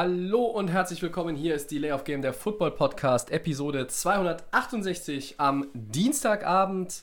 Hallo 0.00 0.44
und 0.44 0.68
herzlich 0.68 1.02
willkommen. 1.02 1.34
Hier 1.34 1.56
ist 1.56 1.72
die 1.72 1.78
Layoff 1.78 2.04
Game, 2.04 2.22
der 2.22 2.32
Football 2.32 2.70
Podcast, 2.70 3.32
Episode 3.32 3.88
268 3.88 5.40
am 5.40 5.66
Dienstagabend. 5.74 7.02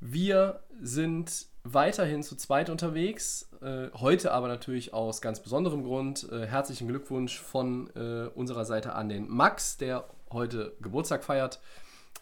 Wir 0.00 0.64
sind 0.82 1.46
weiterhin 1.62 2.24
zu 2.24 2.34
zweit 2.34 2.68
unterwegs. 2.68 3.48
Äh, 3.62 3.90
heute 3.94 4.32
aber 4.32 4.48
natürlich 4.48 4.92
aus 4.92 5.20
ganz 5.20 5.38
besonderem 5.38 5.84
Grund. 5.84 6.28
Äh, 6.32 6.46
herzlichen 6.48 6.88
Glückwunsch 6.88 7.38
von 7.38 7.88
äh, 7.94 8.28
unserer 8.34 8.64
Seite 8.64 8.96
an 8.96 9.08
den 9.08 9.28
Max, 9.28 9.76
der 9.76 10.08
heute 10.32 10.72
Geburtstag 10.80 11.22
feiert. 11.22 11.60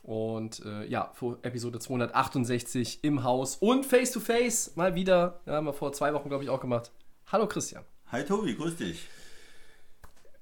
Und 0.02 0.62
äh, 0.66 0.84
ja, 0.84 1.12
für 1.14 1.38
Episode 1.40 1.78
268 1.78 3.04
im 3.04 3.24
Haus 3.24 3.56
und 3.56 3.86
face 3.86 4.12
to 4.12 4.20
face 4.20 4.76
mal 4.76 4.94
wieder. 4.94 5.40
Ja, 5.46 5.54
haben 5.54 5.64
wir 5.64 5.72
vor 5.72 5.94
zwei 5.94 6.12
Wochen, 6.12 6.28
glaube 6.28 6.44
ich, 6.44 6.50
auch 6.50 6.60
gemacht. 6.60 6.92
Hallo 7.28 7.48
Christian. 7.48 7.84
Hi 8.08 8.22
Tobi, 8.22 8.54
grüß 8.54 8.76
dich. 8.76 9.08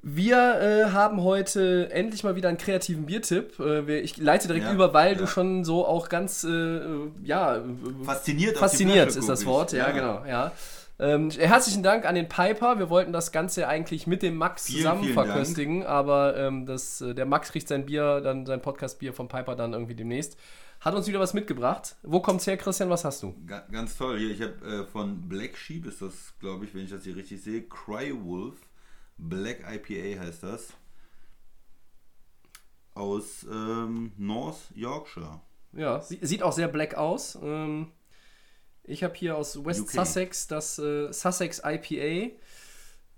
Wir 0.03 0.61
äh, 0.61 0.91
haben 0.93 1.23
heute 1.23 1.91
endlich 1.91 2.25
mal 2.25 2.35
wieder 2.35 2.49
einen 2.49 2.57
kreativen 2.59 3.05
Biertipp. 3.07 3.59
Äh, 3.61 3.99
ich 4.01 4.17
leite 4.17 4.47
direkt 4.49 4.67
Ja, 4.67 4.73
über, 4.73 4.95
weil 4.95 5.15
du 5.15 5.23
ja. 5.23 5.27
schon 5.27 5.65
so 5.65 5.87
auch 5.87 6.09
ganz, 6.09 6.43
äh, 6.45 6.81
ja, 7.23 7.63
Fasziniert, 8.03 8.57
fasziniert 8.57 9.15
ist 9.15 9.29
das. 9.29 9.45
Wort. 9.45 9.73
Ja, 9.73 9.91
genau. 9.91 10.25
Ja. 10.27 10.53
Ähm, 10.99 11.31
herzlichen 11.31 11.83
Dank 11.83 12.05
an 12.07 12.15
den 12.15 12.29
Piper. 12.29 12.79
Wir 12.79 12.89
wollten 12.91 13.13
das 13.13 13.33
Ganze 13.33 13.67
eigentlich 13.69 14.07
mit 14.07 14.23
dem 14.23 14.37
Max 14.37 14.67
Vielen, 14.67 14.79
zusammen 14.79 15.03
vielen 15.03 15.15
verköstigen, 15.15 15.87
aber 15.87 16.37
ähm, 16.37 16.67
das, 16.67 17.01
äh, 17.01 17.15
der 17.15 17.25
Max 17.27 17.53
kriegt 17.53 17.69
sein 17.69 17.87
Bier, 17.87 18.21
dann 18.21 18.45
sein 18.47 18.61
Podcast-Bier 18.61 19.13
vom 19.15 19.29
Piper 19.29 19.55
dann 19.57 19.73
irgendwie 19.73 19.95
demnächst. 19.95 20.37
Hat 20.81 20.95
uns 20.95 21.07
wieder 21.09 21.21
was 21.21 21.35
mitgebracht. 21.35 21.97
Wo 22.03 22.21
kommt's 22.21 22.47
her, 22.47 22.57
Christian? 22.57 22.89
Was 22.89 23.05
hast 23.05 23.23
du? 23.23 23.35
Ga- 23.47 23.67
Ganz 23.71 23.97
toll. 23.99 24.19
Hier, 24.19 24.31
ich 24.31 24.41
habe 24.41 24.83
äh, 24.83 24.85
von 24.87 25.29
Black 25.29 25.57
Sheep, 25.59 25.85
ist 25.87 26.01
das, 26.01 26.33
glaube 26.41 26.65
ich, 26.65 26.75
wenn 26.75 26.85
ich 26.85 26.91
das 26.91 27.05
hier 27.05 27.17
richtig 27.17 27.43
sehe, 27.43 27.63
Cry 27.63 28.15
Wolf. 28.25 28.55
Black 29.21 29.61
IPA 29.61 30.21
heißt 30.21 30.43
das. 30.43 30.73
Aus 32.95 33.47
ähm, 33.51 34.13
North 34.17 34.59
Yorkshire. 34.75 35.41
Ja, 35.73 36.01
sie, 36.01 36.19
sieht 36.23 36.43
auch 36.43 36.53
sehr 36.53 36.69
black 36.69 36.95
aus. 36.95 37.39
Ähm, 37.41 37.93
ich 38.83 39.05
habe 39.05 39.15
hier 39.15 39.37
aus 39.37 39.65
West 39.65 39.83
UK. 39.83 39.91
Sussex 39.91 40.47
das 40.49 40.79
äh, 40.79 41.13
Sussex 41.13 41.63
IPA. 41.65 42.35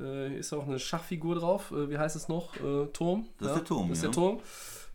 Äh, 0.00 0.38
ist 0.38 0.52
auch 0.52 0.66
eine 0.66 0.78
Schachfigur 0.78 1.36
drauf. 1.36 1.70
Äh, 1.70 1.90
wie 1.90 1.98
heißt 1.98 2.16
es 2.16 2.28
noch? 2.28 2.56
Äh, 2.56 2.86
Turm. 2.92 3.28
Das 3.38 3.48
ist 3.48 3.56
der 3.56 3.64
Turm, 3.64 3.88
Das 3.88 3.98
ist 3.98 4.04
ja. 4.04 4.10
der 4.10 4.14
Turm. 4.14 4.40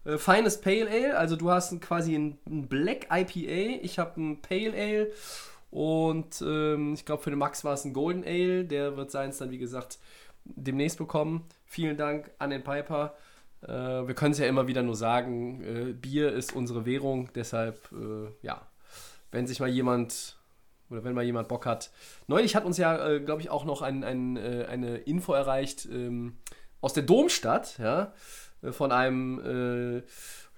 Äh, 0.06 0.18
feines 0.18 0.62
Pale 0.62 0.90
Ale. 0.90 1.18
Also 1.18 1.36
du 1.36 1.50
hast 1.50 1.72
ein, 1.72 1.80
quasi 1.80 2.16
ein, 2.16 2.38
ein 2.46 2.68
Black 2.68 3.08
IPA. 3.12 3.82
Ich 3.82 3.98
habe 4.00 4.22
ein 4.22 4.42
Pale 4.42 4.74
Ale. 4.74 5.12
Und 5.72 6.42
ähm, 6.42 6.94
ich 6.94 7.06
glaube, 7.06 7.24
für 7.24 7.30
den 7.30 7.40
Max 7.40 7.64
war 7.64 7.74
es 7.74 7.84
ein 7.86 7.94
Golden 7.94 8.24
Ale. 8.24 8.66
Der 8.66 8.96
wird 8.98 9.12
seins 9.12 9.38
dann, 9.38 9.52
wie 9.52 9.58
gesagt, 9.58 10.00
demnächst 10.56 10.98
bekommen. 10.98 11.46
Vielen 11.66 11.98
Dank 11.98 12.32
an 12.40 12.50
den 12.50 12.64
Piper. 12.64 13.16
Äh, 13.62 13.68
wir 13.68 14.14
können 14.14 14.32
es 14.32 14.40
ja 14.40 14.46
immer 14.46 14.68
wieder 14.68 14.84
nur 14.84 14.96
sagen, 14.96 15.64
äh, 15.64 15.94
Bier 15.94 16.32
ist 16.32 16.56
unsere 16.56 16.86
Währung, 16.86 17.30
deshalb, 17.34 17.90
äh, 17.92 18.30
ja, 18.42 18.62
wenn 19.32 19.48
sich 19.48 19.60
mal 19.60 19.70
jemand 19.70 20.38
oder 20.90 21.04
wenn 21.04 21.14
mal 21.14 21.24
jemand 21.24 21.48
Bock 21.48 21.66
hat. 21.66 21.92
Neulich 22.28 22.56
hat 22.56 22.66
uns 22.66 22.78
ja, 22.78 23.08
äh, 23.08 23.20
glaube 23.20 23.42
ich, 23.42 23.50
auch 23.50 23.66
noch 23.66 23.82
ein, 23.82 24.04
ein, 24.04 24.38
äh, 24.38 24.66
eine 24.70 24.98
Info 24.98 25.34
erreicht 25.34 25.86
ähm, 25.86 26.38
aus 26.82 26.94
der 26.94 27.04
Domstadt, 27.04 27.78
ja, 27.78 28.14
äh, 28.62 28.72
von 28.72 28.92
einem 28.92 30.04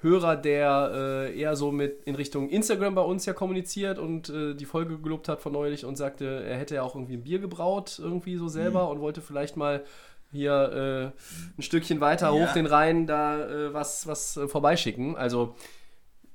Hörer, 0.01 0.37
der 0.37 0.91
äh, 0.93 1.39
eher 1.39 1.55
so 1.57 1.71
mit 1.71 2.03
in 2.05 2.15
Richtung 2.15 2.49
Instagram 2.49 2.95
bei 2.95 3.01
uns 3.01 3.25
ja 3.25 3.33
kommuniziert 3.33 3.99
und 3.99 4.29
äh, 4.29 4.53
die 4.53 4.65
Folge 4.65 4.97
gelobt 4.97 5.27
hat 5.27 5.41
von 5.41 5.51
neulich 5.51 5.83
und 5.83 5.97
sagte, 5.97 6.43
er 6.43 6.57
hätte 6.57 6.75
ja 6.75 6.83
auch 6.83 6.95
irgendwie 6.95 7.15
ein 7.15 7.23
Bier 7.23 7.39
gebraut, 7.39 7.99
irgendwie 8.01 8.37
so 8.37 8.47
selber 8.47 8.89
und 8.89 9.01
wollte 9.01 9.21
vielleicht 9.21 9.57
mal 9.57 9.83
hier 10.31 11.13
äh, 11.17 11.57
ein 11.57 11.61
Stückchen 11.61 11.99
weiter 11.99 12.27
Ja. 12.27 12.47
hoch 12.47 12.53
den 12.53 12.65
Rhein 12.65 13.07
da 13.07 13.45
äh, 13.45 13.73
was, 13.73 14.07
was 14.07 14.37
äh, 14.37 14.47
vorbeischicken. 14.47 15.17
Also 15.17 15.55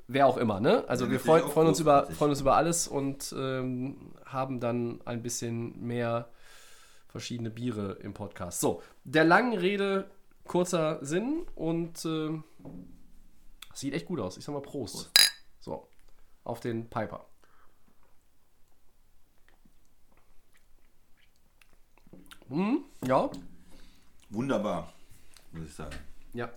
wer 0.08 0.26
auch 0.26 0.36
immer, 0.36 0.60
ne? 0.60 0.84
Also 0.86 1.06
Ja, 1.06 1.12
wir 1.12 1.20
freuen, 1.20 1.48
freuen, 1.48 1.68
uns 1.68 1.80
über, 1.80 2.06
freuen 2.06 2.32
uns 2.32 2.40
über 2.42 2.56
alles 2.56 2.86
und 2.86 3.34
ähm, 3.38 4.12
haben 4.26 4.60
dann 4.60 5.00
ein 5.06 5.22
bisschen 5.22 5.80
mehr 5.86 6.28
verschiedene 7.08 7.48
Biere 7.48 7.96
im 8.02 8.12
Podcast. 8.12 8.60
So, 8.60 8.82
der 9.04 9.24
langen 9.24 9.56
Rede 9.56 10.04
kurzer 10.46 10.98
Sinn 11.00 11.46
und 11.54 12.04
ähm, 13.74 13.78
sieht 13.78 13.94
echt 13.94 14.06
gut 14.06 14.20
aus. 14.20 14.36
Ich 14.36 14.44
sag 14.44 14.52
mal 14.52 14.62
Prost. 14.62 15.10
So, 15.60 15.88
auf 16.44 16.60
den 16.60 16.88
Piper. 16.88 17.26
Hm, 22.48 22.84
ja, 23.06 23.30
Wunderbar, 24.34 24.92
muss 25.52 25.68
ich 25.68 25.74
sagen. 25.74 25.96
Ja. 26.32 26.52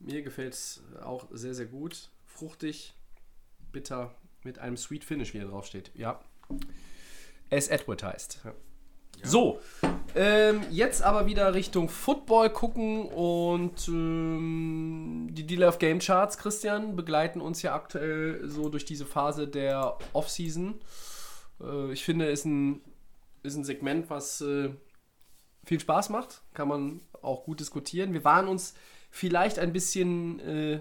Mir 0.00 0.22
gefällt 0.22 0.54
es 0.54 0.82
auch 1.02 1.28
sehr, 1.30 1.54
sehr 1.54 1.66
gut. 1.66 2.10
Fruchtig, 2.26 2.94
bitter, 3.70 4.14
mit 4.42 4.58
einem 4.58 4.76
Sweet 4.76 5.04
Finish, 5.04 5.34
wie 5.34 5.38
er 5.38 5.46
draufsteht. 5.46 5.92
Ja. 5.94 6.20
As 7.50 7.70
advertised. 7.70 8.40
Ja. 8.44 8.54
So, 9.24 9.60
ähm, 10.14 10.62
jetzt 10.70 11.02
aber 11.02 11.26
wieder 11.26 11.54
Richtung 11.54 11.88
Football 11.88 12.50
gucken 12.50 13.06
und 13.06 13.88
ähm, 13.88 15.28
die 15.30 15.46
Dealer 15.46 15.68
of 15.68 15.78
Game 15.78 15.98
Charts, 15.98 16.38
Christian, 16.38 16.96
begleiten 16.96 17.40
uns 17.40 17.62
ja 17.62 17.74
aktuell 17.74 18.48
so 18.48 18.68
durch 18.68 18.84
diese 18.84 19.06
Phase 19.06 19.46
der 19.46 19.98
Offseason. 20.12 20.80
Äh, 21.60 21.92
ich 21.92 22.04
finde, 22.04 22.26
ist 22.26 22.46
ein, 22.46 22.80
ist 23.42 23.56
ein 23.56 23.64
Segment, 23.64 24.10
was 24.10 24.40
äh, 24.40 24.70
viel 25.64 25.80
Spaß 25.80 26.08
macht, 26.08 26.42
kann 26.54 26.68
man 26.68 27.00
auch 27.20 27.44
gut 27.44 27.60
diskutieren. 27.60 28.12
Wir 28.12 28.24
waren 28.24 28.48
uns 28.48 28.74
vielleicht 29.10 29.58
ein 29.58 29.72
bisschen 29.72 30.40
äh, 30.40 30.80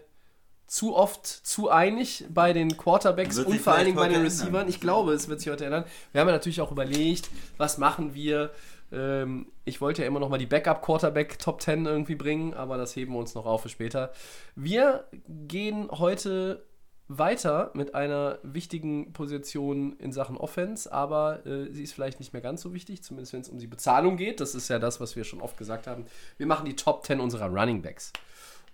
zu 0.68 0.96
oft 0.96 1.26
zu 1.26 1.70
einig 1.70 2.26
bei 2.30 2.52
den 2.54 2.78
Quarterbacks 2.78 3.40
und 3.40 3.60
vor 3.60 3.74
allen 3.74 3.86
Dingen 3.86 3.98
bei 3.98 4.10
den 4.10 4.22
Receivern. 4.22 4.48
ändern. 4.48 4.70
Ich 4.70 4.82
glaube, 4.82 5.14
es 5.14 5.30
wird 5.30 5.40
sich 5.40 5.50
heute 5.50 5.66
ändern. 5.66 5.86
Wir 6.12 6.22
haben 6.22 6.28
ja 6.28 6.34
natürlich 6.34 6.62
auch 6.62 6.72
überlegt, 6.72 7.30
was 7.58 7.78
machen 7.78 8.14
wir. 8.14 8.52
Ähm, 8.92 9.48
ich 9.64 9.80
wollte 9.80 10.02
ja 10.02 10.08
immer 10.08 10.20
noch 10.20 10.30
mal 10.30 10.38
die 10.38 10.46
Backup-Quarterback 10.46 11.40
Top 11.40 11.62
10 11.62 11.86
irgendwie 11.86 12.16
bringen, 12.16 12.54
aber 12.54 12.78
das 12.78 12.96
heben 12.96 13.14
wir 13.14 13.20
uns 13.20 13.34
noch 13.34 13.46
auf 13.46 13.62
für 13.62 13.70
später. 13.70 14.12
Wir 14.56 15.06
gehen 15.28 15.90
heute 15.90 16.66
weiter 17.10 17.72
mit 17.74 17.96
einer 17.96 18.40
wichtigen 18.44 19.14
Position 19.14 19.98
in 20.00 20.12
Sachen 20.12 20.36
Offense, 20.36 20.92
aber 20.92 21.46
äh, 21.46 21.72
sie 21.72 21.84
ist 21.84 21.94
vielleicht 21.94 22.20
nicht 22.20 22.34
mehr 22.34 22.42
ganz 22.42 22.62
so 22.62 22.74
wichtig, 22.74 23.04
zumindest 23.04 23.32
wenn 23.32 23.42
es 23.42 23.50
um 23.50 23.60
die 23.60 23.68
Bezahlung 23.68 24.18
geht. 24.18 24.42
Das 24.42 24.54
ist 24.56 24.68
ja 24.68 24.80
das, 24.80 25.00
was 25.00 25.16
wir 25.16 25.24
schon 25.24 25.42
oft 25.42 25.58
gesagt 25.58 25.88
haben. 25.88 26.06
Wir 26.38 26.46
machen 26.46 26.66
die 26.66 26.76
Top 26.76 27.06
10 27.06 27.22
unserer 27.22 27.48
Running 27.48 27.82
Backs. 27.82 28.12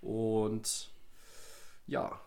Und 0.02 0.90
ja, 1.88 2.20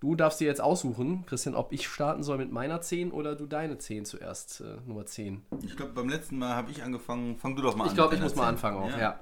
du 0.00 0.14
darfst 0.14 0.40
dir 0.40 0.46
jetzt 0.46 0.60
aussuchen, 0.60 1.24
Christian, 1.26 1.54
ob 1.54 1.72
ich 1.72 1.86
starten 1.86 2.22
soll 2.22 2.38
mit 2.38 2.50
meiner 2.50 2.80
10 2.80 3.12
oder 3.12 3.36
du 3.36 3.46
deine 3.46 3.78
10 3.78 4.04
zuerst, 4.04 4.60
äh, 4.60 4.76
Nummer 4.86 5.06
10. 5.06 5.42
Ich 5.62 5.76
glaube, 5.76 5.92
beim 5.92 6.08
letzten 6.08 6.38
Mal 6.38 6.54
habe 6.54 6.70
ich 6.70 6.82
angefangen. 6.82 7.36
Fang 7.36 7.56
du 7.56 7.62
doch 7.62 7.76
mal 7.76 7.84
an. 7.84 7.90
Ich 7.90 7.94
glaube, 7.94 8.14
ich 8.14 8.20
muss 8.20 8.34
mal 8.34 8.42
deiner 8.42 8.48
anfangen 8.48 8.78
auch, 8.78 8.90
Zehn. 8.90 9.00
ja. 9.00 9.20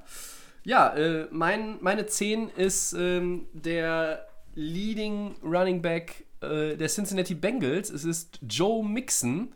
Ja, 0.65 0.95
äh, 0.95 1.29
mein, 1.31 1.79
meine 1.81 2.07
10 2.07 2.51
ist 2.51 2.93
ähm, 2.93 3.47
der 3.53 4.27
Leading 4.55 5.37
Running 5.43 5.81
Back 5.81 6.27
äh, 6.41 6.77
der 6.77 6.88
Cincinnati 6.88 7.35
Bengals. 7.35 7.91
Es 7.91 8.05
ist 8.05 8.38
Joe 8.43 8.85
Mixon. 8.85 9.53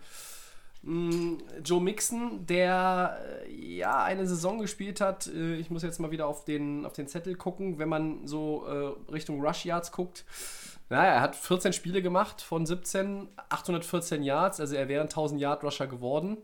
Mm, 0.83 1.39
Joe 1.65 1.81
Mixon, 1.81 2.45
der 2.47 3.19
äh, 3.47 3.77
ja 3.77 4.03
eine 4.03 4.27
Saison 4.27 4.59
gespielt 4.59 5.01
hat. 5.01 5.29
Äh, 5.29 5.55
ich 5.55 5.71
muss 5.71 5.83
jetzt 5.83 6.01
mal 6.01 6.11
wieder 6.11 6.27
auf 6.27 6.45
den, 6.45 6.85
auf 6.85 6.93
den 6.93 7.07
Zettel 7.07 7.37
gucken. 7.37 7.79
Wenn 7.79 7.89
man 7.89 8.27
so 8.27 8.67
äh, 8.67 9.11
Richtung 9.13 9.41
Rush 9.41 9.65
Yards 9.65 9.93
guckt, 9.93 10.25
naja, 10.89 11.13
er 11.15 11.21
hat 11.21 11.37
14 11.37 11.73
Spiele 11.73 12.03
gemacht 12.03 12.43
von 12.43 12.67
17, 12.67 13.29
814 13.49 14.23
Yards. 14.23 14.61
Also 14.61 14.75
er 14.75 14.89
wäre 14.89 15.03
ein 15.03 15.09
1000 15.09 15.41
Yard 15.41 15.63
Rusher 15.63 15.87
geworden. 15.87 16.39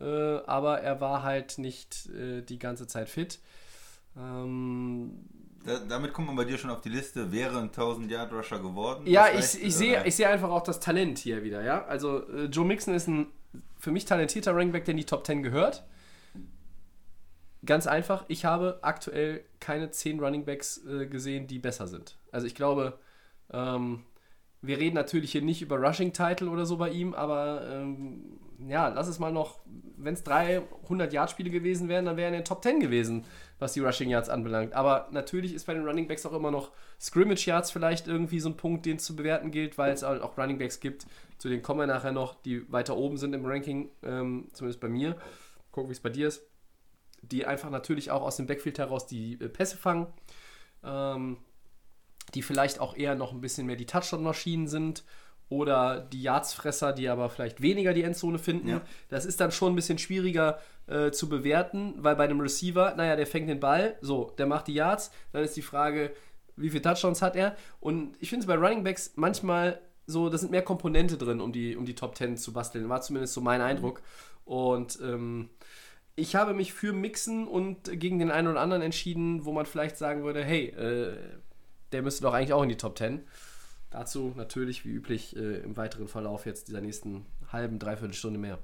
Äh, 0.00 0.04
aber 0.04 0.80
er 0.80 1.00
war 1.00 1.22
halt 1.22 1.58
nicht 1.58 2.08
äh, 2.08 2.42
die 2.42 2.58
ganze 2.58 2.86
Zeit 2.86 3.08
fit. 3.08 3.38
Ähm, 4.16 5.28
Da, 5.64 5.78
damit 5.80 6.12
kommt 6.12 6.28
man 6.28 6.36
bei 6.36 6.44
dir 6.44 6.56
schon 6.56 6.70
auf 6.70 6.80
die 6.80 6.88
Liste. 6.88 7.30
Wäre 7.32 7.58
ein 7.58 7.64
1000 7.64 8.10
Yard 8.10 8.32
Rusher 8.32 8.60
geworden? 8.60 9.06
ja, 9.06 9.28
ich, 9.28 9.62
ich, 9.62 9.74
sehe, 9.74 9.96
oder? 9.96 10.06
ich 10.06 10.16
sehe 10.16 10.28
einfach 10.28 10.50
auch 10.50 10.62
das 10.62 10.80
Talent 10.80 11.18
hier 11.18 11.42
wieder, 11.42 11.62
ja. 11.62 11.84
Also 11.84 12.26
äh, 12.30 12.44
Joe 12.46 12.64
Mixon 12.64 12.94
ist 12.94 13.08
ein 13.08 13.26
für 13.78 13.90
mich 13.92 14.04
talentierter 14.04 14.52
Running 14.52 14.72
Back, 14.72 14.84
der 14.84 14.92
in 14.92 14.98
die 14.98 15.06
Top 15.06 15.26
10 15.26 15.42
gehört. 15.42 15.84
Ganz 17.64 17.86
einfach, 17.88 18.24
ich 18.28 18.44
habe 18.44 18.78
aktuell 18.82 19.44
keine 19.60 19.90
10 19.90 20.20
Running 20.20 20.44
Backs 20.44 20.84
äh, 20.86 21.06
gesehen, 21.06 21.46
die 21.48 21.58
besser 21.58 21.86
sind. 21.88 22.16
Also 22.30 22.46
ich 22.46 22.54
glaube, 22.54 22.98
Ähm, 23.52 24.04
wir 24.62 24.78
reden 24.78 24.94
natürlich 24.96 25.32
hier 25.32 25.42
nicht 25.42 25.62
über 25.62 25.78
Rushing 25.78 26.12
Title 26.12 26.50
oder 26.50 26.66
so 26.66 26.76
bei 26.78 26.90
ihm, 26.90 27.14
aber 27.14 27.62
ähm, 27.70 28.38
ja, 28.66 28.88
lass 28.88 29.06
es 29.06 29.18
mal 29.18 29.32
noch, 29.32 29.60
wenn 29.96 30.14
es 30.14 30.24
300 30.24 31.12
Yard 31.12 31.30
Spiele 31.30 31.50
gewesen 31.50 31.88
wären, 31.88 32.06
dann 32.06 32.16
wären 32.16 32.34
er 32.34 32.42
Top 32.42 32.62
10 32.62 32.80
gewesen, 32.80 33.24
was 33.58 33.74
die 33.74 33.80
Rushing 33.80 34.10
Yards 34.10 34.28
anbelangt. 34.28 34.72
Aber 34.72 35.08
natürlich 35.12 35.54
ist 35.54 35.66
bei 35.66 35.74
den 35.74 35.86
Running 35.86 36.08
Backs 36.08 36.26
auch 36.26 36.32
immer 36.32 36.50
noch 36.50 36.72
Scrimmage 37.00 37.46
Yards 37.46 37.70
vielleicht 37.70 38.08
irgendwie 38.08 38.40
so 38.40 38.48
ein 38.48 38.56
Punkt, 38.56 38.84
den 38.84 38.96
es 38.96 39.04
zu 39.04 39.14
bewerten 39.14 39.52
gilt, 39.52 39.78
weil 39.78 39.92
es 39.92 40.02
halt 40.02 40.22
auch 40.22 40.36
Running 40.36 40.58
Backs 40.58 40.80
gibt, 40.80 41.06
zu 41.38 41.48
denen 41.48 41.62
kommen 41.62 41.80
wir 41.80 41.86
nachher 41.86 42.12
noch, 42.12 42.34
die 42.42 42.70
weiter 42.72 42.96
oben 42.96 43.16
sind 43.16 43.32
im 43.32 43.46
Ranking, 43.46 43.90
ähm, 44.02 44.48
zumindest 44.52 44.80
bei 44.80 44.88
mir. 44.88 45.16
Gucken, 45.70 45.90
wie 45.90 45.94
es 45.94 46.00
bei 46.00 46.10
dir 46.10 46.28
ist. 46.28 46.42
Die 47.22 47.46
einfach 47.46 47.70
natürlich 47.70 48.10
auch 48.10 48.22
aus 48.22 48.36
dem 48.36 48.46
Backfield 48.46 48.78
heraus 48.78 49.06
die 49.06 49.34
äh, 49.34 49.48
Pässe 49.48 49.76
fangen. 49.76 50.08
Ähm, 50.82 51.38
die 52.34 52.42
vielleicht 52.42 52.80
auch 52.80 52.96
eher 52.96 53.14
noch 53.14 53.32
ein 53.32 53.40
bisschen 53.40 53.66
mehr 53.66 53.76
die 53.76 53.86
Touchdown-Maschinen 53.86 54.68
sind 54.68 55.04
oder 55.48 56.00
die 56.00 56.22
Yardsfresser, 56.22 56.92
die 56.92 57.08
aber 57.08 57.30
vielleicht 57.30 57.62
weniger 57.62 57.94
die 57.94 58.02
Endzone 58.02 58.38
finden. 58.38 58.68
Ja. 58.68 58.80
Das 59.08 59.24
ist 59.24 59.40
dann 59.40 59.50
schon 59.50 59.72
ein 59.72 59.76
bisschen 59.76 59.98
schwieriger 59.98 60.58
äh, 60.86 61.10
zu 61.10 61.28
bewerten, 61.28 61.94
weil 61.98 62.16
bei 62.16 62.24
einem 62.24 62.40
Receiver, 62.40 62.94
naja, 62.96 63.16
der 63.16 63.26
fängt 63.26 63.48
den 63.48 63.60
Ball, 63.60 63.96
so, 64.00 64.32
der 64.38 64.46
macht 64.46 64.66
die 64.68 64.74
Yards, 64.74 65.10
dann 65.32 65.42
ist 65.42 65.56
die 65.56 65.62
Frage, 65.62 66.12
wie 66.56 66.70
viele 66.70 66.82
Touchdowns 66.82 67.22
hat 67.22 67.36
er? 67.36 67.56
Und 67.80 68.16
ich 68.20 68.28
finde 68.28 68.42
es 68.42 68.46
bei 68.46 68.54
Running 68.54 68.84
Backs 68.84 69.12
manchmal 69.16 69.80
so, 70.06 70.30
da 70.30 70.38
sind 70.38 70.50
mehr 70.50 70.62
Komponente 70.62 71.18
drin, 71.18 71.40
um 71.40 71.52
die, 71.52 71.76
um 71.76 71.84
die 71.84 71.94
Top 71.94 72.16
10 72.16 72.38
zu 72.38 72.52
basteln. 72.52 72.88
War 72.88 73.02
zumindest 73.02 73.34
so 73.34 73.42
mein 73.42 73.60
Eindruck. 73.60 74.02
Und 74.46 74.98
ähm, 75.02 75.50
ich 76.16 76.34
habe 76.34 76.54
mich 76.54 76.72
für 76.72 76.94
Mixen 76.94 77.46
und 77.46 77.84
gegen 78.00 78.18
den 78.18 78.30
einen 78.30 78.48
oder 78.48 78.60
anderen 78.60 78.82
entschieden, 78.82 79.44
wo 79.44 79.52
man 79.52 79.66
vielleicht 79.66 79.98
sagen 79.98 80.24
würde, 80.24 80.42
hey, 80.42 80.68
äh, 80.70 81.16
der 81.92 82.02
müsste 82.02 82.22
doch 82.22 82.32
eigentlich 82.32 82.54
auch 82.54 82.62
in 82.62 82.70
die 82.70 82.76
Top 82.76 82.96
10. 82.96 83.20
Dazu 83.90 84.34
natürlich, 84.36 84.84
wie 84.84 84.90
üblich, 84.90 85.36
äh, 85.36 85.58
im 85.60 85.76
weiteren 85.76 86.08
Verlauf 86.08 86.44
jetzt 86.46 86.68
dieser 86.68 86.80
nächsten 86.80 87.24
halben, 87.50 87.78
dreiviertel 87.78 88.14
Stunde 88.14 88.38
mehr. 88.38 88.58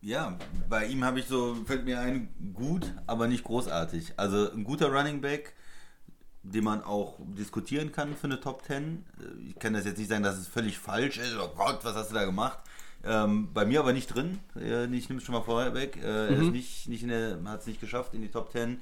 Ja, 0.00 0.38
bei 0.68 0.86
ihm 0.86 1.02
habe 1.04 1.18
ich 1.18 1.26
so, 1.26 1.56
fällt 1.64 1.84
mir 1.84 1.98
ein, 2.00 2.28
gut, 2.54 2.92
aber 3.06 3.26
nicht 3.26 3.42
großartig. 3.44 4.14
Also 4.16 4.52
ein 4.52 4.62
guter 4.62 4.92
Running 4.92 5.20
Back, 5.20 5.54
den 6.44 6.62
man 6.62 6.84
auch 6.84 7.18
diskutieren 7.36 7.90
kann 7.90 8.14
für 8.14 8.28
eine 8.28 8.38
Top 8.38 8.62
10. 8.64 9.04
Ich 9.48 9.58
kann 9.58 9.72
das 9.72 9.84
jetzt 9.84 9.98
nicht 9.98 10.08
sagen, 10.08 10.22
dass 10.22 10.38
es 10.38 10.46
völlig 10.46 10.78
falsch 10.78 11.18
ist. 11.18 11.36
Oh 11.36 11.50
Gott, 11.56 11.80
was 11.82 11.96
hast 11.96 12.10
du 12.10 12.14
da 12.14 12.24
gemacht? 12.24 12.58
Ähm, 13.04 13.52
bei 13.52 13.64
mir 13.64 13.80
aber 13.80 13.92
nicht 13.92 14.14
drin. 14.14 14.38
Äh, 14.56 14.84
ich 14.94 15.08
nehme 15.08 15.18
es 15.20 15.24
schon 15.24 15.34
mal 15.34 15.42
vorher 15.42 15.74
weg. 15.74 15.96
Äh, 15.96 16.06
Er 16.06 16.28
ist 16.30 16.52
nicht, 16.52 16.88
nicht 16.88 17.04
hat 17.04 17.60
es 17.60 17.66
nicht 17.66 17.80
geschafft 17.80 18.14
in 18.14 18.22
die 18.22 18.30
Top 18.30 18.52
10. 18.52 18.80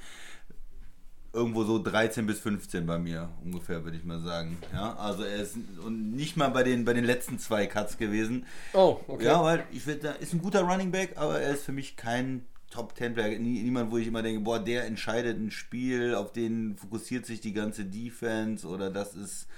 Irgendwo 1.34 1.64
so 1.64 1.82
13 1.82 2.26
bis 2.26 2.38
15 2.38 2.86
bei 2.86 2.98
mir 2.98 3.28
ungefähr, 3.44 3.82
würde 3.82 3.96
ich 3.96 4.04
mal 4.04 4.20
sagen. 4.20 4.56
Ja, 4.72 4.94
also 4.94 5.24
er 5.24 5.36
ist 5.36 5.56
und 5.84 6.12
nicht 6.12 6.36
mal 6.36 6.48
bei 6.48 6.62
den, 6.62 6.84
bei 6.84 6.92
den 6.92 7.04
letzten 7.04 7.40
zwei 7.40 7.66
Cuts 7.66 7.98
gewesen. 7.98 8.46
Oh, 8.72 9.00
okay. 9.08 9.24
Ja, 9.24 9.42
weil 9.42 9.64
ich 9.72 9.86
er 9.86 10.20
ist 10.20 10.32
ein 10.32 10.40
guter 10.40 10.62
Running 10.62 10.92
Back, 10.92 11.14
aber 11.16 11.40
er 11.40 11.54
ist 11.54 11.64
für 11.64 11.72
mich 11.72 11.96
kein 11.96 12.46
Top 12.70 12.96
10 12.96 13.14
Player. 13.14 13.38
Nie, 13.38 13.62
niemand, 13.62 13.90
wo 13.90 13.98
ich 13.98 14.06
immer 14.06 14.22
denke, 14.22 14.40
boah, 14.40 14.58
der 14.58 14.84
entscheidet 14.84 15.38
ein 15.38 15.50
Spiel, 15.50 16.14
auf 16.14 16.32
den 16.32 16.76
fokussiert 16.76 17.26
sich 17.26 17.40
die 17.40 17.52
ganze 17.52 17.84
Defense 17.84 18.66
oder 18.66 18.90
das 18.90 19.14
ist 19.14 19.48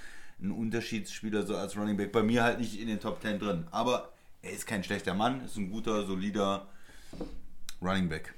ein 0.41 0.51
Unterschiedsspieler 0.51 1.43
so 1.43 1.55
als 1.55 1.75
Running 1.75 1.97
Back. 1.97 2.11
Bei 2.11 2.23
mir 2.23 2.43
halt 2.43 2.59
nicht 2.59 2.79
in 2.79 2.87
den 2.87 2.99
Top 2.99 3.21
10 3.21 3.39
drin. 3.39 3.67
Aber 3.71 4.13
er 4.41 4.51
ist 4.51 4.67
kein 4.67 4.83
schlechter 4.83 5.13
Mann, 5.13 5.43
ist 5.45 5.57
ein 5.57 5.71
guter, 5.71 6.05
solider 6.05 6.67
Running 7.81 8.09
Back. 8.09 8.33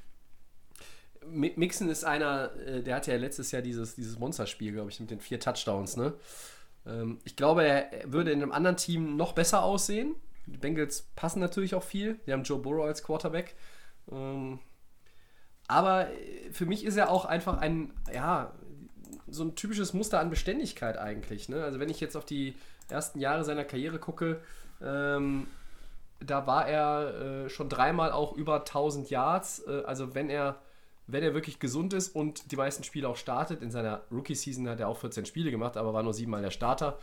Mi- 1.31 1.53
Mixon 1.55 1.89
ist 1.89 2.03
einer, 2.03 2.51
äh, 2.65 2.81
der 2.83 2.95
hatte 2.95 3.11
ja 3.11 3.17
letztes 3.17 3.51
Jahr 3.51 3.61
dieses, 3.61 3.95
dieses 3.95 4.19
Monsterspiel, 4.19 4.73
glaube 4.73 4.89
ich, 4.91 4.99
mit 4.99 5.11
den 5.11 5.19
vier 5.19 5.39
Touchdowns. 5.39 5.97
Ne? 5.97 6.13
Ähm, 6.85 7.19
ich 7.25 7.35
glaube, 7.35 7.63
er 7.63 7.93
er 7.93 8.11
würde 8.13 8.31
in 8.31 8.41
einem 8.41 8.51
anderen 8.51 8.77
Team 8.77 9.15
noch 9.17 9.33
besser 9.33 9.63
aussehen. 9.63 10.15
Die 10.47 10.57
Bengals 10.57 11.03
passen 11.15 11.39
natürlich 11.39 11.75
auch 11.75 11.83
viel. 11.83 12.19
Die 12.25 12.33
haben 12.33 12.43
Joe 12.43 12.59
Burrow 12.59 12.85
als 12.85 13.03
Quarterback. 13.03 13.55
Ähm, 14.11 14.59
aber 15.67 16.09
äh, 16.11 16.51
für 16.51 16.65
mich 16.65 16.83
ist 16.85 16.97
er 16.97 17.09
auch 17.11 17.25
einfach 17.25 17.57
ein, 17.59 17.93
ja, 18.13 18.53
so 19.27 19.43
ein 19.43 19.55
typisches 19.55 19.93
Muster 19.93 20.19
an 20.19 20.29
Beständigkeit 20.29 20.97
eigentlich. 20.97 21.49
Ne? 21.49 21.63
Also 21.63 21.79
wenn 21.79 21.89
ich 21.89 21.99
jetzt 21.99 22.15
auf 22.17 22.25
die 22.25 22.55
ersten 22.89 23.19
Jahre 23.19 23.43
seiner 23.43 23.63
Karriere 23.65 23.99
gucke, 23.99 24.41
ähm, 24.81 25.47
da 26.19 26.47
war 26.47 26.67
er 26.67 27.45
äh, 27.45 27.49
schon 27.49 27.69
dreimal 27.69 28.11
auch 28.11 28.33
über 28.35 28.59
1000 28.65 29.09
Yards. 29.09 29.63
Äh, 29.67 29.83
also 29.85 30.15
wenn 30.15 30.29
er, 30.29 30.59
wenn 31.11 31.23
er 31.23 31.33
wirklich 31.33 31.59
gesund 31.59 31.93
ist 31.93 32.15
und 32.15 32.51
die 32.51 32.55
meisten 32.55 32.83
Spiele 32.83 33.07
auch 33.07 33.17
startet, 33.17 33.61
in 33.61 33.71
seiner 33.71 34.03
Rookie-Season 34.11 34.69
hat 34.69 34.79
er 34.79 34.87
auch 34.87 34.97
14 34.97 35.25
Spiele 35.25 35.51
gemacht, 35.51 35.77
aber 35.77 35.93
war 35.93 36.03
nur 36.03 36.13
siebenmal 36.13 36.41
der 36.41 36.51
Starter. 36.51 36.97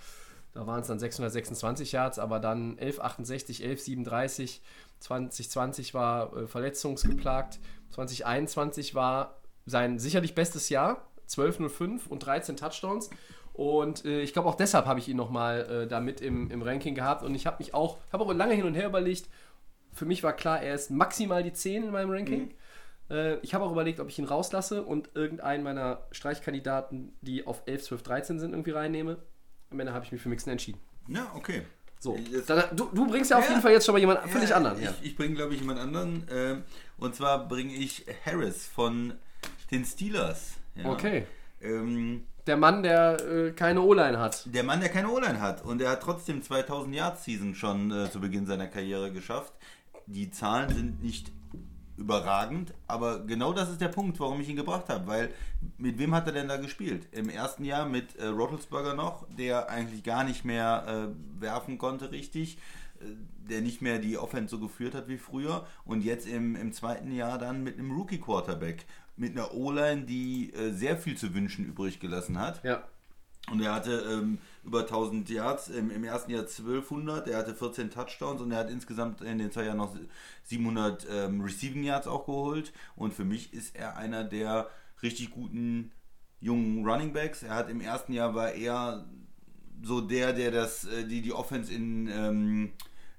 Da 0.55 0.67
waren 0.67 0.81
es 0.81 0.87
dann 0.87 0.99
626 0.99 1.93
Yards, 1.93 2.19
aber 2.19 2.41
dann 2.41 2.79
1168, 2.79 3.63
1137, 3.63 4.63
2020 5.01 5.93
war 5.93 6.35
äh, 6.35 6.47
verletzungsgeplagt, 6.47 7.59
2021 7.91 8.95
war 8.95 9.41
sein 9.67 9.99
sicherlich 9.99 10.35
bestes 10.35 10.69
Jahr, 10.69 11.09
1205 11.23 12.07
und 12.07 12.21
13 12.21 12.57
Touchdowns. 12.57 13.11
Und 13.53 14.05
äh, 14.05 14.21
ich 14.21 14.33
glaube 14.33 14.49
auch 14.49 14.55
deshalb 14.55 14.87
habe 14.87 15.01
ich 15.01 15.09
ihn 15.09 15.17
nochmal 15.17 15.85
äh, 15.85 15.87
da 15.87 16.01
mit 16.01 16.21
im, 16.21 16.51
im 16.51 16.63
Ranking 16.63 16.95
gehabt. 16.95 17.23
Und 17.23 17.35
ich 17.35 17.47
habe 17.47 17.57
mich 17.59 17.75
auch, 17.75 17.99
habe 18.13 18.25
auch 18.25 18.33
lange 18.33 18.55
hin 18.55 18.65
und 18.65 18.75
her 18.75 18.87
überlegt. 18.87 19.29
Für 19.93 20.05
mich 20.05 20.23
war 20.23 20.35
klar, 20.35 20.63
er 20.63 20.75
ist 20.75 20.91
maximal 20.91 21.43
die 21.43 21.53
10 21.53 21.85
in 21.85 21.91
meinem 21.91 22.11
Ranking. 22.11 22.55
Äh, 23.11 23.37
ich 23.41 23.55
habe 23.55 23.65
auch 23.65 23.73
überlegt, 23.73 24.01
ob 24.01 24.09
ich 24.09 24.19
ihn 24.19 24.25
rauslasse 24.25 24.83
und 24.83 25.11
irgendeinen 25.15 25.63
meiner 25.63 26.03
Streichkandidaten, 26.13 27.13
die 27.21 27.47
auf 27.47 27.63
11, 27.67 27.85
12, 27.85 28.03
13 28.03 28.41
sind, 28.41 28.51
irgendwie 28.53 28.71
reinnehme. 28.73 29.19
Am 29.71 29.81
Ende 29.81 29.93
habe 29.93 30.05
ich 30.05 30.13
mich 30.13 30.21
für 30.21 30.29
Mixen 30.29 30.51
entschieden. 30.51 30.81
Ja, 31.09 31.31
okay. 31.35 31.63
So, 31.99 32.19
dann, 32.47 32.65
du, 32.77 32.87
du 32.93 33.07
bringst 33.07 33.31
ja 33.31 33.39
auf 33.39 33.45
Ja. 33.45 33.51
jeden 33.51 33.63
Fall 33.63 33.73
jetzt 33.73 33.87
schon 33.87 33.95
mal 33.95 33.99
jemanden 33.99 34.29
völlig 34.29 34.51
Ja, 34.51 34.57
anderen. 34.57 34.81
Ich, 34.83 34.91
ich 35.11 35.17
bringe, 35.17 35.35
glaube 35.35 35.55
ich, 35.55 35.61
jemand 35.61 35.81
anderen. 35.81 36.27
ähm, 36.31 36.63
und 36.99 37.15
zwar 37.15 37.49
bringe 37.49 37.73
ich 37.73 38.05
Harris 38.25 38.67
von 38.67 39.15
den 39.71 39.85
Steelers. 39.85 40.53
Ja. 40.75 40.91
Okay. 40.91 41.27
Ähm, 41.63 42.25
Der 42.47 42.57
Mann, 42.59 42.83
der 42.83 43.17
äh, 43.27 43.53
keine 43.53 43.81
O-Line 43.81 44.19
hat. 44.21 44.45
der 44.55 44.63
Mann, 44.63 44.81
der 44.81 44.91
keine 44.91 45.09
O-Line 45.11 45.41
hat. 45.41 45.65
Und 45.65 45.81
er 45.81 45.91
hat 45.91 46.03
trotzdem 46.03 46.43
2000 46.43 46.95
Yard 46.95 47.19
Season 47.19 47.55
schon 47.55 47.91
äh, 47.91 48.11
zu 48.11 48.21
Beginn 48.21 48.47
seiner 48.47 48.67
Karriere 48.69 49.11
geschafft. 49.11 49.53
Die 50.07 50.31
Zahlen 50.31 50.69
sind 50.73 51.03
nicht 51.03 51.33
überragend, 51.97 52.75
aber 52.87 53.21
genau 53.21 53.53
das 53.53 53.71
ist 53.71 53.81
der 53.81 53.89
Punkt, 53.89 54.21
warum 54.21 54.41
ich 54.41 54.49
ihn 54.49 54.57
gebracht 54.57 54.89
habe. 54.89 55.07
Weil 55.07 55.31
mit 55.79 55.99
wem 55.99 56.15
hat 56.15 56.27
er 56.27 56.33
denn 56.33 56.49
da 56.49 56.57
gespielt? 56.57 57.07
Im 57.13 57.29
ersten 57.29 57.65
Jahr 57.65 57.87
mit 57.87 58.17
äh, 58.17 58.27
Roethlisberger 58.27 58.95
noch, 58.95 59.27
der 59.37 59.71
eigentlich 59.71 60.03
gar 60.03 60.25
nicht 60.25 60.45
mehr 60.45 60.85
äh, 60.87 61.41
werfen 61.41 61.79
konnte 61.79 62.11
richtig, 62.13 62.59
äh, 63.01 63.05
der 63.49 63.63
nicht 63.63 63.81
mehr 63.83 63.99
die 63.99 64.19
Offense 64.19 64.57
so 64.57 64.61
geführt 64.61 64.95
hat 64.95 65.09
wie 65.09 65.19
früher. 65.19 65.67
Und 65.85 66.05
jetzt 66.05 66.27
im, 66.27 66.57
im 66.57 66.73
zweiten 66.73 67.13
Jahr 67.13 67.39
dann 67.39 67.63
mit 67.63 67.79
einem 67.79 67.93
Rookie-Quarterback. 67.93 68.85
Mit 69.19 69.33
einer 69.33 69.55
O-Line, 69.55 70.03
die 70.03 70.53
äh, 70.53 70.73
sehr 70.73 70.99
viel 70.99 71.17
zu 71.17 71.35
wünschen 71.35 71.65
übrig 71.65 72.01
gelassen 72.01 72.39
hat. 72.39 72.63
Ja. 72.63 72.85
Und 73.51 73.63
er 73.63 73.75
hatte 73.75 73.93
ähm, 74.13 74.39
über 74.67 74.81
1000 74.81 75.29
Yards, 75.31 75.69
im, 75.69 75.91
im 75.91 76.03
ersten 76.05 76.33
Jahr 76.33 76.41
1200, 76.43 77.29
er 77.29 77.39
hatte 77.39 77.55
14 77.55 77.91
Touchdowns 77.91 78.43
und 78.43 78.51
er 78.51 78.59
hat 78.59 78.71
insgesamt 78.71 79.21
in 79.21 79.39
den 79.39 79.53
zwei 79.53 79.65
Jahren 79.65 79.77
noch 79.79 79.97
700 80.45 81.07
ähm, 81.11 81.41
Receiving 81.41 81.85
Yards 81.85 82.09
auch 82.09 82.27
geholt. 82.27 82.73
Und 82.97 83.15
für 83.15 83.25
mich 83.25 83.53
ist 83.55 83.77
er 83.77 83.97
einer 83.97 84.25
der 84.25 84.69
richtig 85.03 85.31
guten 85.31 85.93
jungen 86.41 86.85
Running 86.87 87.13
Backs. 87.13 87.43
Er 87.45 87.55
hat 87.55 87.71
im 87.71 87.81
ersten 87.81 88.13
Jahr 88.13 88.35
war 88.35 88.53
er 88.53 89.07
so 89.83 90.01
der, 90.01 90.33
der 90.33 90.51
das, 90.51 90.85
äh, 90.85 91.05
die, 91.05 91.23
die 91.23 91.33
Offense 91.33 91.73
in, 91.73 92.09
ähm, 92.09 92.73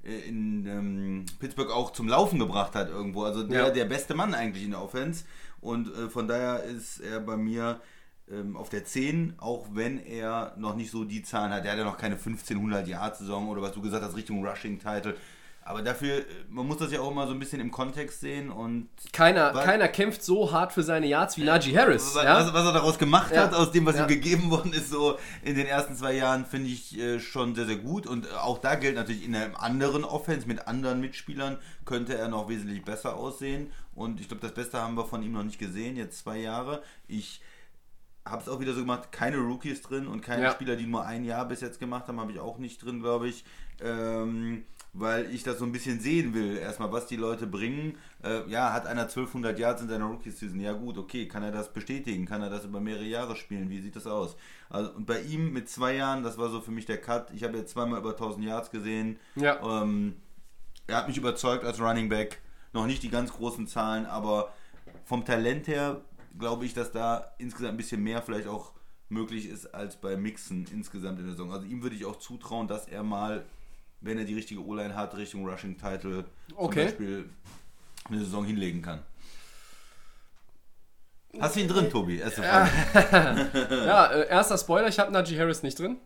äh, 0.04 0.28
in 0.28 0.66
ähm, 0.66 1.26
Pittsburgh 1.40 1.72
auch 1.72 1.92
zum 1.92 2.10
Laufen 2.10 2.40
gebracht 2.40 2.76
hat 2.76 2.90
irgendwo. 2.90 3.24
Also 3.24 3.44
der, 3.44 3.68
Ja. 3.68 3.70
der 3.70 3.86
beste 3.86 4.16
Mann 4.16 4.34
eigentlich 4.34 4.66
in 4.66 4.72
der 4.72 4.82
Offense. 4.82 5.24
Und 5.62 5.88
äh, 5.96 6.10
von 6.10 6.28
daher 6.28 6.64
ist 6.64 7.00
er 7.00 7.20
bei 7.22 7.38
mir 7.38 7.80
auf 8.56 8.70
der 8.70 8.84
10, 8.84 9.36
auch 9.38 9.68
wenn 9.74 10.00
er 10.06 10.54
noch 10.58 10.76
nicht 10.76 10.92
so 10.92 11.06
die 11.06 11.24
Zahlen 11.24 11.52
hat. 11.54 11.64
Er 11.66 11.72
hat 11.72 11.78
ja 11.80 11.86
noch 11.86 11.98
keine 11.98 12.16
1500 12.16 12.88
Yard 12.88 13.16
Saison 13.18 13.48
oder 13.48 13.62
was 13.62 13.72
du 13.72 13.82
gesagt 13.82 14.04
hast, 14.04 14.16
Richtung 14.18 14.46
Rushing 14.46 14.80
Title. 14.80 15.16
Aber 15.64 15.82
dafür, 15.82 16.20
äh, 16.20 16.24
man 16.50 16.66
muss 16.66 16.78
das 16.78 16.94
ja 16.94 17.02
auch 17.02 17.12
immer 17.12 17.28
so 17.28 17.34
ein 17.34 17.40
bisschen 17.40 17.60
im 17.60 17.72
Kontext 17.72 18.22
sehen 18.22 18.50
und 18.50 18.88
Keiner, 19.12 19.54
Was- 19.54 19.66
keiner 19.66 19.90
kämpft 19.90 20.24
so 20.24 20.50
hart 20.54 20.72
für 20.72 20.82
seine 20.84 21.08
Yards 21.08 21.36
wie 21.38 21.44
Najee 21.44 21.78
Harris. 21.78 22.16
was, 22.16 22.24
ja? 22.24 22.36
was, 22.40 22.54
was 22.54 22.66
er 22.66 22.72
daraus 22.72 22.98
gemacht 22.98 23.34
Ja. 23.34 23.44
hat, 23.44 23.54
aus 23.54 23.72
dem, 23.74 23.86
was 23.86 23.98
Ja. 23.98 24.04
ihm 24.04 24.08
gegeben 24.08 24.50
worden 24.50 24.72
ist, 24.72 24.90
so 24.90 25.18
in 25.44 25.56
den 25.56 25.66
ersten 25.68 25.96
zwei 25.96 26.14
Jahren, 26.14 26.46
finde 26.46 26.70
ich 26.70 26.98
äh, 26.98 27.20
schon 27.20 27.54
sehr, 27.54 27.66
sehr 27.66 27.76
gut. 27.78 28.08
Und 28.08 28.26
äh, 28.28 28.30
auch 28.42 28.60
da 28.60 28.76
gilt 28.76 28.96
natürlich, 28.96 29.26
in 29.26 29.36
einem 29.36 29.56
anderen 29.58 30.06
Offense 30.06 30.48
mit 30.48 30.68
anderen 30.70 31.02
Mitspielern 31.02 31.58
könnte 31.84 32.18
er 32.18 32.30
noch 32.30 32.48
wesentlich 32.48 32.86
besser 32.86 33.18
aussehen. 33.18 33.70
Und 33.94 34.22
ich 34.22 34.30
glaube, 34.30 34.42
das 34.42 34.54
Beste 34.54 34.82
haben 34.82 34.96
wir 34.96 35.06
von 35.06 35.22
ihm 35.22 35.34
noch 35.34 35.44
nicht 35.44 35.60
gesehen, 35.60 35.98
jetzt 35.98 36.20
zwei 36.20 36.38
Jahre. 36.40 36.82
Ich 37.10 37.42
habe 38.30 38.42
es 38.42 38.50
auch 38.50 38.60
wieder 38.60 38.74
so 38.74 38.82
gemacht, 38.82 39.12
keine 39.12 39.38
Rookies 39.38 39.82
drin 39.82 40.08
und 40.08 40.22
keine 40.22 40.44
Ja. 40.44 40.52
Spieler, 40.52 40.76
die 40.76 40.86
nur 40.86 41.06
ein 41.06 41.24
Jahr 41.24 41.46
bis 41.48 41.62
jetzt 41.62 41.80
gemacht 41.80 42.08
haben, 42.08 42.20
habe 42.20 42.32
ich 42.32 42.40
auch 42.40 42.58
nicht 42.58 42.84
drin, 42.84 43.00
glaube 43.02 43.28
ich. 43.28 43.44
Ähm, 43.82 44.64
weil 44.94 45.30
ich 45.32 45.44
das 45.44 45.60
so 45.60 45.66
ein 45.66 45.72
bisschen 45.72 46.00
sehen 46.00 46.34
will. 46.34 46.58
Erstmal, 46.58 46.92
was 46.92 47.06
die 47.06 47.18
Leute 47.18 47.46
bringen. 47.46 47.98
Äh, 48.24 48.50
ja, 48.50 48.74
hat 48.74 48.88
einer 48.88 49.04
1200 49.04 49.60
Yards 49.60 49.84
in 49.84 49.90
seiner 49.90 50.06
Rookie-Season? 50.06 50.60
Ja 50.60 50.74
gut, 50.74 50.98
okay. 50.98 51.28
Kann 51.28 51.44
er 51.44 51.52
das 51.52 51.72
bestätigen? 51.72 52.26
Kann 52.26 52.42
er 52.42 52.50
das 52.50 52.66
über 52.66 52.80
mehrere 52.80 53.04
Jahre 53.04 53.36
spielen? 53.36 53.70
Wie 53.70 53.80
sieht 53.80 53.96
das 53.96 54.08
aus? 54.08 54.36
Also, 54.70 54.92
und 54.94 55.06
bei 55.06 55.22
ihm 55.22 55.54
mit 55.54 55.70
zwei 55.70 55.94
Jahren, 55.96 56.24
das 56.24 56.38
war 56.40 56.50
so 56.50 56.62
für 56.62 56.72
mich 56.72 56.86
der 56.88 57.00
Cut. 57.00 57.30
Ich 57.32 57.44
habe 57.44 57.58
jetzt 57.58 57.74
zweimal 57.74 58.00
über 58.00 58.12
1000 58.12 58.46
Yards 58.46 58.72
gesehen. 58.72 59.20
Ja. 59.36 59.60
Ähm, 59.84 60.16
er 60.88 60.98
hat 60.98 61.08
mich 61.08 61.18
überzeugt 61.18 61.64
als 61.64 61.80
Running 61.80 62.10
Back. 62.10 62.40
Noch 62.74 62.88
nicht 62.88 63.04
die 63.04 63.10
ganz 63.10 63.32
großen 63.34 63.68
Zahlen, 63.68 64.06
aber 64.08 64.52
vom 65.06 65.26
Talent 65.26 65.68
her 65.68 66.02
glaube 66.38 66.66
ich, 66.66 66.74
dass 66.74 66.92
da 66.92 67.34
insgesamt 67.38 67.74
ein 67.74 67.78
bisschen 67.78 68.04
mehr 68.04 68.22
vielleicht 68.22 68.48
auch 68.48 68.74
möglich 69.10 69.48
ist 69.48 69.74
als 69.74 69.96
bei 69.96 70.18
Mixen 70.18 70.66
insgesamt 70.72 71.20
in 71.20 71.26
der 71.26 71.34
Saison. 71.34 71.52
Also 71.52 71.66
ihm 71.66 71.82
würde 71.82 71.96
ich 71.96 72.06
auch 72.06 72.18
zutrauen, 72.18 72.68
dass 72.68 72.88
er 72.88 73.04
mal, 73.04 73.46
wenn 74.02 74.18
er 74.18 74.26
die 74.26 74.36
richtige 74.36 74.64
O-Line 74.66 74.96
hat, 74.96 75.16
Richtung 75.16 75.48
Rushing 75.48 75.78
Title 75.78 76.26
Okay. 76.56 76.80
zum 76.82 76.86
Beispiel 76.86 77.30
eine 78.10 78.20
Saison 78.20 78.46
hinlegen 78.46 78.82
kann. 78.82 79.04
Hast 81.40 81.56
du 81.56 81.60
ihn 81.60 81.68
drin, 81.68 81.90
Tobi? 81.90 82.18
Erste 82.18 82.42
Frage. 82.42 82.70
Ja, 83.86 84.08
äh, 84.08 84.28
erster 84.28 84.58
Spoiler, 84.58 84.88
ich 84.88 84.98
habe 85.00 85.12
Najee 85.12 85.38
Harris 85.40 85.62
nicht 85.62 85.78
drin. 85.78 85.98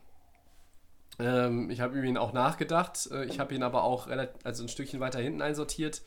Ähm, 1.20 1.70
ich 1.70 1.80
habe 1.80 1.98
über 1.98 2.06
ihn 2.08 2.18
auch 2.18 2.34
nachgedacht. 2.34 3.10
Äh, 3.12 3.26
ich 3.26 3.40
habe 3.40 3.54
ihn 3.56 3.64
aber 3.64 3.84
auch 3.84 4.08
relativ, 4.08 4.36
also 4.44 4.64
ein 4.64 4.70
Stückchen 4.70 5.00
weiter 5.00 5.20
hinten 5.20 5.42
einsortiert. 5.42 6.02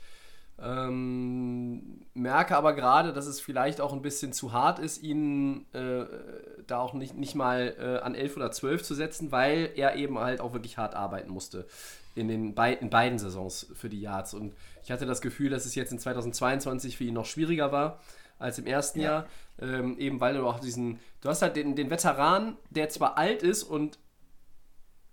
Ähm, 0.62 2.06
merke 2.14 2.56
aber 2.56 2.74
gerade, 2.74 3.12
dass 3.12 3.26
es 3.26 3.40
vielleicht 3.40 3.80
auch 3.80 3.92
ein 3.92 4.02
bisschen 4.02 4.32
zu 4.32 4.52
hart 4.52 4.78
ist, 4.78 5.02
ihn 5.02 5.66
äh, 5.72 6.04
da 6.66 6.78
auch 6.78 6.94
nicht, 6.94 7.16
nicht 7.16 7.34
mal 7.34 7.74
äh, 7.78 8.04
an 8.04 8.14
11 8.14 8.36
oder 8.36 8.52
12 8.52 8.82
zu 8.82 8.94
setzen, 8.94 9.32
weil 9.32 9.70
er 9.74 9.96
eben 9.96 10.18
halt 10.18 10.40
auch 10.40 10.52
wirklich 10.52 10.78
hart 10.78 10.94
arbeiten 10.94 11.30
musste 11.30 11.66
in, 12.14 12.28
den 12.28 12.54
bei, 12.54 12.72
in 12.72 12.90
beiden 12.90 13.18
Saisons 13.18 13.66
für 13.74 13.88
die 13.88 14.00
Yards. 14.00 14.34
Und 14.34 14.54
ich 14.84 14.92
hatte 14.92 15.06
das 15.06 15.20
Gefühl, 15.20 15.50
dass 15.50 15.66
es 15.66 15.74
jetzt 15.74 15.92
in 15.92 15.98
2022 15.98 16.96
für 16.96 17.04
ihn 17.04 17.14
noch 17.14 17.26
schwieriger 17.26 17.72
war 17.72 18.00
als 18.38 18.58
im 18.58 18.66
ersten 18.66 19.00
Jahr, 19.00 19.26
ähm, 19.60 19.98
eben 19.98 20.20
weil 20.20 20.34
du 20.34 20.46
auch 20.46 20.60
diesen, 20.60 20.98
du 21.20 21.28
hast 21.28 21.42
halt 21.42 21.56
den, 21.56 21.76
den 21.76 21.90
Veteran, 21.90 22.56
der 22.70 22.88
zwar 22.88 23.16
alt 23.16 23.42
ist 23.42 23.62
und 23.62 23.98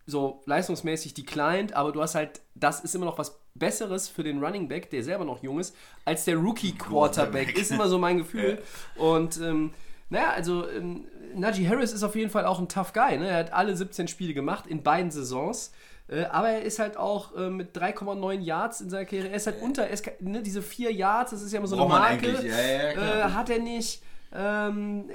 so 0.06 0.42
leistungsmäßig 0.46 1.14
declined, 1.14 1.74
aber 1.74 1.92
du 1.92 2.02
hast 2.02 2.16
halt, 2.16 2.42
das 2.56 2.82
ist 2.82 2.96
immer 2.96 3.06
noch 3.06 3.18
was 3.18 3.40
Besseres 3.54 4.08
für 4.08 4.24
den 4.24 4.44
Running 4.44 4.68
Back, 4.68 4.90
der 4.90 5.04
selber 5.04 5.26
noch 5.26 5.44
jung 5.44 5.60
ist, 5.60 5.76
als 6.06 6.26
der 6.26 6.38
Rookie 6.38 6.74
Quarterback. 6.74 7.58
Ist 7.58 7.72
immer 7.72 7.88
so 7.88 7.98
mein 7.98 8.18
Gefühl. 8.18 8.62
Und 8.96 9.40
ähm, 9.42 9.74
naja, 10.10 10.32
also 10.32 10.70
ähm, 10.70 11.06
Najee 11.36 11.68
Harris 11.68 11.94
ist 11.94 12.04
auf 12.04 12.16
jeden 12.16 12.30
Fall 12.30 12.46
auch 12.46 12.60
ein 12.60 12.68
tough 12.68 12.94
Guy. 12.94 13.18
Ne? 13.18 13.30
Er 13.30 13.38
hat 13.38 13.54
alle 13.54 13.76
17 13.76 14.08
Spiele 14.08 14.34
gemacht 14.34 14.68
in 14.68 14.84
beiden 14.84 15.12
Saisons. 15.12 15.72
Äh, 16.08 16.26
aber 16.26 16.50
er 16.50 16.62
ist 16.64 16.80
halt 16.80 16.98
auch 16.98 17.36
äh, 17.36 17.50
mit 17.50 17.76
3,9 17.76 18.40
Yards 18.40 18.82
in 18.82 18.90
seiner 18.90 19.06
Karriere. 19.06 19.30
Er 19.30 19.36
ist 19.36 19.48
halt 19.48 19.62
unter, 19.62 19.84
er 19.84 19.92
ist, 19.92 20.06
ne, 20.20 20.42
diese 20.42 20.62
4 20.62 20.92
Yards, 20.92 21.32
das 21.32 21.42
ist 21.42 21.54
ja 21.54 21.60
immer 21.60 21.68
so 21.68 21.76
eine 21.76 21.86
Braucht 21.86 22.00
man 22.00 22.02
Marke. 22.02 22.48
ja, 22.48 22.58
ja, 22.58 23.28
äh, 23.28 23.32
hat 23.32 23.50
er 23.50 23.60
nicht. 23.60 24.02
Ähm, 24.34 25.10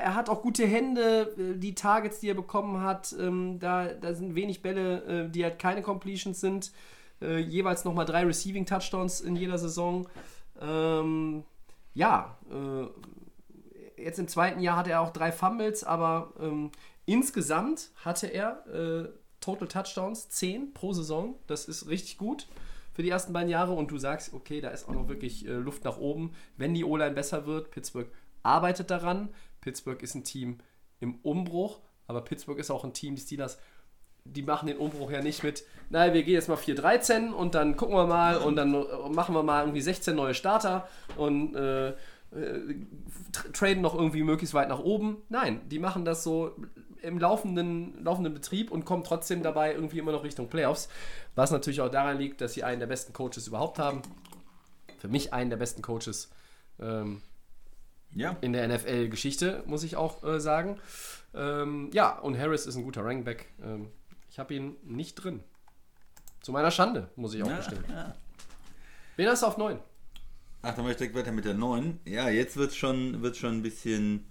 er 0.00 0.14
hat 0.14 0.28
auch 0.28 0.42
gute 0.42 0.66
Hände, 0.66 1.34
äh, 1.36 1.58
die 1.58 1.74
Targets, 1.74 2.20
die 2.20 2.28
er 2.28 2.34
bekommen 2.34 2.80
hat. 2.82 3.14
Ähm, 3.18 3.58
da, 3.58 3.88
da 3.88 4.14
sind 4.14 4.34
wenig 4.34 4.62
Bälle, 4.62 5.26
äh, 5.26 5.30
die 5.30 5.44
halt 5.44 5.58
keine 5.58 5.82
Completions 5.82 6.40
sind. 6.40 6.72
Äh, 7.20 7.38
jeweils 7.38 7.84
nochmal 7.84 8.04
drei 8.04 8.24
Receiving 8.24 8.66
Touchdowns 8.66 9.20
in 9.20 9.36
jeder 9.36 9.58
Saison. 9.58 10.08
Ähm, 10.60 11.44
ja, 11.94 12.36
äh, 12.50 14.02
jetzt 14.02 14.18
im 14.18 14.28
zweiten 14.28 14.60
Jahr 14.60 14.76
hatte 14.76 14.90
er 14.90 15.00
auch 15.00 15.12
drei 15.12 15.32
Fumbles, 15.32 15.84
aber 15.84 16.32
ähm, 16.40 16.70
insgesamt 17.04 17.90
hatte 18.04 18.28
er 18.28 18.66
äh, 18.66 19.08
Total 19.40 19.66
Touchdowns 19.66 20.28
10 20.30 20.72
pro 20.72 20.92
Saison. 20.92 21.34
Das 21.48 21.66
ist 21.66 21.88
richtig 21.88 22.16
gut 22.16 22.46
für 22.92 23.02
die 23.02 23.10
ersten 23.10 23.32
beiden 23.32 23.48
Jahre 23.48 23.72
und 23.72 23.90
du 23.90 23.98
sagst, 23.98 24.34
okay, 24.34 24.60
da 24.60 24.68
ist 24.68 24.88
auch 24.88 24.92
noch 24.92 25.08
wirklich 25.08 25.46
äh, 25.46 25.52
Luft 25.52 25.84
nach 25.84 25.98
oben. 25.98 26.32
Wenn 26.56 26.74
die 26.74 26.84
O-Line 26.84 27.14
besser 27.14 27.46
wird, 27.46 27.70
Pittsburgh 27.70 28.08
arbeitet 28.42 28.90
daran. 28.90 29.28
Pittsburgh 29.60 30.02
ist 30.02 30.14
ein 30.14 30.24
Team 30.24 30.58
im 31.00 31.16
Umbruch, 31.22 31.80
aber 32.06 32.22
Pittsburgh 32.22 32.58
ist 32.58 32.70
auch 32.70 32.84
ein 32.84 32.92
Team, 32.92 33.14
die 33.14 33.22
Steelers, 33.22 33.58
die 34.24 34.42
machen 34.42 34.68
den 34.68 34.76
Umbruch 34.76 35.10
ja 35.10 35.20
nicht 35.20 35.42
mit, 35.42 35.64
naja, 35.90 36.14
wir 36.14 36.22
gehen 36.22 36.34
jetzt 36.34 36.48
mal 36.48 36.56
4-13 36.56 37.30
und 37.32 37.54
dann 37.56 37.76
gucken 37.76 37.96
wir 37.96 38.06
mal 38.06 38.36
und 38.38 38.56
dann 38.56 38.70
machen 39.12 39.34
wir 39.34 39.42
mal 39.42 39.62
irgendwie 39.62 39.80
16 39.80 40.14
neue 40.14 40.34
Starter 40.34 40.88
und 41.16 41.56
äh, 41.56 41.88
äh, 41.88 41.94
tr- 43.32 43.52
traden 43.52 43.82
noch 43.82 43.94
irgendwie 43.96 44.22
möglichst 44.22 44.54
weit 44.54 44.68
nach 44.68 44.78
oben. 44.78 45.18
Nein, 45.28 45.60
die 45.68 45.80
machen 45.80 46.04
das 46.04 46.22
so 46.22 46.54
im 47.02 47.18
laufenden, 47.18 48.04
laufenden 48.04 48.32
Betrieb 48.32 48.70
und 48.70 48.84
kommen 48.84 49.02
trotzdem 49.02 49.42
dabei 49.42 49.74
irgendwie 49.74 49.98
immer 49.98 50.12
noch 50.12 50.22
Richtung 50.22 50.48
Playoffs. 50.48 50.88
Was 51.34 51.50
natürlich 51.50 51.80
auch 51.80 51.90
daran 51.90 52.18
liegt, 52.18 52.40
dass 52.40 52.54
sie 52.54 52.62
einen 52.62 52.78
der 52.78 52.86
besten 52.86 53.12
Coaches 53.12 53.48
überhaupt 53.48 53.80
haben. 53.80 54.02
Für 54.98 55.08
mich 55.08 55.32
einen 55.32 55.50
der 55.50 55.56
besten 55.56 55.82
Coaches 55.82 56.30
ähm, 56.80 57.20
Ja. 58.14 58.36
in 58.40 58.52
der 58.52 58.66
NFL-Geschichte, 58.68 59.62
muss 59.66 59.82
ich 59.82 59.96
auch 59.96 60.22
äh, 60.24 60.40
sagen. 60.40 60.78
Ähm, 61.34 61.90
ja, 61.92 62.18
und 62.18 62.38
Harris 62.38 62.66
ist 62.66 62.76
ein 62.76 62.84
guter 62.84 63.02
Running-Back. 63.02 63.46
Ähm, 63.62 63.88
ich 64.30 64.38
habe 64.38 64.54
ihn 64.54 64.76
nicht 64.84 65.14
drin. 65.14 65.42
Zu 66.42 66.52
meiner 66.52 66.70
Schande, 66.70 67.08
muss 67.16 67.34
ich 67.34 67.42
auch 67.42 67.48
Ja, 67.48 67.56
bestimmen. 67.56 67.84
ja. 67.88 68.14
Wen 69.16 69.28
hast 69.28 69.42
du 69.42 69.46
auf 69.46 69.56
9? 69.58 69.78
Ach, 70.62 70.74
dann 70.74 70.84
mache 70.84 70.92
ich 70.92 70.96
direkt 70.98 71.14
weiter 71.16 71.32
mit 71.32 71.44
der 71.44 71.54
9. 71.54 72.00
Ja, 72.04 72.28
jetzt 72.28 72.56
wird 72.56 72.74
schon, 72.74 73.22
wird's 73.22 73.38
schon 73.38 73.54
ein 73.58 73.62
bisschen 73.62 74.26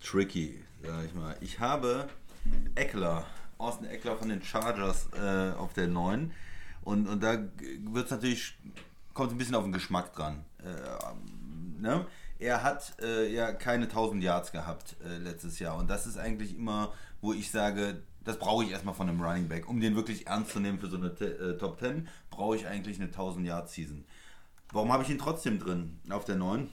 tricky, 0.00 0.62
sag 0.82 1.04
ich 1.04 1.14
mal. 1.14 1.36
Ich 1.40 1.60
habe 1.60 2.08
Eckler, 2.74 3.24
Austin 3.58 3.86
Eckler 3.86 4.16
von 4.16 4.28
den 4.28 4.42
Chargers 4.42 5.08
äh, 5.16 5.52
auf 5.56 5.72
der 5.74 5.86
9. 5.88 6.32
Und, 6.82 7.08
und 7.08 7.22
da 7.22 7.38
wird 7.38 8.06
es 8.06 8.10
natürlich, 8.10 8.58
kommt 9.14 9.30
ein 9.32 9.38
bisschen 9.38 9.54
auf 9.54 9.62
den 9.64 9.72
Geschmack 9.72 10.12
dran. 10.14 10.44
Äh, 10.58 11.80
ne? 11.80 12.06
Er 12.42 12.62
hat 12.62 12.94
äh, 13.00 13.32
ja 13.32 13.52
keine 13.52 13.84
1000 13.84 14.22
Yards 14.22 14.52
gehabt 14.52 14.96
äh, 15.04 15.18
letztes 15.18 15.58
Jahr. 15.58 15.76
Und 15.78 15.88
das 15.88 16.06
ist 16.06 16.18
eigentlich 16.18 16.56
immer, 16.56 16.92
wo 17.20 17.32
ich 17.32 17.50
sage, 17.50 18.02
das 18.24 18.38
brauche 18.38 18.64
ich 18.64 18.70
erstmal 18.70 18.94
von 18.94 19.08
einem 19.08 19.20
Running 19.22 19.48
Back. 19.48 19.68
Um 19.68 19.80
den 19.80 19.94
wirklich 19.96 20.26
ernst 20.26 20.50
zu 20.52 20.60
nehmen 20.60 20.78
für 20.78 20.88
so 20.88 20.96
eine 20.96 21.14
Te- 21.14 21.54
äh, 21.54 21.58
Top 21.58 21.78
10, 21.80 22.08
brauche 22.30 22.56
ich 22.56 22.66
eigentlich 22.66 22.96
eine 22.98 23.06
1000 23.06 23.46
Yard 23.46 23.68
Season. 23.70 24.04
Warum 24.72 24.92
habe 24.92 25.02
ich 25.02 25.10
ihn 25.10 25.18
trotzdem 25.18 25.58
drin 25.58 25.98
auf 26.10 26.24
der 26.24 26.36
9? 26.36 26.68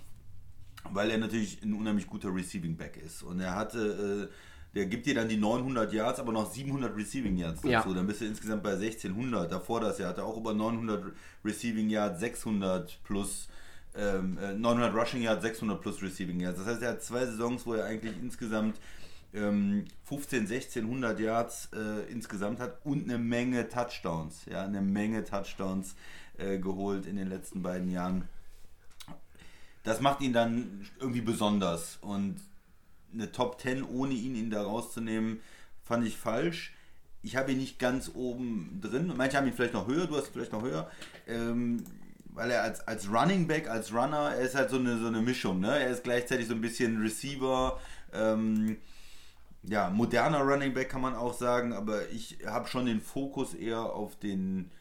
Weil 0.91 1.11
er 1.11 1.17
natürlich 1.17 1.61
ein 1.61 1.73
unheimlich 1.73 2.07
guter 2.07 2.33
Receiving 2.33 2.77
Back 2.77 2.97
ist. 2.97 3.21
Und 3.23 3.39
er 3.41 3.55
hatte, 3.55 4.29
äh, 4.31 4.75
der 4.75 4.85
gibt 4.85 5.05
dir 5.05 5.15
dann 5.15 5.27
die 5.27 5.35
900 5.37 5.91
Yards, 5.91 6.19
aber 6.19 6.31
noch 6.31 6.51
700 6.51 6.95
Receiving 6.95 7.35
Yards 7.37 7.61
dazu. 7.61 7.89
Ja. 7.89 7.95
Dann 7.95 8.07
bist 8.07 8.21
du 8.21 8.25
insgesamt 8.25 8.63
bei 8.63 8.71
1600. 8.75 9.51
Davor 9.51 9.81
das 9.81 9.97
Jahr 9.99 10.09
hat 10.09 10.17
er 10.19 10.25
auch 10.25 10.37
über 10.37 10.53
900 10.53 11.11
Receiving 11.43 11.89
Yards, 11.89 12.19
600 12.21 12.99
plus, 13.03 13.49
ähm, 13.95 14.37
äh, 14.37 14.53
900 14.53 14.93
Rushing 14.93 15.21
Yards, 15.21 15.43
600 15.43 15.81
plus 15.81 16.01
Receiving 16.01 16.39
Yards. 16.39 16.59
Das 16.59 16.67
heißt, 16.67 16.81
er 16.81 16.91
hat 16.91 17.03
zwei 17.03 17.25
Saisons, 17.25 17.65
wo 17.65 17.73
er 17.73 17.85
eigentlich 17.85 18.15
insgesamt 18.21 18.79
ähm, 19.33 19.85
15, 20.05 20.41
1600 20.41 21.19
Yards 21.19 21.69
äh, 21.73 22.11
insgesamt 22.11 22.59
hat 22.59 22.79
und 22.83 23.03
eine 23.03 23.17
Menge 23.17 23.67
Touchdowns. 23.69 24.45
Ja, 24.45 24.63
eine 24.63 24.81
Menge 24.81 25.23
Touchdowns 25.23 25.95
äh, 26.37 26.57
geholt 26.57 27.05
in 27.05 27.15
den 27.15 27.29
letzten 27.29 27.61
beiden 27.61 27.91
Jahren 27.91 28.27
das 29.83 30.01
macht 30.01 30.21
ihn 30.21 30.33
dann 30.33 30.87
irgendwie 30.99 31.21
besonders. 31.21 31.97
Und 32.01 32.39
eine 33.13 33.31
Top 33.31 33.59
10 33.59 33.83
ohne 33.83 34.13
ihn, 34.13 34.35
ihn 34.35 34.51
da 34.51 34.61
rauszunehmen, 34.61 35.39
fand 35.83 36.05
ich 36.05 36.17
falsch. 36.17 36.73
Ich 37.21 37.35
habe 37.35 37.51
ihn 37.51 37.57
nicht 37.57 37.79
ganz 37.79 38.11
oben 38.13 38.79
drin. 38.81 39.11
Manche 39.17 39.37
haben 39.37 39.47
ihn 39.47 39.53
vielleicht 39.53 39.73
noch 39.73 39.87
höher, 39.87 40.07
du 40.07 40.15
hast 40.15 40.27
ihn 40.27 40.33
vielleicht 40.33 40.53
noch 40.53 40.61
höher. 40.61 40.89
Ähm, 41.27 41.83
weil 42.39 42.51
er 42.51 42.63
als, 42.63 42.87
als 42.87 43.11
Running 43.11 43.47
Back, 43.47 43.69
als 43.69 43.93
Runner, 43.93 44.31
er 44.33 44.39
ist 44.39 44.55
halt 44.55 44.69
so 44.69 44.77
eine, 44.77 44.97
so 44.97 45.07
eine 45.07 45.21
Mischung. 45.21 45.59
Ne? 45.59 45.77
Er 45.77 45.89
ist 45.89 46.05
gleichzeitig 46.05 46.47
so 46.47 46.53
ein 46.53 46.61
bisschen 46.61 47.01
Receiver, 47.01 47.77
ähm, 48.13 48.77
ja, 49.63 49.89
moderner 49.89 50.39
Running 50.39 50.73
Back 50.73 50.87
kann 50.87 51.01
man 51.01 51.15
auch 51.15 51.33
sagen, 51.33 51.73
aber 51.73 52.07
ich 52.09 52.37
habe 52.45 52.69
schon 52.69 52.85
den 52.85 53.01
Fokus 53.01 53.53
eher 53.53 53.81
auf 53.81 54.17
den 54.17 54.71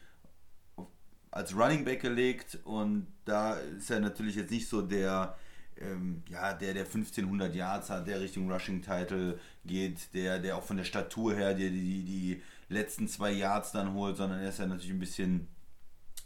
als 1.31 1.53
Running 1.53 1.83
Back 1.83 2.01
gelegt 2.01 2.59
und 2.63 3.07
da 3.25 3.55
ist 3.55 3.91
er 3.91 3.99
natürlich 3.99 4.35
jetzt 4.35 4.51
nicht 4.51 4.69
so 4.69 4.81
der, 4.81 5.37
ähm, 5.81 6.23
ja, 6.29 6.53
der, 6.53 6.73
der 6.73 6.85
1500 6.85 7.53
Yards 7.53 7.89
hat, 7.89 8.07
der 8.07 8.21
Richtung 8.21 8.49
Rushing 8.49 8.81
Title 8.81 9.37
geht, 9.65 10.13
der, 10.13 10.39
der 10.39 10.55
auch 10.55 10.63
von 10.63 10.77
der 10.77 10.85
Statur 10.85 11.35
her 11.35 11.53
die, 11.53 11.69
die, 11.69 12.03
die 12.05 12.41
letzten 12.69 13.09
zwei 13.09 13.31
Yards 13.31 13.73
dann 13.73 13.93
holt, 13.93 14.15
sondern 14.15 14.39
er 14.39 14.47
ist 14.47 14.59
ja 14.59 14.65
natürlich 14.65 14.93
ein 14.93 14.99
bisschen 14.99 15.49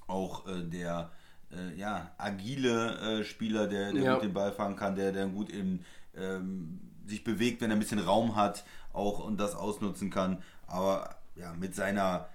auch 0.06 0.48
äh, 0.48 0.62
der 0.64 1.12
äh, 1.58 1.76
ja, 1.80 2.12
agile 2.18 3.20
äh, 3.20 3.24
Spieler, 3.24 3.68
der, 3.68 3.92
der 3.94 4.02
Ja. 4.04 4.14
gut 4.16 4.24
den 4.24 4.34
Ball 4.34 4.52
fangen 4.52 4.76
kann, 4.76 4.96
der, 4.96 5.12
der 5.12 5.28
gut 5.28 5.50
eben 5.50 5.84
ähm, 6.16 6.80
sich 7.06 7.24
bewegt, 7.24 7.62
wenn 7.62 7.70
er 7.72 7.76
ein 7.76 7.80
bisschen 7.80 8.00
Raum 8.00 8.36
hat, 8.36 8.64
auch 8.94 9.20
und 9.26 9.38
das 9.40 9.56
ausnutzen 9.56 10.10
kann. 10.10 10.42
Aber 10.68 11.16
ja, 11.36 11.54
mit 11.54 11.76
seiner 11.76 12.30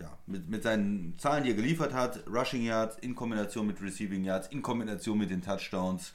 ja, 0.00 0.18
mit, 0.26 0.48
mit 0.48 0.62
seinen 0.64 1.16
Zahlen, 1.18 1.44
die 1.44 1.50
er 1.50 1.56
geliefert 1.56 1.92
hat, 1.94 2.24
Rushing 2.26 2.62
Yards 2.64 2.98
in 2.98 3.14
Kombination 3.14 3.66
mit 3.66 3.80
Receiving 3.80 4.24
Yards, 4.24 4.48
in 4.48 4.60
Kombination 4.60 5.16
mit 5.16 5.30
den 5.30 5.42
Touchdowns, 5.42 6.12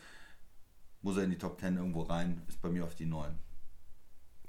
muss 1.02 1.16
er 1.16 1.24
in 1.24 1.30
die 1.30 1.38
Top 1.38 1.58
10 1.62 1.78
irgendwo 1.78 2.02
rein, 2.02 2.42
ist 2.50 2.62
bei 2.62 2.68
mir 2.70 2.84
auf 2.84 2.96
die 2.96 3.06
9. 3.06 3.30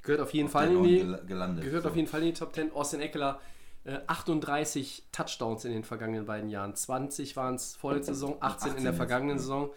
Gehört 0.03 0.23
auf 0.23 0.33
jeden 0.35 0.47
Auf 0.47 0.53
Fall 0.53 0.73
in 0.75 0.83
die, 0.83 0.99
9 1.05 1.07
gel- 1.19 1.27
gelandet. 1.27 1.65
gehört 1.65 1.83
So. 1.85 1.89
auf 1.91 1.95
jeden 1.97 2.09
Fall 2.09 2.21
in 2.21 2.27
die 2.27 2.33
Top 2.33 2.53
10. 2.55 2.73
Austin 2.73 3.01
Eckler 3.01 3.41
äh, 3.85 3.99
38 4.07 5.05
Touchdowns 5.13 5.65
in 5.65 5.73
den 5.73 5.85
vergangenen 5.85 6.27
beiden 6.27 6.51
Jahren. 6.51 6.75
20 6.75 7.37
waren 7.37 7.55
es 7.55 7.77
vorletzte 7.77 8.15
Saison, 8.15 8.37
18, 8.41 8.77
in 8.77 8.83
der 8.83 8.93
18 8.93 8.97
vergangenen 8.97 9.39
Saison. 9.39 9.71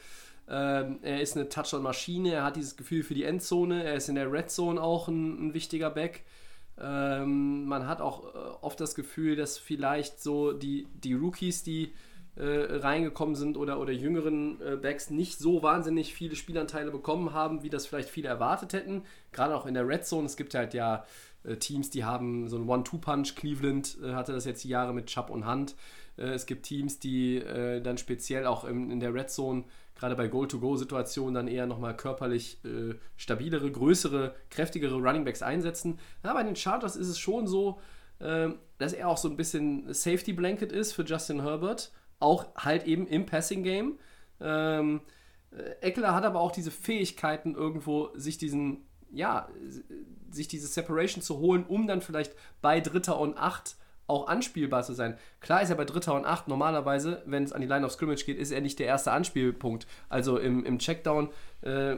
Ähm, 0.49 0.99
er 1.01 1.21
ist 1.21 1.37
eine 1.37 1.47
Touchdown-Maschine, 1.47 2.33
er 2.33 2.43
hat 2.43 2.55
dieses 2.55 2.75
Gefühl 2.75 3.03
für 3.03 3.13
die 3.13 3.23
Endzone, 3.23 3.83
er 3.83 3.95
ist 3.95 4.09
in 4.09 4.15
der 4.15 4.31
Red 4.31 4.49
Zone 4.49 4.81
auch 4.81 5.07
ein, 5.07 5.47
ein 5.47 5.53
wichtiger 5.53 5.89
Back. 5.89 6.23
Ähm, 6.79 7.65
man 7.65 7.87
hat 7.87 8.01
auch 8.01 8.33
äh, 8.33 8.37
oft 8.61 8.79
das 8.79 8.95
Gefühl, 8.95 9.35
dass 9.35 9.57
vielleicht 9.57 10.21
so 10.21 10.51
die, 10.51 10.87
die 10.93 11.13
Rookies, 11.13 11.63
die 11.63 11.93
äh, 12.35 12.77
reingekommen 12.77 13.35
sind 13.35 13.57
oder, 13.57 13.79
oder 13.79 13.91
jüngeren 13.91 14.59
äh, 14.61 14.77
Backs 14.77 15.09
nicht 15.09 15.37
so 15.37 15.63
wahnsinnig 15.63 16.13
viele 16.13 16.35
Spielanteile 16.35 16.89
bekommen 16.89 17.33
haben, 17.33 17.61
wie 17.61 17.69
das 17.69 17.85
vielleicht 17.85 18.09
viele 18.09 18.29
erwartet 18.29 18.73
hätten. 18.73 19.03
Gerade 19.31 19.55
auch 19.55 19.65
in 19.65 19.73
der 19.73 19.87
Red 19.87 20.05
Zone. 20.05 20.25
Es 20.25 20.37
gibt 20.37 20.55
halt 20.55 20.73
ja 20.73 20.95
äh, 20.95 21.01
Teams, 21.59 21.89
die 21.89 22.03
haben 22.03 22.47
so 22.47 22.57
einen 22.57 22.69
One-Two-Punch. 22.69 23.35
Cleveland 23.35 23.97
äh, 24.03 24.13
hatte 24.13 24.33
das 24.33 24.45
jetzt 24.45 24.63
die 24.63 24.69
Jahre 24.69 24.93
mit 24.93 25.07
Chubb 25.07 25.29
und 25.29 25.47
Hunt. 25.47 25.75
Äh, 26.17 26.33
es 26.33 26.45
gibt 26.45 26.63
Teams, 26.63 26.99
die 26.99 27.37
äh, 27.37 27.81
dann 27.81 27.97
speziell 27.97 28.45
auch 28.45 28.63
in 28.65 28.99
der 28.99 29.13
Red 29.13 29.29
Zone, 29.29 29.63
gerade 29.95 30.15
bei 30.15 30.27
Goal-to-Go-Situationen, 30.27 31.33
dann 31.33 31.47
eher 31.47 31.65
nochmal 31.65 31.95
körperlich 31.95 32.63
äh, 32.65 32.95
stabilere, 33.17 33.71
größere, 33.71 34.35
kräftigere 34.49 34.95
Runningbacks 34.95 35.41
einsetzen. 35.41 35.99
Ja, 36.23 36.33
bei 36.33 36.43
den 36.43 36.55
Chargers 36.55 36.95
ist 36.95 37.07
es 37.07 37.19
schon 37.19 37.47
so, 37.47 37.79
ähm, 38.19 38.55
dass 38.77 38.93
er 38.93 39.09
auch 39.09 39.17
so 39.17 39.29
ein 39.29 39.37
bisschen 39.37 39.93
Safety 39.93 40.33
Blanket 40.33 40.71
ist 40.71 40.93
für 40.93 41.03
Justin 41.03 41.41
Herbert. 41.41 41.91
Auch 42.19 42.47
halt 42.55 42.85
eben 42.85 43.07
im 43.07 43.25
Passing 43.25 43.63
Game. 43.63 43.99
Ähm, 44.39 45.01
äh, 45.51 45.87
Eckler 45.87 46.13
hat 46.15 46.23
aber 46.23 46.39
auch 46.39 46.51
diese 46.51 46.71
Fähigkeiten, 46.71 47.55
irgendwo 47.55 48.09
sich 48.15 48.37
diesen, 48.37 48.85
ja, 49.11 49.49
sich 50.31 50.47
diese 50.47 50.67
Separation 50.67 51.21
zu 51.21 51.39
holen, 51.39 51.65
um 51.67 51.87
dann 51.87 52.01
vielleicht 52.01 52.33
bei 52.61 52.79
Dritter 52.79 53.19
und 53.19 53.37
Acht 53.37 53.75
auch 54.11 54.27
anspielbar 54.27 54.83
zu 54.83 54.93
sein. 54.93 55.17
Klar 55.39 55.61
ist 55.61 55.69
er 55.69 55.77
bei 55.77 55.85
Dritter 55.85 56.13
und 56.13 56.25
Acht 56.25 56.47
normalerweise, 56.47 57.23
wenn 57.25 57.43
es 57.43 57.53
an 57.53 57.61
die 57.61 57.67
Line 57.67 57.85
of 57.85 57.93
Scrimmage 57.93 58.25
geht, 58.25 58.37
ist 58.37 58.51
er 58.51 58.59
nicht 58.59 58.77
der 58.77 58.87
erste 58.87 59.11
Anspielpunkt. 59.11 59.87
Also 60.09 60.37
im, 60.37 60.65
im 60.65 60.79
Checkdown 60.79 61.29
äh, 61.61 61.95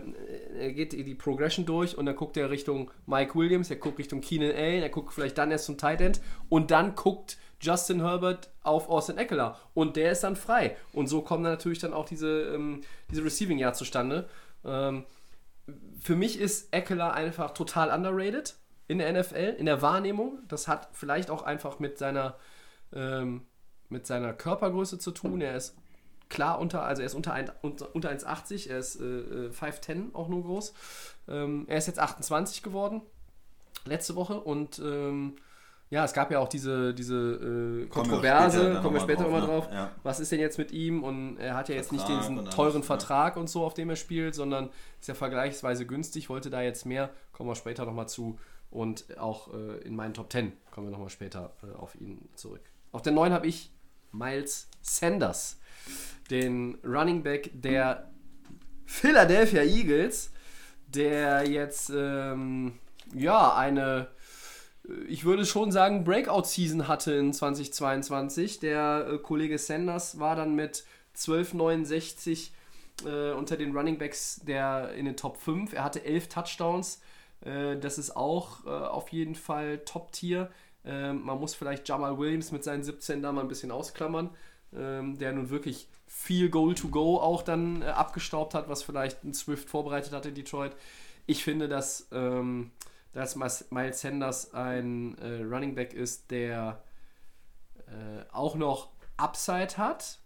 geht 0.73 0.93
die 0.93 1.15
Progression 1.15 1.65
durch 1.65 1.97
und 1.97 2.05
dann 2.05 2.15
guckt 2.15 2.37
er 2.37 2.51
Richtung 2.51 2.91
Mike 3.07 3.33
Williams, 3.35 3.71
er 3.71 3.77
guckt 3.77 3.97
Richtung 3.97 4.21
Keenan 4.21 4.51
Allen, 4.51 4.83
er 4.83 4.89
guckt 4.89 5.11
vielleicht 5.11 5.37
dann 5.39 5.49
erst 5.49 5.65
zum 5.65 5.77
Tight 5.77 6.01
End 6.01 6.21
und 6.49 6.69
dann 6.69 6.93
guckt 6.95 7.37
Justin 7.59 8.01
Herbert 8.01 8.51
auf 8.61 8.89
Austin 8.89 9.17
Eckler 9.17 9.57
und 9.73 9.95
der 9.95 10.11
ist 10.11 10.23
dann 10.23 10.35
frei. 10.35 10.75
Und 10.91 11.07
so 11.07 11.21
kommen 11.21 11.43
dann 11.43 11.53
natürlich 11.53 11.79
dann 11.79 11.93
auch 11.93 12.05
diese, 12.05 12.53
ähm, 12.53 12.81
diese 13.09 13.23
Receiving 13.23 13.57
Yard 13.57 13.75
zustande. 13.75 14.29
Ähm, 14.65 15.05
für 16.03 16.17
mich 16.17 16.37
ist 16.37 16.73
Eckler 16.73 17.13
einfach 17.13 17.51
total 17.51 17.89
underrated 17.89 18.55
in 18.87 18.97
der 18.97 19.13
NFL, 19.13 19.55
in 19.57 19.65
der 19.65 19.81
Wahrnehmung. 19.81 20.39
Das 20.49 20.67
hat 20.67 20.89
vielleicht 20.91 21.29
auch 21.29 21.43
einfach 21.43 21.79
mit 21.79 21.97
seiner, 21.97 22.35
ähm, 22.91 23.45
mit 23.87 24.05
seiner 24.05 24.33
Körpergröße 24.33 24.99
zu 24.99 25.11
tun. 25.11 25.39
Er 25.39 25.55
ist 25.55 25.77
klar 26.27 26.59
unter, 26.59 26.83
also 26.83 27.01
er 27.01 27.05
ist 27.05 27.13
unter, 27.13 27.55
unter, 27.61 27.95
unter 27.95 28.09
1,80, 28.09 28.69
er 28.69 28.79
ist 28.79 28.97
äh, 28.99 29.49
5'10 29.49 30.13
auch 30.13 30.27
nur 30.27 30.43
groß. 30.43 30.73
Ähm, 31.29 31.65
er 31.69 31.77
ist 31.77 31.87
jetzt 31.87 31.99
28 31.99 32.63
geworden, 32.63 33.01
letzte 33.85 34.15
Woche 34.15 34.41
und 34.41 34.79
ähm, 34.79 35.37
ja, 35.93 36.03
es 36.03 36.13
gab 36.13 36.31
ja 36.31 36.39
auch 36.39 36.49
diese, 36.49 36.91
diese 36.91 37.13
äh, 37.15 37.85
Kommen 37.85 38.09
wir 38.09 38.15
Kontroverse, 38.15 38.59
später 38.59 38.81
kommen 38.81 38.95
wir 38.95 39.01
später 39.01 39.23
drauf, 39.25 39.31
nochmal 39.31 39.41
ne? 39.41 39.47
drauf. 39.47 39.69
Ja. 39.71 39.91
Was 40.01 40.19
ist 40.19 40.31
denn 40.31 40.39
jetzt 40.39 40.57
mit 40.57 40.71
ihm? 40.71 41.03
Und 41.03 41.37
er 41.37 41.53
hat 41.53 41.69
ja 41.69 41.75
jetzt 41.75 41.91
nicht 41.91 42.03
Vertrag 42.03 42.21
diesen 42.21 42.37
und 42.39 42.45
alles, 42.45 42.55
teuren 42.55 42.79
ne? 42.79 42.83
Vertrag 42.83 43.37
und 43.37 43.47
so, 43.47 43.63
auf 43.63 43.75
dem 43.75 43.91
er 43.91 43.95
spielt, 43.95 44.33
sondern 44.33 44.71
ist 44.99 45.07
ja 45.07 45.13
vergleichsweise 45.13 45.85
günstig, 45.85 46.29
wollte 46.29 46.49
da 46.49 46.63
jetzt 46.63 46.87
mehr, 46.87 47.11
kommen 47.31 47.47
wir 47.47 47.53
später 47.53 47.85
nochmal 47.85 48.09
zu. 48.09 48.39
Und 48.71 49.05
auch 49.19 49.53
äh, 49.53 49.83
in 49.83 49.95
meinen 49.95 50.15
Top 50.15 50.31
10 50.31 50.51
kommen 50.71 50.87
wir 50.87 50.91
nochmal 50.91 51.11
später 51.11 51.53
äh, 51.61 51.77
auf 51.77 51.93
ihn 51.93 52.27
zurück. 52.33 52.61
Auf 52.91 53.03
der 53.03 53.13
9 53.13 53.31
habe 53.31 53.45
ich 53.45 53.71
Miles 54.11 54.69
Sanders, 54.81 55.59
den 56.31 56.79
Running 56.83 57.21
Back 57.21 57.51
der 57.53 58.09
Philadelphia 58.87 59.61
Eagles, 59.61 60.31
der 60.87 61.47
jetzt 61.47 61.91
ähm, 61.95 62.79
ja 63.13 63.55
eine, 63.55 64.07
ich 65.07 65.23
würde 65.23 65.45
schon 65.45 65.71
sagen, 65.71 66.03
Breakout-Season 66.03 66.87
hatte 66.87 67.13
in 67.13 67.33
2022. 67.33 68.59
Der 68.59 69.07
äh, 69.09 69.17
Kollege 69.17 69.57
Sanders 69.57 70.19
war 70.19 70.35
dann 70.35 70.55
mit 70.55 70.83
12,69 71.15 72.49
äh, 73.05 73.31
unter 73.33 73.57
den 73.57 73.75
Running 73.75 73.97
Backs 73.97 74.41
der 74.43 74.93
in 74.93 75.05
den 75.05 75.15
Top 75.15 75.37
5. 75.37 75.73
Er 75.73 75.83
hatte 75.83 76.03
11 76.03 76.29
Touchdowns. 76.29 77.01
Äh, 77.41 77.77
das 77.77 77.97
ist 77.97 78.15
auch 78.15 78.65
äh, 78.65 78.69
auf 78.69 79.09
jeden 79.09 79.35
Fall 79.35 79.79
Top-Tier. 79.79 80.51
Ähm, 80.85 81.23
man 81.23 81.39
muss 81.39 81.55
vielleicht 81.55 81.87
Jamal 81.87 82.17
Williams 82.17 82.51
mit 82.51 82.63
seinen 82.63 82.83
17 82.83 83.21
da 83.21 83.31
mal 83.31 83.41
ein 83.41 83.47
bisschen 83.47 83.71
ausklammern, 83.71 84.29
ähm, 84.75 85.17
der 85.17 85.31
nun 85.31 85.49
wirklich 85.49 85.87
viel 86.07 86.49
Goal-to-Go 86.49 87.19
auch 87.19 87.41
dann 87.41 87.81
äh, 87.81 87.85
abgestaubt 87.85 88.53
hat, 88.53 88.67
was 88.67 88.83
vielleicht 88.83 89.23
ein 89.23 89.33
Swift 89.33 89.69
vorbereitet 89.69 90.11
hat 90.11 90.25
in 90.25 90.35
Detroit. 90.35 90.75
Ich 91.25 91.43
finde, 91.43 91.69
dass, 91.69 92.09
ähm, 92.11 92.71
dass 93.13 93.35
Miles 93.35 94.01
Sanders 94.01 94.53
ein 94.53 95.17
äh, 95.19 95.43
Running 95.43 95.75
Back 95.75 95.93
ist, 95.93 96.31
der 96.31 96.83
äh, 97.87 98.25
auch 98.31 98.55
noch 98.55 98.89
Upside 99.17 99.77
hat, 99.77 100.19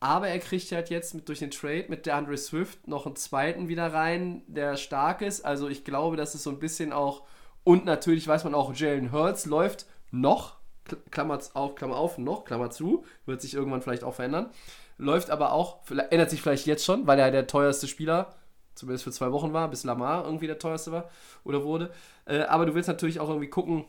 aber 0.00 0.28
er 0.28 0.38
kriegt 0.38 0.70
halt 0.72 0.90
jetzt 0.90 1.14
mit, 1.14 1.28
durch 1.28 1.38
den 1.38 1.50
Trade 1.50 1.86
mit 1.88 2.06
der 2.06 2.16
Andre 2.16 2.36
Swift 2.36 2.88
noch 2.88 3.06
einen 3.06 3.16
zweiten 3.16 3.68
wieder 3.68 3.92
rein, 3.92 4.42
der 4.46 4.76
stark 4.76 5.22
ist. 5.22 5.44
Also 5.44 5.68
ich 5.68 5.84
glaube, 5.84 6.16
das 6.16 6.34
ist 6.34 6.42
so 6.42 6.50
ein 6.50 6.58
bisschen 6.58 6.92
auch. 6.92 7.26
Und 7.62 7.86
natürlich 7.86 8.28
weiß 8.28 8.44
man 8.44 8.54
auch, 8.54 8.74
Jalen 8.74 9.12
Hurts 9.12 9.46
läuft 9.46 9.86
noch, 10.10 10.56
Kl- 10.86 10.98
Klammer 11.10 11.38
auf, 11.54 11.74
Klammer 11.74 11.96
auf, 11.96 12.18
noch, 12.18 12.44
Klammer 12.44 12.70
zu, 12.70 13.04
wird 13.24 13.40
sich 13.40 13.54
irgendwann 13.54 13.80
vielleicht 13.80 14.04
auch 14.04 14.14
verändern. 14.14 14.50
Läuft 14.98 15.30
aber 15.30 15.52
auch, 15.52 15.78
ändert 16.10 16.28
sich 16.30 16.42
vielleicht 16.42 16.66
jetzt 16.66 16.84
schon, 16.84 17.06
weil 17.06 17.18
er 17.18 17.30
der 17.30 17.46
teuerste 17.46 17.88
Spieler, 17.88 18.34
zumindest 18.74 19.04
für 19.04 19.12
zwei 19.12 19.32
Wochen 19.32 19.52
war, 19.52 19.68
bis 19.68 19.84
Lamar 19.84 20.24
irgendwie 20.24 20.46
der 20.46 20.58
teuerste 20.58 20.92
war 20.92 21.10
oder 21.44 21.64
wurde. 21.64 21.90
Äh, 22.26 22.40
aber 22.42 22.66
du 22.66 22.74
willst 22.74 22.88
natürlich 22.88 23.20
auch 23.20 23.28
irgendwie 23.28 23.48
gucken, 23.48 23.84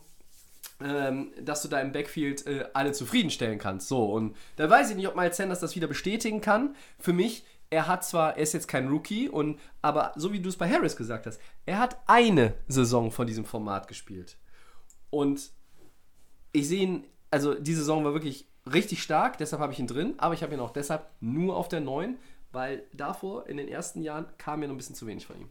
ähm, 0.81 1.31
dass 1.41 1.61
du 1.61 1.67
da 1.67 1.79
im 1.79 1.91
Backfield 1.91 2.45
äh, 2.47 2.65
alle 2.73 2.91
zufriedenstellen 2.91 3.59
kannst. 3.59 3.87
So, 3.87 4.11
und 4.11 4.35
da 4.57 4.69
weiß 4.69 4.89
ich 4.89 4.95
nicht, 4.95 5.07
ob 5.07 5.15
Miles 5.15 5.37
Sanders 5.37 5.59
das 5.59 5.75
wieder 5.75 5.87
bestätigen 5.87 6.41
kann. 6.41 6.75
Für 6.99 7.13
mich, 7.13 7.45
er 7.69 7.87
hat 7.87 8.05
zwar, 8.05 8.35
er 8.35 8.43
ist 8.43 8.53
jetzt 8.53 8.67
kein 8.67 8.87
Rookie, 8.87 9.29
und, 9.29 9.59
aber 9.81 10.11
so 10.15 10.33
wie 10.33 10.39
du 10.39 10.49
es 10.49 10.57
bei 10.57 10.69
Harris 10.69 10.95
gesagt 10.95 11.25
hast, 11.27 11.39
er 11.65 11.79
hat 11.79 11.97
eine 12.07 12.53
Saison 12.67 13.11
von 13.11 13.27
diesem 13.27 13.45
Format 13.45 13.87
gespielt. 13.87 14.37
Und 15.09 15.51
ich 16.51 16.67
sehe 16.67 16.81
ihn, 16.81 17.07
also 17.31 17.53
die 17.53 17.73
Saison 17.73 18.03
war 18.03 18.13
wirklich 18.13 18.47
richtig 18.71 19.01
stark, 19.01 19.37
deshalb 19.37 19.61
habe 19.61 19.73
ich 19.73 19.79
ihn 19.79 19.87
drin, 19.87 20.15
aber 20.17 20.33
ich 20.33 20.43
habe 20.43 20.53
ihn 20.53 20.59
auch 20.59 20.71
deshalb 20.71 21.07
nur 21.19 21.55
auf 21.55 21.69
der 21.69 21.81
9, 21.81 22.17
weil 22.55 22.83
davor 22.93 23.47
in 23.47 23.57
den 23.57 23.67
ersten 23.67 24.01
Jahren 24.01 24.25
kam 24.37 24.61
mir 24.61 24.67
noch 24.67 24.73
ein 24.73 24.77
bisschen 24.77 24.95
zu 24.95 25.05
wenig 25.05 25.27
von 25.27 25.39
ihm. 25.39 25.49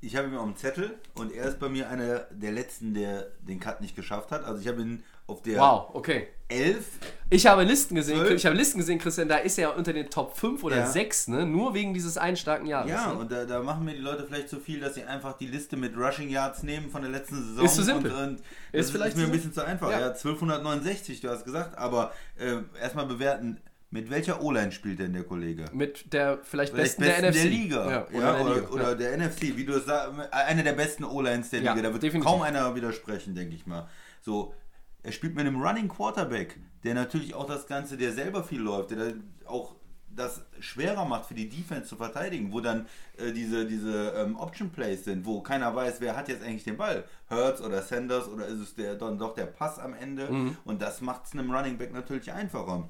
Ich 0.00 0.14
habe 0.14 0.28
ihn 0.28 0.36
auf 0.36 0.44
dem 0.44 0.56
Zettel 0.56 0.94
und 1.14 1.32
er 1.32 1.46
ist 1.46 1.58
bei 1.58 1.68
mir 1.68 1.88
einer 1.88 2.20
der 2.30 2.52
letzten, 2.52 2.94
der 2.94 3.32
den 3.40 3.58
Cut 3.58 3.80
nicht 3.80 3.96
geschafft 3.96 4.30
hat. 4.30 4.44
Also 4.44 4.60
ich 4.60 4.68
habe 4.68 4.82
ihn 4.82 5.02
auf 5.26 5.42
der 5.42 5.58
Wow, 5.58 5.90
okay. 5.94 6.28
11. 6.48 6.86
Ich 7.30 7.46
habe 7.46 7.64
Listen 7.64 7.96
gesehen, 7.96 8.18
Zwölf? 8.18 8.30
ich 8.34 8.46
habe 8.46 8.54
Listen 8.54 8.78
gesehen, 8.78 9.00
Christian, 9.00 9.28
da 9.28 9.38
ist 9.38 9.58
er 9.58 9.74
unter 9.74 9.92
den 9.92 10.08
Top 10.08 10.36
5 10.36 10.62
oder 10.62 10.76
Ja. 10.76 10.86
6, 10.86 11.28
ne? 11.28 11.44
Nur 11.46 11.74
wegen 11.74 11.92
dieses 11.94 12.18
einen 12.18 12.36
starken 12.36 12.66
Jahres. 12.66 12.90
Ja, 12.90 13.14
ne? 13.14 13.18
und 13.18 13.32
da, 13.32 13.44
da 13.46 13.62
machen 13.62 13.84
mir 13.84 13.94
die 13.94 14.00
Leute 14.00 14.24
vielleicht 14.24 14.48
zu 14.48 14.60
viel, 14.60 14.78
dass 14.78 14.94
sie 14.94 15.02
einfach 15.02 15.36
die 15.38 15.48
Liste 15.48 15.76
mit 15.76 15.96
Rushing 15.96 16.28
Yards 16.28 16.62
nehmen 16.62 16.88
von 16.90 17.02
der 17.02 17.10
letzten 17.10 17.42
Saison. 17.42 17.64
Ist 17.64 17.74
zu 17.74 17.82
simpel. 17.82 18.12
Und, 18.12 18.20
und 18.22 18.42
Ist 18.70 18.92
vielleicht 18.92 19.16
ist 19.16 19.18
mir 19.18 19.24
ein 19.24 19.32
bisschen 19.32 19.52
zu 19.52 19.64
einfach. 19.64 19.90
Ja. 19.90 19.98
Ja, 19.98 20.06
1269, 20.08 21.20
du 21.22 21.30
hast 21.30 21.44
gesagt, 21.44 21.76
aber 21.76 22.12
äh, 22.38 22.58
erstmal 22.80 23.06
bewerten, 23.06 23.60
mit 23.90 24.10
welcher 24.10 24.42
O-Line 24.42 24.72
spielt 24.72 24.98
denn 24.98 25.12
der 25.12 25.22
Kollege? 25.24 25.64
Mit 25.72 26.12
der 26.12 26.38
vielleicht, 26.42 26.72
Vielleicht 26.74 26.98
besten, 26.98 27.02
der 27.02 27.30
NFC. 27.32 27.44
Liga. 27.44 27.84
Ja, 27.90 27.90
Ja, 27.90 28.06
oder 28.12 28.40
oder, 28.40 28.44
der 28.54 28.54
Liga. 28.62 28.68
oder 28.72 28.88
ja. 28.90 28.94
der 28.94 29.16
NFC, 29.18 29.42
wie 29.56 29.64
du 29.64 29.74
es 29.74 29.86
sagst, 29.86 30.20
einer 30.32 30.62
der 30.62 30.72
besten 30.72 31.04
O-Lines 31.04 31.50
der 31.50 31.60
Ja, 31.62 31.72
Liga. 31.72 31.86
Da 31.88 31.92
wird 31.92 32.02
definitiv. 32.02 32.30
kaum 32.30 32.42
einer 32.42 32.74
widersprechen, 32.74 33.34
denke 33.34 33.54
ich 33.54 33.66
mal. 33.66 33.88
So, 34.22 34.54
er 35.02 35.12
spielt 35.12 35.34
mit 35.36 35.46
einem 35.46 35.62
Running 35.62 35.88
Quarterback, 35.88 36.58
der 36.82 36.94
natürlich 36.94 37.34
auch 37.34 37.46
das 37.46 37.66
Ganze, 37.66 37.96
der 37.96 38.12
selber 38.12 38.42
viel 38.42 38.60
läuft, 38.60 38.90
der 38.90 39.14
auch 39.46 39.76
das 40.08 40.42
schwerer 40.60 41.04
macht 41.04 41.26
für 41.26 41.34
die 41.34 41.48
Defense 41.48 41.84
zu 41.88 41.96
verteidigen, 41.96 42.50
wo 42.50 42.60
dann 42.60 42.86
äh, 43.18 43.32
diese, 43.32 43.66
diese 43.66 44.14
ähm, 44.16 44.36
Option 44.36 44.70
Plays 44.70 45.04
sind, 45.04 45.26
wo 45.26 45.42
keiner 45.42 45.76
weiß, 45.76 46.00
wer 46.00 46.16
hat 46.16 46.28
jetzt 46.28 46.42
eigentlich 46.42 46.64
den 46.64 46.78
Ball. 46.78 47.04
Hurts 47.28 47.60
oder 47.60 47.82
Sanders 47.82 48.26
oder 48.26 48.46
ist 48.46 48.58
es 48.60 48.74
der, 48.74 48.94
dann 48.94 49.18
doch 49.18 49.34
der 49.34 49.44
Pass 49.44 49.78
am 49.78 49.92
Ende? 49.94 50.32
Mhm. 50.32 50.56
Und 50.64 50.80
das 50.80 51.02
macht 51.02 51.26
es 51.26 51.32
einem 51.32 51.50
Running 51.54 51.76
Back 51.76 51.92
natürlich 51.92 52.32
einfacher. 52.32 52.88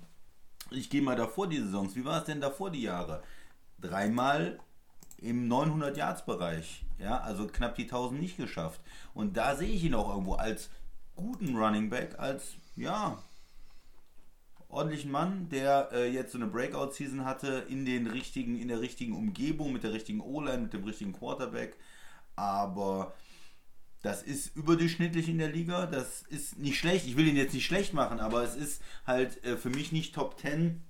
Ich 0.70 0.90
gehe 0.90 1.02
mal 1.02 1.16
davor 1.16 1.48
die 1.48 1.60
Saisons. 1.60 1.94
Wie 1.96 2.04
war 2.04 2.18
es 2.18 2.24
denn 2.24 2.40
davor 2.40 2.70
die 2.70 2.82
Jahre? 2.82 3.22
Dreimal 3.80 4.58
im 5.18 5.48
900 5.48 5.96
Yards 5.96 6.24
Bereich, 6.24 6.84
ja, 6.98 7.18
also 7.18 7.46
knapp 7.46 7.74
die 7.76 7.84
1000 7.84 8.20
nicht 8.20 8.36
geschafft. 8.36 8.80
Und 9.14 9.36
da 9.36 9.56
sehe 9.56 9.70
ich 9.70 9.84
ihn 9.84 9.94
auch 9.94 10.10
irgendwo 10.10 10.34
als 10.34 10.70
guten 11.14 11.56
Running 11.56 11.88
Back, 11.88 12.18
als 12.18 12.54
ja 12.74 13.18
ordentlichen 14.68 15.10
Mann, 15.10 15.48
der 15.48 15.88
äh, 15.92 16.12
jetzt 16.12 16.32
so 16.32 16.38
eine 16.38 16.46
Breakout 16.46 16.92
Season 16.92 17.24
hatte 17.24 17.64
in 17.68 17.84
den 17.84 18.06
richtigen 18.06 18.58
in 18.58 18.68
der 18.68 18.80
richtigen 18.80 19.14
Umgebung 19.14 19.72
mit 19.72 19.84
der 19.84 19.92
richtigen 19.92 20.20
O-Line, 20.20 20.58
mit 20.58 20.72
dem 20.72 20.84
richtigen 20.84 21.12
Quarterback, 21.12 21.76
aber 22.34 23.14
das 24.06 24.22
ist 24.22 24.54
überdurchschnittlich 24.56 25.28
in 25.28 25.38
der 25.38 25.48
Liga. 25.50 25.86
Das 25.86 26.22
ist 26.28 26.58
nicht 26.58 26.78
schlecht. 26.78 27.06
Ich 27.06 27.16
will 27.16 27.26
ihn 27.28 27.36
jetzt 27.36 27.54
nicht 27.54 27.66
schlecht 27.66 27.92
machen, 27.94 28.20
aber 28.20 28.42
es 28.44 28.56
ist 28.56 28.82
halt 29.06 29.42
äh, 29.44 29.56
für 29.56 29.70
mich 29.70 29.92
nicht 29.92 30.14
Top 30.14 30.38
10, 30.40 30.80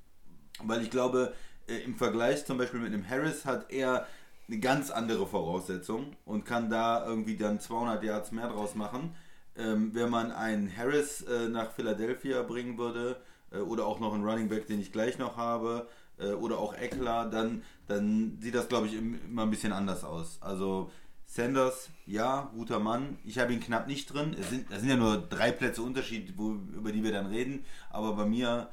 weil 0.63 0.83
ich 0.83 0.91
glaube, 0.91 1.33
äh, 1.69 1.79
im 1.79 1.97
Vergleich 1.97 2.45
zum 2.47 2.59
Beispiel 2.59 2.81
mit 2.81 2.93
dem 2.93 3.09
Harris 3.09 3.45
hat 3.45 3.71
er 3.73 4.07
eine 4.49 4.59
ganz 4.61 4.91
andere 4.91 5.27
Voraussetzung 5.27 6.15
und 6.25 6.45
kann 6.45 6.71
da 6.71 7.05
irgendwie 7.07 7.37
dann 7.37 7.59
200 7.61 8.03
Yards 8.05 8.33
mehr 8.33 8.49
draus 8.49 8.75
machen. 8.75 9.15
Ähm, 9.57 9.91
wenn 9.95 10.11
man 10.11 10.31
einen 10.33 10.71
Harris 10.77 11.23
äh, 11.23 11.49
nach 11.49 11.73
Philadelphia 11.73 12.43
bringen 12.43 12.77
würde 12.79 13.17
äh, 13.51 13.59
oder 13.59 13.87
auch 13.87 13.99
noch 14.01 14.13
einen 14.15 14.25
Running 14.25 14.49
Back, 14.49 14.67
den 14.67 14.81
ich 14.81 14.93
gleich 14.93 15.19
noch 15.19 15.37
habe, 15.37 15.89
äh, 16.19 16.29
oder 16.33 16.59
auch 16.59 16.75
Eckler, 16.75 17.27
dann, 17.31 17.63
dann 17.87 18.39
sieht 18.41 18.55
das, 18.55 18.69
glaube 18.69 18.87
ich, 18.87 18.95
im- 18.95 19.19
immer 19.25 19.43
ein 19.43 19.51
bisschen 19.51 19.73
anders 19.73 20.05
aus. 20.05 20.39
Also 20.43 20.91
Sanders, 21.37 21.91
ja, 22.07 22.51
guter 22.55 22.81
Mann. 22.81 23.19
Ich 23.25 23.39
habe 23.39 23.53
ihn 23.53 23.61
knapp 23.61 23.87
nicht 23.87 24.13
drin. 24.13 24.35
Es 24.41 24.51
sind, 24.51 24.71
das 24.71 24.81
sind 24.81 24.89
ja 24.89 24.97
nur 24.97 25.19
drei 25.19 25.53
Plätze 25.53 25.83
Unterschied, 25.83 26.33
wo, 26.37 26.57
über 26.75 26.93
die 26.93 27.05
wir 27.05 27.13
dann 27.13 27.27
reden. 27.27 27.65
Aber 27.91 28.15
bei 28.15 28.25
mir 28.25 28.71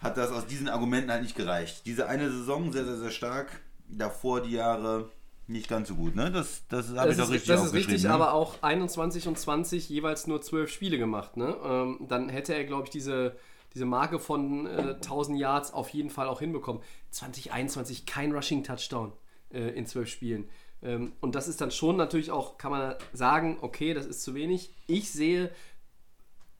hat 0.00 0.16
das 0.16 0.32
aus 0.32 0.46
diesen 0.46 0.68
Argumenten 0.68 1.10
halt 1.10 1.22
nicht 1.22 1.36
gereicht. 1.36 1.86
Diese 1.86 2.08
eine 2.08 2.30
Saison 2.30 2.72
sehr, 2.72 2.84
sehr, 2.84 2.96
sehr 2.96 3.10
stark. 3.10 3.60
Davor 3.88 4.42
die 4.42 4.52
Jahre 4.52 5.08
nicht 5.46 5.68
ganz 5.68 5.88
so 5.88 5.94
gut. 5.94 6.16
Ne? 6.16 6.32
Das, 6.32 6.64
das 6.68 6.94
habe 6.96 7.12
ich 7.12 7.16
doch 7.16 7.24
ist, 7.24 7.30
richtig 7.30 7.48
das 7.48 7.64
ist 7.64 7.74
richtig, 7.74 8.02
ne? 8.02 8.10
aber 8.10 8.32
auch 8.32 8.62
21 8.62 9.28
und 9.28 9.38
20 9.38 9.88
jeweils 9.88 10.26
nur 10.26 10.42
12 10.42 10.68
Spiele 10.68 10.98
gemacht. 10.98 11.36
Ne? 11.36 11.56
Ähm, 11.64 12.06
dann 12.08 12.28
hätte 12.28 12.54
er, 12.54 12.64
glaube 12.64 12.84
ich, 12.84 12.90
diese, 12.90 13.36
diese 13.72 13.84
Marke 13.84 14.18
von 14.18 14.66
äh, 14.66 14.94
1000 14.94 15.38
Yards 15.38 15.72
auf 15.72 15.90
jeden 15.90 16.10
Fall 16.10 16.26
auch 16.26 16.40
hinbekommen. 16.40 16.82
2021 17.12 18.04
kein 18.04 18.32
Rushing-Touchdown 18.32 19.12
äh, 19.52 19.70
in 19.70 19.86
12 19.86 20.08
Spielen. 20.08 20.48
Ähm, 20.86 21.12
und 21.20 21.34
das 21.34 21.48
ist 21.48 21.60
dann 21.60 21.70
schon 21.70 21.96
natürlich 21.96 22.30
auch, 22.30 22.56
kann 22.58 22.70
man 22.70 22.94
sagen, 23.12 23.58
okay, 23.60 23.92
das 23.94 24.06
ist 24.06 24.22
zu 24.22 24.34
wenig. 24.34 24.70
Ich 24.86 25.10
sehe, 25.10 25.50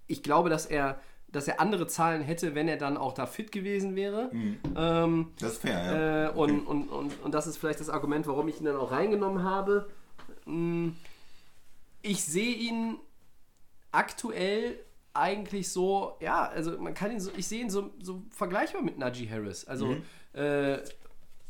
ich 0.06 0.22
glaube, 0.22 0.50
dass 0.50 0.66
er, 0.66 1.00
dass 1.28 1.48
er 1.48 1.60
andere 1.60 1.86
Zahlen 1.86 2.22
hätte, 2.22 2.54
wenn 2.54 2.68
er 2.68 2.76
dann 2.76 2.96
auch 2.96 3.12
da 3.12 3.26
fit 3.26 3.52
gewesen 3.52 3.94
wäre. 3.94 4.30
Ähm, 4.76 5.32
das 5.38 5.52
ist 5.54 5.62
fair, 5.62 5.72
ja. 5.84 6.28
äh, 6.28 6.30
und, 6.32 6.66
und, 6.66 6.88
und, 6.88 7.22
und 7.22 7.34
das 7.34 7.46
ist 7.46 7.56
vielleicht 7.56 7.80
das 7.80 7.88
Argument, 7.90 8.26
warum 8.26 8.48
ich 8.48 8.58
ihn 8.58 8.64
dann 8.66 8.76
auch 8.76 8.90
reingenommen 8.90 9.42
habe. 9.44 9.88
Mm, 10.44 10.90
Ich 12.02 12.24
sehe 12.24 12.54
ihn 12.54 12.98
aktuell 13.92 14.78
eigentlich 15.12 15.70
so, 15.70 16.16
ja, 16.20 16.44
also 16.44 16.78
man 16.78 16.94
kann 16.94 17.10
ihn 17.10 17.20
so, 17.20 17.30
ich 17.36 17.46
sehe 17.48 17.62
ihn 17.62 17.70
so, 17.70 17.90
so 18.00 18.22
vergleichbar 18.30 18.82
mit 18.82 18.98
Najee 18.98 19.28
Harris. 19.28 19.64
Also 19.64 19.96
äh, 20.34 20.78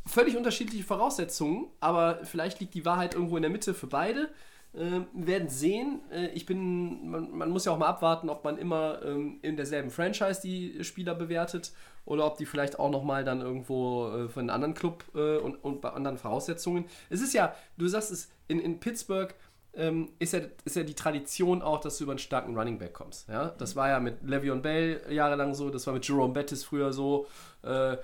völlig 0.07 0.37
unterschiedliche 0.37 0.83
Voraussetzungen, 0.83 1.67
aber 1.79 2.19
vielleicht 2.23 2.59
liegt 2.59 2.73
die 2.73 2.85
Wahrheit 2.85 3.13
irgendwo 3.13 3.35
in 3.35 3.43
der 3.43 3.51
Mitte 3.51 3.73
für 3.73 3.87
beide. 3.87 4.29
Wir 4.73 5.07
werden 5.13 5.49
sehen. 5.49 6.01
Äh, 6.11 6.27
ich 6.33 6.45
bin, 6.45 7.09
man, 7.09 7.31
man 7.31 7.49
muss 7.49 7.65
ja 7.65 7.71
auch 7.71 7.79
mal 7.79 7.87
abwarten, 7.87 8.29
ob 8.29 8.43
man 8.43 8.59
immer 8.59 9.01
ähm, 9.03 9.39
in 9.41 9.55
derselben 9.55 9.89
Franchise 9.89 10.41
die 10.41 10.83
Spieler 10.83 11.15
bewertet 11.15 11.71
oder 12.05 12.25
ob 12.25 12.37
die 12.37 12.45
vielleicht 12.45 12.77
auch 12.77 12.91
nochmal 12.91 13.23
dann 13.23 13.41
irgendwo 13.41 14.09
äh, 14.09 14.29
für 14.29 14.39
einen 14.39 14.49
anderen 14.49 14.73
Club 14.73 15.03
äh, 15.15 15.37
und, 15.37 15.55
und 15.63 15.81
bei 15.81 15.89
anderen 15.89 16.17
Voraussetzungen. 16.17 16.85
Es 17.09 17.21
ist 17.21 17.33
ja, 17.33 17.55
du 17.77 17.87
sagst 17.87 18.11
es, 18.11 18.29
in, 18.47 18.59
in 18.59 18.79
Pittsburgh 18.79 19.33
ähm, 19.73 20.09
ist, 20.19 20.33
ja, 20.33 20.39
ist 20.65 20.75
ja 20.75 20.83
die 20.83 20.95
Tradition 20.95 21.61
auch, 21.61 21.79
dass 21.79 21.97
du 21.97 22.05
über 22.05 22.13
einen 22.13 22.19
starken 22.19 22.57
Running 22.57 22.79
Back 22.79 22.93
kommst. 22.93 23.29
Ja? 23.29 23.49
Das 23.57 23.75
war 23.75 23.89
ja 23.89 23.99
mit 23.99 24.23
Le'Veon 24.23 24.61
Bell 24.61 25.01
jahrelang 25.09 25.53
so, 25.53 25.69
das 25.69 25.85
war 25.85 25.93
mit 25.93 26.07
Jerome 26.07 26.33
Bettis 26.33 26.63
früher 26.63 26.93
so. 26.93 27.27
Äh, 27.63 27.93
äh, 27.93 27.97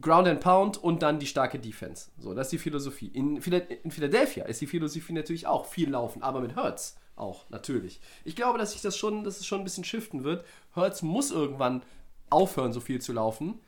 Ground 0.00 0.26
and 0.26 0.40
Pound 0.40 0.82
und 0.82 1.02
dann 1.02 1.18
die 1.18 1.26
starke 1.26 1.58
Defense. 1.58 2.10
So, 2.18 2.34
das 2.34 2.46
ist 2.46 2.52
die 2.52 2.58
Philosophie. 2.58 3.08
In, 3.08 3.36
in 3.36 3.90
Philadelphia 3.90 4.44
ist 4.44 4.60
die 4.60 4.66
Philosophie 4.66 5.12
natürlich 5.12 5.46
auch 5.46 5.66
viel 5.66 5.90
laufen, 5.90 6.22
aber 6.22 6.40
mit 6.40 6.56
Hurts 6.56 6.96
auch, 7.14 7.50
natürlich. 7.50 8.00
Ich 8.24 8.36
glaube, 8.36 8.58
dass 8.58 8.72
sich 8.72 8.80
das 8.80 8.96
schon, 8.96 9.24
dass 9.24 9.40
es 9.40 9.46
schon 9.46 9.60
ein 9.60 9.64
bisschen 9.64 9.84
shiften 9.84 10.24
wird. 10.24 10.44
Hurts 10.74 11.02
muss 11.02 11.30
irgendwann 11.30 11.82
aufhören, 12.30 12.72
so 12.72 12.80
viel 12.80 13.00
zu 13.00 13.12
laufen. 13.12 13.60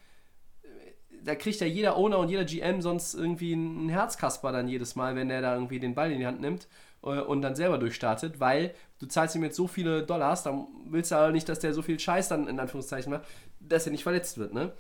Da 1.23 1.35
kriegt 1.35 1.61
ja 1.61 1.67
jeder 1.67 1.97
Owner 1.97 2.19
und 2.19 2.31
jeder 2.31 2.45
GM 2.45 2.81
sonst 2.81 3.15
irgendwie 3.15 3.53
einen 3.53 3.91
Herzkasper 3.91 4.53
dann 4.53 4.69
jedes 4.69 4.97
Mal, 4.97 5.17
wenn 5.17 5.29
der 5.29 5.43
da 5.43 5.55
irgendwie 5.55 5.79
den 5.79 5.95
Ball 5.95 6.11
in 6.11 6.21
die 6.21 6.27
Hand 6.27 6.41
nimmt 6.41 6.69
äh, 7.03 7.21
und 7.21 7.43
dann 7.43 7.55
selber 7.55 7.77
durchstartet, 7.77 8.41
weil 8.41 8.75
du 8.99 9.07
zahlst 9.07 9.35
ihm 9.37 9.43
jetzt 9.43 9.57
so 9.57 9.67
viele 9.67 10.05
Dollars, 10.05 10.45
dann 10.45 10.67
willst 10.87 11.11
du 11.11 11.17
aber 11.17 11.33
nicht, 11.33 11.49
dass 11.49 11.59
der 11.59 11.75
so 11.75 11.83
viel 11.83 12.01
Scheiß 12.01 12.29
dann 12.29 12.49
in 12.49 12.59
Anführungszeichen 12.59 13.13
macht, 13.13 13.25
dass 13.61 13.87
er 13.87 13.93
nicht 13.93 14.05
verletzt 14.05 14.39
wird, 14.39 14.55
ne? 14.55 14.73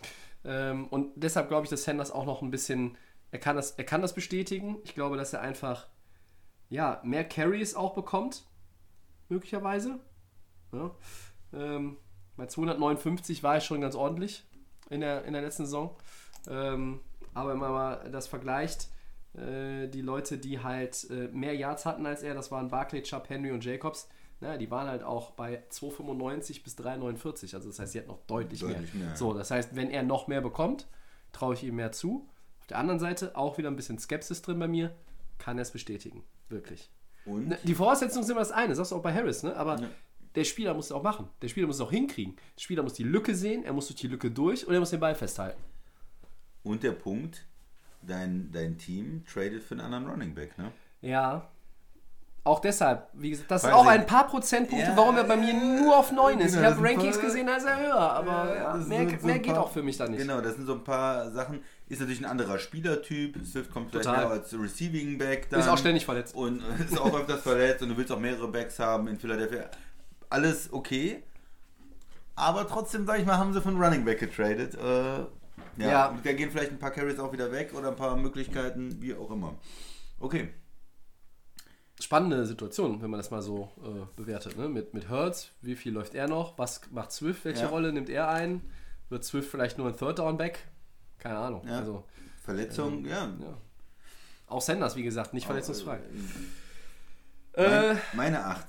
Ähm, 0.44 0.86
und 0.88 1.12
deshalb 1.16 1.48
glaube 1.48 1.64
ich, 1.64 1.70
dass 1.70 1.84
Sanders 1.84 2.10
auch 2.10 2.24
noch 2.24 2.42
ein 2.42 2.50
bisschen, 2.50 2.96
er 3.30 3.38
kann 3.38 3.56
das, 3.56 3.72
er 3.72 3.84
kann 3.84 4.02
das 4.02 4.14
bestätigen. 4.14 4.78
Ich 4.84 4.94
glaube, 4.94 5.16
dass 5.16 5.32
er 5.32 5.40
einfach, 5.40 5.86
ja, 6.68 7.00
mehr 7.04 7.24
Carries 7.24 7.74
auch 7.74 7.94
bekommt, 7.94 8.44
möglicherweise. 9.28 10.00
Ja. 10.72 10.90
Ähm, 11.52 11.96
bei 12.36 12.46
259 12.46 13.42
war 13.42 13.54
er 13.54 13.60
schon 13.60 13.80
ganz 13.80 13.94
ordentlich 13.94 14.46
in 14.88 15.00
der, 15.00 15.24
in 15.24 15.32
der 15.32 15.42
letzten 15.42 15.66
Saison. 15.66 15.96
Ähm, 16.48 17.00
aber 17.34 17.52
wenn 17.52 17.58
man 17.58 17.72
mal 17.72 18.10
das 18.10 18.28
vergleicht, 18.28 18.88
äh, 19.34 19.88
die 19.88 20.00
Leute, 20.00 20.38
die 20.38 20.60
halt 20.60 21.08
äh, 21.10 21.28
mehr 21.28 21.54
Yards 21.54 21.86
hatten 21.86 22.06
als 22.06 22.22
er, 22.22 22.34
das 22.34 22.50
waren 22.50 22.68
Barclay, 22.68 23.02
Chubb, 23.02 23.28
Henry 23.28 23.52
und 23.52 23.64
Jacobs, 23.64 24.08
na, 24.40 24.56
die 24.56 24.70
waren 24.70 24.88
halt 24.88 25.02
auch 25.02 25.32
bei 25.32 25.62
2,95 25.70 26.62
bis 26.62 26.76
3,49. 26.78 27.54
Also 27.54 27.68
das 27.68 27.78
heißt, 27.78 27.92
sie 27.92 27.98
hat 27.98 28.06
noch 28.06 28.20
deutlich, 28.26 28.60
Deutlich 28.60 28.94
mehr. 28.94 29.06
mehr. 29.08 29.16
So, 29.16 29.34
das 29.34 29.50
heißt, 29.50 29.74
wenn 29.76 29.90
er 29.90 30.02
noch 30.02 30.28
mehr 30.28 30.40
bekommt, 30.40 30.86
traue 31.32 31.54
ich 31.54 31.62
ihm 31.64 31.76
mehr 31.76 31.92
zu. 31.92 32.26
Auf 32.60 32.66
der 32.68 32.78
anderen 32.78 33.00
Seite 33.00 33.36
auch 33.36 33.58
wieder 33.58 33.68
ein 33.70 33.76
bisschen 33.76 33.98
Skepsis 33.98 34.42
drin 34.42 34.58
bei 34.58 34.68
mir. 34.68 34.94
Kann 35.38 35.58
er 35.58 35.62
es 35.62 35.70
bestätigen. 35.70 36.24
Wirklich. 36.48 36.90
Und 37.26 37.48
Ne, 37.48 37.58
Die 37.64 37.74
Voraussetzungen 37.74 38.24
sind 38.24 38.32
immer 38.32 38.40
das 38.40 38.52
eine, 38.52 38.68
das 38.68 38.78
sagst 38.78 38.92
du 38.92 38.96
auch 38.96 39.02
bei 39.02 39.12
Harris, 39.14 39.42
ne? 39.42 39.54
aber 39.56 39.80
der 40.34 40.44
Spieler 40.44 40.72
muss 40.74 40.86
es 40.86 40.92
auch 40.92 41.02
machen. 41.02 41.28
Der 41.42 41.48
Spieler 41.48 41.66
muss 41.66 41.76
es 41.76 41.82
auch 41.82 41.90
hinkriegen. 41.90 42.36
Der 42.56 42.62
Spieler 42.62 42.82
muss 42.82 42.94
die 42.94 43.02
Lücke 43.02 43.34
sehen, 43.34 43.64
er 43.64 43.72
muss 43.72 43.88
durch 43.88 44.00
die 44.00 44.06
Lücke 44.08 44.30
durch 44.30 44.66
und 44.66 44.72
er 44.74 44.80
muss 44.80 44.90
den 44.90 45.00
Ball 45.00 45.14
festhalten. 45.14 45.60
Und 46.62 46.82
der 46.82 46.92
Punkt, 46.92 47.46
dein, 48.02 48.50
dein 48.52 48.78
Team 48.78 49.24
tradet 49.26 49.62
für 49.62 49.74
einen 49.74 49.80
anderen 49.82 50.06
Running 50.08 50.34
Back, 50.34 50.56
ne? 50.58 50.72
Ja. 51.02 51.48
Auch 52.42 52.60
deshalb, 52.60 53.08
wie 53.12 53.30
gesagt, 53.30 53.50
das 53.50 53.64
Weil 53.64 53.70
ist 53.70 53.76
auch 53.76 53.86
ein 53.86 54.06
paar 54.06 54.26
Prozentpunkte, 54.26 54.88
Ja, 54.88 54.96
warum 54.96 55.14
er 55.16 55.24
bei 55.24 55.36
mir 55.36 55.52
nur 55.52 55.94
auf 55.98 56.10
9 56.10 56.40
ist. 56.40 56.54
genau, 56.54 56.68
ich 56.70 56.74
habe 56.74 56.88
Rankings 56.88 57.16
voll- 57.16 57.26
gesehen, 57.26 57.46
da 57.46 57.56
ist 57.56 57.66
er 57.66 57.78
höher, 57.78 57.94
aber 58.00 58.54
ja, 58.56 58.74
mehr, 58.76 58.82
so 59.20 59.26
mehr 59.26 59.34
ein 59.36 59.42
geht 59.42 59.52
paar- 59.54 59.62
auch 59.62 59.70
für 59.70 59.82
mich 59.82 59.98
da 59.98 60.08
nicht. 60.08 60.20
Genau, 60.20 60.40
das 60.40 60.54
sind 60.56 60.64
so 60.66 60.72
ein 60.72 60.82
paar 60.84 61.30
Sachen. 61.32 61.60
Ist 61.88 62.00
natürlich 62.00 62.20
ein 62.20 62.24
anderer 62.30 62.58
Spielertyp. 62.58 63.36
Swift 63.44 63.70
kommt 63.70 63.90
vielleicht 63.90 64.06
Total. 64.06 64.24
mehr 64.24 64.32
als 64.32 64.54
Receiving 64.58 65.18
Back. 65.18 65.50
Dann 65.50 65.60
Ist 65.60 65.68
auch 65.68 65.76
ständig 65.76 66.04
verletzt. 66.06 66.34
Und 66.34 66.62
ist 66.88 66.98
auch 66.98 67.12
öfters 67.14 67.42
verletzt 67.42 67.82
und 67.82 67.90
du 67.90 67.96
willst 67.98 68.10
auch 68.10 68.18
mehrere 68.18 68.48
Backs 68.48 68.78
haben 68.78 69.06
in 69.08 69.18
Philadelphia. 69.18 69.64
Alles 70.30 70.72
okay. 70.72 71.22
Aber 72.36 72.66
trotzdem, 72.66 73.06
sag 73.06 73.18
ich 73.18 73.26
mal, 73.26 73.36
haben 73.36 73.52
sie 73.52 73.60
von 73.60 73.76
Running 73.82 74.04
Back 74.04 74.20
getradet. 74.20 74.74
Äh, 74.76 75.18
ja, 75.18 75.26
Ja. 75.76 76.18
Da 76.24 76.32
gehen 76.32 76.50
vielleicht 76.50 76.70
ein 76.70 76.78
paar 76.78 76.90
Carries 76.90 77.18
auch 77.18 77.32
wieder 77.32 77.52
weg 77.52 77.72
oder 77.76 77.88
ein 77.88 77.96
paar 77.96 78.16
Möglichkeiten, 78.16 78.96
wie 79.02 79.14
auch 79.14 79.30
immer. 79.30 79.54
Okay. 80.20 80.48
Spannende 82.00 82.46
Situation, 82.46 83.02
wenn 83.02 83.10
man 83.10 83.18
das 83.20 83.30
mal 83.30 83.42
so 83.42 83.70
äh, 83.84 84.06
bewertet. 84.16 84.56
Ne? 84.56 84.68
Mit, 84.68 84.94
mit 84.94 85.08
Hurts, 85.10 85.50
wie 85.60 85.76
viel 85.76 85.92
läuft 85.92 86.14
er 86.14 86.28
noch? 86.28 86.56
Was 86.58 86.80
macht 86.90 87.12
Swift? 87.12 87.44
Welche 87.44 87.62
Ja. 87.64 87.68
Rolle 87.68 87.92
nimmt 87.92 88.08
er 88.08 88.28
ein? 88.28 88.62
Wird 89.10 89.24
Swift 89.24 89.50
vielleicht 89.50 89.76
nur 89.78 89.88
ein 89.88 89.96
Third 89.96 90.18
Down 90.18 90.36
Back? 90.38 90.66
Keine 91.18 91.38
Ahnung. 91.38 91.62
Ja. 91.66 91.78
Also, 91.78 92.04
Verletzung, 92.42 93.04
ja. 93.04 93.26
ja. 93.26 93.58
Auch 94.46 94.62
Sanders, 94.62 94.96
wie 94.96 95.02
gesagt, 95.02 95.34
nicht 95.34 95.46
verletzungsfrei. 95.46 96.00
Mein, 97.56 97.66
Äh, 97.66 97.94
meine 98.14 98.44
8. 98.46 98.64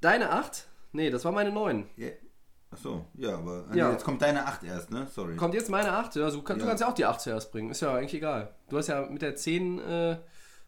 deine 0.00 0.30
8? 0.30 0.66
Nee, 0.92 1.10
das 1.10 1.24
war 1.24 1.32
meine 1.32 1.52
9. 1.52 1.86
Ja. 1.96 2.08
Achso, 2.70 3.04
ja, 3.14 3.36
aber 3.36 3.66
Ja. 3.74 3.92
jetzt 3.92 4.04
kommt 4.04 4.20
deine 4.22 4.46
8 4.46 4.64
erst, 4.64 4.90
ne? 4.90 5.06
Sorry. 5.14 5.36
Kommt 5.36 5.54
jetzt 5.54 5.70
meine 5.70 5.92
8? 5.92 6.16
Ja, 6.16 6.30
du, 6.30 6.42
kann, 6.42 6.58
du 6.58 6.64
kannst 6.66 6.80
ja 6.80 6.88
auch 6.88 6.94
die 6.94 7.04
8 7.04 7.20
zuerst 7.20 7.52
bringen. 7.52 7.70
Ist 7.70 7.80
ja 7.80 7.94
eigentlich 7.94 8.14
egal. 8.14 8.54
Du 8.68 8.76
hast 8.76 8.88
ja 8.88 9.02
mit 9.06 9.22
der 9.22 9.36
10 9.36 9.78
äh, 9.78 10.16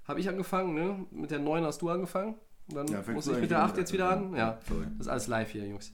habe 0.08 0.18
ich 0.20 0.28
angefangen, 0.28 0.74
ne? 0.74 1.06
Mit 1.10 1.30
der 1.30 1.38
9 1.38 1.64
hast 1.64 1.82
du 1.82 1.90
angefangen. 1.90 2.34
Und 2.70 2.74
Dann 2.76 2.86
Ja, 2.88 3.02
muss 3.12 3.26
ich 3.28 3.38
mit 3.38 3.50
der 3.50 3.58
an 3.58 3.64
8 3.66 3.70
mit 3.76 3.78
jetzt 3.80 3.90
der 3.92 3.98
wieder 3.98 4.10
an. 4.10 4.34
ja. 4.34 4.58
Sorry. 4.68 4.86
das 4.98 5.06
ist 5.06 5.08
alles 5.12 5.26
live 5.28 5.50
hier, 5.50 5.66
Jungs. 5.66 5.92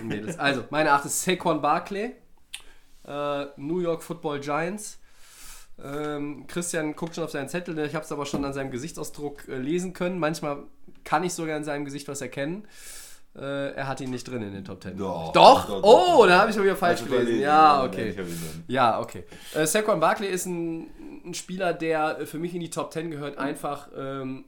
und 0.00 0.08
Mädels. 0.08 0.38
Also, 0.38 0.64
meine 0.70 0.92
8 0.92 1.06
ist 1.06 1.22
Saquon 1.22 1.60
Barkley. 1.60 2.14
Äh, 3.06 3.46
New 3.56 3.80
York 3.80 4.02
Football 4.02 4.40
Giants. 4.40 4.98
Ähm, 5.82 6.46
Christian 6.46 6.94
guckt 6.94 7.14
schon 7.16 7.24
auf 7.24 7.30
seinen 7.32 7.48
Zettel, 7.48 7.76
ich 7.80 7.94
habe 7.96 8.04
es 8.04 8.12
aber 8.12 8.26
schon 8.26 8.44
an 8.44 8.52
seinem 8.52 8.70
Gesichtsausdruck 8.70 9.48
äh, 9.48 9.58
lesen 9.58 9.92
können. 9.92 10.18
Manchmal 10.20 10.58
kann 11.02 11.24
ich 11.24 11.34
sogar 11.34 11.56
in 11.56 11.64
seinem 11.64 11.84
Gesicht 11.84 12.06
was 12.08 12.20
erkennen. 12.20 12.64
Äh, 13.36 13.72
er 13.72 13.88
hat 13.88 14.00
ihn 14.00 14.10
nicht 14.10 14.28
drin 14.28 14.42
in 14.42 14.52
den 14.52 14.64
Top 14.64 14.82
10. 14.82 14.96
Doch, 14.96 15.32
Doch? 15.32 15.66
doch, 15.66 15.82
oh, 15.82 16.18
doch. 16.18 16.26
da 16.28 16.40
habe 16.40 16.50
ich 16.50 16.56
schon 16.56 16.64
wieder 16.64 16.76
falsch 16.76 17.00
du 17.00 17.06
gelesen. 17.06 17.40
Ja, 17.40 17.82
okay. 17.84 18.14
Ja, 18.68 19.00
okay. 19.00 19.24
Äh, 19.54 19.66
Saquon 19.66 19.98
Barkley 19.98 20.28
ist 20.28 20.46
ein, 20.46 20.88
ein 21.26 21.34
Spieler, 21.34 21.72
der 21.72 22.20
äh, 22.20 22.26
für 22.26 22.38
mich 22.38 22.54
in 22.54 22.60
die 22.60 22.70
Top 22.70 22.92
10 22.92 23.10
gehört, 23.10 23.38
einfach 23.38 23.88
ähm, 23.96 24.44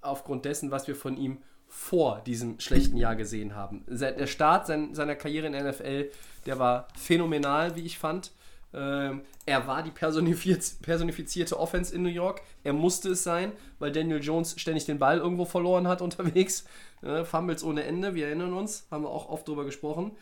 aufgrund 0.00 0.44
dessen, 0.44 0.70
was 0.70 0.86
wir 0.86 0.94
von 0.94 1.16
ihm 1.16 1.38
vor 1.66 2.22
diesem 2.24 2.60
schlechten 2.60 2.96
Jahr 2.96 3.16
gesehen 3.16 3.56
haben. 3.56 3.84
Der 3.88 4.28
Start 4.28 4.68
sein, 4.68 4.94
seiner 4.94 5.16
Karriere 5.16 5.48
in 5.48 5.52
der 5.54 5.64
NFL, 5.64 6.10
der 6.46 6.58
war 6.60 6.86
phänomenal, 6.96 7.74
wie 7.74 7.84
ich 7.84 7.98
fand. 7.98 8.30
Ähm, 8.74 9.22
er 9.46 9.66
war 9.66 9.82
die 9.82 9.90
personifiz 9.90 10.74
personifizierte 10.82 11.58
Offense 11.58 11.94
in 11.94 12.02
New 12.02 12.08
York. 12.08 12.42
Er 12.64 12.72
musste 12.72 13.10
es 13.10 13.22
sein, 13.22 13.52
weil 13.78 13.92
Daniel 13.92 14.22
Jones 14.22 14.60
ständig 14.60 14.84
den 14.84 14.98
Ball 14.98 15.18
irgendwo 15.18 15.44
verloren 15.44 15.86
hat 15.86 16.02
unterwegs. 16.02 16.64
Äh, 17.02 17.24
Fumbles 17.24 17.62
ohne 17.62 17.84
Ende, 17.84 18.14
wir 18.14 18.26
erinnern 18.26 18.52
uns, 18.52 18.86
haben 18.90 19.04
wir 19.04 19.10
auch 19.10 19.28
oft 19.28 19.46
drüber 19.46 19.64
gesprochen. 19.64 20.12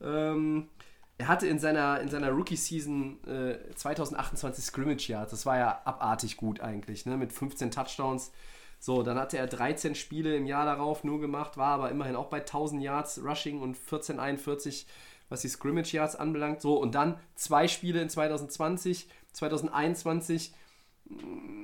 Ähm, 0.00 0.68
er 1.18 1.28
hatte 1.28 1.46
in 1.46 1.58
seiner, 1.58 2.00
in 2.00 2.08
seiner 2.08 2.30
Rookie-Season 2.30 3.24
äh, 3.26 3.74
2028 3.74 4.64
Scrimmage 4.64 5.08
Yards. 5.08 5.30
Das 5.30 5.46
war 5.46 5.58
ja 5.58 5.80
abartig 5.84 6.36
gut 6.36 6.60
eigentlich, 6.60 7.06
ne? 7.06 7.16
mit 7.16 7.32
15 7.32 7.70
Touchdowns. 7.70 8.32
So, 8.78 9.02
dann 9.02 9.18
hatte 9.18 9.38
er 9.38 9.46
13 9.46 9.94
Spiele 9.94 10.36
im 10.36 10.46
Jahr 10.46 10.66
darauf 10.66 11.02
nur 11.02 11.18
gemacht, 11.18 11.56
war 11.56 11.68
aber 11.68 11.90
immerhin 11.90 12.14
auch 12.14 12.26
bei 12.26 12.40
1000 12.40 12.82
Yards 12.82 13.22
Rushing 13.24 13.62
und 13.62 13.76
1441, 13.76 14.86
was 15.28 15.40
die 15.40 15.48
Scrimmage 15.48 15.92
Yards 15.92 16.16
anbelangt. 16.16 16.60
So, 16.60 16.74
und 16.80 16.94
dann 16.94 17.18
zwei 17.34 17.68
Spiele 17.68 18.00
in 18.00 18.08
2020, 18.08 19.08
2021 19.32 20.54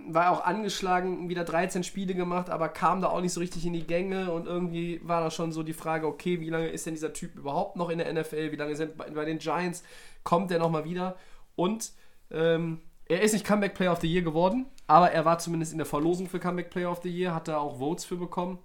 war 0.08 0.30
auch 0.30 0.44
angeschlagen, 0.44 1.28
wieder 1.28 1.44
13 1.44 1.84
Spiele 1.84 2.14
gemacht, 2.14 2.50
aber 2.50 2.68
kam 2.68 3.00
da 3.00 3.08
auch 3.08 3.20
nicht 3.20 3.32
so 3.32 3.40
richtig 3.40 3.66
in 3.66 3.72
die 3.72 3.86
Gänge 3.86 4.32
und 4.32 4.46
irgendwie 4.46 5.00
war 5.02 5.20
da 5.20 5.30
schon 5.30 5.52
so 5.52 5.62
die 5.62 5.72
Frage, 5.72 6.06
okay, 6.06 6.40
wie 6.40 6.50
lange 6.50 6.68
ist 6.68 6.86
denn 6.86 6.94
dieser 6.94 7.12
Typ 7.12 7.34
überhaupt 7.36 7.76
noch 7.76 7.88
in 7.88 7.98
der 7.98 8.12
NFL, 8.12 8.52
wie 8.52 8.56
lange 8.56 8.76
sind 8.76 8.96
bei, 8.96 9.10
bei 9.10 9.24
den 9.24 9.38
Giants, 9.38 9.82
kommt 10.22 10.50
der 10.50 10.58
nochmal 10.58 10.84
wieder 10.84 11.16
und 11.56 11.92
ähm, 12.30 12.80
er 13.06 13.22
ist 13.22 13.32
nicht 13.32 13.44
Comeback 13.44 13.74
Player 13.74 13.92
of 13.92 14.00
the 14.00 14.12
Year 14.12 14.22
geworden, 14.22 14.66
aber 14.86 15.10
er 15.10 15.24
war 15.24 15.38
zumindest 15.38 15.72
in 15.72 15.78
der 15.78 15.86
Verlosung 15.86 16.28
für 16.28 16.38
Comeback 16.38 16.70
Player 16.70 16.90
of 16.90 17.02
the 17.02 17.10
Year, 17.10 17.34
hat 17.34 17.48
da 17.48 17.58
auch 17.58 17.78
Votes 17.78 18.04
für 18.04 18.16
bekommen. 18.16 18.58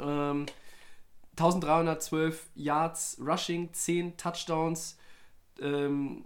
Ähm, 0.00 0.46
1312 1.36 2.50
Yards 2.54 3.18
Rushing, 3.20 3.72
10 3.72 4.16
Touchdowns, 4.16 4.98
ähm, 5.60 6.24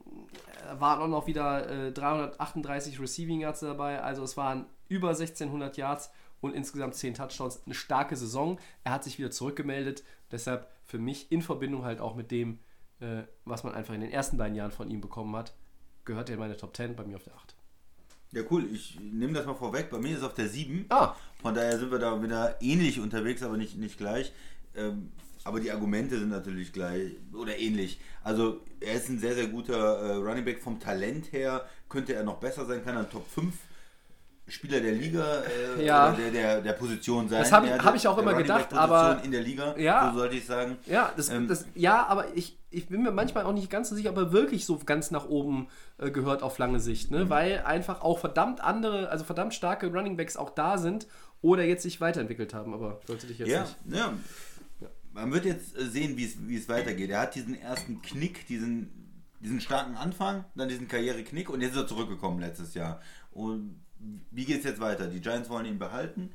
waren 0.78 1.02
auch 1.02 1.08
noch 1.08 1.26
wieder 1.26 1.88
äh, 1.88 1.92
338 1.92 3.00
Receiving 3.00 3.40
Yards 3.40 3.60
dabei. 3.60 4.00
Also 4.02 4.22
es 4.22 4.36
waren 4.36 4.66
über 4.88 5.08
1600 5.08 5.76
Yards 5.76 6.10
und 6.40 6.54
insgesamt 6.54 6.94
10 6.94 7.14
Touchdowns. 7.14 7.62
Eine 7.64 7.74
starke 7.74 8.16
Saison. 8.16 8.58
Er 8.84 8.92
hat 8.92 9.04
sich 9.04 9.18
wieder 9.18 9.30
zurückgemeldet. 9.30 10.04
Deshalb 10.30 10.68
für 10.84 10.98
mich 10.98 11.32
in 11.32 11.42
Verbindung 11.42 11.84
halt 11.84 12.00
auch 12.00 12.14
mit 12.14 12.30
dem, 12.30 12.58
äh, 13.00 13.22
was 13.44 13.64
man 13.64 13.74
einfach 13.74 13.94
in 13.94 14.00
den 14.00 14.10
ersten 14.10 14.36
beiden 14.36 14.54
Jahren 14.54 14.70
von 14.70 14.90
ihm 14.90 15.00
bekommen 15.00 15.34
hat, 15.36 15.54
gehört 16.04 16.28
er 16.28 16.34
in 16.34 16.40
meine 16.40 16.56
Top 16.56 16.76
10, 16.76 16.96
bei 16.96 17.04
mir 17.04 17.16
auf 17.16 17.24
der 17.24 17.34
8. 17.34 17.54
Ja, 18.32 18.42
cool. 18.50 18.68
Ich 18.72 18.98
nehme 19.00 19.32
das 19.32 19.46
mal 19.46 19.54
vorweg. 19.54 19.90
Bei 19.90 19.98
mir 19.98 20.12
ist 20.12 20.18
es 20.18 20.24
auf 20.24 20.34
der 20.34 20.48
7. 20.48 20.86
Ah. 20.90 21.14
Von 21.40 21.54
daher 21.54 21.78
sind 21.78 21.90
wir 21.90 21.98
da 21.98 22.22
wieder 22.22 22.60
ähnlich 22.60 23.00
unterwegs, 23.00 23.42
aber 23.42 23.56
nicht, 23.56 23.76
nicht 23.78 23.96
gleich. 23.96 24.32
Ähm, 24.76 25.10
aber 25.44 25.60
die 25.60 25.70
Argumente 25.70 26.18
sind 26.18 26.28
natürlich 26.30 26.72
gleich 26.72 27.12
oder 27.32 27.56
ähnlich. 27.58 28.00
Also 28.22 28.60
er 28.80 28.94
ist 28.94 29.08
ein 29.08 29.18
sehr, 29.18 29.34
sehr 29.34 29.46
guter 29.46 29.98
äh, 29.98 30.14
Running 30.16 30.44
Back 30.44 30.60
vom 30.60 30.78
Talent 30.78 31.32
her. 31.32 31.64
Könnte 31.88 32.14
er 32.14 32.22
noch 32.24 32.36
besser 32.38 32.66
sein, 32.66 32.84
kann 32.84 32.94
er 32.96 33.00
ein 33.00 33.10
Top 33.10 33.26
5 33.30 33.54
Spieler 34.46 34.80
der 34.80 34.92
Liga 34.92 35.42
äh, 35.76 35.84
Ja. 35.84 36.08
oder 36.08 36.16
der, 36.16 36.30
der, 36.30 36.60
der 36.62 36.72
Position 36.72 37.28
sein. 37.28 37.40
Das 37.40 37.52
hab 37.52 37.64
ich- 37.64 37.70
hab 37.70 37.94
ich 37.94 38.08
auch 38.08 38.16
immer 38.16 38.30
Running 38.32 38.46
gedacht, 38.46 38.72
aber- 38.72 39.20
in 39.22 39.30
der 39.30 39.42
Liga, 39.42 39.76
Ja. 39.76 40.10
so 40.10 40.18
sollte 40.20 40.36
ich 40.36 40.46
sagen. 40.46 40.78
Ja, 40.86 41.12
das, 41.16 41.28
Ähm, 41.28 41.48
das, 41.48 41.66
ja 41.74 42.06
aber 42.06 42.34
ich, 42.34 42.58
ich 42.70 42.88
bin 42.88 43.02
mir 43.02 43.10
manchmal 43.10 43.44
auch 43.44 43.52
nicht 43.52 43.68
ganz 43.70 43.90
so 43.90 43.94
sicher, 43.94 44.08
ob 44.10 44.16
er 44.16 44.32
wirklich 44.32 44.64
so 44.64 44.78
ganz 44.78 45.10
nach 45.10 45.28
oben 45.28 45.68
äh, 45.98 46.10
gehört 46.10 46.42
auf 46.42 46.56
lange 46.58 46.80
Sicht, 46.80 47.10
ne? 47.10 47.28
weil 47.28 47.60
einfach 47.66 48.00
auch 48.00 48.18
verdammt 48.18 48.62
andere, 48.62 49.10
also 49.10 49.24
verdammt 49.24 49.52
starke 49.52 49.88
Running 49.88 50.16
Backs 50.16 50.36
auch 50.38 50.50
da 50.50 50.78
sind 50.78 51.06
oder 51.42 51.64
jetzt 51.64 51.82
sich 51.82 52.00
weiterentwickelt 52.00 52.54
haben, 52.54 52.72
aber 52.72 53.00
ich 53.02 53.08
wollte 53.10 53.26
dich 53.26 53.38
jetzt 53.38 53.48
Ja, 53.50 53.60
nicht. 53.62 53.76
ja. 53.98 54.12
Man 55.18 55.32
wird 55.32 55.44
jetzt 55.44 55.76
äh, 55.76 55.86
sehen, 55.86 56.16
wie 56.16 56.24
es, 56.24 56.36
wie 56.46 56.56
es 56.56 56.68
weitergeht. 56.68 57.10
Er 57.10 57.20
hat 57.20 57.34
diesen 57.34 57.54
ersten 57.54 58.00
Knick, 58.02 58.46
diesen, 58.46 59.24
diesen 59.40 59.60
starken 59.60 59.96
Anfang, 59.96 60.44
dann 60.54 60.68
diesen 60.68 60.88
Karriereknick 60.88 61.50
und 61.50 61.60
jetzt 61.60 61.72
ist 61.72 61.82
er 61.82 61.86
zurückgekommen 61.86 62.40
letztes 62.40 62.74
Jahr. 62.74 63.00
Und 63.30 63.80
wie 64.30 64.44
geht 64.44 64.58
es 64.58 64.64
jetzt 64.64 64.80
weiter? 64.80 65.08
Die 65.08 65.20
Giants 65.20 65.50
wollen 65.50 65.66
ihn 65.66 65.78
behalten. 65.78 66.30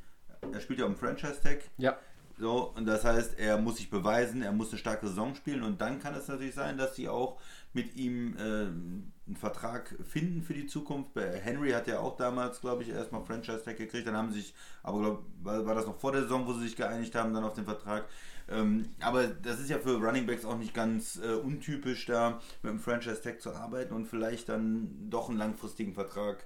Er 0.52 0.60
spielt 0.60 0.80
ja 0.80 0.86
um 0.86 0.98
Franchise-Tag. 0.98 1.60
Ja. 1.78 1.98
So, 2.38 2.74
und 2.76 2.86
das 2.86 3.06
heißt, 3.06 3.38
er 3.38 3.58
muss 3.58 3.78
sich 3.78 3.89
beweisen, 3.89 4.41
er 4.41 4.52
muss 4.52 4.69
eine 4.69 4.80
starke 4.80 5.08
Saison 5.08 5.36
spielen 5.36 5.63
und 5.63 5.80
dann 5.80 6.02
kann 6.02 6.15
es 6.15 6.28
natürlich 6.28 6.56
sein, 6.56 6.78
dass 6.78 6.96
sie 6.96 7.08
auch 7.08 7.39
mit 7.74 7.96
ihm 7.96 8.36
äh, 8.38 8.41
einen 8.41 9.36
Vertrag 9.36 9.96
finden 10.10 10.41
für 10.41 10.56
die 10.56 10.65
Zukunft. 10.65 11.12
Henry 11.15 11.72
hat 11.72 11.88
ja 11.88 12.00
auch 12.00 12.17
damals, 12.17 12.60
glaube 12.60 12.84
ich, 12.84 12.89
erstmal 12.89 13.24
Franchise-Tag 13.24 13.78
gekriegt, 13.78 14.08
dann 14.08 14.17
haben 14.17 14.32
sie 14.32 14.41
sich, 14.41 14.56
aber 14.82 15.00
glaub, 15.00 15.26
war, 15.43 15.65
war 15.65 15.76
das 15.76 15.86
noch 15.86 16.00
vor 16.00 16.12
der 16.12 16.24
Saison, 16.24 16.48
wo 16.48 16.54
sie 16.54 16.63
sich 16.63 16.76
geeinigt 16.76 17.13
haben, 17.13 17.34
dann 17.34 17.43
auf 17.43 17.54
den 17.54 17.65
Vertrag. 17.65 18.06
Ähm, 18.49 18.89
aber 18.99 19.27
das 19.27 19.60
ist 19.60 19.69
ja 19.69 19.79
für 19.79 19.97
Running 19.97 20.25
Backs 20.25 20.45
auch 20.45 20.58
nicht 20.58 20.73
ganz 20.73 21.19
äh, 21.23 21.34
untypisch, 21.34 22.06
da 22.06 22.41
mit 22.62 22.71
einem 22.71 22.79
Franchise-Tag 22.79 23.41
zu 23.41 23.53
arbeiten 23.53 23.93
und 23.93 24.08
vielleicht 24.08 24.49
dann 24.49 25.10
doch 25.10 25.29
einen 25.29 25.38
langfristigen 25.38 25.93
Vertrag 25.93 26.45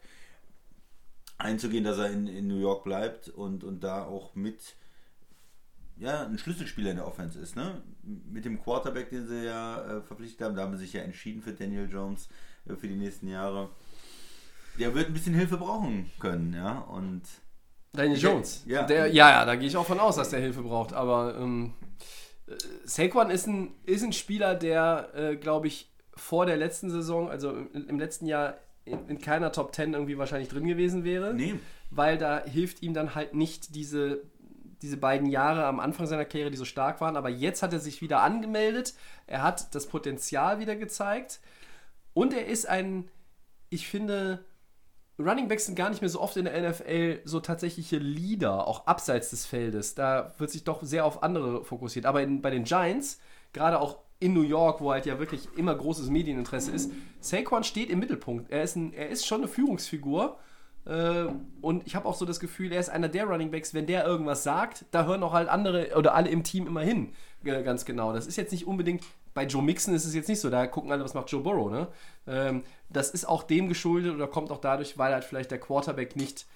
einzugehen, 1.38 1.83
dass 1.83 1.97
er 1.97 2.12
in, 2.12 2.27
in 2.27 2.47
New 2.47 2.60
York 2.60 2.83
bleibt 2.83 3.29
und, 3.29 3.63
und 3.63 3.83
da 3.83 4.05
auch 4.05 4.36
mit 4.36 4.75
ja, 5.99 6.25
ein 6.25 6.38
Schlüsselspieler 6.38 6.91
in 6.91 6.97
der 6.97 7.07
Offense 7.07 7.39
ist. 7.39 7.55
Ne? 7.55 7.81
Mit 8.03 8.45
dem 8.45 8.62
Quarterback, 8.62 9.10
den 9.10 9.27
sie 9.27 9.45
ja 9.45 9.97
äh, 9.97 10.01
verpflichtet 10.01 10.41
haben, 10.41 10.55
da 10.55 10.63
haben 10.63 10.73
sie 10.73 10.83
sich 10.86 10.93
ja 10.93 11.01
entschieden 11.01 11.41
für 11.41 11.53
Daniel 11.53 11.89
Jones 11.89 12.29
äh, 12.67 12.75
für 12.75 12.88
die 12.88 12.95
nächsten 12.95 13.27
Jahre. 13.27 13.69
Der 14.79 14.93
wird 14.93 15.07
ein 15.07 15.13
bisschen 15.13 15.33
Hilfe 15.33 15.57
brauchen 15.57 16.12
können, 16.19 16.53
ja. 16.53 16.79
Und 16.79 17.23
Daniel 17.93 18.19
Jones. 18.19 18.63
Ja. 18.67 18.83
Der, 18.83 19.07
ja, 19.07 19.29
ja, 19.31 19.45
da 19.45 19.55
gehe 19.55 19.67
ich 19.67 19.75
auch 19.75 19.88
von 19.88 19.99
aus, 19.99 20.17
dass 20.17 20.29
der 20.29 20.39
Hilfe 20.39 20.62
braucht. 20.62 20.93
Aber 20.93 21.36
ähm, 21.39 21.73
äh, 21.81 21.87
Saquon 22.86 23.29
ist 23.29 23.47
ein, 23.47 23.75
ist 23.86 24.03
ein 24.03 24.13
Spieler, 24.13 24.55
der, 24.55 25.10
äh, 25.13 25.36
glaube 25.36 25.67
ich, 25.67 25.91
vor 26.15 26.45
der 26.45 26.57
letzten 26.57 26.89
Saison, 26.89 27.29
also 27.29 27.51
im, 27.51 27.89
im 27.89 27.99
letzten 27.99 28.25
Jahr 28.25 28.57
in, 28.86 29.07
in 29.07 29.19
keiner 29.19 29.51
Top 29.51 29.75
10 29.75 29.93
irgendwie 29.93 30.17
wahrscheinlich 30.17 30.49
drin 30.49 30.65
gewesen 30.65 31.03
wäre. 31.03 31.33
nee, 31.33 31.55
Weil 31.89 32.17
da 32.17 32.43
hilft 32.45 32.81
ihm 32.81 32.93
dann 32.93 33.15
halt 33.15 33.33
nicht 33.33 33.75
diese, 33.75 34.23
diese 34.81 34.97
beiden 34.97 35.29
Jahre 35.29 35.65
am 35.65 35.79
Anfang 35.79 36.07
seiner 36.07 36.25
Karriere, 36.25 36.51
die 36.51 36.57
so 36.57 36.65
stark 36.65 37.01
waren. 37.01 37.17
Aber 37.17 37.29
jetzt 37.29 37.63
hat 37.63 37.73
er 37.73 37.79
sich 37.79 38.01
wieder 38.01 38.21
angemeldet. 38.21 38.93
Er 39.25 39.43
hat 39.43 39.75
das 39.75 39.88
Potenzial 39.88 40.60
wieder 40.60 40.75
gezeigt. 40.75 41.39
Und 42.13 42.33
er 42.33 42.47
ist 42.47 42.67
ein, 42.67 43.10
ich 43.69 43.88
finde, 43.88 44.45
Running 45.19 45.47
Backs 45.47 45.65
sind 45.65 45.75
gar 45.75 45.89
nicht 45.89 46.01
mehr 46.01 46.10
so 46.10 46.21
oft 46.21 46.38
in 46.38 46.45
der 46.45 46.69
NFL 46.69 47.21
so 47.25 47.39
tatsächliche 47.39 47.97
Leader, 47.97 48.67
auch 48.67 48.86
abseits 48.86 49.32
des 49.32 49.45
Feldes. 49.45 49.95
Da 49.95 50.34
wird 50.38 50.51
sich 50.51 50.63
doch 50.63 50.84
sehr 50.84 51.06
auf 51.06 51.23
andere 51.23 51.63
fokussiert. 51.63 52.06
Aber 52.06 52.21
in, 52.21 52.41
bei 52.41 52.51
den 52.51 52.65
Giants, 52.65 53.19
gerade 53.51 53.80
auch 53.80 53.97
in 54.19 54.34
New 54.34 54.43
York, 54.43 54.82
wo 54.82 54.91
halt 54.91 55.06
ja 55.06 55.19
wirklich 55.19 55.47
immer 55.58 55.75
großes 55.75 56.10
Medieninteresse 56.10 56.71
ist, 56.71 56.91
Saquon 57.19 57.63
steht 57.63 57.89
im 57.89 57.99
Mittelpunkt. 57.99 58.51
Er 58.51 58.63
ist, 58.63 58.75
ein, 58.75 58.93
er 58.93 59.10
ist 59.10 59.25
schon 59.25 59.41
eine 59.41 59.47
Führungsfigur. 59.47 60.38
Äh, 60.86 61.25
und 61.62 61.86
ich 61.86 61.95
habe 61.95 62.08
auch 62.08 62.15
so 62.15 62.25
das 62.25 62.39
Gefühl, 62.39 62.71
er 62.71 62.80
ist 62.80 62.89
einer 62.89 63.10
der 63.10 63.25
Running 63.25 63.51
Backs, 63.51 63.73
wenn 63.73 63.88
der 63.88 64.06
irgendwas 64.06 64.43
sagt, 64.43 64.86
da 64.91 65.06
hören 65.06 65.23
auch 65.23 65.34
halt 65.34 65.49
andere 65.49 65.95
oder 65.95 66.13
alle 66.13 66.30
im 66.30 66.43
Team 66.43 66.67
immer 66.67 66.82
hin. 66.82 67.13
Äh, 67.43 67.63
ganz 67.63 67.86
genau. 67.86 68.13
Das 68.13 68.27
ist 68.27 68.38
jetzt 68.38 68.51
nicht 68.51 68.67
unbedingt, 68.67 69.03
bei 69.38 69.45
Joe 69.45 69.62
Mixon 69.62 69.93
ist 69.93 70.04
es 70.04 70.15
jetzt 70.15 70.30
nicht 70.30 70.41
so, 70.41 70.50
da 70.50 70.65
gucken 70.65 70.91
alle, 70.91 71.04
was 71.04 71.13
macht 71.13 71.30
Joe 71.30 71.43
Burrow, 71.43 71.69
ne? 71.69 71.88
Ähm, 72.26 72.63
das 72.89 73.12
ist 73.12 73.30
auch 73.30 73.43
dem 73.43 73.69
geschuldet 73.69 74.15
oder 74.15 74.26
kommt 74.26 74.50
auch 74.50 74.58
dadurch, 74.58 74.97
weil 74.97 75.13
halt 75.13 75.26
vielleicht 75.26 75.52
der 75.52 75.60
Quarterback 75.60 76.15
nicht 76.15 76.47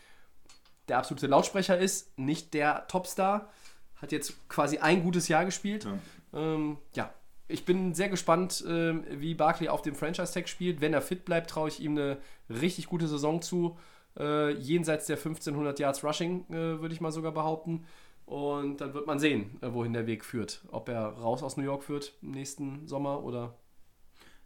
der 0.87 0.97
absolute 0.97 1.27
Lautsprecher 1.27 1.77
ist, 1.77 2.17
nicht 2.17 2.55
der 2.55 2.87
Topstar. 2.87 3.51
Hat 3.97 4.11
jetzt 4.11 4.49
quasi 4.49 4.79
ein 4.79 5.03
gutes 5.03 5.27
Jahr 5.27 5.45
gespielt. 5.45 5.85
Ja. 5.85 5.99
Ähm, 6.33 6.79
ja, 6.95 7.13
ich 7.47 7.65
bin 7.65 7.93
sehr 7.93 8.09
gespannt, 8.09 8.63
ähm, 8.67 9.05
wie 9.11 9.35
Barkley 9.35 9.69
auf 9.69 9.83
dem 9.83 9.93
Franchise-Tag 9.93 10.49
spielt. 10.49 10.81
Wenn 10.81 10.95
er 10.95 11.03
fit 11.03 11.23
bleibt, 11.23 11.51
traue 11.51 11.69
ich 11.69 11.81
ihm 11.81 11.91
eine 11.91 12.17
richtig 12.49 12.87
gute 12.87 13.07
Saison 13.07 13.43
zu. 13.43 13.77
Äh, 14.17 14.53
jenseits 14.53 15.05
der 15.05 15.17
1500 15.17 15.77
Yards 15.77 16.03
Rushing, 16.03 16.45
äh, 16.49 16.81
würde 16.81 16.95
ich 16.95 16.99
mal 16.99 17.11
sogar 17.11 17.31
behaupten. 17.31 17.85
Und 18.31 18.79
dann 18.79 18.93
wird 18.93 19.07
man 19.07 19.19
sehen, 19.19 19.57
äh, 19.59 19.73
wohin 19.73 19.91
der 19.91 20.07
Weg 20.07 20.23
führt. 20.23 20.63
Ob 20.71 20.87
er 20.87 21.01
raus 21.01 21.43
aus 21.43 21.57
New 21.57 21.65
York 21.65 21.83
führt 21.83 22.13
im 22.21 22.31
nächsten 22.31 22.87
Sommer 22.87 23.25
oder. 23.25 23.57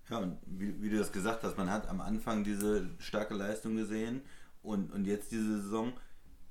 Ja, 0.09 0.17
und 0.17 0.39
wie, 0.47 0.81
wie 0.81 0.89
du 0.89 0.97
das 0.97 1.11
gesagt 1.11 1.43
hast, 1.43 1.55
man 1.55 1.69
hat 1.69 1.87
am 1.87 2.01
Anfang 2.01 2.43
diese 2.43 2.89
starke 2.97 3.35
Leistung 3.35 3.75
gesehen 3.75 4.23
und, 4.63 4.91
und 4.91 5.05
jetzt 5.05 5.31
diese 5.31 5.61
Saison 5.61 5.93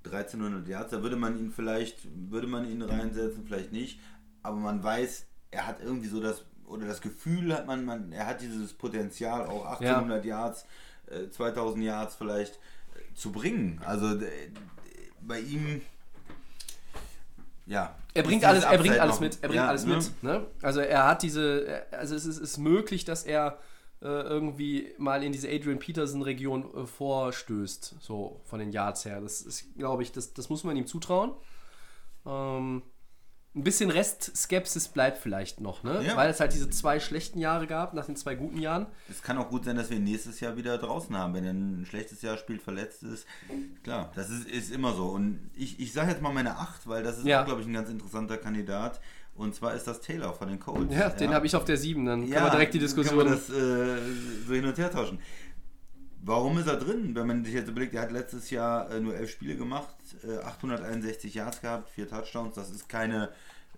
1300 0.05 0.68
Yards, 0.68 0.92
da 0.92 1.03
würde 1.03 1.16
man 1.16 1.37
ihn 1.37 1.51
vielleicht, 1.51 2.07
würde 2.31 2.47
man 2.47 2.70
ihn 2.70 2.83
reinsetzen, 2.83 3.44
vielleicht 3.44 3.73
nicht, 3.73 3.99
aber 4.44 4.59
man 4.59 4.85
weiß, 4.85 5.27
er 5.51 5.66
hat 5.66 5.81
irgendwie 5.81 6.09
so 6.09 6.20
das, 6.20 6.44
oder 6.66 6.87
das 6.87 7.01
Gefühl 7.01 7.53
hat 7.53 7.66
man, 7.66 7.85
man 7.85 8.12
er 8.12 8.29
hat 8.29 8.42
dieses 8.42 8.75
Potenzial, 8.75 9.47
auch 9.47 9.64
1800 9.64 10.25
Yards, 10.25 10.66
äh, 11.07 11.29
2000 11.31 11.83
Yards 11.83 12.14
vielleicht 12.14 12.55
äh, 12.94 13.14
zu 13.14 13.33
bringen. 13.33 13.81
Also 13.85 14.20
äh, 14.20 14.53
bei 15.20 15.40
ihm, 15.40 15.81
ja. 17.66 17.94
Er 18.12 18.22
bringt 18.22 18.44
alles, 18.44 18.64
er 18.64 18.79
bringt 18.79 18.98
alles 18.98 19.20
mit. 19.20 19.38
Er 19.42 19.48
bringt 19.48 19.55
ja, 19.55 19.68
alles 19.68 19.85
ne? 19.87 19.96
mit. 19.96 20.22
Ne? 20.22 20.46
Also 20.62 20.81
er 20.81 21.07
hat 21.07 21.22
diese, 21.22 21.85
also 21.90 22.14
es 22.14 22.24
ist, 22.27 22.38
ist 22.38 22.59
möglich, 22.59 23.05
dass 23.05 23.24
er 23.24 23.59
äh, 24.03 24.07
irgendwie 24.07 24.92
mal 24.98 25.22
in 25.24 25.33
diese 25.33 25.48
Adrian 25.48 25.79
Peterson-Region 25.79 26.74
äh, 26.74 26.87
vorstößt, 26.87 27.96
so 28.00 28.40
von 28.44 28.59
den 28.59 28.70
Yards 28.70 29.05
her. 29.05 29.20
Das 29.20 29.40
ist, 29.40 29.74
glaube 29.77 30.03
ich, 30.03 30.12
das, 30.12 30.35
das 30.35 30.48
muss 30.50 30.62
man 30.62 30.77
ihm 30.77 30.87
zutrauen. 30.87 31.33
Ähm, 32.27 32.83
ein 33.57 33.62
bisschen 33.62 33.90
Restskepsis 33.90 34.88
bleibt 34.88 35.19
vielleicht 35.19 35.61
noch, 35.61 35.85
ne? 35.85 36.03
Ja. 36.05 36.17
Weil 36.17 36.29
es 36.31 36.40
halt 36.40 36.53
diese 36.53 36.71
zwei 36.71 36.99
schlechten 36.99 37.38
Jahre 37.38 37.69
gab, 37.69 37.95
nach 37.95 38.07
den 38.07 38.17
zwei 38.17 38.35
guten 38.35 38.59
Jahren. 38.59 38.87
Es 39.09 39.23
kann 39.23 39.38
auch 39.38 39.49
gut 39.49 39.64
sein, 39.64 39.77
dass 39.77 39.90
wir 39.90 40.01
nächstes 40.01 40.40
Jahr 40.40 40.57
wieder 40.57 40.77
draußen 40.77 41.17
haben, 41.17 41.35
wenn 41.35 41.45
er 41.45 41.53
ein 41.53 41.87
schlechtes 41.88 42.21
Jahr 42.23 42.37
spielt, 42.37 42.62
verletzt 42.62 43.05
ist. 43.05 43.27
Klar, 43.85 44.11
das 44.17 44.29
ist, 44.31 44.49
ist 44.49 44.73
immer 44.73 44.93
so. 44.95 45.07
Und 45.07 45.38
ich, 45.55 45.79
ich 45.79 45.93
sage 45.93 46.11
jetzt 46.11 46.21
mal 46.21 46.33
meine 46.33 46.59
8, 46.59 46.88
weil 46.88 47.05
das 47.05 47.19
ist, 47.19 47.27
Ja. 47.27 47.45
glaube 47.45 47.61
ich, 47.61 47.67
ein 47.69 47.73
ganz 47.75 47.88
interessanter 47.88 48.38
Kandidat. 48.38 49.01
Und 49.37 49.53
zwar 49.55 49.75
ist 49.75 49.87
das 49.88 50.01
Taylor 50.01 50.33
von 50.33 50.49
den 50.49 50.61
Colts. 50.61 50.95
Ja, 50.95 51.09
den 51.09 51.35
habe 51.35 51.47
ich 51.47 51.57
auf 51.57 51.64
der 51.64 51.77
7, 51.77 52.05
dann 52.07 52.27
Ja, 52.27 52.35
können 52.35 52.47
wir 52.47 52.51
direkt 52.51 52.75
die 52.75 52.79
Diskussion. 52.79 53.19
Können 53.19 53.31
wir 53.31 53.37
das 53.37 53.51
äh, 53.51 54.47
so 54.47 54.55
hin 54.55 54.64
und 54.64 54.79
her 54.79 54.90
tauschen. 54.93 55.19
Warum 56.27 56.57
ist 56.59 56.67
er 56.67 56.77
drin? 56.77 57.15
Wenn 57.15 57.27
man 57.27 57.45
sich 57.45 57.53
jetzt 57.55 57.69
überlegt, 57.69 57.95
er 57.95 58.03
hat 58.03 58.13
letztes 58.13 58.51
Jahr 58.51 58.91
äh, 58.91 59.01
nur 59.01 59.15
elf 59.15 59.31
Spiele 59.31 59.57
gemacht, 59.57 59.95
äh, 60.27 60.39
861 60.43 61.35
Yards 61.35 61.61
gehabt, 61.61 61.91
vier 61.91 62.09
Touchdowns. 62.09 62.55
Das 62.55 62.71
ist 62.71 62.89
keine, 62.89 63.29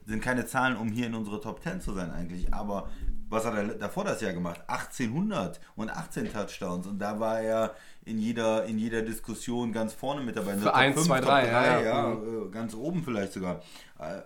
sind 0.07 0.23
keine 0.23 0.47
Zahlen, 0.47 0.77
um 0.77 0.89
hier 0.89 1.07
in 1.09 1.15
unsere 1.15 1.41
Top 1.41 1.63
10 1.63 1.81
zu 1.81 1.93
sein 1.93 2.11
eigentlich. 2.13 2.55
Aber 2.55 2.89
was 3.29 3.45
hat 3.45 3.55
er 3.55 3.65
davor 3.75 4.05
das 4.05 4.21
Jahr 4.21 4.33
gemacht? 4.33 4.61
1800 4.69 5.59
und 5.75 5.91
18 5.91 6.33
Touchdowns. 6.33 6.87
Und 6.87 7.01
da 7.01 7.19
war 7.19 7.41
er 7.41 7.75
in 8.05 8.21
jeder, 8.21 8.65
in 8.67 8.79
jeder 8.79 9.03
Diskussion 9.03 9.73
ganz 9.73 9.93
vorne 9.93 10.21
mit 10.21 10.37
dabei. 10.37 10.53
In 10.53 10.61
Für 10.61 10.75
eins, 10.75 11.03
zwei, 11.05 11.19
Top 11.19 11.27
drei, 11.29 11.47
ja, 11.49 11.81
drei, 11.81 11.85
ja. 11.85 12.13
äh, 12.13 12.49
ganz 12.53 12.75
oben 12.75 13.03
vielleicht 13.03 13.33
sogar. 13.33 13.61
Äh, 13.99 14.21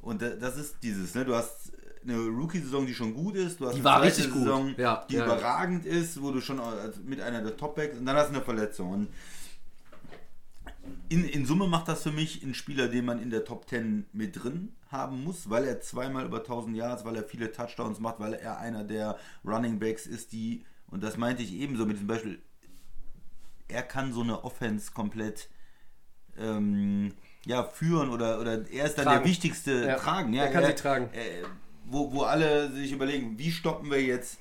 und 0.00 0.22
da- 0.22 0.30
das 0.30 0.56
ist 0.56 0.76
dieses, 0.82 1.14
ne? 1.14 1.24
Du 1.24 1.34
hast 1.34 1.72
eine 2.08 2.18
Rookie-Saison, 2.28 2.86
die 2.86 2.94
schon 2.94 3.14
gut 3.14 3.36
ist, 3.36 3.60
du 3.60 3.66
hast 3.66 3.74
Die 3.74 3.78
eine 3.80 3.84
war 3.84 3.98
zweite 4.00 4.16
richtig 4.16 4.32
gut. 4.32 4.42
Saison, 4.44 4.74
Ja, 4.76 5.06
die 5.10 5.14
ja. 5.16 5.24
überragend 5.24 5.84
ist, 5.86 6.20
wo 6.22 6.30
du 6.30 6.40
schon 6.40 6.60
mit 7.04 7.20
einer 7.20 7.42
der 7.42 7.56
Topbacks 7.56 7.98
und 7.98 8.06
dann 8.06 8.16
hast 8.16 8.30
du 8.30 8.34
eine 8.36 8.44
Verletzung. 8.44 8.90
Und 8.92 9.08
in, 11.08 11.24
in 11.24 11.46
Summe 11.46 11.66
macht 11.66 11.88
das 11.88 12.02
für 12.02 12.12
mich 12.12 12.42
einen 12.42 12.54
Spieler, 12.54 12.88
den 12.88 13.04
man 13.04 13.20
in 13.20 13.30
der 13.30 13.44
Top 13.44 13.68
10 13.68 14.06
mit 14.12 14.42
drin 14.42 14.74
haben 14.90 15.22
muss, 15.24 15.50
weil 15.50 15.64
er 15.64 15.80
zweimal 15.80 16.24
über 16.26 16.38
1000 16.38 16.76
Yards, 16.76 17.04
weil 17.04 17.16
er 17.16 17.24
viele 17.24 17.52
Touchdowns 17.52 18.00
macht, 18.00 18.20
weil 18.20 18.34
er 18.34 18.58
einer 18.58 18.84
der 18.84 19.18
Running 19.44 19.78
Backs 19.78 20.06
ist, 20.06 20.32
die, 20.32 20.64
und 20.90 21.02
das 21.02 21.16
meinte 21.16 21.42
ich 21.42 21.52
ebenso 21.52 21.84
mit 21.84 21.96
diesem 21.96 22.06
Beispiel, 22.08 22.40
er 23.68 23.82
kann 23.82 24.12
so 24.14 24.22
eine 24.22 24.44
Offense 24.44 24.92
komplett 24.92 25.48
ähm, 26.38 27.12
ja, 27.44 27.64
führen 27.64 28.08
oder, 28.10 28.40
oder 28.40 28.66
er 28.70 28.86
ist 28.86 28.96
dann 28.96 29.04
Tragen. 29.06 29.22
der 29.22 29.30
wichtigste 29.30 29.72
Ja, 29.86 29.96
Tragen. 29.96 30.32
Ja, 30.32 30.44
er 30.44 30.52
kann 30.52 30.64
sie 30.64 30.74
tragen. 30.74 31.10
Äh, 31.12 31.42
wo, 31.90 32.12
wo 32.12 32.22
alle 32.22 32.70
sich 32.72 32.92
überlegen, 32.92 33.38
wie 33.38 33.50
stoppen 33.50 33.90
wir 33.90 34.02
jetzt 34.02 34.38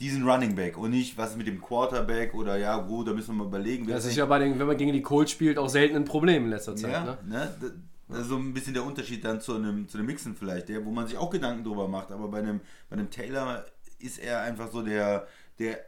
diesen 0.00 0.28
Running 0.28 0.54
Back 0.54 0.76
und 0.76 0.90
nicht, 0.90 1.16
was 1.16 1.30
ist 1.30 1.36
mit 1.38 1.46
dem 1.46 1.60
Quarterback 1.62 2.34
oder 2.34 2.56
ja, 2.58 2.76
gut, 2.78 3.08
da 3.08 3.12
müssen 3.14 3.28
wir 3.34 3.44
mal 3.44 3.46
überlegen. 3.48 3.86
Das 3.86 4.04
ist 4.04 4.16
ja 4.16 4.26
bei 4.26 4.38
den, 4.38 4.58
wenn 4.58 4.66
man 4.66 4.76
gegen 4.76 4.92
die 4.92 5.00
Colts 5.02 5.30
spielt, 5.30 5.56
auch 5.58 5.68
selten 5.70 5.96
ein 5.96 6.04
Problem 6.04 6.44
in 6.44 6.50
letzter 6.50 6.76
Zeit. 6.76 6.92
ja, 6.92 7.04
Ne? 7.04 7.18
ne? 7.26 7.56
Das- 7.60 7.72
Das 8.08 8.18
ist 8.20 8.28
so 8.28 8.36
ein 8.36 8.54
bisschen 8.54 8.72
der 8.74 8.84
Unterschied 8.84 9.24
dann 9.24 9.40
zu 9.40 9.54
einem, 9.56 9.88
zu 9.88 9.98
einem 9.98 10.06
Mixen 10.06 10.36
vielleicht, 10.36 10.68
der, 10.68 10.84
wo 10.84 10.92
man 10.92 11.08
sich 11.08 11.16
auch 11.18 11.28
Gedanken 11.28 11.64
drüber 11.64 11.88
macht. 11.88 12.12
Aber 12.12 12.28
bei 12.28 12.38
einem, 12.38 12.60
bei 12.88 12.94
einem 12.96 13.10
Taylor 13.10 13.64
ist 13.98 14.18
er 14.20 14.42
einfach 14.42 14.70
so 14.70 14.82
der, 14.82 15.26
der 15.58 15.80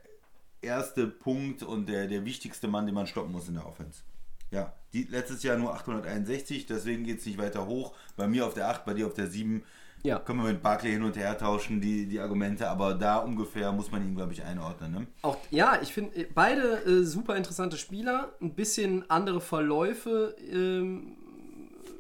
erste 0.61 1.07
Punkt 1.07 1.63
und 1.63 1.89
der, 1.89 2.09
der 2.09 2.25
wichtigste 2.25 2.67
Mann, 2.67 2.87
den 2.87 2.95
man 2.97 3.07
stoppen 3.07 3.31
muss 3.31 3.47
in 3.47 3.55
der 3.55 3.67
Offense. 3.67 4.01
Ja, 4.51 4.73
die, 4.93 5.05
letztes 5.05 5.45
Jahr 5.45 5.59
nur 5.59 5.73
861, 5.75 6.67
deswegen 6.67 7.05
geht 7.05 7.21
es 7.21 7.27
nicht 7.27 7.39
weiter 7.39 7.67
hoch. 7.69 7.95
Bei 8.17 8.27
mir 8.27 8.47
auf 8.47 8.55
der 8.55 8.69
8, 8.69 8.85
bei 8.85 8.95
dir 8.95 9.07
auf 9.07 9.15
der 9.15 9.29
7. 9.29 9.63
Ja. 10.03 10.19
Können 10.21 10.43
wir 10.43 10.53
mit 10.53 10.63
Barclay 10.63 10.93
hin 10.93 11.03
und 11.03 11.17
her 11.17 11.37
tauschen, 11.37 11.81
die, 11.81 12.07
die 12.07 12.21
Argumente, 12.21 12.69
aber 12.69 12.95
da 12.95 13.17
ungefähr 13.19 13.73
muss 13.73 13.91
man 13.91 14.03
ihn, 14.03 14.15
glaube 14.15 14.33
ich, 14.33 14.43
einordnen. 14.45 14.93
Ne? 14.93 15.07
Auch, 15.23 15.39
ja, 15.51 15.79
ich 15.83 15.93
finde 15.93 16.17
äh, 16.17 16.27
beide 16.33 16.85
äh, 16.85 17.05
super 17.05 17.37
interessante 17.37 17.77
Spieler, 17.77 18.33
ein 18.41 18.55
bisschen 18.55 19.11
andere 19.11 19.41
Verläufe, 19.41 20.37
ähm, 20.51 21.17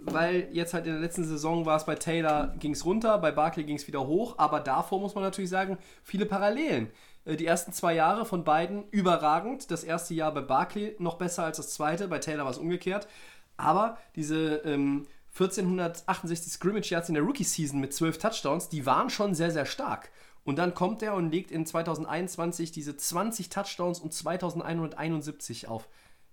weil 0.04 0.48
jetzt 0.52 0.74
halt 0.74 0.86
in 0.86 0.92
der 0.92 1.00
letzten 1.00 1.24
Saison 1.24 1.66
war 1.66 1.76
es 1.76 1.84
bei 1.84 1.96
Taylor 1.96 2.54
ging 2.58 2.72
es 2.72 2.84
runter, 2.84 3.18
bei 3.18 3.32
Barkley 3.32 3.64
ging 3.64 3.76
es 3.76 3.86
wieder 3.86 4.06
hoch, 4.06 4.36
aber 4.38 4.60
davor 4.60 5.00
muss 5.00 5.14
man 5.14 5.24
natürlich 5.24 5.50
sagen, 5.50 5.76
viele 6.02 6.24
Parallelen. 6.24 6.88
Äh, 7.24 7.36
Die 7.36 7.46
ersten 7.46 7.72
zwei 7.72 7.94
Jahre 7.94 8.24
von 8.24 8.44
beiden 8.44 8.84
überragend. 8.90 9.70
Das 9.70 9.84
erste 9.84 10.14
Jahr 10.14 10.32
bei 10.32 10.40
Barkley 10.40 10.94
noch 10.98 11.16
besser 11.18 11.44
als 11.44 11.56
das 11.58 11.74
zweite, 11.74 12.08
bei 12.08 12.18
Taylor 12.20 12.44
war 12.44 12.52
es 12.52 12.58
umgekehrt. 12.58 13.08
Aber 13.56 13.98
diese 14.14 14.62
ähm, 14.64 15.06
1468 15.40 16.52
Scrimmage 16.52 16.90
Yards 16.90 17.08
in 17.08 17.14
der 17.14 17.22
Rookie-Season 17.22 17.78
mit 17.78 17.92
12 17.92 18.18
Touchdowns, 18.18 18.68
die 18.68 18.86
waren 18.86 19.08
schon 19.08 19.34
sehr, 19.34 19.52
sehr 19.52 19.66
stark. 19.66 20.10
Und 20.44 20.56
dann 20.56 20.74
kommt 20.74 21.02
er 21.02 21.14
und 21.14 21.30
legt 21.30 21.50
in 21.50 21.66
2021 21.66 22.72
diese 22.72 22.96
20 22.96 23.48
Touchdowns 23.48 24.00
und 24.00 24.12
2171 24.12 25.68
auf. 25.68 25.88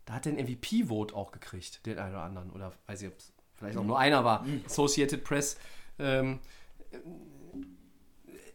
Da 0.05 0.13
hat 0.13 0.25
er 0.25 0.33
einen 0.33 0.47
MVP-Vote 0.47 1.15
auch 1.15 1.31
gekriegt, 1.31 1.85
den 1.85 1.99
einen 1.99 2.13
oder 2.13 2.23
anderen. 2.23 2.51
Oder 2.51 2.71
weiß 2.87 3.01
ich, 3.01 3.09
ob 3.09 3.17
es 3.17 3.33
vielleicht 3.53 3.77
auch 3.77 3.83
nur 3.83 3.99
einer 3.99 4.23
war. 4.23 4.45
Associated 4.65 5.23
Press. 5.23 5.57
Ähm, 5.99 6.39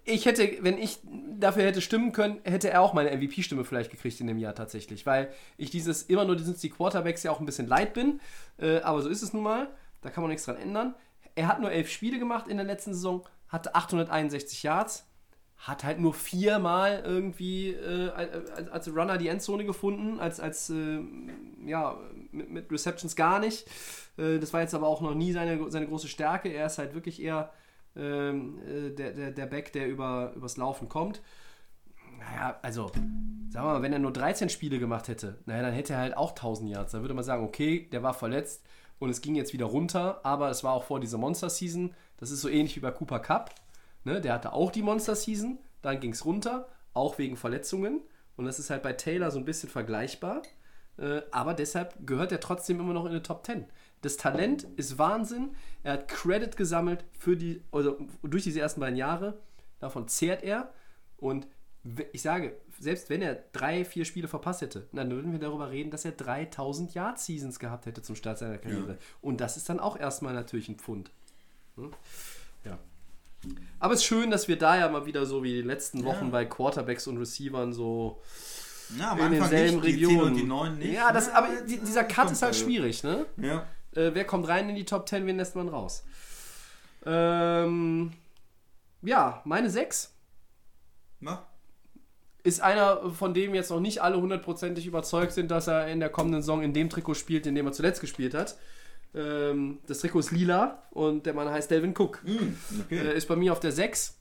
ich 0.04 0.26
hätte, 0.26 0.48
wenn 0.62 0.78
ich 0.78 0.98
dafür 1.38 1.64
hätte 1.64 1.80
stimmen 1.80 2.12
können, 2.12 2.40
hätte 2.44 2.70
er 2.70 2.80
auch 2.80 2.94
meine 2.94 3.14
MVP-Stimme 3.16 3.64
vielleicht 3.64 3.90
gekriegt 3.90 4.20
in 4.20 4.26
dem 4.26 4.38
Jahr 4.38 4.54
tatsächlich, 4.54 5.06
weil 5.06 5.32
ich 5.56 5.70
dieses 5.70 6.02
immer 6.04 6.24
nur 6.24 6.38
sind 6.38 6.62
die 6.62 6.70
Quarterbacks 6.70 7.22
ja 7.22 7.30
auch 7.30 7.40
ein 7.40 7.46
bisschen 7.46 7.66
leid 7.66 7.94
bin, 7.94 8.20
äh, 8.58 8.80
aber 8.80 9.02
so 9.02 9.08
ist 9.08 9.22
es 9.22 9.32
nun 9.32 9.42
mal, 9.42 9.68
da 10.00 10.10
kann 10.10 10.22
man 10.22 10.30
nichts 10.30 10.44
dran 10.44 10.56
ändern. 10.56 10.94
Er 11.34 11.48
hat 11.48 11.60
nur 11.60 11.70
elf 11.70 11.90
Spiele 11.90 12.18
gemacht 12.18 12.48
in 12.48 12.56
der 12.56 12.66
letzten 12.66 12.94
Saison, 12.94 13.22
hatte 13.48 13.74
861 13.74 14.62
Yards, 14.62 15.06
hat 15.56 15.84
halt 15.84 16.00
nur 16.00 16.14
viermal 16.14 17.02
irgendwie 17.04 17.70
äh, 17.70 18.10
als, 18.70 18.88
Runner 18.94 19.18
die 19.18 19.28
Endzone 19.28 19.64
gefunden, 19.64 20.18
als, 20.18 20.40
als 20.40 20.70
äh, 20.70 21.00
ja, 21.66 21.98
mit, 22.32 22.50
mit 22.50 22.72
Receptions 22.72 23.14
gar 23.14 23.38
nicht. 23.38 23.68
Äh, 24.16 24.38
das 24.38 24.52
war 24.52 24.62
jetzt 24.62 24.74
aber 24.74 24.86
auch 24.86 25.02
noch 25.02 25.14
nie 25.14 25.32
seine, 25.32 25.70
seine 25.70 25.86
große 25.86 26.08
Stärke. 26.08 26.48
Er 26.48 26.66
ist 26.66 26.78
halt 26.78 26.94
wirklich 26.94 27.22
eher 27.22 27.52
ähm, 27.94 28.58
äh, 28.66 28.90
der, 28.90 29.12
der, 29.12 29.30
der 29.32 29.46
Back, 29.46 29.72
der 29.72 29.88
über, 29.88 30.32
übers 30.34 30.56
Laufen 30.56 30.88
kommt. 30.88 31.20
Naja, 32.18 32.58
also, 32.62 32.88
sagen 32.88 33.50
wir 33.50 33.62
mal, 33.62 33.82
wenn 33.82 33.92
er 33.92 33.98
nur 33.98 34.12
13 34.12 34.48
Spiele 34.48 34.78
gemacht 34.78 35.08
hätte, 35.08 35.38
naja, 35.46 35.62
dann 35.62 35.72
hätte 35.72 35.92
er 35.92 36.00
halt 36.00 36.16
auch 36.16 36.30
1000 36.30 36.70
Yards. 36.70 36.92
Da 36.92 37.00
würde 37.02 37.14
man 37.14 37.24
sagen, 37.24 37.44
okay, 37.44 37.88
der 37.92 38.02
war 38.02 38.14
verletzt 38.14 38.64
und 39.00 39.10
es 39.10 39.22
ging 39.22 39.34
jetzt 39.34 39.52
wieder 39.52 39.66
runter, 39.66 40.20
aber 40.24 40.50
es 40.50 40.62
war 40.62 40.74
auch 40.74 40.84
vor 40.84 41.00
dieser 41.00 41.18
Monster-Season. 41.18 41.94
Das 42.18 42.30
ist 42.30 42.42
so 42.42 42.48
ähnlich 42.48 42.76
wie 42.76 42.80
bei 42.80 42.92
Cooper 42.92 43.18
Cup. 43.18 43.54
Ne? 44.04 44.20
Der 44.20 44.34
hatte 44.34 44.52
auch 44.52 44.70
die 44.70 44.82
Monster-Season, 44.82 45.58
dann 45.82 45.98
ging 45.98 46.12
es 46.12 46.24
runter, 46.24 46.68
auch 46.92 47.18
wegen 47.18 47.36
Verletzungen. 47.36 48.02
Und 48.36 48.44
das 48.44 48.58
ist 48.58 48.70
halt 48.70 48.82
bei 48.82 48.92
Taylor 48.92 49.30
so 49.30 49.38
ein 49.38 49.46
bisschen 49.46 49.70
vergleichbar. 49.70 50.42
Äh, 50.98 51.22
aber 51.32 51.54
deshalb 51.54 52.06
gehört 52.06 52.30
er 52.30 52.40
trotzdem 52.40 52.78
immer 52.78 52.92
noch 52.92 53.06
in 53.06 53.12
die 53.12 53.22
Top 53.22 53.44
10. 53.44 53.64
Das 54.02 54.18
Talent 54.18 54.64
ist 54.76 54.98
Wahnsinn. 54.98 55.56
Er 55.82 55.94
hat 55.94 56.08
Credit 56.08 56.54
gesammelt 56.56 57.04
für 57.18 57.36
die, 57.36 57.62
also 57.72 57.98
durch 58.22 58.44
diese 58.44 58.60
ersten 58.60 58.80
beiden 58.80 58.96
Jahre. 58.96 59.40
Davon 59.78 60.08
zehrt 60.08 60.42
er. 60.42 60.72
Und 61.16 61.46
ich 62.12 62.20
sage, 62.20 62.60
selbst 62.80 63.10
wenn 63.10 63.20
er 63.22 63.34
drei, 63.52 63.84
vier 63.84 64.04
Spiele 64.04 64.26
verpasst 64.26 64.62
hätte, 64.62 64.88
dann 64.92 65.10
würden 65.10 65.30
wir 65.32 65.38
darüber 65.38 65.70
reden, 65.70 65.90
dass 65.90 66.04
er 66.04 66.12
3000 66.12 66.94
Yard 66.94 67.20
Seasons 67.20 67.58
gehabt 67.60 67.86
hätte 67.86 68.02
zum 68.02 68.16
Start 68.16 68.38
seiner 68.38 68.58
Karriere. 68.58 68.98
Und 69.20 69.40
das 69.40 69.56
ist 69.56 69.68
dann 69.68 69.78
auch 69.78 69.96
erstmal 69.98 70.32
natürlich 70.34 70.68
ein 70.68 70.76
Pfund. 70.78 71.10
Hm? 71.76 71.92
Ja. 72.64 72.78
Aber 73.78 73.94
es 73.94 74.00
ist 74.00 74.06
schön, 74.06 74.30
dass 74.30 74.48
wir 74.48 74.58
da 74.58 74.76
ja 74.78 74.88
mal 74.88 75.06
wieder 75.06 75.24
so 75.26 75.42
wie 75.42 75.52
die 75.52 75.62
letzten 75.62 76.04
Wochen 76.04 76.24
Ja. 76.26 76.30
bei 76.30 76.44
Quarterbacks 76.46 77.06
und 77.06 77.18
Receivern 77.18 77.72
so 77.74 78.20
Ja, 78.98 79.12
am 79.12 79.20
in 79.20 79.32
denselben 79.32 79.80
nicht, 79.80 79.96
die 79.98 80.04
10 80.06 80.08
Regionen. 80.08 80.26
und 80.32 80.36
die 80.36 80.44
9 80.44 80.78
nicht. 80.78 80.92
Ja, 80.94 81.12
das, 81.12 81.26
Ja, 81.28 81.34
aber 81.34 81.48
die, 81.62 81.78
dieser 81.78 82.04
Cut 82.04 82.30
ist 82.30 82.42
halt 82.42 82.54
also. 82.54 82.64
schwierig, 82.64 83.02
ne? 83.04 83.26
Ja. 83.36 83.66
Äh, 83.94 84.10
wer 84.14 84.24
kommt 84.24 84.48
rein 84.48 84.68
in 84.70 84.74
die 84.74 84.84
Top 84.84 85.08
10, 85.08 85.26
wen 85.26 85.36
lässt 85.36 85.54
man 85.54 85.68
raus? 85.68 86.02
Ähm, 87.06 88.12
ja, 89.02 89.40
meine 89.44 89.70
6 89.70 90.14
Na, 91.20 91.46
ist 92.42 92.60
einer, 92.60 93.10
von 93.10 93.34
dem 93.34 93.54
jetzt 93.54 93.70
noch 93.70 93.80
nicht 93.80 94.02
alle 94.02 94.20
hundertprozentig 94.20 94.86
überzeugt 94.86 95.32
sind, 95.32 95.50
dass 95.50 95.66
er 95.66 95.88
in 95.88 96.00
der 96.00 96.08
kommenden 96.08 96.42
Saison 96.42 96.62
in 96.62 96.72
dem 96.72 96.88
Trikot 96.88 97.14
spielt, 97.14 97.46
in 97.46 97.54
dem 97.54 97.66
er 97.66 97.72
zuletzt 97.72 98.00
gespielt 98.00 98.34
hat. 98.34 98.56
Ähm, 99.14 99.78
das 99.86 99.98
Trikot 99.98 100.20
ist 100.20 100.30
lila 100.30 100.82
und 100.90 101.26
der 101.26 101.34
Mann 101.34 101.50
heißt 101.50 101.70
Delvin 101.70 101.94
Cook. 101.96 102.22
okay. 102.80 102.96
Äh, 102.96 103.16
ist 103.16 103.28
bei 103.28 103.36
mir 103.36 103.52
auf 103.52 103.60
der 103.60 103.72
6. 103.72 104.16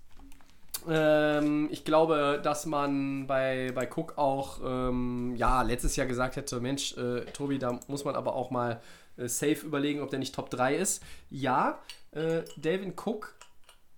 Ähm, 0.88 1.68
ich 1.72 1.84
glaube, 1.84 2.40
dass 2.44 2.66
man 2.66 3.28
bei, 3.28 3.72
bei 3.74 3.88
Cook 3.88 4.18
auch 4.18 4.60
ähm, 4.64 5.36
ja, 5.36 5.62
letztes 5.62 5.96
Jahr 5.96 6.08
gesagt 6.08 6.36
hätte, 6.36 6.60
Mensch, 6.60 6.96
äh, 6.98 7.26
Tobi, 7.34 7.60
da 7.60 7.80
muss 7.88 8.06
man 8.06 8.16
aber 8.16 8.34
auch 8.34 8.50
mal 8.50 8.82
äh, 9.18 9.28
safe 9.28 9.66
überlegen, 9.66 10.02
ob 10.02 10.10
der 10.10 10.20
nicht 10.20 10.34
Top 10.34 10.50
3 10.50 10.76
ist. 10.76 11.04
Ja, 11.30 11.80
äh, 12.12 12.42
Delvin 12.56 12.94
Cook 12.96 13.36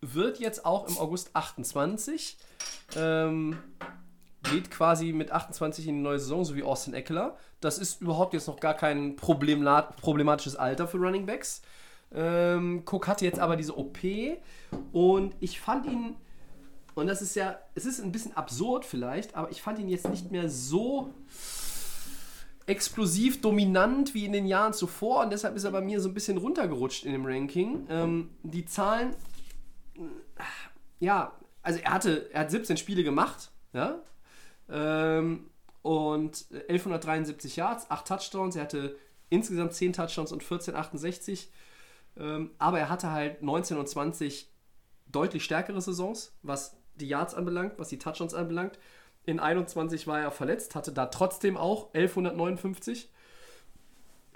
wird 0.02 0.40
jetzt 0.40 0.66
auch 0.66 0.88
im 0.88 0.98
August 0.98 1.36
28. 1.36 2.38
Ähm, 2.96 3.58
geht 4.44 4.72
quasi 4.72 5.14
mit 5.14 5.32
28 5.32 5.88
in 5.88 5.96
die 5.98 6.02
neue 6.02 6.20
Saison, 6.20 6.44
so 6.44 6.56
wie 6.56 6.64
Austin 6.64 6.94
Eckler. 6.94 7.38
Das 7.60 7.78
ist 7.78 8.02
überhaupt 8.02 8.34
jetzt 8.34 8.48
noch 8.48 8.60
gar 8.60 8.74
kein 8.74 9.16
problematisches 9.16 10.56
Alter 10.56 10.88
für 10.88 10.98
Running 10.98 11.26
Backs. 11.26 11.62
Ähm, 12.14 12.84
Cook 12.86 13.08
hatte 13.08 13.26
jetzt 13.26 13.40
aber 13.40 13.56
diese 13.56 13.78
OP 13.78 14.00
und 14.92 15.36
ich 15.40 15.62
fand 15.62 15.86
ihn, 15.86 16.16
und 16.96 17.08
das 17.08 17.22
ist 17.22 17.36
ja, 17.36 17.60
es 17.76 17.86
ist 17.86 18.02
ein 18.02 18.12
bisschen 18.12 18.36
absurd 18.36 18.84
vielleicht, 18.84 19.36
aber 19.36 19.50
ich 19.52 19.62
fand 19.62 19.80
ihn 19.80 19.88
jetzt 19.88 20.10
nicht 20.10 20.32
mehr 20.32 20.50
so 20.50 21.14
explosiv 22.66 23.42
dominant 23.42 24.14
wie 24.14 24.26
in 24.26 24.34
den 24.34 24.46
Jahren 24.46 24.74
zuvor 24.74 25.24
und 25.24 25.32
deshalb 25.32 25.56
ist 25.56 25.64
er 25.64 25.72
bei 25.72 25.82
mir 25.82 26.02
so 26.02 26.10
ein 26.10 26.14
bisschen 26.14 26.38
runtergerutscht 26.38 27.06
in 27.06 27.14
dem 27.14 27.26
Ranking. 27.26 27.88
Ähm, 27.90 28.30
die 28.44 28.66
Zahlen, 28.66 29.16
ja, 31.00 31.34
also 31.62 31.80
er 31.80 31.94
hatte, 31.94 32.30
er 32.34 32.42
hat 32.42 32.52
17 32.52 32.78
Spiele 32.78 33.04
gemacht, 33.04 33.52
ja, 33.74 34.02
ähm, 34.72 35.50
und 35.82 36.46
1173 36.52 37.56
Yards, 37.56 37.90
8 37.90 38.08
Touchdowns, 38.08 38.56
er 38.56 38.64
hatte 38.64 38.98
insgesamt 39.30 39.74
10 39.74 39.94
Touchdowns 39.94 40.32
und 40.32 40.42
1468, 40.42 41.52
ähm, 42.18 42.52
aber 42.58 42.80
er 42.80 42.90
hatte 42.90 43.12
halt 43.12 43.42
19 43.42 43.78
und 43.78 43.88
20 43.88 44.50
deutlich 45.08 45.44
stärkere 45.44 45.82
Saisons, 45.82 46.38
was 46.44 46.78
die 46.96 47.08
Yards 47.08 47.34
anbelangt, 47.34 47.74
was 47.78 47.90
die 47.90 48.00
Touchdowns 48.00 48.34
anbelangt. 48.34 48.80
In 49.26 49.40
21 49.40 50.08
war 50.08 50.20
er 50.20 50.32
verletzt, 50.32 50.76
hatte 50.76 50.92
da 50.92 51.08
trotzdem 51.08 51.58
auch 51.58 51.94
1159. 51.94 53.10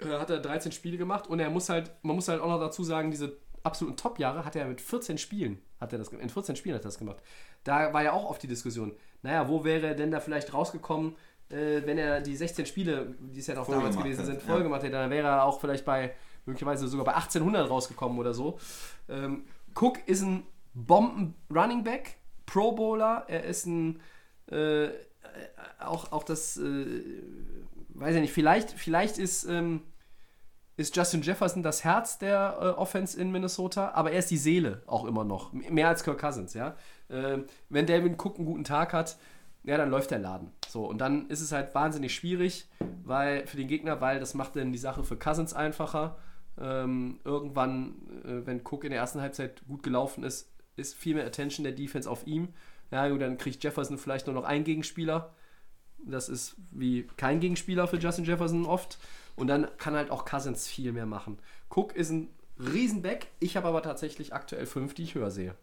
Äh, 0.00 0.18
hat 0.18 0.30
er 0.30 0.40
13 0.40 0.72
Spiele 0.72 0.96
gemacht 0.96 1.26
und 1.26 1.40
er 1.40 1.50
muss 1.50 1.68
halt, 1.68 1.92
man 2.02 2.16
muss 2.16 2.28
halt 2.28 2.40
auch 2.40 2.48
noch 2.48 2.60
dazu 2.60 2.84
sagen, 2.84 3.10
diese 3.10 3.36
absoluten 3.62 3.96
Top-Jahre 3.96 4.44
hat 4.44 4.56
er 4.56 4.66
mit 4.66 4.80
14 4.80 5.18
Spielen, 5.18 5.60
hat 5.80 5.92
er 5.92 5.98
das, 5.98 6.08
in 6.08 6.28
14 6.28 6.56
Spielen 6.56 6.74
hat 6.74 6.82
er 6.82 6.88
das 6.88 6.98
gemacht. 6.98 7.22
Da 7.64 7.92
war 7.92 8.02
ja 8.02 8.12
auch 8.12 8.26
auf 8.26 8.38
die 8.38 8.46
Diskussion, 8.46 8.94
naja, 9.26 9.48
wo 9.48 9.64
wäre 9.64 9.88
er 9.88 9.94
denn 9.94 10.10
da 10.10 10.20
vielleicht 10.20 10.54
rausgekommen, 10.54 11.16
äh, 11.50 11.82
wenn 11.84 11.98
er 11.98 12.20
die 12.20 12.36
16 12.36 12.64
Spiele, 12.66 13.14
die 13.18 13.40
es 13.40 13.46
ja 13.48 13.54
noch 13.54 13.68
damals 13.68 13.96
gewesen 13.96 14.20
hat, 14.20 14.26
sind, 14.26 14.40
ja. 14.40 14.46
voll 14.46 14.62
gemacht 14.62 14.82
hätte, 14.82 14.92
dann 14.92 15.10
wäre 15.10 15.26
er 15.26 15.44
auch 15.44 15.60
vielleicht 15.60 15.84
bei, 15.84 16.14
möglicherweise 16.44 16.86
sogar 16.86 17.04
bei 17.04 17.14
1800 17.14 17.68
rausgekommen 17.68 18.18
oder 18.18 18.32
so. 18.32 18.58
Ähm, 19.08 19.44
Cook 19.74 19.98
ist 20.06 20.22
ein 20.22 20.44
Bomben-Running 20.74 21.82
Back, 21.82 22.16
Pro 22.46 22.72
Bowler, 22.72 23.24
er 23.26 23.44
ist 23.44 23.66
ein, 23.66 24.00
äh, 24.50 24.88
auch, 25.80 26.12
auch 26.12 26.22
das, 26.22 26.56
äh, 26.56 26.86
weiß 27.94 28.14
ich 28.14 28.20
nicht, 28.20 28.32
vielleicht, 28.32 28.70
vielleicht 28.70 29.18
ist, 29.18 29.44
ähm, 29.44 29.82
ist 30.76 30.94
Justin 30.94 31.22
Jefferson 31.22 31.62
das 31.62 31.84
Herz 31.84 32.18
der 32.18 32.56
äh, 32.60 32.64
Offense 32.78 33.18
in 33.18 33.32
Minnesota, 33.32 33.92
aber 33.94 34.12
er 34.12 34.18
ist 34.18 34.30
die 34.30 34.36
Seele 34.36 34.82
auch 34.86 35.04
immer 35.04 35.24
noch. 35.24 35.52
Mehr 35.52 35.88
als 35.88 36.04
Kirk 36.04 36.20
Cousins, 36.20 36.54
ja. 36.54 36.76
Ähm, 37.08 37.46
wenn 37.68 37.86
Devin 37.86 38.14
Cook 38.14 38.36
einen 38.36 38.46
guten 38.46 38.64
Tag 38.64 38.92
hat, 38.92 39.16
ja, 39.64 39.76
dann 39.76 39.90
läuft 39.90 40.10
der 40.10 40.18
Laden. 40.18 40.52
So, 40.68 40.86
und 40.86 40.98
dann 40.98 41.28
ist 41.28 41.40
es 41.40 41.50
halt 41.50 41.74
wahnsinnig 41.74 42.14
schwierig, 42.14 42.68
weil 43.04 43.46
für 43.46 43.56
den 43.56 43.68
Gegner, 43.68 44.00
weil 44.00 44.20
das 44.20 44.34
macht 44.34 44.56
dann 44.56 44.72
die 44.72 44.78
Sache 44.78 45.02
für 45.02 45.16
Cousins 45.16 45.54
einfacher. 45.54 46.16
Ähm, 46.58 47.20
irgendwann, 47.24 47.94
äh, 48.24 48.46
wenn 48.46 48.60
Cook 48.60 48.84
in 48.84 48.90
der 48.90 49.00
ersten 49.00 49.20
Halbzeit 49.20 49.66
gut 49.66 49.82
gelaufen 49.82 50.24
ist, 50.24 50.50
ist 50.76 50.94
viel 50.94 51.14
mehr 51.14 51.26
Attention 51.26 51.64
der 51.64 51.72
Defense 51.72 52.08
auf 52.08 52.26
ihm. 52.26 52.48
Ja, 52.90 53.08
gut, 53.08 53.20
dann 53.20 53.38
kriegt 53.38 53.64
Jefferson 53.64 53.98
vielleicht 53.98 54.26
nur 54.26 54.34
noch 54.34 54.44
einen 54.44 54.64
Gegenspieler. 54.64 55.34
Das 55.98 56.28
ist 56.28 56.56
wie 56.70 57.06
kein 57.16 57.40
Gegenspieler 57.40 57.88
für 57.88 57.96
Justin 57.96 58.24
Jefferson 58.24 58.66
oft. 58.66 58.98
Und 59.36 59.48
dann 59.48 59.68
kann 59.78 59.94
halt 59.94 60.10
auch 60.10 60.24
Cousins 60.24 60.66
viel 60.66 60.92
mehr 60.92 61.06
machen. 61.06 61.38
Cook 61.74 61.94
ist 61.94 62.10
ein 62.10 62.28
Riesenback. 62.58 63.28
Ich 63.38 63.56
habe 63.56 63.68
aber 63.68 63.82
tatsächlich 63.82 64.32
aktuell 64.34 64.66
fünf, 64.66 64.94
die 64.94 65.02
ich 65.04 65.14
höher 65.14 65.30
sehe. 65.30 65.54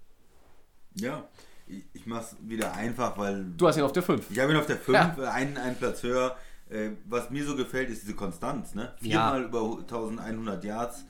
Ja, 0.95 1.27
ich, 1.65 1.83
ich 1.93 2.05
mach's 2.05 2.35
wieder 2.41 2.73
einfach, 2.73 3.17
weil 3.17 3.45
Du 3.57 3.67
hast 3.67 3.77
ihn 3.77 3.83
auf 3.83 3.91
der 3.93 4.03
5. 4.03 4.29
ich 4.29 4.39
habe 4.39 4.51
ihn 4.51 4.57
auf 4.57 4.67
der 4.67 4.77
5, 4.77 4.93
Ja. 5.17 5.31
einen, 5.31 5.57
einen 5.57 5.75
Platz 5.75 6.03
höher. 6.03 6.37
Äh, 6.69 6.91
was 7.05 7.29
mir 7.29 7.45
so 7.45 7.55
gefällt, 7.55 7.89
ist 7.89 8.03
diese 8.03 8.15
Konstanz. 8.15 8.75
Ne? 8.75 8.93
Ja. 9.01 9.31
Viermal 9.33 9.43
über 9.45 9.61
1100 9.79 10.63
Yards. 10.63 11.05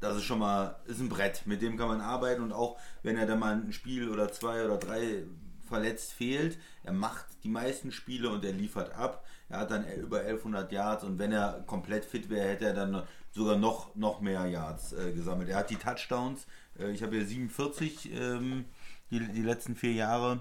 Das 0.00 0.16
ist 0.16 0.22
schon 0.24 0.38
mal 0.38 0.76
ist 0.86 1.00
ein 1.00 1.08
Brett, 1.08 1.42
mit 1.46 1.60
dem 1.60 1.76
kann 1.76 1.88
man 1.88 2.00
arbeiten 2.00 2.42
und 2.42 2.52
auch 2.52 2.78
wenn 3.02 3.16
er 3.16 3.26
dann 3.26 3.40
mal 3.40 3.54
ein 3.54 3.72
Spiel 3.72 4.08
oder 4.08 4.30
zwei 4.30 4.64
oder 4.64 4.76
drei 4.76 5.24
verletzt 5.68 6.12
fehlt, 6.12 6.56
er 6.84 6.92
macht 6.92 7.26
die 7.42 7.48
meisten 7.48 7.90
Spiele 7.90 8.30
und 8.30 8.44
er 8.44 8.52
liefert 8.52 8.94
ab. 8.94 9.24
Er 9.48 9.60
hat 9.60 9.70
dann 9.70 9.86
über 9.94 10.20
1100 10.20 10.70
Yards 10.72 11.04
und 11.04 11.18
wenn 11.18 11.32
er 11.32 11.64
komplett 11.66 12.04
fit 12.04 12.28
wäre, 12.28 12.48
hätte 12.48 12.66
er 12.66 12.74
dann 12.74 13.02
sogar 13.30 13.56
noch, 13.56 13.94
noch 13.94 14.20
mehr 14.20 14.46
Yards 14.46 14.92
äh, 14.92 15.12
gesammelt. 15.12 15.48
Er 15.48 15.56
hat 15.56 15.70
die 15.70 15.76
Touchdowns, 15.76 16.46
äh, 16.78 16.90
ich 16.90 17.02
habe 17.02 17.16
hier 17.16 17.26
47 17.26 18.12
ähm, 18.12 18.66
die, 19.10 19.20
die 19.20 19.42
letzten 19.42 19.74
vier 19.74 19.92
Jahre. 19.92 20.40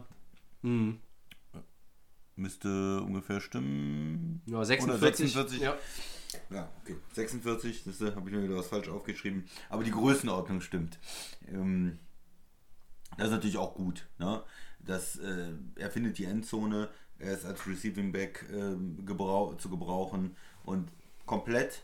Müsste 2.35 3.01
ungefähr 3.01 3.39
stimmen. 3.39 4.41
Ja, 4.45 4.57
Oder 4.57 4.65
46. 4.65 5.33
46. 5.33 5.61
Ja. 5.61 5.77
Ja, 6.49 6.69
okay. 6.81 6.97
46, 7.13 7.83
das 7.85 8.01
habe 8.01 8.29
ich 8.29 8.35
mir 8.35 8.43
wieder 8.43 8.57
was 8.57 8.67
falsch 8.67 8.89
aufgeschrieben. 8.89 9.45
Aber 9.69 9.83
die 9.83 9.91
Größenordnung 9.91 10.61
stimmt. 10.61 10.99
Ähm, 11.47 11.99
das 13.17 13.27
ist 13.27 13.33
natürlich 13.33 13.57
auch 13.57 13.75
gut. 13.75 14.07
Ne? 14.19 14.43
Das, 14.79 15.17
äh, 15.17 15.53
er 15.75 15.89
findet 15.89 16.17
die 16.17 16.25
Endzone, 16.25 16.89
er 17.19 17.33
ist 17.33 17.45
als 17.45 17.65
Receiving 17.67 18.11
Back 18.11 18.45
ähm, 18.53 19.05
gebrau 19.05 19.53
zu 19.55 19.69
gebrauchen 19.69 20.35
und 20.63 20.89
komplett 21.25 21.83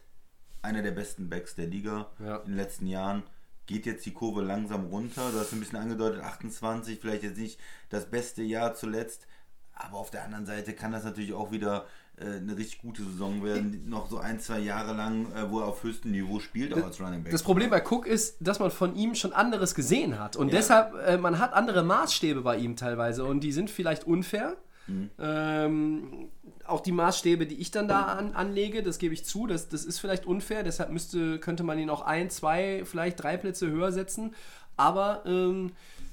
einer 0.61 0.81
der 0.81 0.91
besten 0.91 1.29
Backs 1.29 1.55
der 1.55 1.67
Liga 1.67 2.07
Ja. 2.23 2.37
in 2.37 2.51
den 2.51 2.55
letzten 2.57 2.87
Jahren. 2.87 3.23
Geht 3.65 3.85
jetzt 3.85 4.05
die 4.05 4.11
Kurve 4.13 4.41
langsam 4.41 4.85
runter. 4.87 5.29
Du 5.31 5.39
hast 5.39 5.53
ein 5.53 5.59
bisschen 5.59 5.79
angedeutet, 5.79 6.21
28, 6.21 6.99
vielleicht 6.99 7.23
jetzt 7.23 7.37
nicht 7.37 7.59
das 7.89 8.09
beste 8.09 8.43
Jahr 8.43 8.73
zuletzt. 8.75 9.25
Aber 9.73 9.97
auf 9.97 10.11
der 10.11 10.23
anderen 10.25 10.45
Seite 10.45 10.73
kann 10.73 10.91
das 10.91 11.03
natürlich 11.03 11.33
auch 11.33 11.51
wieder 11.51 11.85
äh, 12.17 12.25
eine 12.25 12.55
richtig 12.57 12.79
gute 12.81 13.03
Saison 13.03 13.43
werden. 13.43 13.89
Noch 13.89 14.09
so 14.09 14.17
ein, 14.19 14.39
zwei 14.39 14.59
Jahre 14.59 14.93
lang, 14.93 15.31
äh, 15.33 15.49
wo 15.49 15.61
er 15.61 15.65
auf 15.67 15.81
höchstem 15.83 16.11
Niveau 16.11 16.39
spielt, 16.39 16.73
auch 16.73 16.83
als 16.85 16.99
Running 17.01 17.23
Back. 17.23 17.31
Das 17.31 17.41
Problem 17.41 17.69
bei 17.69 17.81
Cook 17.83 18.05
ist, 18.05 18.35
dass 18.39 18.59
man 18.59 18.69
von 18.69 18.95
ihm 18.95 19.15
schon 19.15 19.33
anderes 19.33 19.73
gesehen 19.75 20.19
hat. 20.19 20.35
Und 20.35 20.49
Ja. 20.49 20.55
deshalb, 20.57 20.93
äh, 21.07 21.17
man 21.17 21.39
hat 21.39 21.53
andere 21.53 21.83
Maßstäbe 21.83 22.41
bei 22.41 22.57
ihm 22.57 22.75
teilweise. 22.75 23.23
Und 23.25 23.39
die 23.41 23.51
sind 23.51 23.69
vielleicht 23.71 24.03
unfair. 24.05 24.57
Mhm. 24.87 25.09
Ähm, 25.19 26.29
auch 26.65 26.81
die 26.81 26.91
Maßstäbe, 26.91 27.45
die 27.45 27.55
ich 27.55 27.71
dann 27.71 27.87
da 27.87 28.03
an, 28.03 28.33
anlege, 28.33 28.83
das 28.83 28.97
gebe 28.97 29.13
ich 29.13 29.25
zu, 29.25 29.47
das, 29.47 29.69
das 29.69 29.85
ist 29.85 29.99
vielleicht 29.99 30.25
unfair. 30.25 30.63
Deshalb 30.63 30.91
müsste, 30.91 31.39
könnte 31.39 31.63
man 31.63 31.79
ihn 31.79 31.89
auch 31.89 32.01
ein, 32.01 32.29
zwei, 32.29 32.83
vielleicht 32.85 33.21
drei 33.21 33.37
Plätze 33.37 33.69
höher 33.69 33.91
setzen. 33.91 34.33
Aber, 34.75 35.23
ähm, 35.25 35.71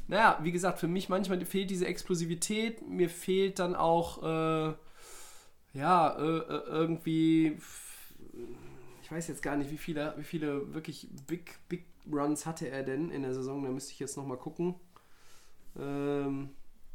naja, 0.08 0.38
wie 0.42 0.52
gesagt, 0.52 0.78
für 0.78 0.88
mich 0.88 1.08
manchmal 1.08 1.44
fehlt 1.44 1.70
diese 1.70 1.86
Explosivität. 1.86 2.86
Mir 2.88 3.08
fehlt 3.08 3.58
dann 3.58 3.74
auch, 3.74 4.22
äh, 4.22 4.74
ja, 5.72 6.16
äh, 6.18 6.38
äh, 6.38 6.62
irgendwie 6.66 7.56
ich 9.10 9.16
weiß 9.16 9.26
jetzt 9.26 9.42
gar 9.42 9.56
nicht, 9.56 9.72
wie 9.72 9.76
viele, 9.76 10.14
wie 10.18 10.22
viele 10.22 10.72
wirklich 10.72 11.08
Big, 11.26 11.58
Big 11.68 11.84
Runs 12.12 12.46
hatte 12.46 12.68
er 12.68 12.84
denn 12.84 13.10
in 13.10 13.22
der 13.22 13.34
Saison. 13.34 13.64
Da 13.64 13.70
müsste 13.70 13.92
ich 13.92 13.98
jetzt 13.98 14.16
nochmal 14.16 14.36
gucken. 14.36 14.76
Ähm, 15.76 16.50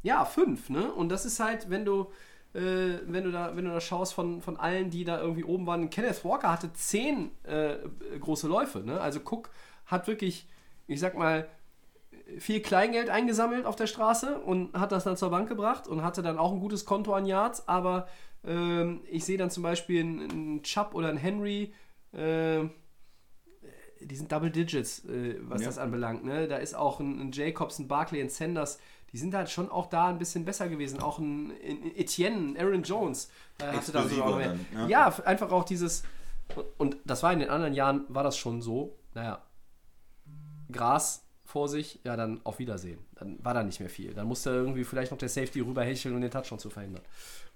ja, 0.06 0.24
fünf, 0.24 0.70
ne? 0.70 0.92
Und 0.92 1.08
das 1.10 1.26
ist 1.26 1.40
halt, 1.40 1.68
wenn 1.68 1.84
du, 1.84 2.06
äh, 2.54 3.00
wenn 3.06 3.24
du 3.24 3.32
da, 3.32 3.56
wenn 3.56 3.64
du 3.64 3.72
da 3.72 3.80
schaust 3.80 4.14
von, 4.14 4.40
von 4.40 4.56
allen, 4.56 4.88
die 4.90 5.04
da 5.04 5.20
irgendwie 5.20 5.44
oben 5.44 5.66
waren. 5.66 5.90
Kenneth 5.90 6.24
Walker 6.24 6.50
hatte 6.50 6.72
zehn 6.72 7.30
äh, 7.44 7.76
große 8.20 8.46
Läufe, 8.48 8.78
ne? 8.80 9.00
Also 9.00 9.20
Cook 9.20 9.50
hat 9.86 10.06
wirklich, 10.06 10.46
ich 10.86 11.00
sag 11.00 11.16
mal, 11.16 11.48
viel 12.38 12.60
Kleingeld 12.60 13.08
eingesammelt 13.10 13.66
auf 13.66 13.76
der 13.76 13.86
Straße 13.86 14.38
und 14.40 14.72
hat 14.74 14.90
das 14.92 15.04
dann 15.04 15.16
zur 15.16 15.30
Bank 15.30 15.48
gebracht 15.48 15.86
und 15.86 16.02
hatte 16.02 16.22
dann 16.22 16.38
auch 16.38 16.52
ein 16.52 16.60
gutes 16.60 16.84
Konto 16.84 17.12
an 17.14 17.26
Yards, 17.26 17.68
aber 17.68 18.08
ähm, 18.44 19.00
ich 19.10 19.24
sehe 19.24 19.38
dann 19.38 19.50
zum 19.50 19.62
Beispiel 19.62 20.00
einen, 20.00 20.62
Chubb 20.62 20.94
oder 20.94 21.08
einen 21.08 21.18
Henry, 21.18 21.72
äh, 22.12 22.64
die 24.00 24.16
sind 24.16 24.30
Double 24.30 24.50
Digits, 24.50 25.04
äh, 25.06 25.36
was 25.40 25.62
Ja. 25.62 25.68
das 25.68 25.78
anbelangt. 25.78 26.24
Ne? 26.24 26.48
Da 26.48 26.56
ist 26.58 26.74
auch 26.74 27.00
ein, 27.00 27.20
ein 27.20 27.32
Jacobs, 27.32 27.78
ein 27.78 27.88
Barkley, 27.88 28.20
ein 28.20 28.28
Sanders, 28.28 28.78
die 29.12 29.18
sind 29.18 29.34
halt 29.34 29.50
schon 29.50 29.70
auch 29.70 29.86
da 29.86 30.08
ein 30.08 30.18
bisschen 30.18 30.44
besser 30.44 30.68
gewesen. 30.68 31.00
Auch 31.00 31.18
ein, 31.18 31.50
ein 31.50 31.96
Etienne, 31.96 32.58
Aaron 32.58 32.82
Jones 32.82 33.30
äh, 33.60 33.64
hatte 33.64 33.92
da 33.92 34.04
noch 34.04 34.36
mehr. 34.36 34.48
dann, 34.72 34.88
ja. 34.88 35.08
ja, 35.08 35.24
einfach 35.24 35.50
auch 35.52 35.64
dieses, 35.64 36.02
und, 36.54 36.66
und 36.78 36.96
das 37.04 37.22
war 37.22 37.32
in 37.32 37.40
den 37.40 37.50
anderen 37.50 37.74
Jahren, 37.74 38.04
war 38.08 38.24
das 38.24 38.36
schon 38.36 38.60
so, 38.60 38.98
naja, 39.14 39.42
Gras 40.70 41.26
vor 41.44 41.68
sich, 41.68 42.00
ja, 42.04 42.16
dann 42.16 42.40
auf 42.44 42.58
Wiedersehen. 42.58 42.98
Dann 43.14 43.42
war 43.44 43.54
da 43.54 43.62
nicht 43.62 43.80
mehr 43.80 43.88
viel. 43.88 44.12
Dann 44.12 44.26
musste 44.26 44.50
irgendwie 44.50 44.84
vielleicht 44.84 45.12
noch 45.12 45.18
der 45.18 45.28
Safety 45.28 45.60
rüberhecheln, 45.60 46.14
um 46.14 46.20
den 46.20 46.30
Touchdown 46.30 46.58
zu 46.58 46.70
verhindern. 46.70 47.02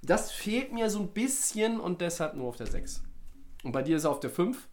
Das 0.03 0.31
fehlt 0.31 0.73
mir 0.73 0.89
so 0.89 1.01
ein 1.01 1.09
bisschen 1.09 1.81
und 1.81 2.01
deshalb 2.01 2.35
nur 2.35 2.49
auf 2.49 2.57
der 2.57 2.67
6. 2.67 3.03
Und 3.65 3.73
bei 3.73 3.83
dir 3.83 3.97
ist 3.97 4.05
er 4.05 4.11
auf 4.11 4.21
der 4.21 4.31
5. 4.31 4.69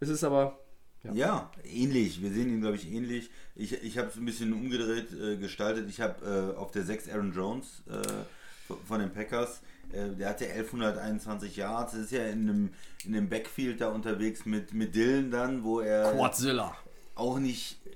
Es 0.00 0.08
ist 0.08 0.24
aber, 0.24 0.58
Ja. 1.04 1.50
ähnlich. 1.64 2.22
Wir 2.22 2.30
sehen 2.32 2.48
ihn, 2.48 2.60
glaube 2.60 2.76
ich, 2.76 2.90
ähnlich. 2.90 3.30
Ich, 3.54 3.72
ich 3.82 3.98
habe 3.98 4.08
es 4.08 4.16
ein 4.16 4.24
bisschen 4.24 4.52
umgedreht 4.52 5.12
äh, 5.12 5.36
gestaltet. 5.36 5.88
Ich 5.88 6.00
habe 6.00 6.54
äh, 6.54 6.58
auf 6.58 6.70
der 6.70 6.84
6 6.84 7.08
Aaron 7.10 7.32
Jones 7.32 7.82
äh, 7.88 8.74
von 8.86 9.00
den 9.00 9.12
Packers. 9.12 9.62
Äh, 9.92 10.10
der 10.16 10.28
hatte 10.30 10.46
1121 10.46 11.56
Yards. 11.56 11.94
Ist 11.94 12.12
ja 12.12 12.24
in 12.26 12.48
einem, 12.48 12.70
in 13.04 13.14
einem 13.14 13.28
Backfield 13.28 13.80
da 13.80 13.88
unterwegs 13.88 14.46
mit, 14.46 14.72
mit 14.74 14.94
Dylan 14.94 15.30
dann, 15.30 15.64
wo 15.64 15.80
er 15.80 16.12
Quadzilla. 16.12 16.76
auch 17.14 17.38
nicht 17.38 17.78
äh, 17.86 17.90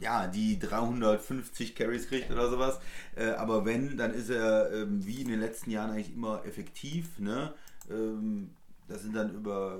ja, 0.00 0.26
die 0.26 0.58
350 0.58 1.74
Carries 1.74 2.08
kriegt 2.08 2.30
oder 2.30 2.48
sowas. 2.50 2.78
Äh, 3.16 3.30
aber 3.30 3.64
wenn, 3.64 3.96
dann 3.96 4.12
ist 4.14 4.30
er 4.30 4.72
ähm, 4.72 5.04
wie 5.06 5.20
in 5.22 5.28
den 5.28 5.40
letzten 5.40 5.70
Jahren 5.70 5.90
eigentlich 5.90 6.14
immer 6.14 6.44
effektiv. 6.44 7.18
Ne? 7.18 7.52
Ähm, 7.90 8.50
das 8.88 9.02
sind 9.02 9.14
dann 9.14 9.34
über, 9.34 9.78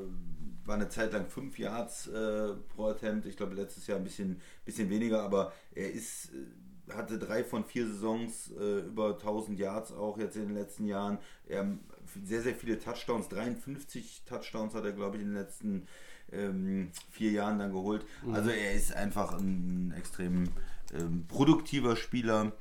war 0.67 0.77
eine 0.77 0.89
Zeit 0.89 1.13
lang 1.13 1.27
5 1.27 1.59
Yards 1.59 2.09
äh, 2.09 2.55
pro 2.75 2.87
Attempt. 2.89 3.27
Ich 3.27 3.37
glaube 3.37 3.55
letztes 3.55 3.87
Jahr 3.87 3.99
ein 3.99 4.05
bisschen, 4.05 4.41
bisschen 4.65 4.91
weniger, 4.91 5.23
aber 5.23 5.53
er 5.75 5.93
ist, 5.93 6.31
äh, 6.33 6.93
hatte 6.93 7.19
drei 7.19 7.45
von 7.45 7.65
vier 7.65 7.87
Saisons 7.87 8.53
äh, 8.53 8.81
über 8.81 9.11
1000 9.11 9.59
Yards 9.59 9.93
auch 9.93 10.19
jetzt 10.19 10.37
in 10.37 10.49
den 10.49 10.55
letzten 10.55 10.87
Jahren. 10.87 11.19
Er 11.47 11.79
sehr, 12.25 12.43
sehr 12.43 12.55
viele 12.55 12.79
Touchdowns. 12.79 13.29
53 13.29 14.23
Touchdowns 14.27 14.75
hat 14.75 14.85
er, 14.85 14.93
glaube 14.93 15.17
ich, 15.17 15.23
in 15.23 15.31
den 15.31 15.37
letzten 15.37 15.87
ähm, 16.33 16.91
vier 17.11 17.33
Jahren 17.33 17.59
dann 17.59 17.73
geholt. 17.73 18.05
Also 18.33 18.51
er 18.51 18.73
ist 18.73 18.95
einfach 18.95 19.39
ein 19.39 19.93
extrem 19.97 20.49
ähm, 20.93 21.27
produktiver 21.29 21.97
Spieler. 21.97 22.53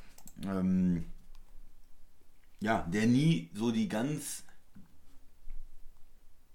Ähm, 0.45 1.05
ja, 2.59 2.87
der 2.89 3.07
nie 3.07 3.49
so 3.53 3.71
die 3.71 3.89
ganz 3.89 4.43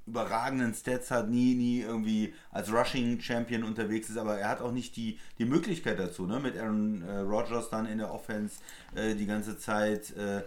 überragenden 0.08 0.74
Stats 0.74 1.10
hat, 1.10 1.28
nie, 1.28 1.54
nie 1.54 1.80
irgendwie 1.80 2.34
als 2.50 2.72
Rushing 2.72 3.20
Champion 3.20 3.62
unterwegs 3.62 4.08
ist, 4.08 4.16
aber 4.16 4.38
er 4.38 4.48
hat 4.48 4.60
auch 4.60 4.72
nicht 4.72 4.96
die, 4.96 5.18
die 5.38 5.44
Möglichkeit 5.44 5.98
dazu, 5.98 6.26
ne? 6.26 6.40
Mit 6.40 6.56
Aaron 6.56 7.02
äh, 7.02 7.18
Rodgers 7.18 7.70
dann 7.70 7.86
in 7.86 7.98
der 7.98 8.12
Offense 8.12 8.56
äh, 8.94 9.14
die 9.14 9.26
ganze 9.26 9.58
Zeit. 9.58 10.16
Äh, 10.16 10.42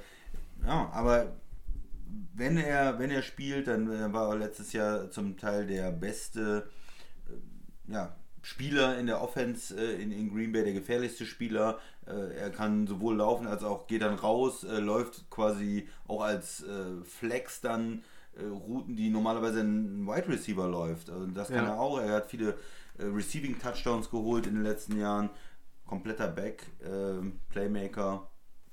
ja, 0.66 0.90
aber 0.94 1.34
wenn 2.34 2.58
er, 2.58 3.00
wenn 3.00 3.12
er 3.12 3.22
spielt, 3.22 3.68
dann 3.68 3.92
äh, 3.92 4.12
war 4.14 4.30
er 4.30 4.38
letztes 4.38 4.74
Jahr 4.74 5.10
zum 5.12 5.38
Teil 5.38 5.68
der 5.68 5.92
beste 5.92 6.68
äh, 7.30 7.94
ja, 7.94 8.16
Spieler 8.42 8.98
in 8.98 9.08
der 9.08 9.22
Offense 9.22 9.76
äh, 9.76 10.02
in, 10.02 10.12
in 10.12 10.34
Green 10.34 10.52
Bay, 10.52 10.64
der 10.64 10.74
gefährlichste 10.74 11.26
Spieler. 11.26 11.80
Er 12.04 12.50
kann 12.50 12.88
sowohl 12.88 13.18
laufen 13.18 13.46
als 13.46 13.64
auch 13.64 13.86
geht 13.86 14.02
dann 14.02 14.16
raus, 14.16 14.66
läuft 14.68 15.30
quasi 15.30 15.88
auch 16.08 16.22
als 16.22 16.66
Flex 17.06 17.62
dann 17.62 18.04
Routen, 18.44 18.96
die 18.96 19.10
normalerweise 19.10 19.60
ein 19.62 20.06
Wide 20.08 20.28
Receiver 20.30 20.68
läuft. 20.68 21.10
Also 21.10 21.26
das 21.28 21.50
kann 21.50 21.66
Ja. 21.66 21.74
er 21.74 21.80
auch. 21.80 22.00
Er 22.00 22.14
hat 22.16 22.28
viele 22.30 22.56
äh, 22.98 23.04
Receiving 23.06 23.60
Touchdowns 23.60 24.10
geholt 24.10 24.48
in 24.48 24.56
den 24.56 24.64
letzten 24.64 24.98
Jahren. 25.00 25.30
Kompletter 25.86 26.28
Back, 26.30 26.66
ähm, 26.86 27.40
Playmaker. 27.50 28.28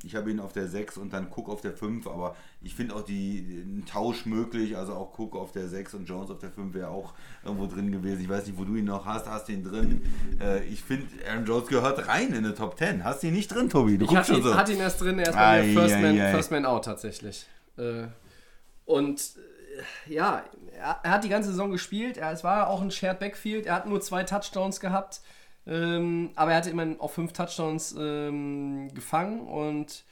Ich 0.04 0.14
habe 0.14 0.30
ihn 0.30 0.38
auf 0.38 0.52
der 0.52 0.68
6 0.68 0.96
und 0.96 1.12
dann 1.12 1.26
Cook 1.34 1.48
auf 1.48 1.60
der 1.60 1.72
5, 1.72 2.06
aber 2.06 2.36
ich 2.62 2.72
finde 2.72 2.94
auch 2.94 3.02
die, 3.02 3.64
einen 3.66 3.84
Tausch 3.84 4.26
möglich, 4.26 4.76
also 4.76 4.92
auch 4.92 5.18
Cook 5.18 5.34
auf 5.34 5.50
der 5.50 5.66
6 5.66 5.94
und 5.94 6.04
Jones 6.08 6.30
auf 6.30 6.38
der 6.38 6.52
5 6.52 6.72
wäre 6.72 6.90
auch 6.90 7.14
irgendwo 7.44 7.66
drin 7.66 7.90
gewesen. 7.90 8.20
Ich 8.22 8.28
weiß 8.28 8.46
nicht, 8.46 8.56
wo 8.56 8.64
du 8.64 8.76
ihn 8.76 8.84
noch 8.84 9.04
hast, 9.06 9.26
hast 9.28 9.48
du 9.48 9.52
ihn 9.54 9.64
drin. 9.64 10.02
Äh, 10.40 10.62
ich 10.66 10.84
finde, 10.84 11.08
Aaron 11.28 11.44
Jones 11.46 11.66
gehört 11.66 12.06
rein 12.06 12.28
in 12.28 12.36
eine 12.44 12.54
Top 12.54 12.78
10. 12.78 13.02
Hast 13.02 13.24
du 13.24 13.26
ihn 13.26 13.32
nicht 13.34 13.48
drin, 13.52 13.68
Tobi? 13.68 13.98
Du 13.98 14.04
Ich 14.04 14.14
hatte 14.14 14.28
schon 14.28 14.36
ihn, 14.36 14.42
so. 14.44 14.54
hatte 14.56 14.72
ihn 14.72 14.78
erst 14.78 15.00
drin, 15.00 15.18
er 15.18 15.30
ist 15.30 15.34
bei 15.34 15.62
mir 15.66 15.70
Ei, 15.70 15.74
First, 15.74 16.00
Man. 16.00 16.16
First 16.16 16.50
Man 16.52 16.64
Out 16.64 16.84
tatsächlich. 16.84 17.46
Äh, 17.76 18.04
und 18.84 19.18
äh, 19.20 19.40
ja, 20.06 20.44
er, 20.76 21.10
hat 21.10 21.24
die 21.24 21.28
ganze 21.28 21.50
Saison 21.50 21.70
gespielt. 21.70 22.16
Er, 22.16 22.32
es 22.32 22.44
war 22.44 22.68
auch 22.68 22.80
ein 22.80 22.90
Shared 22.90 23.18
Backfield. 23.18 23.66
Er 23.66 23.74
hat 23.74 23.86
nur 23.86 24.00
zwei 24.00 24.24
Touchdowns 24.24 24.80
gehabt. 24.80 25.20
Ähm, 25.66 26.30
aber 26.34 26.52
er 26.52 26.58
hatte 26.58 26.70
immerhin 26.70 26.98
auch 27.00 27.10
fünf 27.10 27.32
Touchdowns 27.32 27.94
ähm, 27.98 28.92
gefangen. 28.94 29.40
Und 29.40 30.04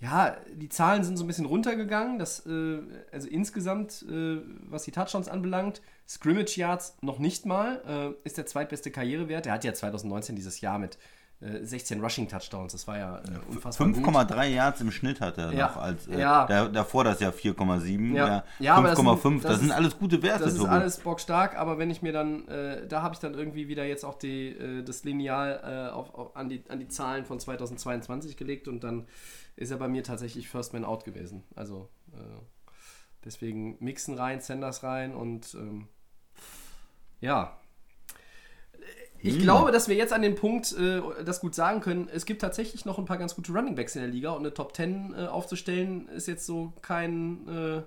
ja, 0.00 0.36
die 0.52 0.68
Zahlen 0.68 1.04
sind 1.04 1.16
so 1.16 1.24
ein 1.24 1.28
bisschen 1.28 1.46
runtergegangen. 1.46 2.18
Das, 2.18 2.44
äh, 2.46 2.80
also 3.10 3.28
insgesamt, 3.28 4.04
äh, 4.08 4.40
was 4.68 4.82
die 4.82 4.90
Touchdowns 4.90 5.28
anbelangt, 5.28 5.80
Scrimmage 6.08 6.56
Yards 6.56 6.96
noch 7.00 7.18
nicht 7.18 7.46
mal, 7.46 7.82
äh, 7.86 8.26
ist 8.26 8.36
der 8.36 8.46
zweitbeste 8.46 8.90
Karrierewert. 8.90 9.46
Er 9.46 9.54
hat 9.54 9.64
ja 9.64 9.72
2019 9.72 10.36
dieses 10.36 10.60
Jahr 10.60 10.78
mit 10.78 10.98
16 11.62 12.00
Rushing 12.00 12.28
Touchdowns. 12.28 12.72
Das 12.72 12.86
war 12.86 12.98
ja 12.98 13.18
äh, 13.18 13.22
unfassbar 13.50 13.88
gut. 13.88 13.96
5,3 14.04 14.46
Yards 14.46 14.80
im 14.80 14.90
Schnitt 14.92 15.20
hat 15.20 15.38
er 15.38 15.52
Ja. 15.52 15.66
noch 15.68 15.76
als 15.76 16.06
äh, 16.06 16.20
Ja. 16.20 16.46
da, 16.46 16.68
davor 16.68 17.04
das 17.04 17.18
Jahr 17.20 17.32
4,7, 17.32 18.14
Ja. 18.14 18.26
ja, 18.28 18.44
Ja, 18.60 18.74
aber 18.76 18.88
das 18.88 18.98
sind- 18.98 19.06
5,5, 19.08 19.42
das, 19.42 19.52
das 19.52 19.60
sind 19.60 19.72
alles 19.72 19.98
gute 19.98 20.22
Werte, 20.22 20.44
Das 20.44 20.52
ist 20.54 20.58
Tobi. 20.60 20.70
alles 20.70 20.98
bockstark, 20.98 21.56
aber 21.58 21.78
wenn 21.78 21.90
ich 21.90 22.00
mir 22.02 22.12
dann, 22.12 22.46
äh, 22.48 22.86
da 22.86 23.02
habe 23.02 23.14
ich 23.14 23.18
dann 23.20 23.34
irgendwie 23.34 23.66
wieder 23.68 23.84
jetzt 23.84 24.04
auch 24.04 24.14
die, 24.14 24.48
äh, 24.50 24.82
das 24.84 25.02
Lineal 25.04 25.88
äh, 25.90 25.92
auf, 25.92 26.14
auf, 26.14 26.36
an, 26.36 26.48
die, 26.48 26.62
an 26.68 26.78
die 26.78 26.88
Zahlen 26.88 27.24
von 27.24 27.40
2022 27.40 28.36
gelegt 28.36 28.68
und 28.68 28.84
dann 28.84 29.06
ist 29.56 29.70
er 29.70 29.78
bei 29.78 29.88
mir 29.88 30.04
tatsächlich 30.04 30.48
First 30.48 30.72
Man 30.72 30.84
Out 30.84 31.04
gewesen. 31.04 31.42
Also 31.56 31.88
äh, 32.12 32.18
deswegen 33.24 33.76
Mixen 33.80 34.14
rein, 34.16 34.40
Sanders 34.40 34.82
rein 34.82 35.14
und 35.14 35.54
ähm, 35.54 35.88
ja. 37.20 37.56
Ich 39.22 39.38
glaube, 39.38 39.70
dass 39.70 39.88
wir 39.88 39.94
jetzt 39.94 40.12
an 40.12 40.22
dem 40.22 40.34
Punkt 40.34 40.72
äh, 40.72 41.00
das 41.24 41.40
gut 41.40 41.54
sagen 41.54 41.80
können. 41.80 42.08
Es 42.12 42.26
gibt 42.26 42.42
tatsächlich 42.42 42.84
noch 42.84 42.98
ein 42.98 43.04
paar 43.04 43.18
ganz 43.18 43.34
gute 43.36 43.52
Running 43.52 43.74
Backs 43.74 43.94
in 43.94 44.02
der 44.02 44.10
Liga 44.10 44.30
und 44.30 44.40
eine 44.40 44.52
Top 44.52 44.74
10 44.74 45.14
äh, 45.14 45.26
aufzustellen 45.26 46.08
ist 46.08 46.26
jetzt 46.26 46.44
so 46.44 46.72
kein 46.82 47.48
äh, 47.48 47.82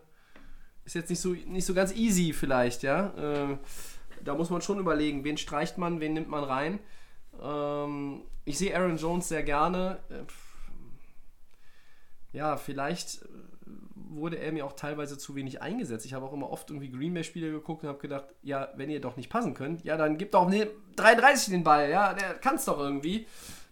ist 0.86 0.94
jetzt 0.94 1.10
nicht 1.10 1.20
so, 1.20 1.30
nicht 1.34 1.66
so 1.66 1.74
ganz 1.74 1.94
easy 1.96 2.32
vielleicht, 2.32 2.84
ja. 2.84 3.08
Äh, 3.18 3.58
da 4.24 4.36
muss 4.36 4.50
man 4.50 4.62
schon 4.62 4.80
überlegen, 4.80 5.24
wen 5.24 5.38
streicht 5.38 5.78
man, 5.78 6.00
wen 6.00 6.14
nimmt 6.14 6.30
man 6.30 6.44
rein. 6.44 6.80
Ähm, 7.42 8.22
ich 8.46 8.58
sehe 8.58 8.76
Aaron 8.76 8.98
Jones 8.98 9.28
sehr 9.28 9.44
gerne. 9.44 10.00
Äh, 10.10 10.24
ja, 12.38 12.58
vielleicht 12.58 13.24
äh, 13.24 13.28
wurde 14.10 14.38
er 14.38 14.52
mir 14.52 14.66
auch 14.66 14.74
teilweise 14.74 15.18
zu 15.18 15.36
wenig 15.36 15.62
eingesetzt. 15.62 16.06
Ich 16.06 16.14
habe 16.14 16.26
auch 16.26 16.34
immer 16.34 16.50
oft 16.50 16.70
irgendwie 16.70 16.90
Green 16.92 17.14
Bay-Spiele 17.14 17.52
geguckt 17.52 17.84
und 17.84 17.90
habe 17.90 18.00
gedacht, 18.00 18.26
ja, 18.44 18.70
wenn 18.76 18.90
ihr 18.90 19.02
doch 19.02 19.18
nicht 19.18 19.30
passen 19.30 19.54
könnt, 19.54 19.84
ja, 19.84 19.98
dann 19.98 20.18
gebt 20.18 20.34
doch 20.34 20.48
ne 20.50 20.68
33 20.96 21.52
den 21.52 21.64
Ball, 21.64 21.90
ja, 21.90 22.14
der 22.14 22.36
kann 22.36 22.56
es 22.56 22.66
doch 22.66 22.80
irgendwie. 22.80 23.28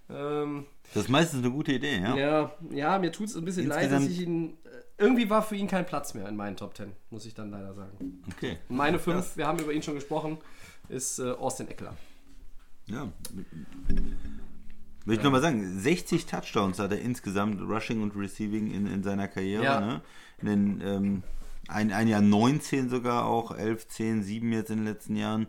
Ähm, 0.10 0.66
Das 0.94 1.04
ist 1.04 1.10
meistens 1.10 1.40
eine 1.44 1.52
gute 1.52 1.72
Idee, 1.74 1.98
ja. 2.00 2.16
ja, 2.16 2.52
ja, 2.72 3.00
mir 3.00 3.12
tut 3.12 3.28
es 3.28 3.36
ein 3.36 3.46
bisschen 3.46 3.68
leid, 3.68 3.92
dass 3.92 4.06
ich 4.06 4.22
ihn. 4.22 4.58
äh, 4.66 4.70
Irgendwie 4.98 5.30
war 5.30 5.42
für 5.42 5.56
ihn 5.56 5.68
kein 5.68 5.86
Platz 5.86 6.14
mehr 6.14 6.28
in 6.28 6.36
meinen 6.36 6.56
Top 6.58 6.76
10, 6.76 6.92
muss 7.10 7.26
ich 7.26 7.34
dann 7.34 7.50
leider 7.52 7.74
sagen. 7.74 8.22
Okay. 8.36 8.58
Meine 8.70 9.00
5, 9.00 9.38
wir 9.38 9.48
haben 9.48 9.60
über 9.60 9.72
ihn 9.74 9.82
schon 9.82 9.96
gesprochen, 9.96 10.38
ist 10.90 11.20
äh, 11.20 11.32
Austin 11.32 11.68
Eckler. 11.70 11.96
Ja. 12.88 13.08
Will 15.06 15.18
ich 15.18 15.24
nochmal 15.24 15.42
sagen, 15.42 15.80
60 15.80 16.26
Touchdowns 16.26 16.80
hat 16.80 16.92
er 16.92 17.00
insgesamt 17.00 17.62
Rushing 17.62 18.02
und 18.02 18.16
Receiving 18.16 18.72
in, 18.72 18.88
in 18.88 19.04
seiner 19.04 19.28
Karriere. 19.28 19.64
Ja. 19.64 19.82
Ne? 19.82 20.02
In 20.40 20.48
den, 20.48 20.82
ähm, 20.82 21.24
ein, 21.68 21.92
ein 21.92 22.08
Jahr 22.08 22.22
19 22.22 22.90
sogar 22.90 23.26
auch, 23.26 23.52
11, 23.52 23.88
10, 23.88 24.24
7 24.24 24.52
jetzt 24.54 24.70
in 24.70 24.78
den 24.78 24.86
letzten 24.86 25.16
Jahren. 25.16 25.48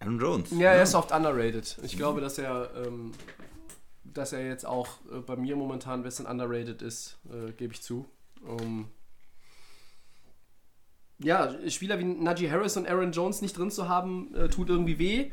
Aaron 0.00 0.18
Jones. 0.18 0.50
Ja, 0.50 0.72
er 0.72 0.82
ist 0.82 0.94
oft 0.94 1.12
underrated. 1.12 1.78
Ich 1.82 1.96
glaube, 1.96 2.20
dass 2.20 2.38
er, 2.38 2.70
ähm, 2.84 3.12
dass 4.02 4.32
er 4.32 4.44
jetzt 4.46 4.66
auch 4.66 4.88
äh, 5.12 5.20
bei 5.20 5.36
mir 5.36 5.56
momentan 5.56 6.00
ein 6.00 6.02
bisschen 6.02 6.26
underrated 6.26 6.82
ist, 6.82 7.18
äh, 7.30 7.52
gebe 7.52 7.72
ich 7.72 7.82
zu. 7.82 8.06
Ähm, 8.46 8.88
ja, 11.18 11.54
Spieler 11.70 11.98
wie 11.98 12.04
Najee 12.04 12.50
Harris 12.50 12.76
und 12.76 12.88
Aaron 12.88 13.12
Jones 13.12 13.40
nicht 13.40 13.56
drin 13.56 13.70
zu 13.70 13.88
haben, 13.88 14.34
äh, 14.34 14.48
tut 14.48 14.68
irgendwie 14.68 14.98
weh. 14.98 15.30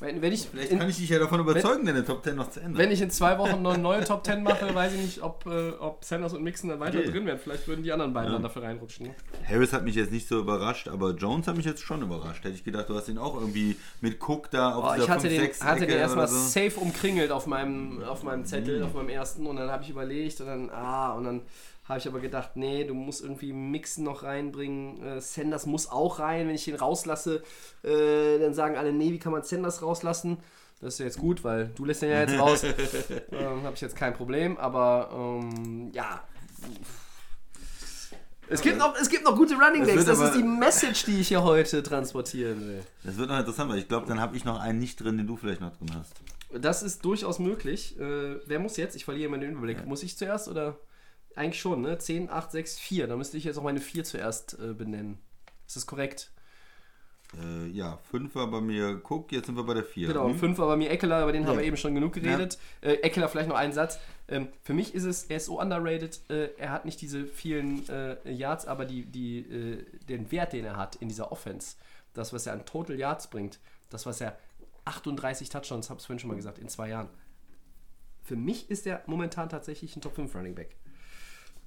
Wenn, 0.00 0.22
wenn 0.22 0.32
ich, 0.32 0.46
Vielleicht 0.50 0.70
in, 0.70 0.78
kann 0.78 0.88
ich 0.88 0.96
dich 0.98 1.08
ja 1.08 1.18
davon 1.18 1.40
überzeugen, 1.40 1.84
deine 1.84 2.04
Top 2.04 2.22
10 2.22 2.36
noch 2.36 2.50
zu 2.50 2.60
ändern. 2.60 2.78
wenn 2.78 2.90
ich 2.92 3.00
in 3.00 3.10
zwei 3.10 3.36
Wochen 3.38 3.62
noch 3.62 3.74
eine 3.74 3.82
neue 3.82 4.04
Top 4.04 4.24
10 4.24 4.42
mache, 4.44 4.72
weiß 4.74 4.94
ich 4.94 5.00
nicht, 5.00 5.22
ob, 5.22 5.44
äh, 5.46 5.70
ob 5.80 6.04
Sanders 6.04 6.34
und 6.34 6.42
Mixon 6.44 6.70
dann 6.70 6.78
weiter 6.80 6.98
Okay. 6.98 7.10
drin 7.10 7.26
wären. 7.26 7.38
Vielleicht 7.38 7.66
würden 7.66 7.82
die 7.82 7.90
anderen 7.90 8.12
beiden 8.12 8.32
dann 8.32 8.42
dafür 8.42 8.62
reinrutschen. 8.62 9.06
Ne? 9.08 9.14
Harris 9.48 9.72
hat 9.72 9.82
mich 9.84 9.96
jetzt 9.96 10.12
nicht 10.12 10.28
so 10.28 10.38
überrascht, 10.38 10.86
aber 10.88 11.10
Jones 11.10 11.48
hat 11.48 11.56
mich 11.56 11.66
jetzt 11.66 11.82
schon 11.82 12.00
überrascht. 12.02 12.44
Hätte 12.44 12.54
ich 12.54 12.64
gedacht, 12.64 12.88
du 12.88 12.94
hast 12.94 13.08
ihn 13.08 13.18
auch 13.18 13.34
irgendwie 13.40 13.76
mit 14.00 14.18
Cook 14.22 14.50
da 14.50 14.74
auf 14.74 14.84
Oh, 14.84 14.92
dieser 14.94 15.04
ich 15.04 15.10
hatte 15.10 15.28
den, 15.28 15.42
5-6 15.42 15.64
hatte 15.64 15.86
den 15.86 15.98
erstmal 15.98 16.28
so. 16.28 16.36
safe 16.36 16.78
umkringelt 16.80 17.30
auf 17.32 17.46
meinem, 17.46 18.02
auf 18.04 18.22
meinem 18.22 18.44
Zettel, 18.44 18.82
auf 18.84 18.94
meinem 18.94 19.08
ersten 19.08 19.46
und 19.46 19.56
dann 19.56 19.70
habe 19.70 19.82
ich 19.82 19.90
überlegt 19.90 20.40
und 20.40 20.46
dann, 20.46 20.70
ah, 20.70 21.12
und 21.14 21.24
dann 21.24 21.40
habe 21.88 21.98
ich 21.98 22.06
aber 22.06 22.20
gedacht, 22.20 22.50
nee, 22.54 22.84
du 22.84 22.92
musst 22.92 23.22
irgendwie 23.22 23.52
Mixen 23.52 24.04
noch 24.04 24.22
reinbringen. 24.22 25.02
Äh, 25.02 25.20
Sanders 25.20 25.64
muss 25.64 25.90
auch 25.90 26.18
rein. 26.18 26.46
Wenn 26.46 26.54
ich 26.54 26.66
den 26.66 26.74
rauslasse, 26.74 27.42
äh, 27.82 28.38
dann 28.38 28.52
sagen 28.52 28.76
alle, 28.76 28.92
nee, 28.92 29.10
wie 29.10 29.18
kann 29.18 29.32
man 29.32 29.42
Sanders 29.42 29.82
rauslassen? 29.82 30.38
Das 30.80 30.94
ist 30.94 31.00
ja 31.00 31.06
jetzt 31.06 31.18
gut, 31.18 31.42
weil 31.42 31.68
du 31.74 31.86
lässt 31.86 32.02
den 32.02 32.10
ja 32.10 32.20
jetzt 32.20 32.38
raus. 32.38 32.62
ähm, 33.32 33.62
habe 33.62 33.74
ich 33.74 33.80
jetzt 33.80 33.96
kein 33.96 34.12
Problem, 34.12 34.58
aber 34.58 35.10
ähm, 35.12 35.90
ja. 35.92 36.22
Es 38.50 38.60
gibt, 38.60 38.78
noch, 38.78 38.94
es 38.98 39.08
gibt 39.08 39.24
noch 39.24 39.36
gute 39.36 39.54
Running 39.54 39.84
Backs. 39.84 40.06
wird 40.06 40.08
Das 40.08 40.20
ist 40.20 40.34
die 40.34 40.42
Message, 40.42 41.04
die 41.04 41.20
ich 41.20 41.28
hier 41.28 41.42
heute 41.42 41.82
transportieren 41.82 42.66
will. 42.68 42.82
Das 43.02 43.16
wird 43.16 43.28
noch 43.28 43.38
interessant, 43.38 43.70
weil 43.70 43.78
ich 43.78 43.88
glaube, 43.88 44.06
dann 44.06 44.20
habe 44.20 44.36
ich 44.36 44.44
noch 44.44 44.60
einen 44.60 44.78
nicht 44.78 45.02
drin, 45.02 45.16
den 45.16 45.26
du 45.26 45.36
vielleicht 45.36 45.60
noch 45.60 45.76
drin 45.76 45.90
hast. 45.94 46.14
Das 46.52 46.82
ist 46.82 47.04
durchaus 47.04 47.38
möglich. 47.38 47.98
Äh, 47.98 48.40
wer 48.46 48.58
muss 48.58 48.76
jetzt? 48.76 48.94
Ich 48.94 49.04
verliere 49.04 49.30
meinen 49.30 49.50
Überblick. 49.50 49.84
Muss 49.86 50.02
ich 50.02 50.16
zuerst 50.16 50.48
oder? 50.48 50.78
Eigentlich 51.38 51.60
schon, 51.60 51.82
ne? 51.82 51.96
10, 51.98 52.30
8, 52.30 52.50
6, 52.50 52.78
4. 52.78 53.06
Da 53.06 53.16
müsste 53.16 53.36
ich 53.36 53.44
jetzt 53.44 53.56
auch 53.58 53.62
meine 53.62 53.80
4 53.80 54.04
zuerst 54.04 54.58
äh, 54.58 54.74
benennen. 54.74 55.18
Ist 55.66 55.76
das 55.76 55.86
korrekt? 55.86 56.30
Äh, 57.36 57.66
ja, 57.68 57.98
5 58.10 58.34
war 58.34 58.46
bei 58.50 58.60
mir 58.60 59.02
Cook, 59.08 59.32
jetzt 59.32 59.46
sind 59.46 59.56
wir 59.56 59.64
bei 59.64 59.74
der 59.74 59.84
4. 59.84 60.08
Genau, 60.08 60.32
5 60.32 60.56
war 60.58 60.66
bei 60.66 60.76
mir 60.76 60.90
Eckler, 60.90 61.22
über 61.22 61.32
den 61.32 61.46
haben 61.46 61.58
wir 61.58 61.64
eben 61.64 61.76
schon 61.76 61.94
genug 61.94 62.16
Ja. 62.16 62.22
geredet. 62.22 62.58
Äh, 62.80 62.94
Eckler 62.94 63.28
vielleicht 63.28 63.50
noch 63.50 63.56
einen 63.56 63.72
Satz. 63.74 63.98
Ähm, 64.28 64.48
für 64.62 64.72
mich 64.72 64.94
ist 64.94 65.04
es, 65.04 65.24
er 65.24 65.36
ist 65.36 65.46
so 65.46 65.60
underrated, 65.60 66.20
äh, 66.30 66.50
er 66.56 66.70
hat 66.70 66.84
nicht 66.86 67.00
diese 67.02 67.26
vielen 67.26 67.86
äh, 67.88 68.16
Yards, 68.30 68.66
aber 68.66 68.86
die, 68.86 69.04
die, 69.04 69.40
äh, 69.40 69.84
den 70.08 70.30
Wert, 70.32 70.54
den 70.54 70.64
er 70.64 70.76
hat 70.76 70.96
in 70.96 71.08
dieser 71.08 71.30
Offense, 71.30 71.76
das, 72.14 72.32
was 72.32 72.46
er 72.46 72.54
an 72.54 72.64
Total 72.64 72.98
Yards 72.98 73.28
bringt, 73.28 73.58
das, 73.90 74.06
was 74.06 74.20
er 74.22 74.38
38 74.86 75.50
Touchdowns, 75.50 75.90
habe 75.90 76.00
ich 76.00 76.06
vorhin 76.06 76.18
schon 76.18 76.28
mal 76.28 76.36
gesagt, 76.36 76.58
in 76.58 76.68
zwei 76.68 76.88
Jahren. 76.88 77.10
Für 78.24 78.36
mich 78.36 78.70
ist 78.70 78.86
er 78.86 79.02
momentan 79.06 79.48
tatsächlich 79.50 79.94
ein 79.96 80.00
Top 80.00 80.14
5 80.14 80.34
Running 80.34 80.54
Back. 80.54 80.76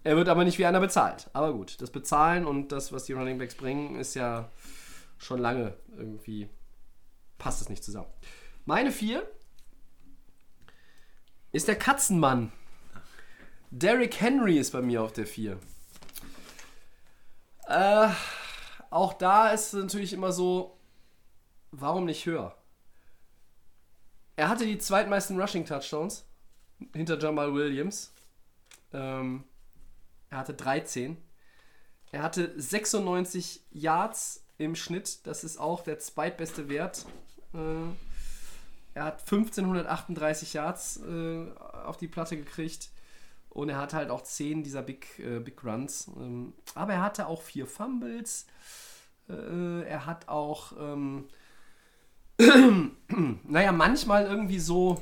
Er 0.04 0.16
wird 0.16 0.30
aber 0.30 0.44
nicht 0.44 0.58
wie 0.58 0.66
einer 0.66 0.80
bezahlt. 0.80 1.30
Aber 1.34 1.54
gut, 1.54 1.80
das 1.82 1.92
Bezahlen 1.92 2.46
und 2.46 2.72
das, 2.72 2.92
was 2.92 3.06
die 3.06 3.14
Running 3.14 3.38
Backs 3.38 3.56
bringen, 3.56 3.96
ist 3.96 4.16
ja 4.16 4.50
schon 5.18 5.40
lange 5.40 5.76
irgendwie 5.96 6.50
passt 7.42 7.62
es 7.62 7.70
nicht 7.70 7.84
zusammen. 7.84 8.08
Meine 8.66 8.92
vier 8.92 9.28
ist 11.52 11.68
der 11.68 11.76
Katzenmann. 11.76 12.52
Derrick 13.72 14.22
Henry 14.22 14.58
ist 14.58 14.72
bei 14.72 14.82
mir 14.82 15.02
auf 15.02 15.14
der 15.14 15.26
4. 15.26 15.60
Äh, 17.68 18.10
auch 18.92 19.14
da 19.14 19.50
ist 19.50 19.74
es 19.74 19.82
natürlich 19.82 20.14
immer 20.14 20.32
so, 20.32 20.78
warum 21.72 22.06
nicht 22.06 22.26
höher? 22.26 22.56
Er 24.36 24.50
hatte 24.50 24.66
die 24.66 24.78
zweitmeisten 24.78 25.40
Rushing 25.40 25.66
Touchdowns 25.66 26.26
hinter 26.94 27.18
Jamal 27.18 27.54
Williams. 27.54 28.14
Ähm, 28.94 29.46
er 30.32 30.38
hatte 30.38 30.54
13. 30.54 31.18
Er 32.12 32.24
hatte 32.24 32.52
96 32.60 33.66
Yards 33.72 34.44
im 34.58 34.76
Schnitt. 34.76 35.28
Das 35.28 35.44
ist 35.44 35.58
auch 35.58 35.84
der 35.84 36.00
zweitbeste 36.00 36.70
Wert. 36.70 37.06
Äh, 37.54 37.58
er 38.94 39.04
hat 39.04 39.20
1538 39.22 40.54
Yards 40.54 41.02
äh, 41.02 41.46
auf 41.86 41.98
die 41.98 42.08
Platte 42.08 42.38
gekriegt. 42.38 42.90
Und 43.50 43.68
er 43.68 43.78
hat 43.78 43.94
halt 43.94 44.10
auch 44.10 44.22
10 44.22 44.64
dieser 44.64 44.82
Big, 44.82 45.20
äh, 45.20 45.40
Big 45.40 45.62
Runs. 45.64 46.10
Ähm, 46.16 46.54
aber 46.76 46.94
er 46.94 47.02
hatte 47.02 47.28
auch 47.28 47.42
vier 47.42 47.68
Fumbles. 47.68 48.48
Er 49.28 50.06
hat 50.08 50.28
auch, 50.28 50.74
ähm, 50.78 51.30
naja, 53.48 53.72
manchmal 53.72 54.26
irgendwie 54.26 54.60
so, 54.60 55.02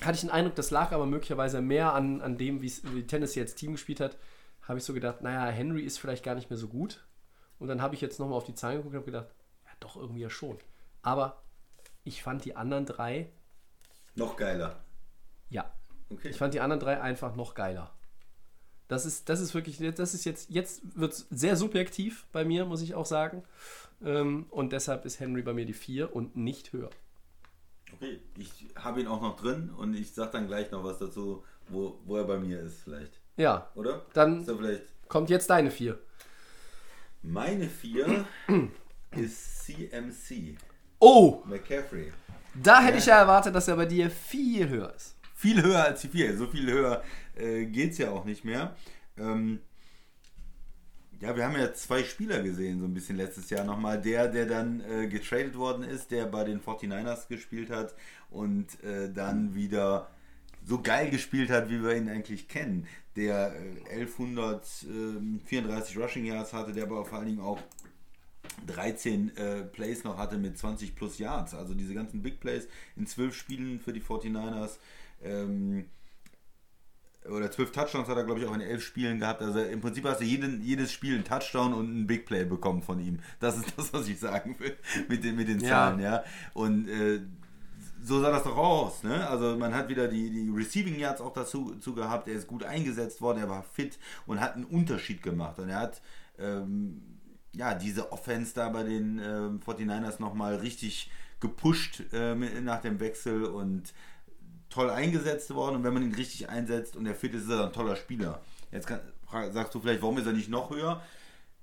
hatte 0.00 0.14
ich 0.14 0.22
den 0.22 0.30
Eindruck, 0.30 0.56
das 0.56 0.72
lag 0.72 0.90
aber 0.90 1.06
möglicherweise 1.06 1.60
mehr 1.60 1.92
an, 1.92 2.22
an 2.22 2.38
dem, 2.38 2.60
wie 2.60 3.06
Tennessee 3.06 3.42
als 3.42 3.54
Team 3.54 3.72
gespielt 3.72 4.00
hat. 4.00 4.16
Habe 4.66 4.78
ich 4.78 4.84
so 4.84 4.92
gedacht, 4.92 5.22
naja, 5.22 5.46
Henry 5.46 5.82
ist 5.82 5.98
vielleicht 5.98 6.24
gar 6.24 6.34
nicht 6.34 6.50
mehr 6.50 6.56
so 6.58 6.68
gut. 6.68 7.06
Und 7.58 7.68
dann 7.68 7.80
habe 7.80 7.94
ich 7.94 8.00
jetzt 8.00 8.18
nochmal 8.20 8.36
auf 8.36 8.44
die 8.44 8.54
Zahlen 8.54 8.76
geguckt 8.78 8.94
und 8.94 8.98
habe 9.00 9.06
gedacht, 9.06 9.28
ja, 9.64 9.70
doch 9.80 9.96
irgendwie 9.96 10.20
ja 10.20 10.30
schon. 10.30 10.58
Aber 11.02 11.42
ich 12.04 12.22
fand 12.22 12.44
die 12.44 12.56
anderen 12.56 12.84
drei, 12.86 13.30
Noch 14.14 14.36
geiler. 14.36 14.84
ja, 15.50 15.72
Okay. 16.08 16.28
ich 16.28 16.36
fand 16.36 16.54
die 16.54 16.60
anderen 16.60 16.80
drei 16.80 17.00
einfach 17.00 17.34
noch 17.34 17.54
geiler. 17.54 17.92
Das 18.88 19.04
ist, 19.06 19.28
das 19.28 19.40
ist 19.40 19.54
wirklich, 19.54 19.78
das 19.96 20.14
ist 20.14 20.24
jetzt, 20.24 20.50
jetzt 20.50 20.82
wird 20.96 21.12
es 21.12 21.26
sehr 21.30 21.56
subjektiv 21.56 22.26
bei 22.30 22.44
mir, 22.44 22.64
muss 22.64 22.82
ich 22.82 22.94
auch 22.94 23.06
sagen. 23.06 23.42
Ähm, 24.04 24.46
und 24.50 24.72
deshalb 24.72 25.04
ist 25.04 25.18
Henry 25.18 25.42
bei 25.42 25.52
mir 25.52 25.66
die 25.66 25.72
4 25.72 26.14
und 26.14 26.36
nicht 26.36 26.72
höher. 26.72 26.90
okay. 27.92 28.20
Ich 28.38 28.68
habe 28.76 29.00
ihn 29.00 29.08
auch 29.08 29.20
noch 29.20 29.34
drin 29.36 29.70
und 29.70 29.94
ich 29.94 30.12
sag 30.14 30.30
dann 30.32 30.46
gleich 30.46 30.70
noch 30.70 30.84
was 30.84 30.98
dazu, 30.98 31.42
wo, 31.68 31.98
wo 32.04 32.16
er 32.16 32.24
bei 32.24 32.38
mir 32.38 32.60
ist, 32.60 32.80
vielleicht. 32.82 33.20
Ja, 33.36 33.70
Oder? 33.74 34.06
Dann- 34.14 34.44
vielleicht. 34.44 34.82
kommt 35.08 35.30
jetzt 35.30 35.50
deine 35.50 35.70
4. 35.70 35.98
Meine 37.22 37.68
4 37.68 38.24
ist 39.12 39.64
CMC. 39.64 40.56
Oh, 40.98 41.42
McCaffrey. 41.44 42.12
da 42.54 42.80
hätte 42.82 42.98
ich 42.98 43.06
ja 43.06 43.18
erwartet, 43.18 43.54
dass 43.54 43.68
er 43.68 43.76
bei 43.76 43.86
dir 43.86 44.10
viel 44.10 44.68
höher 44.68 44.94
ist. 44.94 45.16
Viel 45.34 45.62
höher 45.62 45.84
als 45.84 46.00
die 46.02 46.08
4. 46.08 46.36
So 46.36 46.46
viel 46.46 46.70
höher 46.70 47.02
äh, 47.34 47.66
geht 47.66 47.92
es 47.92 47.98
ja 47.98 48.10
auch 48.10 48.24
nicht 48.24 48.44
mehr. 48.44 48.74
Ähm, 49.18 49.60
ja, 51.20 51.34
wir 51.34 51.44
haben 51.44 51.56
ja 51.56 51.72
zwei 51.74 52.04
Spieler 52.04 52.42
gesehen, 52.42 52.78
so 52.80 52.86
ein 52.86 52.94
bisschen 52.94 53.16
letztes 53.16 53.50
Jahr 53.50 53.64
nochmal. 53.64 54.00
Der, 54.00 54.28
der 54.28 54.46
dann 54.46 54.80
äh, 54.80 55.06
getradet 55.08 55.56
worden 55.56 55.82
ist, 55.82 56.10
der 56.10 56.26
bei 56.26 56.44
den 56.44 56.60
49ers 56.60 57.28
gespielt 57.28 57.70
hat 57.70 57.94
und 58.30 58.82
äh, 58.84 59.10
dann 59.12 59.54
wieder 59.54 60.08
so 60.66 60.82
geil 60.82 61.08
gespielt 61.10 61.48
hat, 61.50 61.70
wie 61.70 61.82
wir 61.82 61.96
ihn 61.96 62.08
eigentlich 62.08 62.48
kennen. 62.48 62.86
Der 63.14 63.54
äh, 63.90 64.00
1134 64.00 65.96
Rushing 65.96 66.26
Yards 66.26 66.52
hatte, 66.52 66.72
der 66.72 66.84
aber 66.84 67.04
vor 67.04 67.18
allen 67.18 67.28
Dingen 67.28 67.40
auch 67.40 67.60
13 68.66 69.36
äh, 69.36 69.62
Plays 69.62 70.04
noch 70.04 70.18
hatte 70.18 70.38
mit 70.38 70.58
20 70.58 70.96
plus 70.96 71.18
Yards. 71.18 71.54
Also 71.54 71.74
diese 71.74 71.94
ganzen 71.94 72.22
Big 72.22 72.40
Plays 72.40 72.68
in 72.96 73.06
12 73.06 73.34
Spielen 73.34 73.80
für 73.80 73.92
die 73.92 74.02
49ers. 74.02 74.78
Ähm, 75.22 75.86
oder 77.30 77.50
12 77.50 77.72
Touchdowns 77.72 78.08
hat 78.08 78.16
er, 78.16 78.24
glaube 78.24 78.40
ich, 78.40 78.46
auch 78.46 78.54
in 78.54 78.60
11 78.60 78.82
Spielen 78.84 79.18
gehabt. 79.18 79.42
Also 79.42 79.60
im 79.60 79.80
Prinzip 79.80 80.04
hast 80.04 80.20
du 80.20 80.24
jeden, 80.24 80.62
jedes 80.62 80.92
Spiel 80.92 81.14
einen 81.14 81.24
Touchdown 81.24 81.74
und 81.74 81.86
einen 81.88 82.06
Big 82.06 82.24
Play 82.26 82.44
bekommen 82.44 82.82
von 82.82 83.00
ihm. 83.00 83.18
Das 83.40 83.56
ist 83.56 83.72
das, 83.76 83.92
was 83.92 84.08
ich 84.08 84.18
sagen 84.18 84.56
will 84.58 84.76
mit 85.08 85.24
den, 85.24 85.36
mit 85.36 85.48
den 85.48 85.60
Ja. 85.60 85.68
Zahlen. 85.68 86.00
Ja. 86.00 86.24
Und 86.54 86.88
äh, 86.88 87.20
so 88.02 88.20
sah 88.20 88.30
das 88.30 88.44
doch 88.44 88.56
aus. 88.56 89.02
Ne? 89.02 89.26
Also 89.28 89.56
man 89.56 89.74
hat 89.74 89.88
wieder 89.88 90.08
die, 90.08 90.30
die 90.30 90.50
Receiving 90.50 90.98
Yards 90.98 91.20
auch 91.20 91.32
dazu, 91.32 91.72
dazu 91.74 91.94
gehabt. 91.94 92.28
Er 92.28 92.34
ist 92.34 92.46
gut 92.46 92.64
eingesetzt 92.64 93.20
worden, 93.20 93.38
er 93.38 93.48
war 93.48 93.62
fit 93.62 93.98
und 94.26 94.40
hat 94.40 94.54
einen 94.54 94.64
Unterschied 94.64 95.22
gemacht. 95.22 95.58
Und 95.58 95.68
er 95.68 95.80
hat 95.80 96.02
ähm, 96.38 97.02
ja, 97.54 97.74
diese 97.74 98.12
Offense 98.12 98.54
da 98.54 98.68
bei 98.68 98.82
den 98.82 99.18
ähm, 99.18 99.60
49ers 99.60 100.20
nochmal 100.20 100.56
richtig 100.56 101.10
gepusht 101.40 102.02
ähm, 102.12 102.46
nach 102.64 102.80
dem 102.80 103.00
Wechsel 103.00 103.44
und 103.44 103.92
toll 104.68 104.90
eingesetzt 104.90 105.54
worden. 105.54 105.76
Und 105.76 105.84
wenn 105.84 105.94
man 105.94 106.02
ihn 106.02 106.14
richtig 106.14 106.48
einsetzt 106.48 106.96
und 106.96 107.06
er 107.06 107.14
fit 107.14 107.34
ist, 107.34 107.44
ist 107.44 107.50
er 107.50 107.66
ein 107.66 107.72
toller 107.72 107.96
Spieler. 107.96 108.40
Jetzt 108.72 108.86
kann, 108.86 109.00
sagst 109.52 109.74
du 109.74 109.80
vielleicht, 109.80 110.02
warum 110.02 110.18
ist 110.18 110.26
er 110.26 110.32
nicht 110.32 110.48
noch 110.48 110.70
höher? 110.70 111.02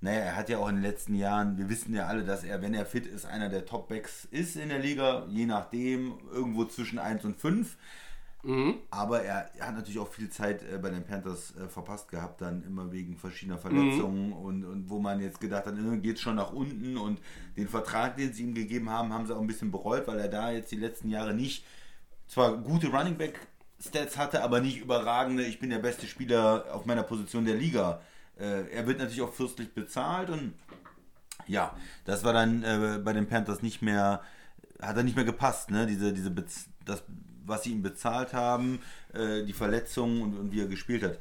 Naja, 0.04 0.20
er 0.20 0.36
hat 0.36 0.50
ja 0.50 0.58
auch 0.58 0.68
in 0.68 0.76
den 0.76 0.84
letzten 0.84 1.16
Jahren, 1.16 1.58
wir 1.58 1.70
wissen 1.70 1.96
ja 1.96 2.08
alle, 2.08 2.26
dass 2.26 2.44
er, 2.44 2.62
wenn 2.62 2.74
er 2.74 2.86
fit 2.86 3.08
ist, 3.08 3.26
einer 3.26 3.48
der 3.48 3.66
Top-Backs 3.66 4.26
ist 4.32 4.58
in 4.58 4.68
der 4.68 4.80
Liga, 4.80 5.26
je 5.30 5.46
nachdem, 5.46 6.16
irgendwo 6.30 6.66
zwischen 6.66 7.00
1 7.00 7.24
und 7.24 7.38
5. 7.40 7.78
Aber 8.92 9.22
er, 9.24 9.50
er 9.58 9.68
hat 9.68 9.76
natürlich 9.76 10.00
auch 10.00 10.12
viel 10.12 10.30
Zeit 10.30 10.62
äh, 10.64 10.78
bei 10.78 10.90
den 10.90 11.06
Panthers 11.06 11.56
äh, 11.56 11.70
verpasst 11.70 12.10
gehabt, 12.10 12.42
dann 12.42 12.66
immer 12.66 12.92
wegen 12.92 13.16
verschiedener 13.16 13.58
Verletzungen 13.58 14.34
und, 14.34 14.66
und 14.66 14.90
wo 14.90 15.00
man 15.00 15.22
jetzt 15.22 15.40
gedacht 15.40 15.66
hat, 15.68 15.76
äh, 15.78 15.98
geht 16.00 16.20
schon 16.20 16.36
nach 16.36 16.52
unten 16.52 16.98
und 16.98 17.22
den 17.56 17.70
Vertrag, 17.70 18.18
den 18.18 18.34
sie 18.34 18.44
ihm 18.44 18.54
gegeben 18.54 18.90
haben, 18.90 19.14
haben 19.14 19.26
sie 19.26 19.34
auch 19.34 19.40
ein 19.40 19.48
bisschen 19.48 19.72
bereut, 19.72 20.06
weil 20.08 20.20
er 20.20 20.28
da 20.28 20.52
jetzt 20.52 20.70
die 20.74 20.76
letzten 20.76 21.10
Jahre 21.10 21.34
nicht 21.34 21.64
zwar 22.28 22.58
gute 22.58 22.88
Running 22.88 23.16
Back 23.18 23.40
Stats 23.80 24.18
hatte, 24.18 24.44
aber 24.44 24.60
nicht 24.60 24.82
überragende, 24.82 25.46
ich 25.46 25.60
bin 25.60 25.70
der 25.70 25.80
beste 25.80 26.08
Spieler 26.08 26.66
auf 26.74 26.86
meiner 26.86 27.04
Position 27.04 27.46
der 27.46 27.56
Liga. 27.56 28.02
Äh, 28.40 28.70
er 28.72 28.88
wird 28.88 29.00
natürlich 29.00 29.22
auch 29.22 29.34
fürstlich 29.34 29.74
bezahlt 29.74 30.30
und 30.30 30.54
ja, 31.48 31.76
das 32.06 32.24
war 32.24 32.34
dann 32.34 32.64
äh, 32.64 33.00
bei 33.04 33.14
den 33.14 33.28
Panthers 33.28 33.62
nicht 33.62 33.82
mehr, 33.82 34.22
hat 34.82 34.98
er 34.98 35.04
nicht 35.04 35.16
mehr 35.16 35.26
gepasst, 35.26 35.72
ne? 35.72 35.86
Diese, 35.86 36.14
diese 36.14 36.32
Bez 36.32 36.70
das, 36.86 37.04
was 37.46 37.64
sie 37.64 37.72
ihm 37.72 37.82
bezahlt 37.82 38.34
haben, 38.34 38.82
äh, 39.14 39.44
die 39.44 39.54
Verletzungen 39.54 40.22
und, 40.22 40.38
und 40.38 40.52
wie 40.52 40.62
er 40.62 40.68
gespielt 40.68 41.04
hat. 41.04 41.20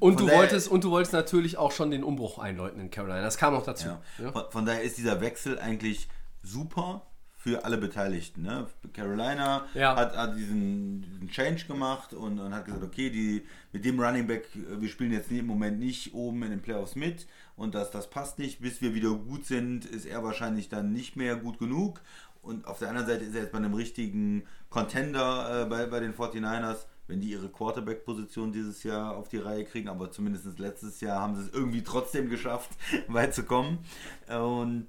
Und 0.00 0.18
Von 0.18 0.26
du, 0.26 0.32
wolltest, 0.32 0.68
und 0.68 0.84
du 0.84 0.90
wolltest 0.90 1.12
natürlich 1.12 1.56
auch 1.56 1.72
schon 1.72 1.90
den 1.90 2.02
Umbruch 2.02 2.38
einläuten 2.38 2.80
in 2.80 2.90
Carolina. 2.90 3.22
Das 3.22 3.38
kam 3.38 3.54
noch 3.54 3.64
dazu. 3.64 3.88
Ja. 3.88 4.02
Ja. 4.18 4.32
Von, 4.32 4.44
von 4.50 4.66
daher 4.66 4.82
ist 4.82 4.98
dieser 4.98 5.20
Wechsel 5.20 5.58
eigentlich 5.58 6.08
super 6.42 7.06
für 7.44 7.62
alle 7.62 7.76
Beteiligten. 7.76 8.40
Ne? 8.40 8.66
Carolina 8.94 9.66
Ja. 9.74 9.94
hat, 9.96 10.16
hat 10.16 10.34
diesen, 10.34 11.02
diesen 11.02 11.28
Change 11.28 11.66
gemacht 11.66 12.14
und, 12.14 12.40
und 12.40 12.54
hat 12.54 12.64
gesagt, 12.64 12.82
okay, 12.82 13.10
die, 13.10 13.42
mit 13.70 13.84
dem 13.84 14.00
Running 14.00 14.26
Back, 14.26 14.48
äh, 14.56 14.80
wir 14.80 14.88
spielen 14.88 15.12
jetzt 15.12 15.30
im 15.30 15.46
Moment 15.46 15.78
nicht 15.78 16.14
oben 16.14 16.42
in 16.42 16.48
den 16.50 16.62
Playoffs 16.62 16.96
mit 16.96 17.26
und 17.54 17.74
das, 17.74 17.90
das 17.90 18.08
passt 18.08 18.38
nicht. 18.38 18.62
Bis 18.62 18.80
wir 18.80 18.94
wieder 18.94 19.10
gut 19.10 19.44
sind, 19.44 19.84
ist 19.84 20.06
er 20.06 20.24
wahrscheinlich 20.24 20.70
dann 20.70 20.94
nicht 20.94 21.16
mehr 21.16 21.36
gut 21.36 21.58
genug. 21.58 22.00
Und 22.40 22.66
auf 22.66 22.78
der 22.78 22.88
anderen 22.88 23.06
Seite 23.06 23.24
ist 23.24 23.34
er 23.34 23.42
jetzt 23.42 23.52
bei 23.52 23.58
einem 23.58 23.74
richtigen 23.74 24.44
Contender 24.70 25.62
äh, 25.62 25.66
bei, 25.66 25.84
bei 25.84 26.00
den 26.00 26.14
49ers, 26.14 26.86
wenn 27.08 27.20
die 27.20 27.28
ihre 27.30 27.50
Quarterback-Position 27.50 28.52
dieses 28.52 28.82
Jahr 28.84 29.14
auf 29.14 29.28
die 29.28 29.36
Reihe 29.36 29.66
kriegen, 29.66 29.90
aber 29.90 30.10
zumindest 30.10 30.58
letztes 30.58 31.02
Jahr 31.02 31.20
haben 31.20 31.36
sie 31.36 31.42
es 31.42 31.52
irgendwie 31.52 31.82
trotzdem 31.82 32.30
geschafft, 32.30 32.70
weit 33.08 33.34
zu 33.34 33.42
kommen. 33.42 33.80
Und 34.28 34.88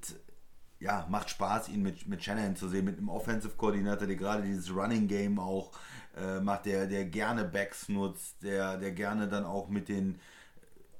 ja, 0.80 1.05
macht 1.09 1.30
Spaß, 1.30 1.69
ihn 1.69 1.82
mit, 1.82 2.07
mit 2.07 2.23
Shanahan 2.23 2.55
zu 2.55 2.67
sehen, 2.67 2.86
mit 2.86 2.97
einem 2.97 3.09
Offensive-Koordinator, 3.09 4.07
der 4.07 4.15
gerade 4.15 4.43
dieses 4.43 4.73
Running-Game 4.73 5.39
auch 5.39 5.71
äh, 6.17 6.39
macht, 6.39 6.65
der, 6.65 6.88
der 6.88 7.05
gerne 7.05 7.45
Backs 7.45 7.89
nutzt, 7.89 8.43
der, 8.43 8.78
der 8.78 8.91
gerne 8.91 9.28
dann 9.28 9.45
auch 9.45 9.69
mit 9.69 9.89
den 9.89 10.19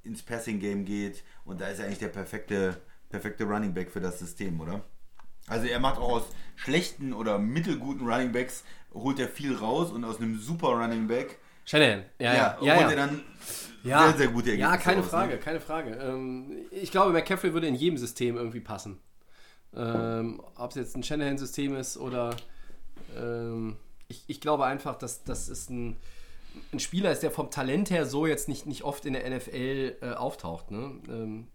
ins 0.02 0.22
Passing-Game 0.22 0.84
geht. 0.84 1.24
Und 1.44 1.60
da 1.60 1.68
ist 1.68 1.78
er 1.78 1.86
eigentlich 1.86 1.98
der 1.98 2.08
perfekte, 2.08 2.76
perfekte 3.10 3.44
Running 3.44 3.74
Back 3.74 3.90
für 3.90 4.00
das 4.00 4.18
System, 4.18 4.60
oder? 4.60 4.82
Also 5.48 5.66
er 5.66 5.78
macht 5.78 5.98
auch 5.98 6.12
aus 6.12 6.24
schlechten 6.56 7.12
oder 7.12 7.38
mittelguten 7.38 8.06
Running 8.08 8.32
Backs, 8.32 8.64
holt 8.94 9.18
er 9.18 9.28
viel 9.28 9.54
raus 9.54 9.90
und 9.90 10.04
aus 10.04 10.18
einem 10.18 10.38
super 10.38 10.68
Running 10.68 11.06
Back, 11.06 11.38
Shanahan. 11.66 12.04
Ja, 12.20 12.32
ja, 12.32 12.34
ja, 12.34 12.58
ja. 12.62 12.74
holt 12.76 12.80
ja. 12.82 12.90
er 12.90 12.96
dann 12.96 13.22
ja. 13.82 14.08
sehr, 14.08 14.18
sehr 14.18 14.28
gute 14.28 14.50
Ergebnisse 14.50 14.72
Ja, 14.72 14.76
keine 14.76 15.00
raus, 15.00 15.10
Frage, 15.10 15.32
Ne? 15.34 15.38
keine 15.38 15.60
Frage. 15.60 15.90
Ähm, 15.96 16.52
ich 16.70 16.90
glaube, 16.90 17.12
McCaffrey 17.12 17.52
würde 17.52 17.66
in 17.66 17.74
jedem 17.74 17.98
System 17.98 18.36
irgendwie 18.36 18.60
passen. 18.60 19.00
Ähm, 19.76 20.40
Ob 20.56 20.70
es 20.70 20.76
jetzt 20.76 20.96
ein 20.96 21.02
Shanahan-System 21.02 21.76
ist 21.76 21.96
oder 21.98 22.34
ähm, 23.16 23.76
ich, 24.08 24.24
ich 24.26 24.40
glaube 24.40 24.64
einfach, 24.64 24.96
dass 24.96 25.22
das 25.24 25.48
ist 25.48 25.70
ein, 25.70 25.96
ein 26.72 26.80
Spieler 26.80 27.12
ist, 27.12 27.22
der 27.22 27.30
vom 27.30 27.50
Talent 27.50 27.90
her 27.90 28.06
so 28.06 28.26
jetzt 28.26 28.48
nicht, 28.48 28.66
nicht 28.66 28.84
oft 28.84 29.04
in 29.04 29.12
der 29.12 29.28
NFL 29.28 29.96
äh, 30.00 30.10
auftaucht. 30.14 30.70
Ne? 30.70 30.92
Ähm, 31.08 31.48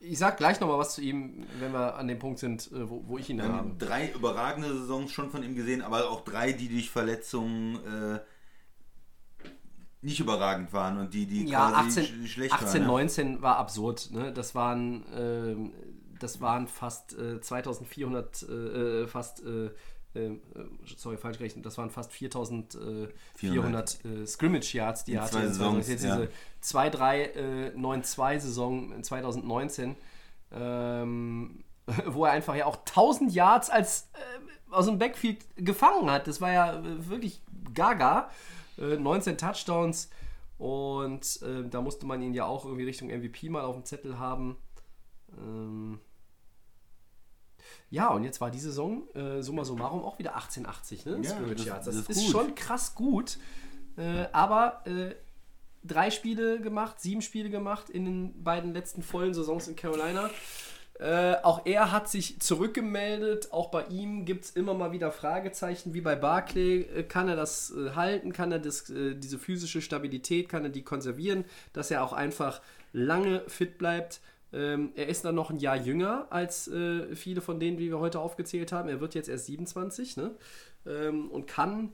ich 0.00 0.18
sag 0.18 0.36
gleich 0.36 0.60
nochmal 0.60 0.78
was 0.78 0.94
zu 0.94 1.00
ihm, 1.02 1.44
wenn 1.58 1.72
wir 1.72 1.96
an 1.96 2.08
dem 2.08 2.18
Punkt 2.18 2.38
sind, 2.38 2.70
äh, 2.72 2.88
wo, 2.88 3.02
wo 3.06 3.18
ich 3.18 3.28
ihn 3.30 3.38
Wir 3.38 3.44
habe. 3.44 3.54
haben 3.58 3.78
drei 3.78 4.10
überragende 4.10 4.68
Saisons 4.76 5.10
schon 5.12 5.30
von 5.30 5.42
ihm 5.42 5.54
gesehen, 5.54 5.82
aber 5.82 6.10
auch 6.10 6.22
drei, 6.22 6.52
die 6.52 6.68
durch 6.68 6.90
Verletzungen 6.90 7.76
äh, 7.84 8.20
nicht 10.02 10.20
überragend 10.20 10.72
waren 10.72 10.98
und 10.98 11.12
die, 11.14 11.26
die 11.26 11.46
Ja, 11.46 11.70
quasi 11.70 12.00
18, 12.00 12.04
sch- 12.04 12.26
schlecht 12.28 12.52
18 12.54 12.66
waren. 12.68 12.80
ne? 12.82 12.86
19 12.86 13.42
war 13.42 13.56
absurd. 13.56 14.10
Ne? 14.12 14.32
Das 14.32 14.54
waren, 14.54 15.04
ähm, 15.16 15.72
das 16.18 16.40
waren 16.40 16.66
fast 16.68 17.18
äh, 17.18 17.40
2400, 17.40 18.42
äh, 18.42 19.06
fast 19.06 19.44
äh, 19.44 19.70
äh, 20.14 20.26
äh, 20.26 20.38
sorry, 20.96 21.16
falsch 21.16 21.38
gerechnet, 21.38 21.64
das 21.66 21.78
waren 21.78 21.90
fast 21.90 22.12
4400 22.12 24.04
äh, 24.04 24.26
Scrimmage 24.26 24.74
Yards, 24.74 25.04
die 25.04 25.14
er 25.14 25.22
hatte. 25.22 25.32
zwei 25.32 25.46
Saisons, 25.46 25.88
Jetzt 25.88 26.04
ja. 26.04 26.16
diese 26.16 26.28
2-3-9-2-Saison 26.62 28.92
in 28.92 29.04
2019, 29.04 29.96
ähm, 30.52 31.64
wo 32.06 32.24
er 32.24 32.32
einfach 32.32 32.56
ja 32.56 32.66
auch 32.66 32.78
1000 32.78 33.32
Yards 33.32 33.70
als 33.70 34.08
äh, 34.14 34.72
aus 34.72 34.86
dem 34.86 34.98
Backfield 34.98 35.44
gefangen 35.56 36.10
hat. 36.10 36.26
Das 36.26 36.40
war 36.40 36.50
ja 36.52 36.80
äh, 36.80 37.08
wirklich 37.08 37.40
gaga. 37.74 38.30
Äh, 38.78 38.96
19 38.96 39.38
Touchdowns 39.38 40.10
und 40.58 41.40
äh, 41.42 41.68
da 41.68 41.80
musste 41.80 42.06
man 42.06 42.22
ihn 42.22 42.34
ja 42.34 42.46
auch 42.46 42.64
irgendwie 42.64 42.84
Richtung 42.84 43.08
MVP 43.08 43.48
mal 43.48 43.64
auf 43.64 43.74
dem 43.74 43.84
Zettel 43.84 44.18
haben. 44.18 44.56
Ähm, 45.38 46.00
ja, 47.90 48.08
und 48.08 48.24
jetzt 48.24 48.40
war 48.40 48.50
die 48.50 48.58
Saison 48.58 49.02
äh, 49.14 49.42
summa 49.42 49.64
summarum 49.64 50.02
auch 50.02 50.18
wieder 50.18 50.34
1880, 50.34 51.06
ne? 51.06 51.18
Ja, 51.22 51.30
Scrimmage 51.30 51.54
das- 51.56 51.64
Yards. 51.66 51.84
das 51.86 51.94
Das, 51.96 52.08
ist 52.08 52.16
ist 52.24 52.30
schon 52.30 52.54
krass 52.54 52.94
gut. 52.94 53.38
Äh, 53.96 54.26
aber 54.32 54.82
äh, 54.86 55.14
drei 55.84 56.10
Spiele 56.10 56.60
gemacht, 56.60 57.00
sieben 57.00 57.22
Spiele 57.22 57.48
gemacht 57.48 57.88
in 57.90 58.04
den 58.04 58.42
beiden 58.44 58.74
letzten 58.74 59.02
vollen 59.02 59.32
Saisons 59.34 59.68
in 59.68 59.76
Carolina. 59.76 60.28
Äh, 60.98 61.36
auch 61.42 61.66
er 61.66 61.92
hat 61.92 62.08
sich 62.08 62.40
zurückgemeldet. 62.40 63.52
Auch 63.52 63.70
bei 63.70 63.84
ihm 63.86 64.24
gibt 64.24 64.46
es 64.46 64.50
immer 64.52 64.72
mal 64.74 64.92
wieder 64.92 65.12
Fragezeichen, 65.12 65.92
wie 65.94 66.00
bei 66.00 66.16
Barclay. 66.16 66.80
Äh, 66.82 67.02
kann 67.04 67.28
er 67.28 67.36
das 67.36 67.70
äh, 67.70 67.90
halten? 67.94 68.32
Kann 68.32 68.50
er 68.50 68.58
das, 68.58 68.88
äh, 68.90 69.14
diese 69.14 69.38
physische 69.38 69.80
Stabilität, 69.82 70.48
kann 70.48 70.64
er 70.64 70.70
die 70.70 70.82
konservieren? 70.82 71.44
Dass 71.74 71.90
er 71.90 72.02
auch 72.02 72.12
einfach 72.14 72.60
lange 72.92 73.42
fit 73.46 73.76
bleibt. 73.78 74.20
Ähm, 74.56 74.92
er 74.94 75.08
ist 75.08 75.24
dann 75.26 75.34
noch 75.34 75.50
ein 75.50 75.58
Jahr 75.58 75.76
jünger 75.76 76.26
als 76.30 76.66
äh, 76.68 77.14
viele 77.14 77.42
von 77.42 77.60
denen, 77.60 77.76
die 77.76 77.90
wir 77.90 77.98
heute 77.98 78.20
aufgezählt 78.20 78.72
haben. 78.72 78.88
Er 78.88 79.00
wird 79.00 79.14
jetzt 79.14 79.28
erst 79.28 79.46
27 79.46 80.16
ne? 80.16 80.34
ähm, 80.86 81.30
und 81.30 81.46
kann 81.46 81.92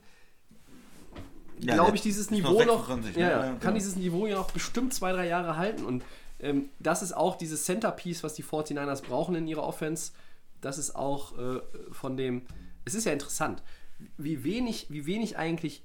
Ja, 1.59 1.73
glaube 1.75 1.95
ich, 1.95 2.01
dieses 2.01 2.31
noch 2.31 2.37
Niveau 2.37 2.63
noch, 2.63 2.87
26, 2.87 3.15
ja, 3.17 3.25
ne? 3.27 3.31
ja, 3.31 3.37
Ja, 3.37 3.51
kann 3.51 3.59
genau. 3.59 3.73
dieses 3.73 3.95
Niveau 3.97 4.27
ja 4.27 4.35
noch 4.35 4.51
bestimmt 4.51 4.93
zwei, 4.93 5.11
drei 5.11 5.27
Jahre 5.27 5.57
halten. 5.57 5.83
Und 5.83 6.03
ähm, 6.39 6.69
das 6.79 7.01
ist 7.01 7.11
auch 7.11 7.35
dieses 7.35 7.65
Centerpiece, 7.65 8.23
was 8.23 8.33
die 8.33 8.43
49ers 8.43 9.03
brauchen 9.03 9.35
in 9.35 9.47
ihrer 9.47 9.63
Offense. 9.63 10.13
Das 10.61 10.77
ist 10.77 10.95
auch 10.95 11.37
äh, 11.37 11.59
von 11.91 12.15
dem. 12.17 12.43
Es 12.85 12.95
ist 12.95 13.05
ja 13.05 13.11
interessant, 13.13 13.61
wie 14.17 14.43
wenig, 14.45 14.87
wie 14.89 15.05
wenig 15.05 15.37
eigentlich 15.37 15.83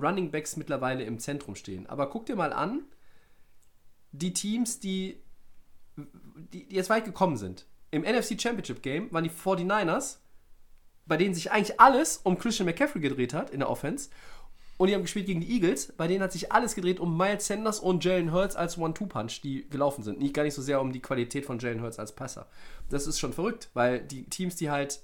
Running 0.00 0.30
Backs 0.30 0.56
mittlerweile 0.56 1.04
im 1.04 1.18
Zentrum 1.18 1.54
stehen. 1.56 1.86
Aber 1.86 2.10
guck 2.10 2.26
dir 2.26 2.36
mal 2.36 2.52
an, 2.52 2.82
die 4.12 4.32
Teams, 4.32 4.80
die, 4.80 5.20
die, 6.36 6.66
die 6.68 6.76
jetzt 6.76 6.90
weit 6.90 7.04
gekommen 7.04 7.36
sind. 7.36 7.66
Im 7.90 8.02
NFC 8.02 8.40
Championship 8.40 8.82
Game 8.82 9.12
waren 9.12 9.24
die 9.24 9.30
49ers, 9.30 10.18
bei 11.06 11.16
denen 11.16 11.34
sich 11.34 11.50
eigentlich 11.50 11.80
alles 11.80 12.18
um 12.18 12.38
Christian 12.38 12.66
McCaffrey 12.66 13.00
gedreht 13.00 13.32
hat 13.32 13.50
in 13.50 13.60
der 13.60 13.70
Offense. 13.70 14.10
Und 14.78 14.88
die 14.88 14.94
haben 14.94 15.02
gespielt 15.02 15.26
gegen 15.26 15.40
die 15.40 15.54
Eagles, 15.54 15.92
bei 15.96 16.06
denen 16.06 16.22
hat 16.22 16.32
sich 16.32 16.52
alles 16.52 16.74
gedreht 16.74 17.00
um 17.00 17.16
Miles 17.16 17.46
Sanders 17.46 17.80
und 17.80 18.04
Jalen 18.04 18.30
Hurts 18.30 18.56
als 18.56 18.76
One-Two-Punch, 18.76 19.40
die 19.40 19.66
gelaufen 19.70 20.02
sind. 20.02 20.18
Nicht 20.18 20.34
gar 20.34 20.42
nicht 20.42 20.52
so 20.52 20.60
sehr 20.60 20.82
um 20.82 20.92
die 20.92 21.00
Qualität 21.00 21.46
von 21.46 21.58
Jalen 21.58 21.80
Hurts 21.80 21.98
als 21.98 22.14
Passer. 22.14 22.46
Das 22.90 23.06
ist 23.06 23.18
schon 23.18 23.32
verrückt, 23.32 23.70
weil 23.72 24.00
die 24.00 24.24
Teams, 24.24 24.56
die 24.56 24.70
halt 24.70 25.00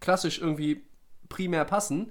klassisch 0.00 0.40
irgendwie 0.40 0.82
primär 1.28 1.66
passen, 1.66 2.10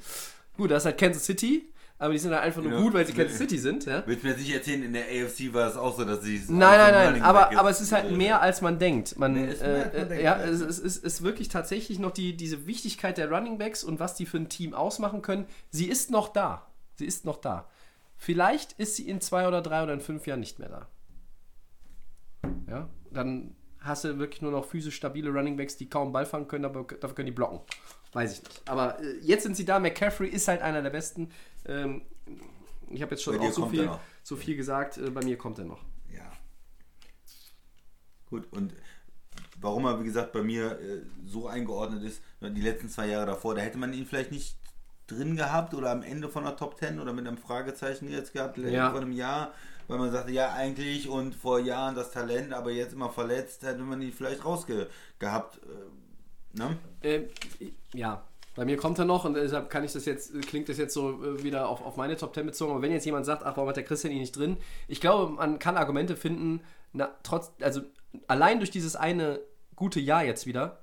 gut, 0.55 0.69
das 0.69 0.83
ist 0.83 0.85
halt 0.85 0.99
Kansas 0.99 1.25
City, 1.25 1.73
aber 1.99 2.13
die 2.13 2.19
sind 2.19 2.31
halt 2.33 2.43
einfach 2.43 2.61
nur 2.63 2.71
Ja. 2.71 2.79
gut, 2.81 2.93
weil 2.93 3.05
sie 3.05 3.13
Kansas 3.13 3.37
City 3.37 3.57
sind. 3.57 3.85
Ja? 3.85 4.01
Willst 4.07 4.23
du 4.23 4.27
mir 4.27 4.33
jetzt 4.33 4.41
nicht 4.41 4.53
erzählen, 4.55 4.81
in 4.83 4.93
der 4.93 5.03
AFC 5.03 5.53
war 5.53 5.67
es 5.67 5.75
auch 5.75 5.95
so, 5.97 6.05
dass 6.05 6.23
sie. 6.23 6.41
Nein, 6.47 6.79
nein, 6.79 6.93
nein, 7.13 7.21
aber, 7.21 7.55
aber 7.57 7.69
es 7.69 7.81
ist 7.81 7.91
halt 7.91 8.11
mehr, 8.15 8.41
als 8.41 8.61
man 8.61 8.79
denkt. 8.79 9.17
Man, 9.19 9.33
Nee, 9.33 9.47
ist 9.51 9.61
mehr, 9.61 9.83
als 9.83 9.93
man 9.93 10.01
äh, 10.03 10.07
denkt, 10.07 10.23
ja, 10.23 10.37
es, 10.39 10.61
es 10.61 10.79
ist, 10.79 11.03
ist 11.03 11.21
wirklich 11.23 11.49
tatsächlich 11.49 11.99
noch 11.99 12.11
die, 12.11 12.35
diese 12.35 12.65
Wichtigkeit 12.65 13.17
der 13.17 13.29
Running 13.29 13.57
Backs 13.57 13.83
und 13.83 13.99
was 13.99 14.15
die 14.15 14.25
für 14.25 14.37
ein 14.37 14.49
Team 14.49 14.73
ausmachen 14.73 15.21
können. 15.21 15.45
Sie 15.69 15.85
ist 15.89 16.09
noch 16.09 16.29
da. 16.29 16.65
Sie 16.95 17.05
ist 17.05 17.25
noch 17.25 17.37
da. 17.37 17.67
Vielleicht 18.15 18.73
ist 18.73 18.95
sie 18.95 19.07
in 19.07 19.21
zwei 19.21 19.47
oder 19.47 19.61
drei 19.61 19.83
oder 19.83 19.93
in 19.93 20.01
fünf 20.01 20.25
Jahren 20.25 20.39
nicht 20.39 20.57
mehr 20.59 20.69
da. 20.69 20.87
Ja, 22.69 22.89
dann 23.11 23.55
hast 23.79 24.03
du 24.03 24.17
wirklich 24.19 24.41
nur 24.41 24.51
noch 24.51 24.65
physisch 24.65 24.95
stabile 24.95 25.29
Running 25.31 25.57
Backs, 25.57 25.77
die 25.77 25.89
kaum 25.89 26.11
Ball 26.11 26.25
fangen 26.25 26.47
können, 26.47 26.65
aber 26.65 26.83
dafür 26.83 27.15
können 27.15 27.25
die 27.27 27.31
blocken. 27.31 27.59
Weiß 28.13 28.33
ich 28.33 28.43
nicht. 28.43 28.61
Aber 28.67 28.99
äh, 28.99 29.17
jetzt 29.21 29.43
sind 29.43 29.55
sie 29.55 29.65
da. 29.65 29.79
McCaffrey 29.79 30.27
ist 30.29 30.47
halt 30.47 30.61
einer 30.61 30.81
der 30.81 30.89
besten. 30.89 31.31
Ähm, 31.65 32.01
ich 32.89 33.01
habe 33.01 33.11
jetzt 33.11 33.23
schon 33.23 33.37
auch 33.39 33.51
so 33.51 33.67
viel, 33.67 33.89
so 34.23 34.35
viel 34.35 34.55
gesagt. 34.55 34.97
Äh, 34.97 35.11
bei 35.11 35.23
mir 35.23 35.37
kommt 35.37 35.59
er 35.59 35.65
noch. 35.65 35.83
Ja. 36.11 36.31
Gut, 38.29 38.51
und 38.51 38.73
warum 39.59 39.85
er, 39.85 39.99
wie 39.99 40.05
gesagt, 40.05 40.31
bei 40.31 40.41
mir 40.43 40.79
äh, 40.79 41.01
so 41.25 41.47
eingeordnet 41.47 42.03
ist, 42.03 42.21
die 42.41 42.61
letzten 42.61 42.89
zwei 42.89 43.07
Jahre 43.07 43.25
davor, 43.27 43.55
da 43.55 43.61
hätte 43.61 43.77
man 43.77 43.93
ihn 43.93 44.05
vielleicht 44.05 44.31
nicht 44.31 44.57
drin 45.07 45.35
gehabt 45.35 45.73
oder 45.73 45.89
am 45.91 46.03
Ende 46.03 46.29
von 46.29 46.43
der 46.43 46.55
Top 46.55 46.77
10 46.77 46.99
oder 46.99 47.13
mit 47.13 47.27
einem 47.27 47.37
Fragezeichen 47.37 48.09
jetzt 48.09 48.33
gehabt, 48.33 48.57
Ja. 48.57 48.91
vor 48.91 49.01
einem 49.01 49.11
Jahr, 49.11 49.53
weil 49.87 49.97
man 49.97 50.11
sagte, 50.11 50.31
ja, 50.31 50.53
eigentlich 50.53 51.09
und 51.09 51.33
vor 51.33 51.59
Jahren 51.59 51.95
das 51.95 52.11
Talent, 52.11 52.53
aber 52.53 52.69
jetzt 52.71 52.93
immer 52.93 53.09
verletzt, 53.09 53.63
hätte 53.63 53.79
man 53.81 54.01
ihn 54.03 54.13
vielleicht 54.13 54.45
rausgehabt. 54.45 55.57
Äh, 55.57 55.59
ne? 56.53 56.77
Äh, 57.01 57.21
ja, 57.93 58.23
bei 58.55 58.65
mir 58.65 58.77
kommt 58.77 58.99
er 58.99 59.05
noch 59.05 59.25
und 59.25 59.35
deshalb 59.35 59.69
kann 59.69 59.83
ich 59.83 59.93
das 59.93 60.05
jetzt, 60.05 60.33
klingt 60.47 60.67
das 60.69 60.77
jetzt 60.77 60.93
so 60.93 61.23
äh, 61.23 61.43
wieder 61.43 61.69
auf, 61.69 61.81
auf 61.81 61.95
meine 61.97 62.17
Top 62.17 62.33
10 62.33 62.45
bezogen. 62.45 62.71
Aber 62.71 62.81
wenn 62.81 62.91
jetzt 62.91 63.05
jemand 63.05 63.25
sagt, 63.25 63.43
ach, 63.43 63.55
warum 63.55 63.69
hat 63.69 63.77
der 63.77 63.83
Christian 63.85 64.11
ihn 64.11 64.19
nicht 64.19 64.35
drin? 64.35 64.57
Ich 64.87 64.99
glaube, 65.01 65.31
man 65.31 65.59
kann 65.59 65.77
Argumente 65.77 66.15
finden, 66.15 66.61
na, 66.93 67.09
trotz, 67.23 67.51
also 67.61 67.81
allein 68.27 68.59
durch 68.59 68.71
dieses 68.71 68.95
eine 68.95 69.39
gute 69.75 69.99
Jahr 69.99 70.23
jetzt 70.25 70.45
wieder, 70.45 70.79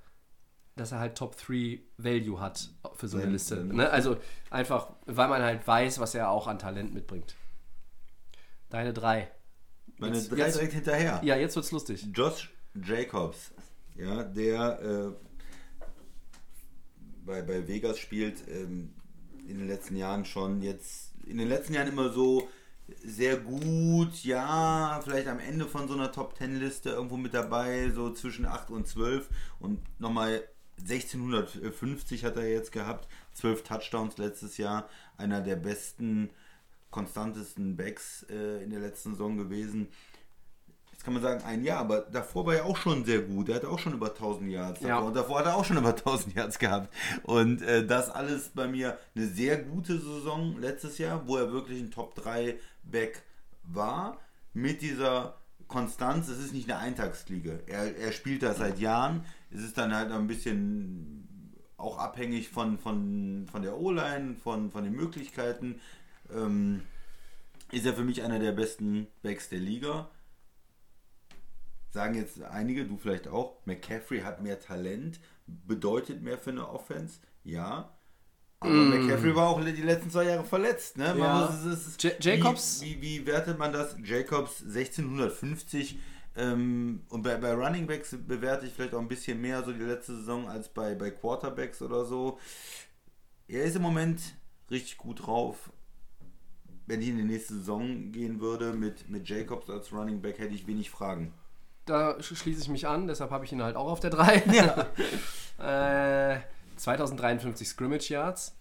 dass 0.76 0.92
er 0.92 1.00
halt 1.00 1.16
Top 1.18 1.36
3 1.36 1.80
Value 1.98 2.40
hat 2.40 2.70
für 2.94 3.08
so 3.08 3.16
eine 3.16 3.26
Ja, 3.26 3.32
Liste. 3.32 3.56
Ne? 3.64 3.90
Also 3.90 4.16
einfach, 4.50 4.90
weil 5.06 5.28
man 5.28 5.42
halt 5.42 5.66
weiß, 5.66 5.98
was 6.00 6.14
er 6.14 6.30
auch 6.30 6.46
an 6.46 6.58
Talent 6.58 6.94
mitbringt. 6.94 7.34
Deine 8.70 8.92
drei. 8.92 9.30
Meine 9.98 10.16
Jetzt- 10.16 10.30
drei 10.32 10.36
jetzt- 10.38 10.56
direkt 10.56 10.72
hinterher. 10.74 11.20
Ja, 11.22 11.36
jetzt 11.36 11.56
wird's 11.56 11.72
lustig. 11.72 12.06
Josh 12.14 12.52
Jacobs, 12.74 13.52
ja, 13.96 14.22
der 14.22 14.80
äh, 15.14 15.25
bei, 17.26 17.42
bei 17.42 17.66
Vegas 17.66 17.98
spielt, 17.98 18.48
ähm, 18.48 18.92
in 19.48 19.58
den 19.58 19.68
letzten 19.68 19.96
Jahren 19.96 20.24
schon 20.24 20.62
jetzt, 20.62 21.12
in 21.26 21.38
den 21.38 21.48
letzten 21.48 21.74
Jahren 21.74 21.88
immer 21.88 22.10
so 22.10 22.48
sehr 23.04 23.36
gut, 23.36 24.24
ja, 24.24 25.00
vielleicht 25.02 25.26
am 25.26 25.40
Ende 25.40 25.66
von 25.66 25.88
so 25.88 25.94
einer 25.94 26.12
Top 26.12 26.36
10 26.38 26.60
Liste 26.60 26.90
irgendwo 26.90 27.16
mit 27.16 27.34
dabei, 27.34 27.90
so 27.90 28.12
zwischen 28.12 28.46
8 28.46 28.70
und 28.70 28.86
12 28.86 29.28
und 29.58 29.80
nochmal 29.98 30.44
1650 30.78 32.24
hat 32.24 32.36
er 32.36 32.48
jetzt 32.48 32.70
gehabt, 32.70 33.08
12 33.34 33.62
Touchdowns 33.64 34.18
letztes 34.18 34.56
Jahr, 34.56 34.88
einer 35.16 35.40
der 35.40 35.56
besten, 35.56 36.30
konstantesten 36.90 37.76
Backs 37.76 38.24
äh, 38.30 38.62
in 38.62 38.70
der 38.70 38.80
letzten 38.80 39.12
Saison 39.12 39.36
gewesen. 39.36 39.88
Kann 41.06 41.14
man 41.14 41.22
sagen, 41.22 41.44
ein 41.44 41.62
Jahr, 41.62 41.78
aber 41.78 42.00
davor 42.00 42.46
war 42.46 42.56
er 42.56 42.64
auch 42.64 42.76
schon 42.76 43.04
sehr 43.04 43.20
gut. 43.20 43.48
Er 43.48 43.54
hatte 43.54 43.68
auch 43.68 43.78
schon 43.78 43.92
über 43.92 44.08
1000 44.08 44.50
Yards. 44.50 44.80
Ja. 44.80 44.98
Und 44.98 45.14
davor 45.14 45.38
hat 45.38 45.46
er 45.46 45.54
auch 45.54 45.64
schon 45.64 45.76
über 45.76 45.90
1000 45.90 46.34
Yards 46.34 46.58
gehabt. 46.58 46.92
Und 47.22 47.62
äh, 47.62 47.86
das 47.86 48.10
alles 48.10 48.48
bei 48.48 48.66
mir 48.66 48.98
eine 49.14 49.28
sehr 49.28 49.56
gute 49.56 50.00
Saison 50.00 50.60
letztes 50.60 50.98
Jahr, 50.98 51.28
wo 51.28 51.36
er 51.36 51.52
wirklich 51.52 51.80
ein 51.80 51.92
Top 51.92 52.16
3 52.16 52.58
Back 52.82 53.22
war. 53.62 54.18
Mit 54.52 54.82
dieser 54.82 55.36
Konstanz, 55.68 56.26
es 56.26 56.40
ist 56.40 56.52
nicht 56.52 56.68
eine 56.68 56.80
Eintagsfliege. 56.80 57.60
Er, 57.68 57.96
er 57.96 58.10
spielt 58.10 58.42
das 58.42 58.58
seit 58.58 58.80
Jahren. 58.80 59.24
Es 59.52 59.60
ist 59.60 59.78
dann 59.78 59.94
halt 59.94 60.10
ein 60.10 60.26
bisschen 60.26 61.62
auch 61.76 61.98
abhängig 61.98 62.48
von, 62.48 62.80
von, 62.80 63.46
von 63.48 63.62
der 63.62 63.78
O-Line, 63.78 64.34
von, 64.42 64.72
von 64.72 64.82
den 64.82 64.94
Möglichkeiten. 64.94 65.80
Ähm, 66.34 66.82
ist 67.70 67.86
er 67.86 67.94
für 67.94 68.02
mich 68.02 68.24
einer 68.24 68.40
der 68.40 68.50
besten 68.50 69.06
Backs 69.22 69.48
der 69.48 69.60
Liga. 69.60 70.08
Sagen 71.96 72.14
jetzt 72.14 72.42
einige, 72.42 72.84
du 72.84 72.98
vielleicht 72.98 73.26
auch, 73.26 73.56
McCaffrey 73.64 74.20
hat 74.20 74.42
mehr 74.42 74.60
Talent, 74.60 75.18
bedeutet 75.46 76.20
mehr 76.20 76.36
für 76.36 76.50
eine 76.50 76.68
Offense. 76.68 77.20
Ja. 77.42 77.90
Aber 78.60 78.70
McCaffrey 78.70 79.34
war 79.34 79.48
auch 79.48 79.64
die 79.64 79.70
letzten 79.80 80.10
zwei 80.10 80.24
Jahre 80.24 80.44
verletzt. 80.44 80.98
Ne? 80.98 81.14
Ja. 81.18 81.48
muss- 81.50 81.64
es 81.64 81.96
Ja- 82.02 82.10
Jacobs- 82.20 82.82
Wie, 82.82 83.00
wie, 83.00 83.20
wie 83.20 83.26
wertet 83.26 83.58
man 83.58 83.72
das? 83.72 83.96
Jacobs 84.04 84.62
1650. 84.62 85.98
Ähm, 86.36 87.00
und 87.08 87.22
bei, 87.22 87.36
bei 87.38 87.54
Running 87.54 87.86
Backs 87.86 88.14
bewerte 88.14 88.66
ich 88.66 88.74
vielleicht 88.74 88.92
auch 88.94 89.00
ein 89.00 89.08
bisschen 89.08 89.40
mehr 89.40 89.62
so 89.64 89.72
die 89.72 89.80
letzte 89.82 90.16
Saison 90.16 90.46
als 90.50 90.68
bei, 90.68 90.94
bei 90.94 91.10
Quarterbacks 91.10 91.80
oder 91.80 92.04
so. 92.04 92.38
Er 93.48 93.62
ist 93.64 93.76
im 93.76 93.80
Moment 93.82 94.20
richtig 94.70 94.98
gut 94.98 95.26
drauf. 95.26 95.70
Wenn 96.86 97.00
ich 97.00 97.08
in 97.08 97.16
die 97.16 97.24
nächste 97.24 97.54
Saison 97.54 98.12
gehen 98.12 98.38
würde 98.40 98.74
mit, 98.74 99.08
mit 99.08 99.26
Jacobs 99.26 99.70
als 99.70 99.92
Running 99.94 100.20
Back, 100.20 100.38
hätte 100.38 100.54
ich 100.54 100.66
wenig 100.66 100.90
Fragen. 100.90 101.32
Da 101.86 102.10
sch- 102.18 102.36
schließe 102.36 102.60
ich 102.60 102.68
mich 102.68 102.86
an, 102.86 103.06
deshalb 103.06 103.30
habe 103.30 103.44
ich 103.44 103.52
ihn 103.52 103.62
halt 103.62 103.76
auch 103.76 103.88
auf 103.90 104.00
der 104.00 104.10
3. 104.10 104.36
äh, 106.36 106.40
2053 106.76 107.66
Scrimmage 107.68 108.10
Yards. 108.10 108.54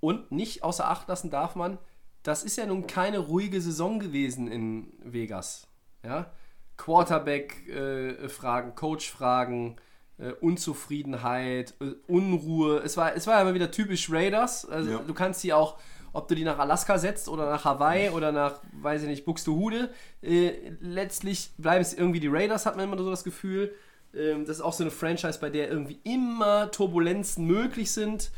Und 0.00 0.30
nicht 0.32 0.62
außer 0.64 0.88
Acht 0.88 1.08
lassen 1.08 1.30
darf 1.30 1.54
man, 1.56 1.78
das 2.22 2.44
ist 2.44 2.56
ja 2.56 2.66
nun 2.66 2.86
keine 2.86 3.18
ruhige 3.18 3.60
Saison 3.60 3.98
gewesen 3.98 4.46
in 4.48 4.92
Vegas. 5.02 5.66
Ja? 6.04 6.30
Quarterback-Fragen, 6.76 8.74
Coach-Fragen, 8.74 9.76
äh, 10.18 10.32
Unzufriedenheit, 10.32 11.74
äh, 11.80 11.92
Unruhe. 12.06 12.78
Es 12.78 12.96
war, 12.96 13.14
es 13.14 13.26
war 13.26 13.40
immer 13.40 13.54
wieder 13.54 13.70
typisch 13.70 14.10
Raiders. 14.10 14.64
Also 14.68 14.90
Ja. 14.92 14.98
du 14.98 15.14
kannst 15.14 15.42
die 15.44 15.52
auch, 15.52 15.78
ob 16.12 16.28
du 16.28 16.34
die 16.34 16.44
nach 16.44 16.58
Alaska 16.58 16.98
setzt 16.98 17.28
oder 17.28 17.48
nach 17.50 17.64
Hawaii 17.64 18.10
oder 18.10 18.32
nach, 18.32 18.60
weiß 18.80 19.02
ich 19.02 19.08
nicht, 19.08 19.24
Buxtehude, 19.24 19.90
äh, 20.22 20.52
letztlich 20.80 21.50
bleiben 21.58 21.80
es 21.82 21.94
irgendwie 21.94 22.20
die 22.20 22.28
Raiders, 22.28 22.66
hat 22.66 22.76
man 22.76 22.84
immer 22.86 22.98
so 22.98 23.08
das 23.10 23.24
Gefühl. 23.24 23.72
Ähm, 24.14 24.44
das 24.44 24.56
ist 24.56 24.62
auch 24.62 24.74
so 24.74 24.84
eine 24.84 24.90
Franchise, 24.90 25.38
bei 25.40 25.48
der 25.50 25.70
irgendwie 25.70 25.98
immer 26.04 26.70
Turbulenzen 26.70 27.46
möglich 27.46 27.92
sind. 27.92 28.30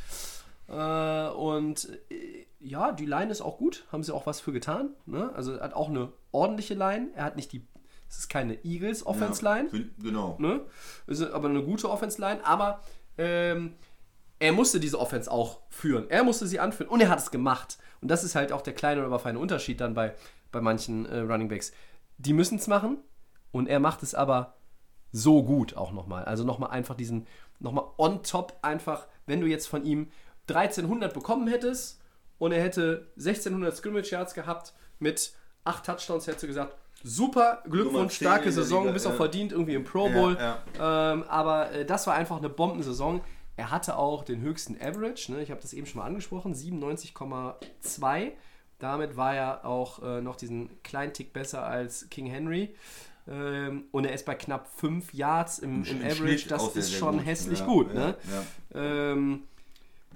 Äh, 0.68 1.29
und 1.29 1.89
äh, 2.11 2.47
ja, 2.61 2.93
die 2.93 3.07
Line 3.07 3.31
ist 3.31 3.43
auch 3.43 3.59
gut, 3.59 3.85
haben 3.93 4.03
sie 4.03 4.12
auch 4.14 4.27
was 4.27 4.41
für 4.41 4.53
getan. 4.53 4.91
Ne? 5.07 5.31
Also 5.35 5.53
er 5.53 5.64
hat 5.64 5.75
auch 5.75 5.89
eine 5.91 6.12
ordentliche 6.33 6.75
Line. 6.75 7.09
Er 7.14 7.25
hat 7.25 7.37
nicht 7.37 7.53
die, 7.53 7.66
es 8.09 8.18
ist 8.18 8.29
keine 8.31 8.64
Eagles 8.64 9.05
Offense 9.05 9.45
Line, 9.45 9.68
Fin- 9.68 9.91
Genau. 10.03 10.37
ne? 10.39 10.61
ist 11.07 11.20
aber 11.22 11.49
eine 11.49 11.62
gute 11.62 11.91
Offense 11.91 12.20
Line. 12.20 12.41
Aber 12.47 12.81
ähm, 13.18 13.75
er 14.39 14.53
musste 14.53 14.80
diese 14.80 14.99
Offense 14.99 15.30
auch 15.30 15.61
führen. 15.70 16.11
Er 16.11 16.24
musste 16.24 16.47
sie 16.47 16.61
anführen 16.61 16.89
und 16.89 17.01
er 17.01 17.09
hat 17.09 17.18
es 17.18 17.30
gemacht. 17.30 17.78
Und 18.01 18.11
das 18.11 18.24
ist 18.24 18.35
halt 18.35 18.53
auch 18.53 18.61
der 18.62 18.74
kleine 18.74 19.07
oder 19.07 19.18
feine 19.18 19.39
Unterschied 19.39 19.80
dann 19.80 19.95
bei, 19.95 20.14
bei 20.53 20.61
manchen 20.61 21.07
äh, 21.07 21.20
Running 21.20 21.49
Backs. 21.49 21.72
Die 22.18 22.32
müssen 22.32 22.59
es 22.59 22.66
machen 22.66 22.99
und 23.53 23.68
er 23.68 23.80
macht 23.80 24.03
es 24.03 24.14
aber 24.14 24.55
so 25.12 25.43
gut 25.43 25.76
auch 25.76 25.93
nochmal. 25.93 26.24
Also 26.24 26.45
nochmal 26.45 26.70
einfach 26.70 26.95
diesen, 26.97 27.26
nochmal 27.61 27.85
on 27.97 28.22
top 28.22 28.59
einfach, 28.62 29.07
wenn 29.26 29.41
du 29.41 29.47
jetzt 29.47 29.66
von 29.68 29.85
ihm 29.85 30.11
1300 30.49 31.14
bekommen 31.14 31.47
hättest 31.49 32.01
und 32.39 32.53
er 32.53 32.62
hätte 32.62 33.12
1600 33.16 33.74
Scrimmage 33.76 34.11
Yards 34.11 34.35
gehabt 34.35 34.74
mit 34.99 35.32
8 35.64 35.87
Touchdowns, 35.87 36.26
hättest 36.26 36.43
du 36.43 36.47
gesagt, 36.49 36.76
super, 37.03 37.62
Glückwunsch, 37.70 38.18
10 38.18 38.26
starke 38.26 38.53
Saison, 38.53 38.82
Liga, 38.82 38.93
bist 38.93 39.07
auch 39.07 39.12
ja. 39.12 39.16
verdient 39.16 39.53
irgendwie 39.53 39.74
im 39.74 39.85
Pro 39.85 40.09
Ja, 40.09 40.12
Bowl. 40.12 40.37
ja. 40.39 41.12
Ähm, 41.12 41.22
aber 41.24 41.70
äh, 41.72 41.85
das 41.87 42.07
war 42.07 42.14
einfach 42.14 42.39
eine 42.39 42.49
Bombensaison. 42.51 43.22
Er 43.57 43.70
hatte 43.70 43.96
auch 43.96 44.24
den 44.24 44.40
höchsten 44.40 44.76
Average, 44.80 45.32
ne? 45.32 45.42
ich 45.42 45.50
habe 45.50 45.61
das 45.61 45.72
eben 45.72 45.86
schon 45.86 46.00
mal 46.00 46.07
angesprochen, 46.07 46.55
97,2. 46.55 48.32
Damit 48.80 49.16
war 49.16 49.34
er 49.34 49.64
auch 49.64 50.02
äh, 50.02 50.20
noch 50.20 50.36
diesen 50.36 50.82
kleinen 50.82 51.12
Tick 51.12 51.32
besser 51.32 51.64
als 51.64 52.11
King 52.11 52.26
Henry. 52.26 52.74
Ähm, 53.26 53.84
und 53.92 54.05
er 54.05 54.12
ist 54.12 54.26
bei 54.26 54.34
knapp 54.34 54.68
5 54.76 55.14
Yards 55.14 55.61
im, 55.61 55.84
im, 55.84 56.02
Im 56.02 56.07
Average. 56.07 56.48
Das 56.48 56.74
ist 56.76 56.92
schon 56.92 57.18
gut. 57.18 57.26
hässlich 57.26 57.61
Ja, 57.61 57.66
gut. 57.66 57.94
ja, 57.94 58.07
ne? 58.09 58.16
ja. 58.74 59.12
Ähm, 59.12 59.44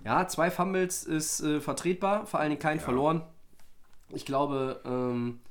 ja, 0.05 0.27
zwei 0.29 0.51
Fumbles 0.51 1.05
ist 1.05 1.41
äh, 1.41 1.61
vertretbar, 1.61 2.27
vor 2.27 2.41
allen 2.41 2.51
Dingen 2.51 2.61
keinen 2.61 2.81
verloren. 2.81 3.23
Ich 4.11 4.25
glaube, 4.25 4.81
ähm, 4.85 5.41
äh, 5.45 5.48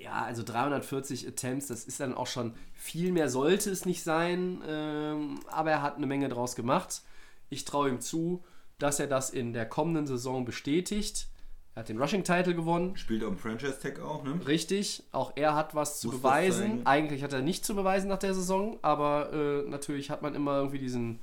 ja, 0.00 0.22
also 0.22 0.42
340 0.42 1.28
Attempts, 1.28 1.66
das 1.66 1.84
ist 1.84 2.00
dann 2.00 2.14
auch 2.14 2.26
schon 2.26 2.54
viel 2.72 3.12
mehr, 3.12 3.28
sollte 3.28 3.70
es 3.70 3.84
nicht 3.84 4.02
sein, 4.02 4.62
ähm, 4.66 5.40
aber 5.48 5.70
er 5.70 5.82
hat 5.82 5.96
eine 5.96 6.06
Menge 6.06 6.28
draus 6.28 6.56
gemacht. 6.56 7.02
Ich 7.50 7.64
traue 7.64 7.90
ihm 7.90 8.00
zu, 8.00 8.42
dass 8.78 8.98
er 8.98 9.06
das 9.06 9.30
in 9.30 9.52
der 9.52 9.66
kommenden 9.66 10.06
Saison 10.06 10.44
bestätigt. 10.44 11.28
Er 11.74 11.80
hat 11.80 11.88
den 11.88 12.00
Rushing-Title 12.00 12.54
gewonnen, 12.54 12.96
Spielt 12.96 13.22
auch 13.22 13.28
im 13.28 13.38
Franchise-Tag 13.38 14.00
auch, 14.00 14.24
ne? 14.24 14.40
Richtig, 14.46 15.02
auch 15.12 15.32
er 15.36 15.54
hat 15.54 15.74
was 15.74 16.00
zu 16.00 16.08
Muss 16.08 16.16
was 16.16 16.22
beweisen. 16.22 16.86
Eigentlich 16.86 17.22
hat 17.22 17.32
er 17.32 17.42
nicht 17.42 17.64
zu 17.64 17.76
beweisen 17.76 18.08
nach 18.08 18.18
der 18.18 18.34
Saison, 18.34 18.78
aber 18.82 19.32
äh, 19.32 19.68
natürlich 19.68 20.10
hat 20.10 20.22
man 20.22 20.34
immer 20.34 20.56
irgendwie 20.56 20.78
diesen 20.78 21.20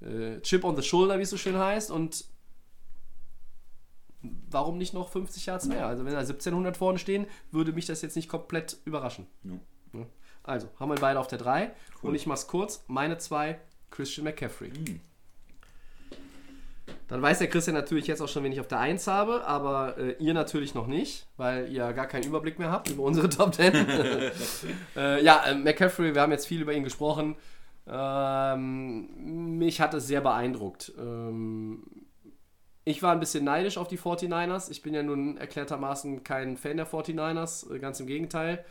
äh, 0.00 0.40
Chip 0.40 0.64
on 0.64 0.76
the 0.76 0.82
Shoulder, 0.82 1.18
wie 1.18 1.22
es 1.22 1.30
so 1.30 1.36
schön 1.36 1.56
heißt. 1.56 1.90
Und 1.90 2.24
warum 4.50 4.78
nicht 4.78 4.94
noch 4.94 5.08
50 5.08 5.46
Yards 5.46 5.66
mehr? 5.66 5.86
Also 5.86 6.04
wenn 6.04 6.12
da 6.12 6.20
1700 6.20 6.76
vorne 6.76 6.98
stehen, 6.98 7.26
würde 7.50 7.72
mich 7.72 7.86
das 7.86 8.02
jetzt 8.02 8.16
nicht 8.16 8.28
komplett 8.28 8.78
überraschen. 8.84 9.26
Ja. 9.44 10.06
Also, 10.46 10.68
haben 10.78 10.90
wir 10.90 10.96
beide 10.96 11.18
auf 11.18 11.26
der 11.26 11.38
3. 11.38 11.72
Und 12.02 12.14
ich 12.14 12.26
mach's 12.26 12.46
kurz. 12.46 12.84
Meine 12.86 13.18
2, 13.18 13.58
Christian 13.90 14.24
McCaffrey. 14.24 14.70
Hm. 14.70 15.00
Dann 17.08 17.20
weiß 17.20 17.38
der 17.38 17.48
Christian 17.48 17.74
natürlich 17.74 18.06
jetzt 18.06 18.20
auch 18.20 18.28
schon, 18.28 18.44
wen 18.44 18.52
ich 18.52 18.60
auf 18.60 18.68
der 18.68 18.78
1 18.78 19.06
habe, 19.08 19.44
aber 19.44 19.98
äh, 19.98 20.16
ihr 20.18 20.34
natürlich 20.34 20.74
noch 20.74 20.86
nicht, 20.86 21.26
weil 21.36 21.68
ihr 21.68 21.92
gar 21.92 22.06
keinen 22.06 22.24
Überblick 22.24 22.58
mehr 22.58 22.70
habt 22.70 22.90
über 22.90 23.02
unsere 23.02 23.28
Top 23.28 23.54
10. 23.54 23.74
äh, 24.96 25.24
ja, 25.24 25.44
äh, 25.46 25.54
McCaffrey, 25.54 26.14
wir 26.14 26.22
haben 26.22 26.32
jetzt 26.32 26.46
viel 26.46 26.62
über 26.62 26.72
ihn 26.72 26.84
gesprochen. 26.84 27.36
Ähm, 27.88 29.58
mich 29.58 29.80
hat 29.80 29.94
es 29.94 30.06
sehr 30.06 30.20
beeindruckt. 30.20 30.92
Ähm, 30.98 31.82
ich 32.88 33.02
war 33.02 33.12
ein 33.12 33.20
bisschen 33.20 33.44
neidisch 33.44 33.78
auf 33.78 33.88
die 33.88 33.98
49ers. 33.98 34.70
Ich 34.70 34.80
bin 34.80 34.94
ja 34.94 35.02
nun 35.02 35.36
erklärtermaßen 35.36 36.22
kein 36.22 36.56
Fan 36.56 36.76
der 36.76 36.86
49ers, 36.86 37.74
äh, 37.74 37.80
ganz 37.80 37.98
im 37.98 38.06
Gegenteil. 38.06 38.64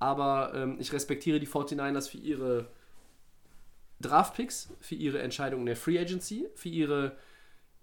Aber 0.00 0.52
ähm, 0.56 0.76
ich 0.80 0.92
respektiere 0.92 1.38
die 1.38 1.46
49ers 1.46 2.10
für 2.10 2.18
ihre 2.18 2.66
Draftpicks, 4.00 4.70
für 4.80 4.96
ihre 4.96 5.22
Entscheidungen 5.22 5.62
in 5.62 5.66
der 5.66 5.76
Free 5.76 6.00
Agency, 6.00 6.48
für 6.56 6.68
ihre 6.68 7.16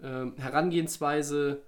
ähm, 0.04 0.36
Herangehensweise 0.36 1.62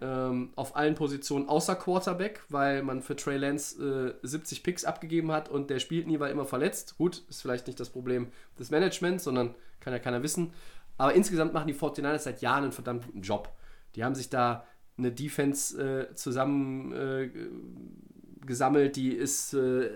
ähm, 0.00 0.52
auf 0.54 0.76
allen 0.76 0.94
Positionen 0.94 1.48
außer 1.48 1.74
Quarterback, 1.74 2.44
weil 2.50 2.84
man 2.84 3.02
für 3.02 3.16
Trey 3.16 3.36
Lance 3.36 4.16
äh, 4.22 4.26
70 4.26 4.62
Picks 4.62 4.84
abgegeben 4.84 5.32
hat 5.32 5.48
und 5.48 5.70
der 5.70 5.80
spielt 5.80 6.06
nie, 6.06 6.20
war 6.20 6.30
immer 6.30 6.46
verletzt. 6.46 6.96
Gut, 6.98 7.24
ist 7.28 7.42
vielleicht 7.42 7.66
nicht 7.66 7.80
das 7.80 7.90
Problem 7.90 8.28
des 8.60 8.70
Managements, 8.70 9.24
sondern 9.24 9.56
kann 9.80 9.92
ja 9.92 9.98
keiner 9.98 10.22
wissen. 10.22 10.52
Aber 11.00 11.14
insgesamt 11.14 11.54
machen 11.54 11.66
die 11.66 11.74
49ers 11.74 12.18
seit 12.18 12.42
Jahren 12.42 12.64
einen 12.64 12.72
verdammt 12.72 13.06
guten 13.06 13.22
Job. 13.22 13.50
Die 13.94 14.04
haben 14.04 14.14
sich 14.14 14.28
da 14.28 14.66
eine 14.98 15.10
Defense 15.10 16.10
äh, 16.10 16.14
zusammen 16.14 16.92
äh, 16.92 18.90
die 18.90 19.14
ist 19.14 19.54
äh, 19.54 19.88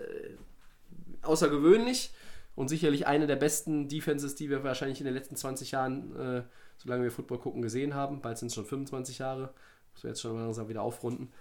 außergewöhnlich 1.20 2.14
und 2.55 2.68
sicherlich 2.68 3.07
eine 3.07 3.26
der 3.26 3.36
besten 3.36 3.86
Defenses, 3.86 4.34
die 4.34 4.48
wir 4.48 4.64
wahrscheinlich 4.64 4.98
in 4.98 5.05
den 5.05 5.12
letzten 5.12 5.36
20 5.36 5.72
Jahren, 5.72 6.16
äh, 6.16 6.42
solange 6.78 7.02
wir 7.02 7.11
Football 7.11 7.38
gucken, 7.38 7.61
gesehen 7.61 7.94
haben. 7.94 8.22
Bald 8.22 8.38
sind 8.38 8.48
es 8.48 8.55
schon 8.55 8.64
25 8.64 9.18
Jahre. 9.18 9.52
Muss 9.92 10.05
wir 10.05 10.09
jetzt 10.09 10.22
schon 10.22 10.38
langsam 10.38 10.70
wieder 10.70 10.80
aufrunden. 10.80 11.34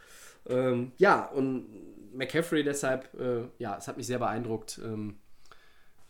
Ähm, 0.46 0.92
ja, 0.98 1.24
und 1.28 1.68
McCaffrey 2.14 2.66
deshalb, 2.66 3.14
äh, 3.18 3.44
ja, 3.60 3.78
es 3.78 3.88
hat 3.88 3.96
mich 3.96 4.08
sehr 4.08 4.20
beeindruckt. 4.20 4.82
Ähm, 4.84 5.20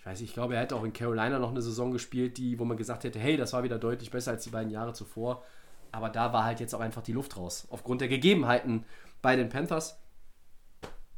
ich 0.04 0.08
weiß 0.08 0.20
nicht, 0.20 0.32
ich 0.32 0.34
glaube, 0.34 0.56
er 0.56 0.62
hätte 0.64 0.76
auch 0.76 0.84
in 0.84 0.92
Carolina 0.92 1.40
noch 1.40 1.52
eine 1.52 1.62
Saison 1.62 1.92
gespielt, 1.92 2.38
die, 2.38 2.60
wo 2.60 2.66
man 2.66 2.76
gesagt 2.76 3.06
hätte, 3.06 3.20
hey, 3.20 3.38
das 3.38 3.54
war 3.54 3.64
wieder 3.64 3.80
deutlich 3.80 4.12
besser 4.12 4.32
als 4.32 4.44
die 4.44 4.50
beiden 4.50 4.70
Jahre 4.70 4.92
zuvor. 4.92 5.46
Aber 5.94 6.10
da 6.10 6.34
war 6.34 6.44
halt 6.44 6.60
jetzt 6.60 6.76
auch 6.76 6.82
einfach 6.82 7.02
die 7.02 7.14
Luft 7.14 7.38
raus. 7.38 7.68
Aufgrund 7.70 8.02
der 8.02 8.10
Gegebenheiten 8.10 8.84
bei 9.22 9.38
den 9.38 9.48
Panthers. 9.48 9.98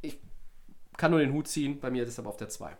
Ich 0.02 0.20
kann 0.96 1.10
nur 1.10 1.18
den 1.18 1.32
Hut 1.32 1.48
ziehen, 1.48 1.80
bei 1.80 1.90
mir 1.90 2.04
deshalb 2.04 2.28
auf 2.28 2.36
der 2.36 2.48
2. 2.48 2.76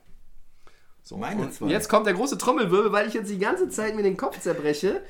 So, 1.02 1.16
Meine 1.16 1.42
und 1.42 1.52
zwei. 1.52 1.66
jetzt 1.66 1.88
kommt 1.88 2.06
der 2.06 2.14
große 2.14 2.38
Trommelwirbel, 2.38 2.92
weil 2.92 3.08
ich 3.08 3.14
jetzt 3.14 3.28
die 3.28 3.40
ganze 3.40 3.68
Zeit 3.68 3.96
mir 3.96 4.04
den 4.04 4.16
Kopf 4.16 4.38
zerbreche. 4.38 5.02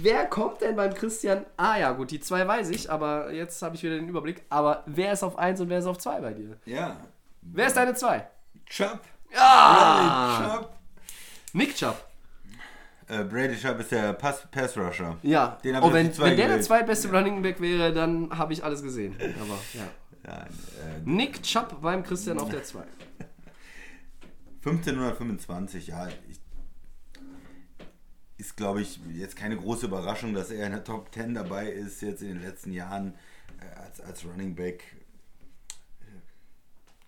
Wer 0.00 0.24
kommt 0.24 0.62
denn 0.62 0.76
beim 0.76 0.94
Christian? 0.94 1.44
Ah 1.58 1.78
ja, 1.78 1.92
gut, 1.92 2.10
die 2.10 2.20
zwei 2.20 2.48
weiß 2.48 2.70
ich, 2.70 2.90
aber 2.90 3.32
jetzt 3.32 3.60
habe 3.60 3.76
ich 3.76 3.82
wieder 3.82 3.96
den 3.96 4.08
Überblick. 4.08 4.44
Aber 4.48 4.82
wer 4.86 5.12
ist 5.12 5.22
auf 5.22 5.38
1 5.38 5.60
und 5.60 5.68
wer 5.68 5.80
ist 5.80 5.86
auf 5.86 5.98
2 5.98 6.20
bei 6.22 6.32
dir? 6.32 6.56
Ja. 6.64 7.04
Wer 7.42 7.66
ist 7.66 7.76
deine 7.76 7.92
2? 7.92 8.26
Chubb. 8.64 9.00
Chubb. 9.32 10.72
Nick 11.52 11.74
Chubb. 11.74 11.96
Äh, 13.08 13.24
Brady 13.24 13.56
Chubb 13.56 13.80
ist 13.80 13.90
der 13.92 14.12
Pass, 14.14 14.46
Pass 14.50 14.76
Rusher. 14.76 15.18
Ja, 15.22 15.58
Den 15.64 15.76
auf 15.76 15.92
wenn, 15.92 16.16
wenn 16.18 16.36
der 16.36 16.48
der 16.48 16.60
zweitbeste 16.60 17.10
Running 17.10 17.42
Back 17.42 17.60
wäre, 17.60 17.92
dann 17.92 18.30
habe 18.36 18.52
ich 18.52 18.64
alles 18.64 18.82
gesehen. 18.82 19.16
Aber 19.40 19.58
ja. 19.74 19.88
Ja, 20.24 20.42
äh, 20.44 21.00
Nick 21.04 21.42
Chubb 21.42 21.82
beim 21.82 22.04
Christian 22.04 22.38
auf 22.38 22.48
der 22.48 22.62
2. 22.62 22.84
1525, 24.64 25.88
ja. 25.88 26.08
Ich, 26.30 26.40
ist, 28.38 28.56
glaube 28.56 28.82
ich, 28.82 29.00
jetzt 29.12 29.36
keine 29.36 29.56
große 29.56 29.86
Überraschung, 29.86 30.34
dass 30.34 30.50
er 30.50 30.66
in 30.66 30.72
der 30.72 30.84
Top 30.84 31.12
10 31.12 31.34
dabei 31.34 31.68
ist, 31.68 32.02
jetzt 32.02 32.22
in 32.22 32.28
den 32.28 32.42
letzten 32.42 32.72
Jahren 32.72 33.14
äh, 33.60 33.80
als, 33.80 34.00
als 34.00 34.24
Running 34.24 34.54
Back. 34.54 34.84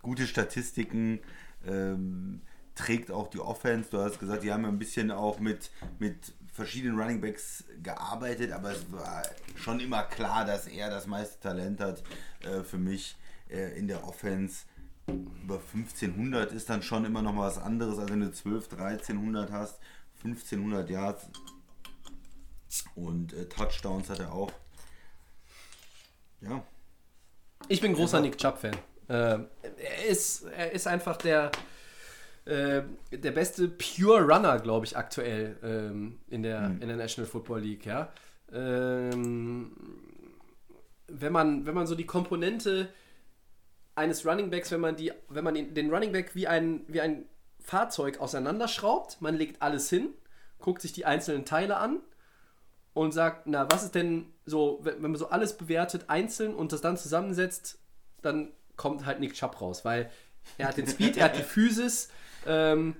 Gute 0.03 0.27
Statistiken, 0.27 1.21
ähm, 1.67 2.41
trägt 2.75 3.11
auch 3.11 3.29
die 3.29 3.41
Offense. 3.41 3.91
Du 3.91 3.99
hast 3.99 4.19
gesagt, 4.19 4.43
die 4.43 4.53
haben 4.53 4.65
ein 4.65 4.79
bisschen 4.79 5.11
auch 5.11 5.39
mit, 5.39 5.71
mit 5.99 6.35
verschiedenen 6.53 6.99
Running 6.99 7.21
Backs 7.21 7.65
gearbeitet, 7.83 8.53
aber 8.53 8.73
es 8.73 8.91
war 8.93 9.23
schon 9.57 9.81
immer 9.81 10.03
klar, 10.05 10.45
dass 10.45 10.67
er 10.67 10.91
das 10.91 11.07
meiste 11.07 11.41
Talent 11.41 11.81
hat 11.81 12.03
äh, 12.41 12.63
für 12.63 12.79
mich 12.79 13.17
äh, 13.49 13.77
in 13.79 13.89
der 13.89 14.07
Offense 14.07 14.65
über 15.07 15.57
1500 15.57 16.53
ist 16.53 16.71
dann 16.71 16.83
schon 16.83 17.05
immer 17.05 17.21
noch 17.21 17.35
mal 17.35 17.47
was 17.47 17.59
anderes, 17.59 17.99
als 17.99 18.11
wenn 18.11 18.21
du 18.21 18.33
12, 18.33 18.73
1300 18.73 19.53
hast. 19.53 19.79
1500 20.25 20.89
Yards 20.89 21.29
und 22.95 23.35
äh, 23.35 23.47
Touchdowns 23.47 24.09
hat 24.09 24.21
er 24.21 24.33
auch. 24.33 24.51
Ja, 26.41 26.65
Ich 27.69 27.81
bin 27.81 27.93
großer 27.95 28.21
Nick 28.21 28.39
Chubb-Fan. 28.39 28.77
Ähm, 29.09 29.47
er, 29.63 30.07
ist, 30.07 30.45
er 30.45 30.73
ist 30.73 30.87
einfach 30.87 31.17
der, 31.17 31.51
äh, 32.45 32.83
der 33.11 33.31
beste 33.33 33.69
Pure 33.69 34.23
Runner, 34.23 34.59
glaube 34.59 34.87
ich, 34.87 34.97
aktuell 34.97 35.57
ähm, 35.63 36.19
in, 36.29 36.43
der, 36.43 36.67
in 36.81 36.89
der 36.89 36.97
National 36.97 37.31
Football 37.31 37.61
League. 37.61 37.87
Ja? 37.87 38.13
Ähm, 38.53 39.73
wenn, 41.09 41.33
man, 41.33 41.67
wenn 41.67 41.75
man 41.75 41.87
so 41.87 41.95
die 41.95 42.07
Komponente 42.07 42.89
eines 43.95 44.27
Running 44.27 44.51
Backs, 44.51 44.71
wenn 44.71 44.81
man, 44.81 44.97
die, 44.97 45.13
wenn 45.29 45.45
man 45.45 45.55
den, 45.55 45.75
den 45.75 45.93
Running 45.93 46.13
Back 46.13 46.35
wie 46.35 46.49
ein, 46.49 46.85
wie 46.89 47.01
ein 47.01 47.27
Fahrzeug 47.61 48.21
auseinanderschraubt, 48.21 49.21
man 49.21 49.35
legt 49.35 49.63
alles 49.63 49.89
hin, 49.89 50.11
guckt 50.59 50.83
sich 50.83 50.93
die 50.93 51.07
einzelnen 51.07 51.45
Teile 51.45 51.77
an 51.77 52.01
und 52.93 53.13
sagt, 53.13 53.47
na, 53.47 53.71
was 53.71 53.85
ist 53.85 53.95
denn 53.95 54.33
so, 54.47 54.81
wenn 54.83 55.01
man 55.01 55.17
so 55.17 55.29
alles 55.29 55.57
bewertet 55.57 56.05
einzeln 56.09 56.55
und 56.55 56.73
das 56.73 56.81
dann 56.81 56.97
zusammensetzt, 56.97 57.79
dann 58.23 58.53
kommt 58.77 59.07
halt 59.07 59.21
Nick 59.21 59.35
Chubb 59.35 59.61
raus, 59.61 59.85
weil 59.85 60.11
er 60.59 60.69
hat 60.69 60.77
den 60.77 60.87
Speed, 60.87 61.17
er 61.17 61.27
hat 61.27 61.39
die 61.39 61.43
Physis, 61.55 62.09
ähm, 62.47 62.97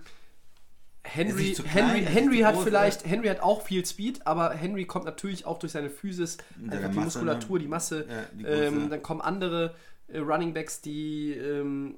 Henry, 1.07 1.53
klein, 1.53 1.69
Henry, 1.69 2.05
Henry 2.07 2.39
hat 2.41 2.55
groß, 2.55 2.65
vielleicht, 2.65 3.07
Henry 3.07 3.29
hat 3.29 3.41
auch 3.41 3.63
viel 3.63 3.85
Speed, 3.85 4.27
aber 4.27 4.51
Henry 4.55 4.87
kommt 4.87 5.05
natürlich 5.05 5.45
auch 5.45 5.59
durch 5.59 5.73
seine 5.73 5.91
Physis, 5.91 6.39
einfach 6.71 6.91
die 6.91 6.97
Masse, 6.97 7.19
Muskulatur, 7.19 7.59
ne? 7.59 7.63
die 7.63 7.69
Masse. 7.69 8.07
Ja, 8.09 8.25
die 8.33 8.45
ähm, 8.45 8.89
dann 8.89 9.03
kommen 9.03 9.21
andere 9.21 9.75
äh, 10.09 10.19
Running 10.19 10.55
Backs, 10.55 10.81
die 10.81 11.33
ähm, 11.33 11.97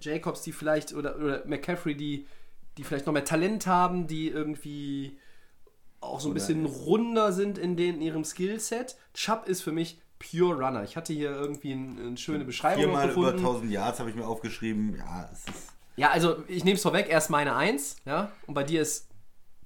Jacobs, 0.00 0.42
die 0.42 0.50
vielleicht, 0.50 0.92
oder, 0.92 1.16
oder 1.16 1.46
McCaffrey, 1.46 1.94
die, 1.94 2.26
die 2.76 2.84
vielleicht 2.84 3.06
noch 3.06 3.12
mehr 3.12 3.24
Talent 3.24 3.68
haben, 3.68 4.08
die 4.08 4.28
irgendwie 4.28 5.18
auch 6.00 6.20
so 6.20 6.28
ein 6.28 6.32
Oder- 6.32 6.40
bisschen 6.40 6.66
runder 6.66 7.32
sind 7.32 7.58
in, 7.58 7.76
den, 7.76 7.96
in 7.96 8.02
ihrem 8.02 8.24
Skillset. 8.24 8.96
Chubb 9.14 9.48
ist 9.48 9.62
für 9.62 9.72
mich 9.72 10.00
Pure 10.18 10.54
Runner. 10.56 10.82
Ich 10.84 10.96
hatte 10.96 11.12
hier 11.12 11.30
irgendwie 11.30 11.72
ein, 11.72 11.98
eine 11.98 12.16
schöne 12.16 12.44
Beschreibung 12.44 12.84
Viermal 12.84 13.10
über 13.10 13.32
gefunden. 13.32 13.46
1000 13.46 13.70
Yards 13.70 13.98
habe 14.00 14.10
ich 14.10 14.16
mir 14.16 14.26
aufgeschrieben. 14.26 14.96
Ja, 14.96 15.28
es 15.32 15.40
ist. 15.40 15.72
Ja, 15.96 16.10
also 16.10 16.42
ich 16.46 16.64
nehme 16.64 16.76
es 16.76 16.82
vorweg, 16.82 17.08
erst 17.08 17.28
meine 17.30 17.56
1, 17.56 17.96
ja, 18.04 18.30
und 18.46 18.54
bei 18.54 18.62
dir 18.62 18.82
ist 18.82 19.08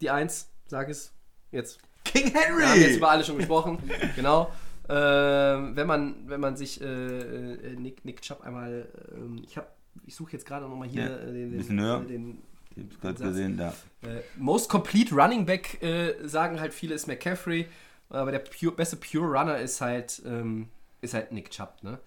die 0.01 0.09
1, 0.11 0.49
sag 0.67 0.89
es 0.89 1.13
jetzt. 1.51 1.79
King 2.05 2.33
Wir 2.33 2.41
haben 2.41 2.81
jetzt 2.81 2.97
über 2.97 3.07
Henry! 3.07 3.17
alle 3.17 3.25
schon 3.25 3.37
gesprochen, 3.39 3.79
genau. 4.17 4.51
Ähm, 4.89 5.77
wenn 5.77 5.87
man 5.87 6.15
wenn 6.27 6.41
man 6.41 6.57
sich 6.57 6.81
äh, 6.81 6.85
äh, 6.87 7.77
Nick, 7.77 8.05
Nick 8.05 8.21
Chubb 8.23 8.43
einmal, 8.43 8.89
ähm, 9.15 9.41
ich 9.47 9.57
habe, 9.57 9.69
ich 10.07 10.15
suche 10.15 10.33
jetzt 10.33 10.45
gerade 10.47 10.67
nochmal 10.67 10.89
hier 10.89 11.03
Ja, 11.03 11.17
äh, 11.19 11.27
den, 11.27 11.51
den, 11.51 11.57
bisschen 11.59 11.81
höher. 11.81 12.01
den 12.01 12.39
Ich 12.77 12.83
hab's 12.85 13.01
gerade 13.01 13.19
Satz. 13.19 13.29
gesehen, 13.29 13.57
da. 13.57 13.69
äh, 14.03 14.21
Most 14.37 14.69
Complete 14.69 15.15
Running 15.15 15.47
Back 15.47 15.83
äh, 15.83 16.15
sagen 16.27 16.59
halt 16.61 16.75
viele 16.75 16.95
ist 16.95 17.07
McCaffrey, 17.07 17.67
aber 18.13 18.33
der 18.33 18.41
pure, 18.41 18.73
beste 18.73 18.97
Pure 18.97 19.39
Runner 19.39 19.59
ist 19.59 19.81
halt 19.81 20.23
ähm, 20.25 20.69
ist 21.01 21.15
halt 21.15 21.33
Nick 21.33 21.51
Chubb, 21.51 21.83
ne? 21.83 21.99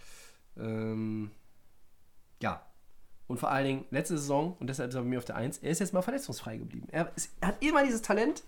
Ähm, 0.58 1.32
ja. 2.41 2.66
Und 3.28 3.39
vor 3.39 3.49
allen 3.49 3.66
Dingen 3.66 3.86
letzte 3.89 4.18
Saison, 4.18 4.56
und 4.60 4.68
deshalb 4.68 4.89
ist 4.89 4.95
er 4.95 5.01
bei 5.01 5.08
mir 5.08 5.18
auf 5.18 5.26
der 5.26 5.36
1, 5.36 5.60
er 5.60 5.72
ist 5.72 5.80
jetzt 5.80 5.93
mal 5.93 6.01
verletzungsfrei 6.03 6.58
geblieben. 6.58 6.88
Er, 6.91 7.12
ist, 7.16 7.32
er 7.41 7.49
hat 7.49 7.64
immer 7.64 7.84
dieses 7.84 8.01
Talent. 8.01 8.43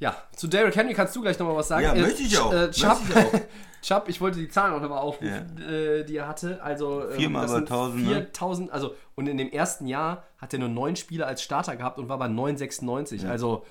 Ja, 0.00 0.16
zu 0.36 0.48
Derrick 0.48 0.74
Henry 0.74 0.92
kannst 0.92 1.14
du 1.14 1.22
gleich 1.22 1.38
nochmal 1.38 1.56
was 1.56 1.68
sagen. 1.68 1.84
Ja, 1.84 1.94
möchte 1.94 2.22
ich 2.22 2.36
auch. 2.36 2.52
Äh, 2.52 2.70
Chubb, 2.72 3.00
ich 3.08 3.16
auch. 3.16 3.32
Chubb, 3.84 4.08
ich 4.08 4.20
wollte 4.20 4.38
die 4.38 4.48
Zahlen 4.48 4.72
auch 4.74 4.80
nochmal 4.80 4.98
aufrufen, 4.98 5.58
äh, 5.62 6.04
die 6.04 6.16
er 6.16 6.26
hatte. 6.26 6.62
Also, 6.62 7.02
ähm, 7.08 7.12
Viermal 7.16 7.44
über 7.44 7.54
sind 7.56 7.70
1000, 7.70 8.02
ne? 8.04 8.08
4000, 8.14 8.72
also, 8.72 8.94
und 9.14 9.26
in 9.28 9.36
dem 9.36 9.50
ersten 9.52 9.86
Jahr 9.86 10.24
hat 10.38 10.52
er 10.54 10.58
nur 10.58 10.68
neun 10.70 10.96
Spieler 10.96 11.26
als 11.26 11.42
Starter 11.42 11.76
gehabt 11.76 11.98
und 11.98 12.08
war 12.08 12.18
bei 12.18 12.28
996. 12.28 13.26
Also, 13.28 13.64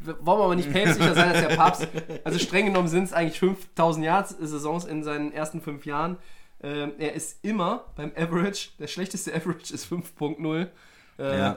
w- 0.00 0.12
wollen 0.20 0.38
wir 0.38 0.44
aber 0.44 0.54
nicht 0.56 0.70
päpstlicher 0.72 1.14
sein 1.14 1.28
als 1.30 1.40
der 1.46 1.56
Papst. 1.56 1.88
Also, 2.24 2.38
streng 2.38 2.66
genommen 2.66 2.88
sind 2.88 3.04
es 3.04 3.12
eigentlich 3.12 3.38
5000 3.40 4.04
Yards 4.06 4.36
Saisons 4.40 4.84
in 4.84 5.02
seinen 5.02 5.32
ersten 5.32 5.60
fünf 5.60 5.84
Jahren. 5.84 6.16
Ähm, 6.62 6.92
er 6.98 7.12
ist 7.14 7.44
immer 7.44 7.84
beim 7.96 8.12
Average, 8.16 8.70
der 8.78 8.86
schlechteste 8.86 9.34
Average 9.34 9.74
ist 9.74 9.84
5.0. 9.92 10.68
Äh, 11.18 11.38
Ja. 11.38 11.56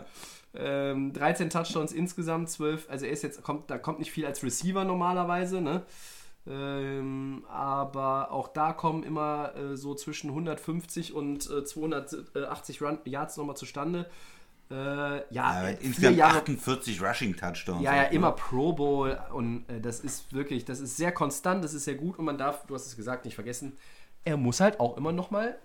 ähm, 0.56 1.14
13 1.14 1.50
Touchdowns 1.50 1.92
insgesamt, 1.94 2.50
12. 2.50 2.88
Also 2.90 3.06
er 3.06 3.12
ist 3.12 3.22
jetzt, 3.24 3.44
kommt, 3.44 3.70
da 3.70 3.78
kommt 3.78 4.00
nicht 4.00 4.12
viel 4.12 4.26
als 4.26 4.44
Receiver 4.44 4.84
normalerweise, 4.84 5.62
ne? 5.62 5.84
Ähm, 6.50 7.44
aber 7.48 8.32
auch 8.32 8.48
da 8.48 8.74
kommen 8.74 9.04
immer 9.04 9.54
äh, 9.56 9.78
so 9.78 9.94
zwischen 9.94 10.32
150 10.32 11.14
und 11.14 11.48
äh, 11.50 11.64
280 11.64 12.82
Run 12.82 12.98
Yards 13.06 13.38
nochmal 13.38 13.56
zustande. 13.56 14.10
Äh, 14.72 14.74
ja, 14.74 15.24
Ja, 15.30 15.68
äh, 15.68 15.78
insgesamt 15.82 16.18
Jahre 16.18 16.40
48 16.40 17.02
Rushing 17.02 17.36
Touchdowns. 17.36 17.84
ja, 17.84 17.96
ja, 17.96 18.06
auch, 18.06 18.10
ne? 18.10 18.16
immer 18.16 18.32
Pro 18.32 18.74
Bowl 18.74 19.20
und 19.32 19.70
äh, 19.70 19.80
das 19.80 20.00
ist 20.00 20.34
wirklich, 20.34 20.66
das 20.66 20.80
ist 20.80 20.98
sehr 20.98 21.12
konstant, 21.12 21.64
das 21.64 21.74
ist 21.74 21.86
sehr 21.86 21.96
gut 21.96 22.18
und 22.18 22.26
man 22.26 22.38
darf, 22.38 22.66
du 22.66 22.74
hast 22.74 22.88
es 22.88 22.96
gesagt, 22.96 23.26
nicht 23.26 23.36
vergessen, 23.36 23.78
er 24.26 24.38
muss 24.38 24.60
halt 24.60 24.80
auch 24.80 24.98
immer 24.98 25.12
nochmal 25.12 25.58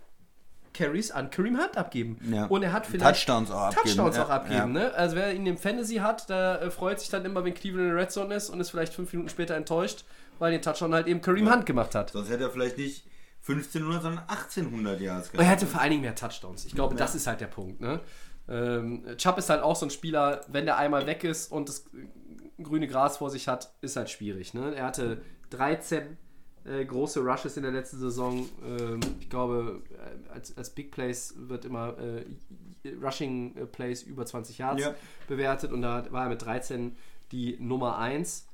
Carries 0.75 1.13
an 1.13 1.31
Kareem 1.31 1.57
Hunt 1.57 1.77
abgeben. 1.77 2.19
Ja. 2.31 2.47
Und 2.47 2.63
er 2.63 2.73
hat 2.73 2.87
vielleicht 2.87 3.27
Touchdowns 3.27 3.51
auch 3.51 3.69
abgeben. 3.69 3.97
Touchdowns 3.97 4.19
auch 4.19 4.29
abgeben. 4.29 4.57
ja. 4.59 4.67
Ne? 4.67 4.95
Also 4.95 5.17
wer 5.17 5.33
ihn 5.33 5.47
im 5.47 5.57
Fantasy 5.57 5.97
hat, 5.97 6.29
der 6.29 6.61
äh, 6.63 6.71
freut 6.71 7.01
sich 7.01 7.09
dann 7.09 7.25
immer, 7.25 7.45
wenn 7.45 7.55
Cleveland 7.55 7.89
in 7.89 7.95
der 7.95 8.03
Red 8.03 8.11
Zone 8.11 8.35
ist 8.35 8.51
und 8.51 8.61
ist 8.61 8.71
vielleicht 8.71 8.93
fünf 8.93 9.13
Minuten 9.13 9.31
später 9.31 9.55
enttäuscht, 9.55 10.05
weil 10.39 10.53
den 10.53 10.63
Touchdown 10.63 10.95
halt 10.95 11.07
eben 11.07 11.21
Kareem 11.21 11.51
Hunt 11.53 11.67
gemacht 11.67 11.95
hat. 11.95 12.11
Sonst 12.11 12.31
hätte 12.31 12.45
er 12.45 12.51
vielleicht 12.51 12.79
nicht 12.79 13.07
1500, 13.47 14.03
sondern 14.03 14.25
1800 14.29 15.01
Yards 15.01 15.31
Und 15.31 15.39
er 15.39 15.45
hätte 15.45 15.67
vor 15.67 15.81
allen 15.81 15.91
Dingen 15.91 16.03
mehr 16.03 16.15
Touchdowns. 16.15 16.65
Ich 16.65 16.75
glaube, 16.75 16.95
das 16.95 17.15
ist 17.15 17.27
halt 17.27 17.41
der 17.41 17.47
Punkt. 17.47 17.81
Ne? 17.81 18.01
Ähm, 18.49 19.05
Chubb 19.17 19.39
ist 19.39 19.51
halt 19.51 19.63
auch 19.63 19.77
so 19.77 19.87
ein 19.87 19.91
Spieler, 19.91 20.41
wenn 20.49 20.65
der 20.65 20.79
einmal 20.79 21.07
weg 21.07 21.25
ist 21.25 21.53
und 21.53 21.69
das 21.69 21.85
grüne 22.63 22.87
Gras 22.89 23.19
vor 23.19 23.31
sich 23.31 23.49
hat, 23.49 23.75
ist 23.81 23.97
halt 23.97 24.09
schwierig. 24.11 24.55
Ne? 24.55 24.75
Er 24.75 24.87
hatte 24.87 25.21
13 25.51 26.17
äh, 26.65 26.85
große 26.85 27.21
Rushes 27.21 27.57
in 27.57 27.63
der 27.63 27.73
letzten 27.73 27.99
Saison. 27.99 28.49
Ähm, 28.67 29.01
ich 29.21 29.29
glaube, 29.29 29.83
äh, 29.91 30.33
als, 30.33 30.57
als 30.57 30.71
Big 30.71 30.91
Plays 30.91 31.35
wird 31.37 31.65
immer 31.67 31.95
äh, 31.99 32.25
Rushing 33.03 33.69
Plays 33.73 34.03
über 34.03 34.25
20 34.25 34.59
Yards 34.59 34.83
Ja. 34.83 34.95
bewertet 35.29 35.73
und 35.73 35.83
da 35.83 36.11
war 36.11 36.25
er 36.25 36.29
mit 36.31 36.43
13 36.43 36.97
die 37.33 37.57
Nummer 37.61 37.99
1 37.99 38.47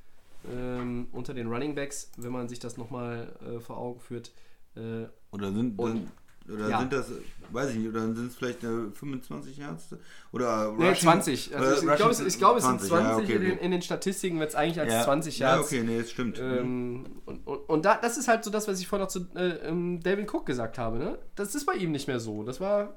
ähm, 0.50 1.08
unter 1.12 1.34
den 1.34 1.48
Running 1.48 1.74
Backs, 1.74 2.10
wenn 2.16 2.32
man 2.32 2.48
sich 2.48 2.58
das 2.58 2.76
nochmal 2.76 3.32
äh, 3.46 3.60
vor 3.60 3.76
Augen 3.78 4.00
führt. 4.00 4.32
Äh, 4.76 5.06
Oder 5.32 5.52
sind, 5.52 5.78
Und- 5.78 6.08
oder 6.48 6.68
ja. 6.68 6.78
sind 6.80 6.92
das, 6.92 7.06
weiß 7.52 7.70
ich 7.70 7.76
nicht, 7.76 7.88
oder 7.90 8.00
sind 8.00 8.26
es 8.28 8.34
vielleicht 8.34 8.64
äh, 8.64 8.90
25 8.92 9.58
Yards? 9.58 9.94
Oder 10.32 10.72
Nee, 10.72 10.88
Rushing- 10.88 11.02
20. 11.02 11.54
Also 11.56 11.74
ich 11.86 11.96
glaube, 11.96 12.12
es, 12.12 12.38
glaube, 12.38 12.58
es 12.58 12.64
sind 12.64 12.80
20. 12.80 12.90
ja, 12.90 13.16
okay, 13.18 13.34
in, 13.36 13.40
den, 13.42 13.58
in 13.58 13.70
den 13.70 13.82
Statistiken 13.82 14.40
wird 14.40 14.48
es 14.48 14.54
eigentlich 14.56 14.80
als 14.80 14.92
ja. 14.92 15.04
20 15.04 15.38
Ja, 15.38 15.54
Yards. 15.56 15.66
okay, 15.68 15.82
nee, 15.84 15.98
das 16.00 16.10
stimmt. 16.10 16.38
Ähm, 16.40 17.04
und, 17.26 17.46
und, 17.46 17.58
und 17.68 17.84
da, 17.84 17.96
das 18.00 18.16
ist 18.16 18.26
halt 18.26 18.42
so 18.42 18.50
das, 18.50 18.66
was 18.66 18.80
ich 18.80 18.88
vorhin 18.88 19.04
noch 19.04 19.10
zu 19.12 19.26
äh, 19.36 19.68
ähm, 19.68 20.00
Delvin 20.00 20.26
Cook 20.28 20.46
gesagt 20.46 20.78
habe. 20.78 20.98
Ne? 20.98 21.18
Das 21.36 21.54
ist 21.54 21.66
bei 21.66 21.74
ihm 21.74 21.92
nicht 21.92 22.08
mehr 22.08 22.18
so. 22.18 22.42
Das 22.42 22.58
war 22.58 22.96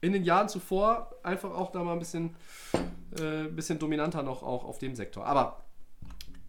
in 0.00 0.12
den 0.12 0.22
Jahren 0.24 0.48
zuvor 0.48 1.10
einfach 1.22 1.50
auch 1.50 1.72
da 1.72 1.82
mal 1.82 1.92
ein 1.94 1.98
bisschen, 1.98 2.36
äh, 3.20 3.48
bisschen 3.48 3.78
dominanter 3.78 4.22
noch 4.22 4.42
auch 4.42 4.64
auf 4.64 4.78
dem 4.78 4.94
Sektor. 4.94 5.26
Aber 5.26 5.64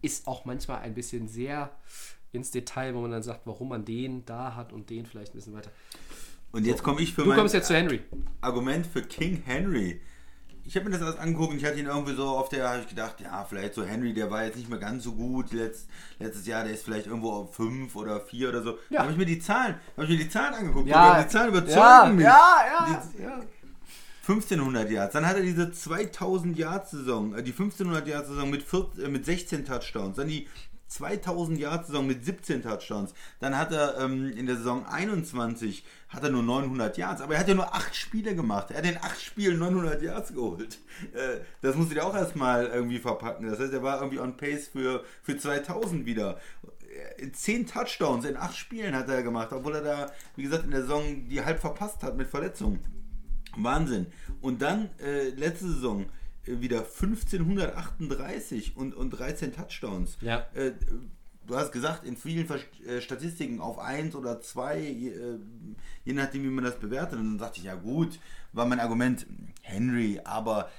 ist 0.02 0.26
auch 0.26 0.44
manchmal 0.44 0.80
ein 0.80 0.94
bisschen 0.94 1.28
sehr 1.28 1.70
ins 2.32 2.50
Detail, 2.50 2.94
wo 2.94 3.00
man 3.00 3.10
dann 3.10 3.22
sagt, 3.22 3.40
warum 3.44 3.68
man 3.68 3.84
den 3.84 4.24
da 4.24 4.54
hat 4.54 4.72
und 4.72 4.90
den 4.90 5.06
vielleicht 5.06 5.34
ein 5.34 5.38
bisschen 5.38 5.54
weiter. 5.54 5.70
Und 6.52 6.66
jetzt 6.66 6.82
komme 6.82 7.00
ich 7.00 7.14
für 7.14 7.22
Du 7.22 7.28
mein 7.28 7.38
kommst 7.38 7.54
jetzt 7.54 7.68
zu 7.68 7.74
Henry. 7.74 8.00
Argument 8.40 8.86
für 8.86 9.02
King 9.02 9.42
Henry. 9.44 10.00
Ich 10.64 10.76
habe 10.76 10.88
mir 10.88 10.92
das 10.92 11.02
alles 11.02 11.18
angeguckt 11.18 11.52
und 11.52 11.56
ich 11.56 11.64
hatte 11.64 11.78
ihn 11.78 11.86
irgendwie 11.86 12.14
so 12.14 12.28
auf 12.28 12.48
der, 12.48 12.68
habe 12.68 12.82
ich 12.82 12.88
gedacht, 12.88 13.20
ja, 13.20 13.44
vielleicht 13.44 13.74
so 13.74 13.84
Henry, 13.84 14.12
der 14.12 14.30
war 14.30 14.44
jetzt 14.44 14.56
nicht 14.56 14.68
mehr 14.68 14.78
ganz 14.78 15.04
so 15.04 15.12
gut. 15.12 15.52
Letzt, 15.52 15.88
letztes 16.18 16.46
Jahr, 16.46 16.64
der 16.64 16.74
ist 16.74 16.84
vielleicht 16.84 17.06
irgendwo 17.06 17.32
auf 17.32 17.54
5 17.54 17.94
oder 17.96 18.20
4 18.20 18.48
oder 18.50 18.62
so. 18.62 18.70
Ja. 18.70 18.98
Da 18.98 19.02
habe 19.02 19.12
ich 19.12 19.18
mir 19.18 19.26
die 19.26 19.38
Zahlen, 19.38 19.76
habe 19.96 20.04
ich 20.04 20.10
mir 20.10 20.24
die 20.24 20.28
Zahlen 20.28 20.54
angeguckt. 20.54 20.88
Ja, 20.88 21.22
die 21.22 21.28
Zahlen 21.28 21.48
überzeugen 21.48 21.76
ja, 21.76 22.12
mich. 22.12 22.24
ja, 22.24 22.56
ja, 22.66 23.02
ja. 23.20 23.40
1500 24.30 24.90
Yards. 24.90 25.12
Dann 25.12 25.26
hat 25.26 25.36
er 25.36 25.42
diese 25.42 25.72
2000 25.72 26.56
Yards 26.56 26.92
Saison, 26.92 27.34
äh, 27.34 27.42
die 27.42 27.52
1500 27.52 28.06
Yards 28.06 28.28
Saison 28.28 28.48
mit, 28.48 28.62
14, 28.62 29.04
äh, 29.04 29.08
mit 29.08 29.24
16 29.24 29.64
Touchdowns. 29.64 30.16
Dann 30.16 30.28
die 30.28 30.46
2000 30.86 31.58
Yards 31.58 31.88
Saison 31.88 32.06
mit 32.06 32.24
17 32.24 32.62
Touchdowns. 32.62 33.14
Dann 33.40 33.56
hat 33.56 33.72
er 33.72 33.98
ähm, 33.98 34.30
in 34.36 34.46
der 34.46 34.56
Saison 34.56 34.86
21 34.86 35.84
hat 36.08 36.24
er 36.24 36.30
nur 36.30 36.42
900 36.42 36.96
Yards, 36.98 37.22
aber 37.22 37.34
er 37.34 37.40
hat 37.40 37.48
ja 37.48 37.54
nur 37.54 37.74
8 37.74 37.94
Spiele 37.94 38.34
gemacht. 38.34 38.70
Er 38.70 38.78
hat 38.78 38.86
in 38.86 38.96
8 38.96 39.20
Spielen 39.20 39.58
900 39.58 40.02
Yards 40.02 40.34
geholt. 40.34 40.78
Äh, 41.14 41.40
das 41.62 41.76
musst 41.76 41.90
du 41.90 41.94
dir 41.94 42.04
auch 42.04 42.14
erstmal 42.14 42.66
irgendwie 42.66 42.98
verpacken. 42.98 43.48
Das 43.48 43.58
heißt, 43.58 43.72
er 43.72 43.82
war 43.82 44.00
irgendwie 44.00 44.20
on 44.20 44.36
pace 44.36 44.68
für, 44.68 45.02
für 45.22 45.38
2000 45.38 46.04
wieder. 46.04 46.38
Äh, 47.18 47.32
10 47.32 47.66
Touchdowns 47.66 48.26
in 48.26 48.36
8 48.36 48.54
Spielen 48.54 48.94
hat 48.94 49.08
er 49.08 49.22
gemacht, 49.22 49.50
obwohl 49.52 49.76
er 49.76 49.82
da, 49.82 50.12
wie 50.36 50.42
gesagt, 50.42 50.64
in 50.64 50.72
der 50.72 50.82
Saison 50.82 51.26
die 51.28 51.42
halb 51.42 51.58
verpasst 51.58 52.02
hat 52.02 52.18
mit 52.18 52.28
Verletzungen. 52.28 52.99
Wahnsinn. 53.56 54.06
Und 54.40 54.62
dann 54.62 54.90
äh, 55.00 55.28
letzte 55.30 55.68
Saison 55.68 56.06
äh, 56.46 56.60
wieder 56.60 56.80
1538 56.80 58.76
und, 58.76 58.94
und 58.94 59.10
13 59.10 59.52
Touchdowns. 59.52 60.18
Ja. 60.20 60.46
Äh, 60.54 60.72
du 61.46 61.56
hast 61.56 61.72
gesagt, 61.72 62.04
in 62.04 62.16
vielen 62.16 62.48
äh, 62.86 63.00
Statistiken 63.00 63.60
auf 63.60 63.78
1 63.78 64.14
oder 64.14 64.40
2, 64.40 64.78
je, 64.80 65.08
äh, 65.10 65.38
je 66.04 66.12
nachdem, 66.12 66.44
wie 66.44 66.48
man 66.48 66.64
das 66.64 66.78
bewertet. 66.78 67.18
Und 67.18 67.26
dann 67.26 67.38
dachte 67.38 67.58
ich, 67.58 67.64
ja 67.64 67.74
gut, 67.74 68.18
war 68.52 68.66
mein 68.66 68.80
Argument, 68.80 69.26
Henry, 69.62 70.20
aber 70.24 70.70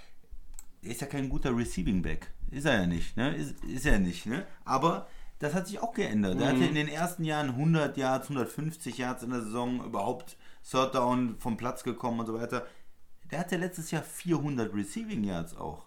er 0.81 0.91
ist 0.91 1.01
ja 1.01 1.07
kein 1.07 1.29
guter 1.29 1.55
Receiving 1.55 2.01
Back. 2.01 2.31
Ist 2.49 2.65
er 2.65 2.81
ja 2.81 2.87
nicht, 2.87 3.15
ne? 3.15 3.35
Ist, 3.35 3.63
ist 3.63 3.85
er 3.85 3.99
nicht, 3.99 4.25
ne? 4.25 4.45
Aber 4.65 5.07
das 5.39 5.53
hat 5.53 5.67
sich 5.67 5.79
auch 5.79 5.93
geändert. 5.93 6.39
Er 6.39 6.49
hatte 6.49 6.65
in 6.65 6.75
den 6.75 6.87
ersten 6.87 7.23
Jahren 7.23 7.49
100 7.49 7.97
Yards, 7.97 8.29
150 8.29 8.97
Yards 8.97 9.23
in 9.23 9.31
der 9.31 9.41
Saison, 9.41 9.83
überhaupt 9.83 10.37
Third 10.69 10.95
Down 10.95 11.37
vom 11.39 11.57
Platz 11.57 11.83
gekommen 11.83 12.19
und 12.19 12.25
so 12.25 12.33
weiter. 12.33 12.65
Der 13.29 13.39
hatte 13.39 13.57
letztes 13.57 13.91
Jahr 13.91 14.03
400 14.03 14.73
Receiving 14.73 15.23
Yards 15.23 15.55
auch. 15.55 15.85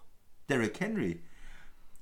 Derrick 0.49 0.79
Henry. 0.79 1.23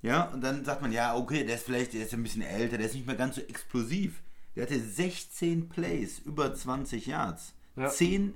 Ja, 0.01 0.26
und 0.26 0.41
dann 0.41 0.65
sagt 0.65 0.82
man, 0.82 0.91
ja, 0.91 1.15
okay, 1.15 1.45
der 1.45 1.55
ist 1.55 1.65
vielleicht, 1.65 1.93
der 1.93 2.03
ist 2.03 2.13
ein 2.13 2.24
bisschen 2.24 2.41
älter, 2.41 2.78
der 2.78 2.88
ist 2.88 2.93
nicht 2.93 3.07
mehr 3.07 3.15
ganz 3.15 3.36
so 3.36 3.41
explosiv. 3.41 4.21
Der 4.55 4.63
hatte 4.63 4.80
16 4.80 5.69
Plays, 5.69 6.19
über 6.19 6.53
20 6.53 7.07
Yards. 7.07 7.53
Ja. 7.76 7.89
10 7.89 8.36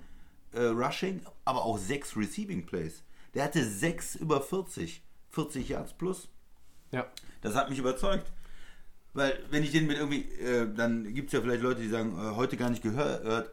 äh, 0.53 0.61
Rushing, 0.61 1.21
aber 1.45 1.63
auch 1.63 1.77
6 1.77 2.15
Receiving 2.15 2.65
Plays. 2.65 3.03
Der 3.33 3.43
hatte 3.43 3.63
6 3.63 4.15
über 4.15 4.41
40. 4.41 5.03
40 5.29 5.69
Yards 5.69 5.93
plus. 5.93 6.29
Ja. 6.91 7.05
Das 7.41 7.53
hat 7.55 7.69
mich 7.69 7.79
überzeugt. 7.79 8.31
Weil, 9.13 9.39
wenn 9.49 9.63
ich 9.63 9.71
den 9.71 9.87
mit 9.87 9.97
irgendwie, 9.97 10.23
äh, 10.39 10.73
dann 10.73 11.13
gibt 11.13 11.27
es 11.27 11.33
ja 11.33 11.41
vielleicht 11.41 11.61
Leute, 11.61 11.81
die 11.81 11.89
sagen, 11.89 12.17
äh, 12.17 12.35
heute 12.35 12.55
gar 12.55 12.69
nicht 12.69 12.83
gehört, 12.83 13.23
gehört 13.23 13.51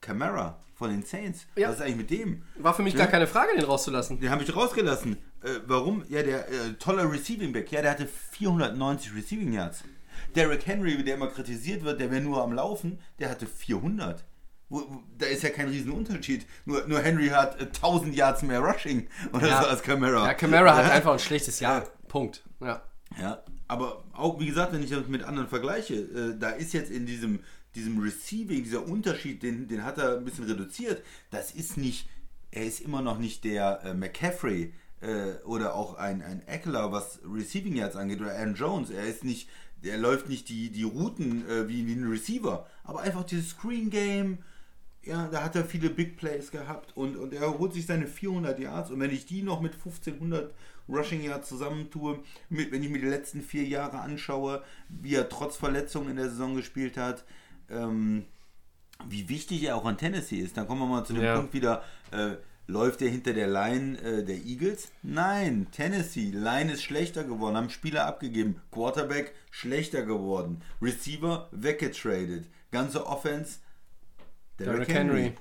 Camara 0.00 0.58
von 0.74 0.90
den 0.90 1.02
Saints. 1.02 1.46
Ja. 1.56 1.68
Was 1.68 1.76
ist 1.76 1.82
eigentlich 1.82 1.96
mit 1.96 2.10
dem? 2.10 2.42
War 2.56 2.74
für 2.74 2.82
mich 2.82 2.94
Ja. 2.94 3.00
gar 3.00 3.08
keine 3.08 3.26
Frage, 3.26 3.50
den 3.56 3.64
rauszulassen. 3.64 4.18
Den 4.20 4.30
habe 4.30 4.42
ich 4.42 4.54
rausgelassen. 4.54 5.16
Äh, 5.42 5.48
warum? 5.66 6.04
Ja, 6.08 6.22
der 6.22 6.48
äh, 6.48 6.72
tolle 6.78 7.10
Receiving 7.10 7.52
Back. 7.52 7.70
Ja, 7.72 7.82
der 7.82 7.92
hatte 7.92 8.06
490 8.32 9.14
Receiving 9.14 9.52
Yards. 9.52 9.84
Derrick 10.36 10.66
Henry, 10.66 11.02
der 11.02 11.14
immer 11.16 11.28
kritisiert 11.28 11.82
wird, 11.84 12.00
der 12.00 12.10
wäre 12.10 12.20
nur 12.22 12.42
am 12.42 12.52
Laufen, 12.52 12.98
der 13.18 13.30
hatte 13.30 13.46
400. 13.46 14.24
Wo, 14.68 14.78
wo, 14.88 15.02
da 15.18 15.26
ist 15.26 15.42
ja 15.42 15.50
kein 15.50 15.68
Riesenunterschied. 15.68 16.46
Nur, 16.64 16.86
nur 16.86 17.00
Henry 17.00 17.28
hat 17.28 17.60
äh, 17.60 17.64
1000 17.64 18.14
Yards 18.14 18.42
mehr 18.42 18.60
Rushing 18.60 19.08
oder 19.32 19.48
Ja. 19.48 19.62
so 19.62 19.68
als 19.68 19.82
Camara. 19.82 20.26
Ja, 20.26 20.34
Camara 20.34 20.76
hat 20.76 20.90
einfach 20.90 21.12
ein 21.14 21.18
schlechtes 21.18 21.58
Jahr. 21.60 21.84
Punkt. 22.08 22.42
Ja. 22.60 22.82
Ja, 23.20 23.42
aber 23.66 24.04
auch, 24.12 24.38
wie 24.38 24.46
gesagt, 24.46 24.72
wenn 24.72 24.84
ich 24.84 24.90
das 24.90 25.08
mit 25.08 25.24
anderen 25.24 25.48
vergleiche, 25.48 25.94
äh, 25.94 26.38
da 26.38 26.50
ist 26.50 26.72
jetzt 26.72 26.92
in 26.92 27.06
diesem, 27.06 27.40
diesem 27.74 28.00
Receiving, 28.00 28.64
dieser 28.64 28.86
Unterschied, 28.86 29.42
den, 29.42 29.68
den 29.68 29.84
hat 29.84 29.98
er 29.98 30.16
ein 30.16 30.24
bisschen 30.24 30.44
reduziert. 30.44 31.02
Das 31.30 31.52
ist 31.52 31.76
nicht, 31.76 32.08
er 32.50 32.64
ist 32.64 32.80
immer 32.80 33.02
noch 33.02 33.18
nicht 33.18 33.44
der 33.44 33.82
äh, 33.84 33.94
McCaffrey 33.94 34.72
äh, 35.00 35.32
oder 35.44 35.74
auch 35.74 35.94
ein, 35.94 36.22
ein 36.22 36.46
Eckler, 36.46 36.92
was 36.92 37.20
Receiving 37.24 37.76
Yards 37.76 37.96
angeht, 37.96 38.20
oder 38.20 38.34
Aaron 38.34 38.54
Jones. 38.54 38.90
Er 38.90 39.04
ist 39.04 39.24
nicht, 39.24 39.48
der 39.82 39.98
läuft 39.98 40.28
nicht 40.28 40.48
die, 40.48 40.70
die 40.70 40.82
Routen 40.82 41.48
äh, 41.48 41.68
wie, 41.68 41.86
wie 41.86 41.94
ein 41.94 42.08
Receiver, 42.08 42.66
aber 42.84 43.00
einfach 43.00 43.24
dieses 43.24 43.50
Screen 43.50 43.90
Game. 43.90 44.38
Ja, 45.02 45.28
da 45.28 45.42
hat 45.42 45.56
er 45.56 45.64
viele 45.64 45.88
Big 45.88 46.18
Plays 46.18 46.50
gehabt 46.50 46.94
und, 46.94 47.16
und 47.16 47.32
er 47.32 47.58
holt 47.58 47.72
sich 47.72 47.86
seine 47.86 48.06
400 48.06 48.58
Yards 48.58 48.90
und 48.90 49.00
wenn 49.00 49.10
ich 49.10 49.24
die 49.24 49.42
noch 49.42 49.62
mit 49.62 49.72
1500 49.72 50.52
Rushing 50.90 51.22
Yards 51.22 51.48
zusammentue, 51.48 52.18
mit, 52.50 52.70
wenn 52.70 52.82
ich 52.82 52.90
mir 52.90 53.00
die 53.00 53.06
letzten 53.06 53.40
vier 53.40 53.64
Jahre 53.64 54.00
anschaue, 54.00 54.62
wie 54.90 55.14
er 55.14 55.30
trotz 55.30 55.56
Verletzungen 55.56 56.10
in 56.10 56.16
der 56.16 56.28
Saison 56.28 56.54
gespielt 56.54 56.98
hat, 56.98 57.24
ähm, 57.70 58.24
wie 59.08 59.28
wichtig 59.28 59.62
er 59.64 59.76
auch 59.76 59.84
an 59.84 59.96
Tennessee 59.96 60.38
ist, 60.38 60.56
dann 60.56 60.66
kommen 60.66 60.80
wir 60.80 60.86
mal 60.86 61.04
zu 61.04 61.12
dem 61.14 61.22
Ja. 61.22 61.36
Punkt 61.36 61.54
wieder, 61.54 61.82
äh, 62.10 62.32
läuft 62.66 63.02
er 63.02 63.08
hinter 63.08 63.32
der 63.32 63.48
Line 63.48 63.98
äh, 64.00 64.24
der 64.24 64.36
Eagles? 64.36 64.90
Nein, 65.02 65.66
Tennessee, 65.72 66.30
Line 66.30 66.72
ist 66.72 66.82
schlechter 66.82 67.24
geworden, 67.24 67.56
haben 67.56 67.70
Spieler 67.70 68.06
abgegeben, 68.06 68.60
Quarterback 68.70 69.34
schlechter 69.50 70.02
geworden, 70.02 70.62
Receiver 70.80 71.48
weggetradet, 71.52 72.46
ganze 72.70 73.06
Offense 73.06 73.58
Derrick 74.58 74.92
Henry. 74.92 75.32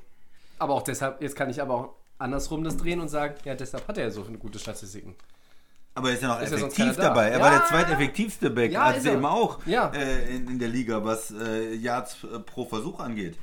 Aber 0.57 0.73
auch 0.73 0.81
deshalb, 0.81 1.21
jetzt 1.21 1.35
kann 1.35 1.49
ich 1.49 1.61
aber 1.61 1.73
auch 1.73 1.95
andersrum 2.17 2.63
das 2.63 2.77
drehen 2.77 2.99
und 2.99 3.09
sagen, 3.09 3.35
ja, 3.45 3.55
deshalb 3.55 3.87
hat 3.87 3.97
er 3.97 4.05
ja 4.05 4.11
so 4.11 4.23
gute 4.23 4.59
Statistiken. 4.59 5.15
Aber 5.95 6.09
er 6.09 6.15
ist 6.15 6.21
ja 6.21 6.29
noch 6.29 6.41
Ist 6.41 6.51
effektiv 6.53 6.95
da. 6.95 7.01
dabei. 7.03 7.29
Er 7.29 7.39
Ja. 7.39 7.43
war 7.43 7.51
der 7.51 7.65
zweiteffektivste 7.65 8.49
Back, 8.49 8.71
Ja, 8.71 8.85
hat 8.85 8.97
ist 8.97 9.03
sie 9.03 9.09
er. 9.09 9.15
eben 9.15 9.25
auch 9.25 9.65
Ja. 9.65 9.89
äh, 9.93 10.35
in, 10.35 10.47
in 10.47 10.59
der 10.59 10.69
Liga, 10.69 11.03
was 11.03 11.31
äh, 11.31 11.73
Yards 11.75 12.23
äh, 12.23 12.39
pro 12.39 12.65
Versuch 12.65 12.99
angeht. 12.99 13.37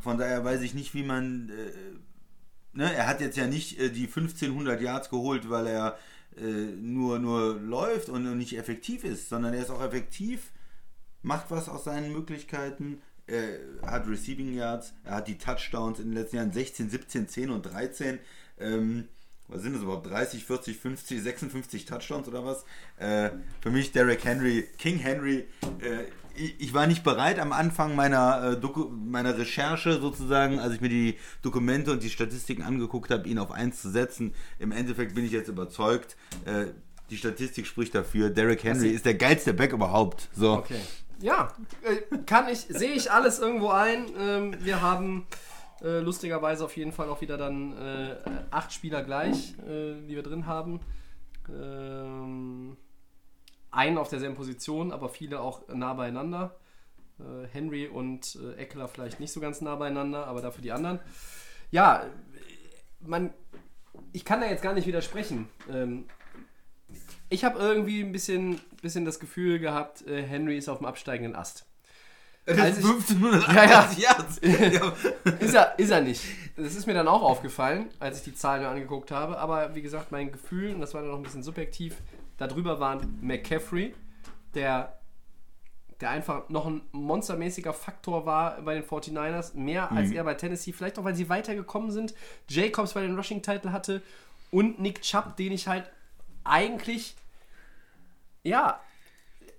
Von 0.00 0.18
daher 0.18 0.44
weiß 0.44 0.60
ich 0.62 0.74
nicht, 0.74 0.94
wie 0.94 1.02
man. 1.02 1.50
Äh, 1.50 2.76
ne, 2.78 2.92
er 2.94 3.06
hat 3.06 3.20
jetzt 3.20 3.36
ja 3.36 3.46
nicht 3.46 3.78
äh, 3.80 3.90
die 3.90 4.06
1500 4.06 4.80
Yards 4.80 5.10
geholt, 5.10 5.50
weil 5.50 5.66
er 5.66 5.98
äh, 6.36 6.42
nur, 6.42 7.18
nur 7.18 7.54
läuft 7.60 8.08
und, 8.08 8.26
und 8.26 8.38
nicht 8.38 8.56
effektiv 8.56 9.02
ist, 9.04 9.28
sondern 9.28 9.52
er 9.54 9.62
ist 9.62 9.70
auch 9.70 9.82
effektiv, 9.82 10.52
macht 11.22 11.46
was 11.50 11.68
aus 11.68 11.84
seinen 11.84 12.12
Möglichkeiten. 12.12 13.02
Er 13.26 13.58
hat 13.86 14.06
Receiving 14.08 14.54
Yards, 14.54 14.92
er 15.04 15.16
hat 15.16 15.28
die 15.28 15.38
Touchdowns 15.38 15.98
in 16.00 16.06
den 16.06 16.14
letzten 16.14 16.36
Jahren 16.36 16.52
16, 16.52 16.88
17, 16.90 17.28
10 17.28 17.50
und 17.50 17.62
13. 17.62 18.18
Ähm, 18.58 19.08
was 19.50 19.62
sind 19.62 19.74
das 19.74 19.82
überhaupt? 19.82 20.08
30, 20.08 20.44
40, 20.44 20.78
50, 20.78 21.22
56 21.22 21.84
Touchdowns 21.84 22.28
oder 22.28 22.44
was? 22.44 22.64
Äh, 22.98 23.30
für 23.60 23.70
mich 23.70 23.92
Derrick 23.92 24.24
Henry, 24.24 24.68
King 24.78 24.98
Henry. 24.98 25.46
Äh, 25.80 26.04
ich, 26.34 26.60
ich 26.60 26.74
war 26.74 26.86
nicht 26.86 27.02
bereit 27.02 27.38
am 27.38 27.52
Anfang 27.52 27.94
meiner, 27.94 28.58
äh, 28.62 28.78
meiner 28.90 29.36
Recherche 29.36 30.00
sozusagen, 30.00 30.58
als 30.58 30.74
ich 30.74 30.80
mir 30.80 30.88
die 30.88 31.18
Dokumente 31.42 31.92
und 31.92 32.02
die 32.02 32.10
Statistiken 32.10 32.62
angeguckt 32.62 33.10
habe, 33.10 33.28
ihn 33.28 33.38
auf 33.38 33.50
1 33.50 33.80
zu 33.80 33.90
setzen. 33.90 34.34
Im 34.58 34.72
Endeffekt 34.72 35.14
bin 35.14 35.24
ich 35.24 35.32
jetzt 35.32 35.48
überzeugt. 35.48 36.16
Äh, 36.44 36.66
die 37.10 37.16
Statistik 37.16 37.66
spricht 37.66 37.94
dafür. 37.94 38.30
Derrick 38.30 38.62
Henry 38.62 38.90
ist 38.90 39.04
der 39.04 39.14
geilste 39.14 39.52
Back 39.52 39.72
überhaupt. 39.72 40.28
So. 40.32 40.52
Okay. 40.52 40.80
Ja, 41.20 41.52
äh, 41.82 42.18
kann 42.24 42.48
ich, 42.48 42.60
sehe 42.60 42.92
ich 42.92 43.10
alles 43.10 43.40
irgendwo 43.40 43.68
ein. 43.68 44.06
Ähm, 44.18 44.56
wir 44.60 44.80
haben 44.80 45.26
äh, 45.82 46.00
lustigerweise 46.00 46.64
auf 46.64 46.76
jeden 46.76 46.92
Fall 46.92 47.08
auch 47.08 47.20
wieder 47.20 47.36
dann 47.36 47.76
äh, 47.76 48.16
acht 48.50 48.72
Spieler 48.72 49.02
gleich, 49.02 49.54
äh, 49.60 50.00
die 50.06 50.14
wir 50.14 50.22
drin 50.22 50.46
haben. 50.46 50.80
Ähm, 51.48 52.76
einen 53.70 53.98
auf 53.98 54.08
derselben 54.08 54.36
Position, 54.36 54.92
aber 54.92 55.08
viele 55.08 55.40
auch 55.40 55.66
nah 55.68 55.94
beieinander. 55.94 56.56
Äh, 57.18 57.46
Henry 57.52 57.86
und 57.86 58.36
äh, 58.36 58.60
Eckler 58.60 58.88
vielleicht 58.88 59.20
nicht 59.20 59.32
so 59.32 59.40
ganz 59.40 59.60
nah 59.60 59.76
beieinander, 59.76 60.26
aber 60.26 60.40
dafür 60.42 60.62
die 60.62 60.72
anderen. 60.72 61.00
Ja, 61.70 62.04
man, 63.00 63.32
ich 64.12 64.24
kann 64.24 64.40
da 64.40 64.48
jetzt 64.48 64.62
gar 64.62 64.74
nicht 64.74 64.86
widersprechen. 64.86 65.48
Ähm, 65.70 66.06
ich 67.28 67.44
habe 67.44 67.58
irgendwie 67.58 68.02
ein 68.02 68.12
bisschen, 68.12 68.60
bisschen 68.82 69.04
das 69.04 69.20
Gefühl 69.20 69.60
gehabt, 69.60 70.06
äh, 70.06 70.22
Henry 70.22 70.58
ist 70.58 70.68
auf 70.68 70.78
dem 70.78 70.86
absteigenden 70.86 71.36
Ast. 71.36 71.69
Das 72.46 72.58
Als 72.58 72.78
ist 72.78 72.84
ich- 72.84 72.90
1580 72.90 73.98
Yards. 73.98 74.40
Ja. 74.42 74.92
Ist 75.38 75.54
er, 75.54 75.78
ist 75.78 75.90
er 75.90 76.00
nicht. 76.00 76.22
Das 76.56 76.74
ist 76.74 76.86
mir 76.86 76.94
dann 76.94 77.06
auch 77.08 77.22
aufgefallen, 77.22 77.88
als 78.00 78.18
ich 78.18 78.24
die 78.24 78.34
Zahlen 78.34 78.64
angeguckt 78.64 79.10
habe. 79.10 79.38
Aber 79.38 79.74
wie 79.74 79.82
gesagt, 79.82 80.10
mein 80.10 80.32
Gefühl, 80.32 80.74
und 80.74 80.80
das 80.80 80.94
war 80.94 81.02
dann 81.02 81.10
noch 81.10 81.16
ein 81.18 81.22
bisschen 81.22 81.42
subjektiv, 81.42 81.96
darüber 82.38 82.80
waren 82.80 83.18
McCaffrey, 83.20 83.94
der, 84.54 84.98
der 86.00 86.10
einfach 86.10 86.48
noch 86.48 86.66
ein 86.66 86.80
monstermäßiger 86.92 87.72
Faktor 87.72 88.26
war 88.26 88.60
bei 88.62 88.74
den 88.74 88.84
49ers, 88.84 89.56
mehr 89.56 89.92
als 89.92 90.10
er 90.10 90.24
bei 90.24 90.34
Tennessee, 90.34 90.72
vielleicht 90.72 90.98
auch, 90.98 91.04
weil 91.04 91.14
sie 91.14 91.28
weitergekommen 91.28 91.90
sind. 91.92 92.14
Jacobs 92.48 92.94
bei 92.94 93.02
den 93.02 93.14
Rushing-Title 93.16 93.70
hatte 93.72 94.02
und 94.50 94.80
Nick 94.80 95.02
Chubb, 95.02 95.36
den 95.36 95.52
ich 95.52 95.68
halt 95.68 95.88
eigentlich, 96.42 97.14
ja, 98.42 98.80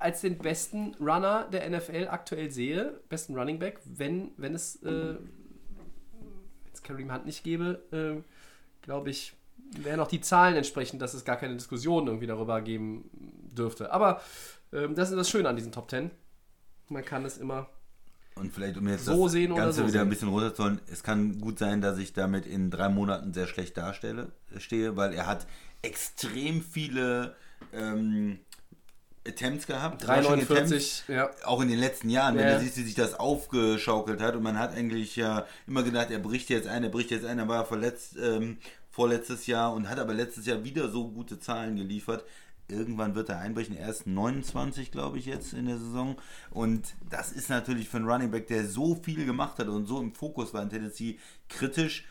als 0.02 0.22
den 0.22 0.38
besten 0.38 0.96
Runner 1.00 1.48
der 1.52 1.70
NFL 1.70 2.08
aktuell 2.10 2.52
sehe, 2.52 3.00
besten 3.10 3.38
Running 3.38 3.60
Back, 3.60 3.80
wenn, 3.86 4.32
wenn 4.38 4.56
es 4.56 4.82
äh, 4.84 5.16
jetzt 6.66 6.84
Kareem 6.84 7.14
Hunt 7.14 7.26
nicht 7.26 7.44
gäbe, 7.44 7.84
äh, 7.92 8.22
glaube 8.82 9.10
ich, 9.10 9.34
wären 9.78 10.00
auch 10.00 10.08
die 10.08 10.22
Zahlen 10.22 10.56
entsprechend, 10.56 11.02
dass 11.02 11.14
es 11.14 11.24
gar 11.24 11.38
keine 11.38 11.54
Diskussion 11.54 12.08
irgendwie 12.08 12.28
darüber 12.28 12.62
geben 12.62 13.10
dürfte. 13.56 13.92
Aber 13.92 14.22
ähm, 14.74 14.96
das 14.96 15.12
ist 15.12 15.18
das 15.18 15.30
Schöne 15.30 15.50
an 15.50 15.56
diesen 15.56 15.72
Top 15.72 15.90
10. 15.90 16.12
Man 16.90 17.06
kann 17.06 17.24
es 17.26 17.38
immer. 17.38 17.70
Und 18.36 18.52
vielleicht, 18.54 18.78
um 18.78 18.88
jetzt 18.88 19.06
So 19.06 19.26
das 19.26 19.34
Ganze 19.34 19.82
so 19.82 19.88
wieder 19.88 19.88
ein 19.88 19.92
sehen. 19.92 20.10
bisschen 20.10 20.30
runterzuholen, 20.30 20.82
es 20.92 21.04
kann 21.04 21.40
gut 21.40 21.60
sein, 21.60 21.82
dass 21.82 21.98
ich 21.98 22.14
damit 22.14 22.46
in 22.46 22.72
drei 22.72 22.90
Monaten 22.90 23.34
sehr 23.34 23.48
schlecht 23.48 23.78
darstelle, 23.78 24.32
stehe, 24.58 24.96
weil 24.98 25.14
er 25.14 25.28
hat 25.28 25.48
extrem 25.82 26.62
viele 26.62 27.36
ähm, 27.74 28.40
Attempts 29.28 29.68
gehabt. 29.68 30.08
Rushing 30.08 30.42
Attempts, 30.42 31.04
3,49, 31.08 31.14
ja. 31.14 31.30
auch 31.46 31.62
in 31.62 31.68
den 31.68 31.78
letzten 31.80 32.10
Jahren, 32.10 32.36
wenn 32.36 32.48
Ja. 32.48 32.56
du 32.56 32.62
siehst, 32.64 32.78
wie 32.78 32.84
sich 32.84 32.96
das 32.96 33.14
aufgeschaukelt 33.14 34.20
hat 34.22 34.36
und 34.36 34.42
man 34.44 34.58
hat 34.58 34.74
eigentlich 34.74 35.16
ja 35.16 35.46
immer 35.68 35.84
gedacht, 35.84 36.10
er 36.10 36.20
bricht 36.20 36.50
jetzt 36.50 36.68
ein, 36.68 36.84
er 36.84 36.90
bricht 36.90 37.12
jetzt 37.12 37.26
ein, 37.26 37.38
er 37.38 37.48
war 37.48 37.66
verletzt 37.66 38.16
ähm, 38.20 38.58
vorletztes 38.90 39.46
Jahr 39.48 39.74
und 39.74 39.90
hat 39.90 40.00
aber 40.00 40.14
letztes 40.14 40.46
Jahr 40.48 40.64
wieder 40.64 40.90
so 40.90 41.08
gute 41.10 41.40
Zahlen 41.40 41.76
geliefert. 41.76 42.26
Irgendwann 42.68 43.16
wird 43.16 43.30
er 43.30 43.40
einbrechen. 43.40 43.76
Er 43.76 43.90
ist 43.90 44.08
29, 44.08 44.92
glaube 44.92 45.18
ich, 45.20 45.26
jetzt 45.26 45.54
in 45.54 45.66
der 45.66 45.78
Saison. 45.78 46.16
Und 46.52 46.94
das 47.10 47.32
ist 47.34 47.50
natürlich 47.50 47.90
für 47.90 47.98
einen 47.98 48.08
Running 48.10 48.32
Back, 48.32 48.48
der 48.48 48.66
so 48.66 48.96
viel 48.96 49.26
gemacht 49.26 49.60
hat 49.60 49.68
und 49.68 49.86
so 49.88 50.00
im 50.00 50.14
Fokus 50.16 50.54
war 50.54 50.64
in 50.64 50.70
Tennessee, 50.70 51.20
kritisch. 51.50 52.06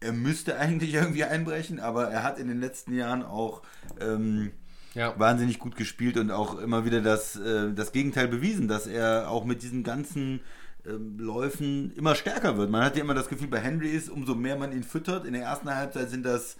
Er 0.00 0.12
müsste 0.12 0.58
eigentlich 0.58 0.94
irgendwie 0.94 1.24
einbrechen, 1.24 1.80
aber 1.80 2.08
er 2.08 2.22
hat 2.22 2.38
in 2.38 2.46
den 2.48 2.60
letzten 2.60 2.94
Jahren 2.94 3.22
auch 3.22 3.62
ähm, 4.00 4.52
Ja. 4.94 5.14
wahnsinnig 5.18 5.58
gut 5.58 5.76
gespielt 5.76 6.16
und 6.16 6.30
auch 6.30 6.58
immer 6.58 6.84
wieder 6.84 7.00
das, 7.00 7.36
äh, 7.36 7.72
das 7.74 7.92
Gegenteil 7.92 8.28
bewiesen, 8.28 8.68
dass 8.68 8.86
er 8.86 9.28
auch 9.30 9.44
mit 9.44 9.62
diesen 9.62 9.82
ganzen 9.82 10.40
ähm, 10.86 11.18
Läufen 11.18 11.92
immer 11.96 12.14
stärker 12.14 12.56
wird. 12.56 12.70
Man 12.70 12.82
hat 12.84 12.96
ja 12.96 13.02
immer 13.02 13.14
das 13.14 13.28
Gefühl, 13.28 13.48
bei 13.48 13.58
Henry 13.60 13.88
ist, 13.90 14.08
umso 14.10 14.34
mehr 14.34 14.56
man 14.56 14.72
ihn 14.72 14.84
füttert. 14.84 15.24
In 15.26 15.32
der 15.32 15.42
ersten 15.42 15.74
Halbzeit 15.74 16.10
sind 16.10 16.24
das 16.24 16.56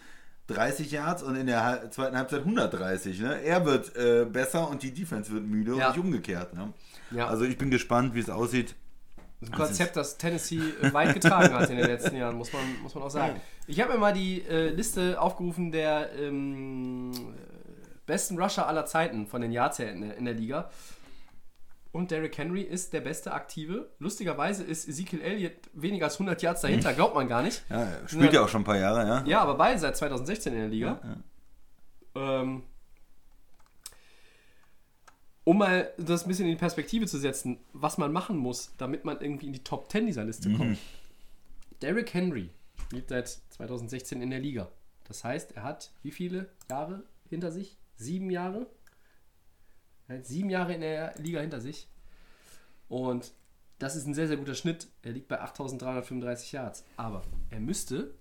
30 0.48 0.90
Yards 0.90 1.23
und 1.23 1.36
in 1.36 1.47
der 1.47 1.65
Hal- 1.65 1.90
zweiten 1.90 2.16
Halbzeit 2.16 2.40
130. 2.40 3.20
Ne? 3.20 3.40
Er 3.43 3.65
wird 3.65 3.94
äh, 3.97 4.24
besser 4.24 4.69
und 4.69 4.82
die 4.82 4.93
Defense 4.93 5.32
wird 5.32 5.44
müde 5.44 5.77
Ja. 5.77 5.89
und 5.89 5.97
nicht 5.97 6.05
umgekehrt. 6.05 6.55
Ne? 6.55 6.73
Ja. 7.12 7.28
Also 7.28 7.44
ich 7.44 7.56
bin 7.56 7.70
gespannt, 7.70 8.15
wie 8.15 8.20
es 8.20 8.28
aussieht. 8.31 8.74
ein 9.43 9.51
Konzept, 9.52 9.97
das 9.97 10.16
Tennessee 10.19 10.61
äh, 10.82 10.93
weit 10.93 11.15
getragen 11.15 11.55
hat 11.55 11.70
in 11.70 11.77
den 11.77 11.86
letzten 11.86 12.16
Jahren, 12.16 12.36
muss 12.36 12.52
man, 12.52 12.62
muss 12.82 12.94
man 12.94 13.05
auch 13.05 13.11
sagen. 13.11 13.40
Ich 13.66 13.81
habe 13.81 13.93
mir 13.94 13.98
mal 13.98 14.12
die 14.12 14.43
äh, 14.43 14.69
Liste 14.70 15.20
aufgerufen 15.20 15.70
der 15.73 16.11
ähm, 16.19 17.11
besten 18.06 18.39
Rusher 18.40 18.66
aller 18.66 18.86
Zeiten 18.86 19.26
von 19.26 19.40
den 19.40 19.52
Yards 19.52 19.78
her 19.78 19.90
in 19.93 20.01
der, 20.02 20.16
in 20.16 20.24
der 20.24 20.35
Liga. 20.35 20.70
und 21.93 22.10
Derrick 22.10 22.36
Henry 22.36 22.62
ist 22.62 22.93
der 22.93 23.01
beste 23.01 23.32
Aktive. 23.32 23.89
Lustigerweise 23.98 24.64
ist 24.64 24.89
Ezekiel 24.89 25.20
Elliott 25.22 25.52
weniger 25.74 26.06
als 26.06 26.14
100 26.14 26.43
Yards 26.43 26.60
dahinter, 26.62 26.93
glaubt 26.93 27.14
man 27.14 27.28
gar 27.28 27.43
nicht. 27.43 27.62
Ja, 27.70 27.82
er 27.85 28.09
spielt 28.09 28.32
ja 28.32 28.43
auch 28.43 28.48
schon 28.48 28.62
ein 28.62 28.64
paar 28.64 28.78
Jahre, 28.78 29.06
ja. 29.06 29.24
Ja, 29.26 29.40
aber 29.43 29.55
beide 29.55 29.78
seit 29.78 29.97
2016 29.97 30.52
in 30.52 30.59
der 30.59 30.68
Liga. 30.68 31.01
Ähm, 32.16 32.62
um 35.44 35.59
mal 35.59 35.93
das 35.98 36.24
ein 36.24 36.28
bisschen 36.28 36.47
in 36.47 36.52
die 36.52 36.59
Perspektive 36.59 37.06
zu 37.06 37.18
setzen, 37.18 37.59
was 37.72 37.98
man 37.98 38.12
machen 38.12 38.36
muss, 38.39 38.72
damit 38.78 39.05
man 39.05 39.20
irgendwie 39.20 39.47
in 39.47 39.52
die 39.52 39.62
Top 39.62 39.90
10 39.90 40.06
dieser 40.06 40.24
Liste 40.24 40.52
kommt. 40.52 40.78
Derrick 41.82 42.14
Henry 42.14 42.51
spielt 42.86 43.09
seit 43.09 43.28
2016 43.51 44.22
in 44.22 44.31
der 44.31 44.39
Liga. 44.40 44.68
Das 45.05 45.22
heißt, 45.22 45.52
er 45.52 45.62
hat 45.64 45.90
wie 46.02 46.10
viele 46.10 46.48
Jahre 46.70 47.02
hinter 47.28 47.52
sich? 47.52 47.76
Sieben 47.96 48.30
Jahre? 48.30 48.66
Er 50.08 50.18
hat 50.18 50.26
sieben 50.26 50.50
Jahre 50.50 50.74
in 50.74 50.80
der 50.80 51.14
Liga 51.18 51.40
hinter 51.40 51.60
sich. 51.60 51.88
Und 52.88 53.32
das 53.78 53.96
ist 53.96 54.06
ein 54.06 54.14
sehr, 54.14 54.28
sehr 54.28 54.36
guter 54.36 54.54
Schnitt. 54.54 54.88
Er 55.02 55.12
liegt 55.12 55.28
bei 55.28 55.40
8335 55.40 56.52
Yards. 56.52 56.84
Aber 56.96 57.22
er 57.50 57.60
müsste 57.60 58.14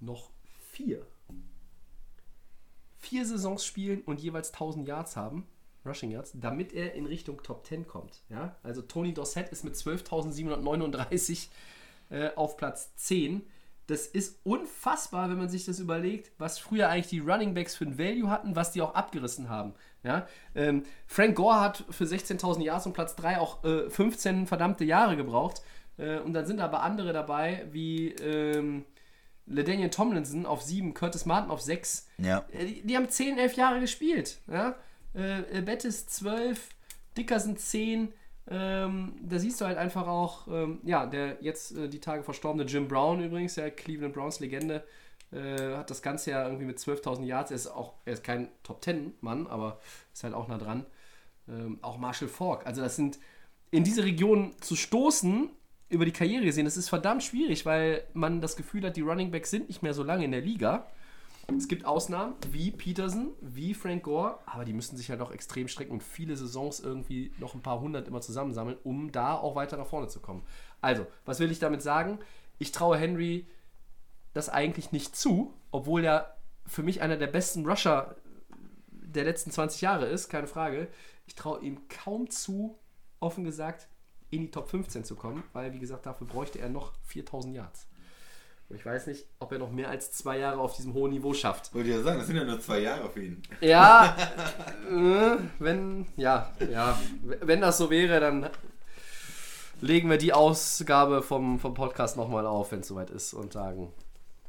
noch 0.00 0.30
vier 0.72 1.06
vier 3.08 3.24
Saisons 3.24 3.64
spielen 3.64 4.02
und 4.02 4.20
jeweils 4.20 4.52
1000 4.52 4.86
Yards 4.86 5.16
haben, 5.16 5.46
Rushing 5.86 6.10
Yards, 6.10 6.32
damit 6.34 6.72
er 6.74 6.94
in 6.94 7.06
Richtung 7.06 7.42
Top 7.42 7.64
10 7.64 7.86
kommt. 7.86 8.20
Ja? 8.28 8.56
Also 8.62 8.82
Tony 8.82 9.14
Dossett 9.14 9.48
ist 9.50 9.64
mit 9.64 9.74
12.739 9.74 11.48
äh, 12.10 12.30
auf 12.34 12.56
Platz 12.56 12.94
10. 12.96 13.42
Das 13.88 14.06
ist 14.06 14.38
unfassbar, 14.44 15.30
wenn 15.30 15.38
man 15.38 15.48
sich 15.48 15.64
das 15.64 15.80
überlegt, 15.80 16.30
was 16.36 16.58
früher 16.58 16.90
eigentlich 16.90 17.08
die 17.08 17.20
Running 17.20 17.54
Backs 17.54 17.74
für 17.74 17.84
ein 17.86 17.98
Value 17.98 18.28
hatten, 18.30 18.54
was 18.54 18.70
die 18.70 18.82
auch 18.82 18.94
abgerissen 18.94 19.48
haben. 19.48 19.72
Ja? 20.02 20.26
Ähm, 20.54 20.82
Frank 21.06 21.34
Gore 21.36 21.58
hat 21.58 21.84
für 21.88 22.04
16.000 22.04 22.62
Yards 22.62 22.84
und 22.84 22.92
Platz 22.92 23.16
3 23.16 23.40
auch 23.40 23.64
äh, 23.64 23.88
15 23.88 24.46
verdammte 24.46 24.84
Jahre 24.84 25.16
gebraucht. 25.16 25.62
Äh, 25.96 26.18
und 26.18 26.34
dann 26.34 26.44
sind 26.44 26.60
aber 26.60 26.82
andere 26.82 27.14
dabei, 27.14 27.66
wie 27.72 28.10
ähm, 28.10 28.84
LaDainian 29.46 29.90
Tomlinson 29.90 30.44
auf 30.44 30.60
7, 30.60 30.92
Curtis 30.92 31.24
Martin 31.24 31.50
auf 31.50 31.62
6. 31.62 32.08
Ja. 32.18 32.44
Äh, 32.52 32.66
Die, 32.66 32.82
die 32.82 32.94
haben 32.94 33.08
10, 33.08 33.38
11 33.38 33.54
Jahre 33.56 33.80
gespielt. 33.80 34.36
Ja? 34.52 34.76
Äh, 35.14 35.62
Bettis 35.62 36.06
12, 36.08 36.68
Dickerson 37.16 37.56
10. 37.56 38.12
Ähm, 38.50 39.14
da 39.22 39.38
siehst 39.38 39.60
du 39.60 39.66
halt 39.66 39.76
einfach 39.76 40.06
auch, 40.06 40.48
ähm, 40.48 40.80
ja, 40.82 41.06
der 41.06 41.36
jetzt 41.40 41.76
äh, 41.76 41.88
die 41.88 42.00
Tage 42.00 42.22
verstorbene 42.22 42.64
Jim 42.64 42.88
Brown 42.88 43.22
übrigens, 43.22 43.54
der 43.54 43.70
Cleveland 43.70 44.14
Browns 44.14 44.40
Legende, 44.40 44.84
äh, 45.32 45.76
hat 45.76 45.90
das 45.90 46.00
Ganze 46.00 46.30
ja 46.30 46.46
irgendwie 46.46 46.64
mit 46.64 46.78
12.000 46.78 47.24
Yards. 47.24 47.50
Er 47.50 47.56
ist 47.56 47.66
auch, 47.66 47.94
er 48.06 48.14
ist 48.14 48.24
kein 48.24 48.48
Top 48.62 48.82
10 48.82 49.14
Mann, 49.20 49.46
aber 49.46 49.80
ist 50.14 50.24
halt 50.24 50.34
auch 50.34 50.48
nah 50.48 50.56
dran. 50.56 50.86
Ähm, 51.48 51.78
auch 51.82 51.98
Marshall 51.98 52.28
Falk. 52.28 52.66
Also 52.66 52.80
das 52.80 52.96
sind 52.96 53.18
in 53.70 53.84
diese 53.84 54.04
Region 54.04 54.54
zu 54.60 54.76
stoßen 54.76 55.50
über 55.90 56.04
die 56.04 56.12
Karriere 56.12 56.44
gesehen, 56.44 56.64
das 56.64 56.76
ist 56.76 56.88
verdammt 56.88 57.22
schwierig, 57.22 57.64
weil 57.64 58.02
man 58.12 58.40
das 58.40 58.56
Gefühl 58.56 58.84
hat, 58.84 58.96
die 58.96 59.00
Running 59.00 59.30
Backs 59.30 59.50
sind 59.50 59.68
nicht 59.68 59.82
mehr 59.82 59.94
so 59.94 60.02
lange 60.02 60.24
in 60.24 60.32
der 60.32 60.42
Liga. 60.42 60.86
Es 61.56 61.66
gibt 61.66 61.86
Ausnahmen 61.86 62.34
wie 62.50 62.70
Peterson, 62.70 63.32
wie 63.40 63.72
Frank 63.72 64.02
Gore, 64.02 64.38
aber 64.46 64.64
die 64.64 64.74
müssen 64.74 64.96
sich 64.96 65.10
halt 65.10 65.20
auch 65.22 65.30
extrem 65.30 65.66
strecken 65.66 65.92
und 65.92 66.02
viele 66.02 66.36
Saisons 66.36 66.78
irgendwie 66.78 67.32
noch 67.38 67.54
ein 67.54 67.62
paar 67.62 67.80
hundert 67.80 68.06
immer 68.06 68.20
zusammensammeln, 68.20 68.76
um 68.84 69.10
da 69.10 69.34
auch 69.34 69.56
weiter 69.56 69.76
nach 69.78 69.86
vorne 69.86 70.08
zu 70.08 70.20
kommen. 70.20 70.44
Also, 70.80 71.06
was 71.24 71.40
will 71.40 71.50
ich 71.50 71.58
damit 71.58 71.82
sagen? 71.82 72.18
Ich 72.58 72.70
traue 72.70 72.98
Henry 72.98 73.48
das 74.34 74.50
eigentlich 74.50 74.92
nicht 74.92 75.16
zu, 75.16 75.54
obwohl 75.70 76.04
er 76.04 76.36
für 76.66 76.82
mich 76.82 77.00
einer 77.00 77.16
der 77.16 77.26
besten 77.26 77.66
Rusher 77.66 78.16
der 78.90 79.24
letzten 79.24 79.50
20 79.50 79.80
Jahre 79.80 80.06
ist, 80.06 80.28
keine 80.28 80.46
Frage. 80.46 80.88
Ich 81.26 81.34
traue 81.34 81.60
ihm 81.60 81.88
kaum 81.88 82.28
zu, 82.30 82.78
offen 83.20 83.44
gesagt, 83.44 83.88
in 84.30 84.42
die 84.42 84.50
Top 84.50 84.68
15 84.68 85.04
zu 85.04 85.16
kommen, 85.16 85.42
weil, 85.54 85.72
wie 85.72 85.78
gesagt, 85.78 86.04
dafür 86.04 86.26
bräuchte 86.26 86.58
er 86.58 86.68
noch 86.68 86.92
4000 87.04 87.54
Yards. 87.56 87.88
Und 88.68 88.76
ich 88.76 88.84
weiß 88.84 89.06
nicht, 89.06 89.24
ob 89.38 89.50
er 89.52 89.58
noch 89.58 89.70
mehr 89.70 89.88
als 89.88 90.12
zwei 90.12 90.38
Jahre 90.38 90.60
auf 90.60 90.76
diesem 90.76 90.92
hohen 90.92 91.12
Niveau 91.12 91.32
schafft. 91.32 91.74
Wollte 91.74 91.88
ich 91.88 91.96
ja 91.96 92.02
sagen, 92.02 92.18
das 92.18 92.26
sind 92.26 92.36
ja 92.36 92.44
nur 92.44 92.60
zwei 92.60 92.80
Jahre 92.80 93.08
für 93.08 93.22
ihn. 93.22 93.42
Ja, 93.62 94.14
äh, 94.90 95.38
wenn, 95.58 96.06
ja, 96.16 96.52
ja, 96.70 96.98
wenn 97.22 97.62
das 97.62 97.78
so 97.78 97.88
wäre, 97.88 98.20
dann 98.20 98.50
legen 99.80 100.10
wir 100.10 100.18
die 100.18 100.34
Ausgabe 100.34 101.22
vom, 101.22 101.58
vom 101.58 101.72
Podcast 101.72 102.16
nochmal 102.18 102.46
auf, 102.46 102.72
wenn 102.72 102.80
es 102.80 102.88
soweit 102.88 103.10
ist 103.10 103.32
und 103.32 103.54
sagen, 103.54 103.92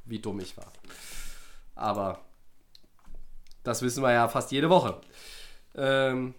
wie 0.03 0.19
dumm 0.19 0.39
ich 0.41 0.57
war. 0.57 0.71
Aber 1.75 2.19
das 3.63 3.81
wissen 3.81 4.03
wir 4.03 4.11
ja 4.11 4.27
fast 4.27 4.51
jede 4.51 4.69
Woche. 4.69 4.99
Ähm, 5.75 6.33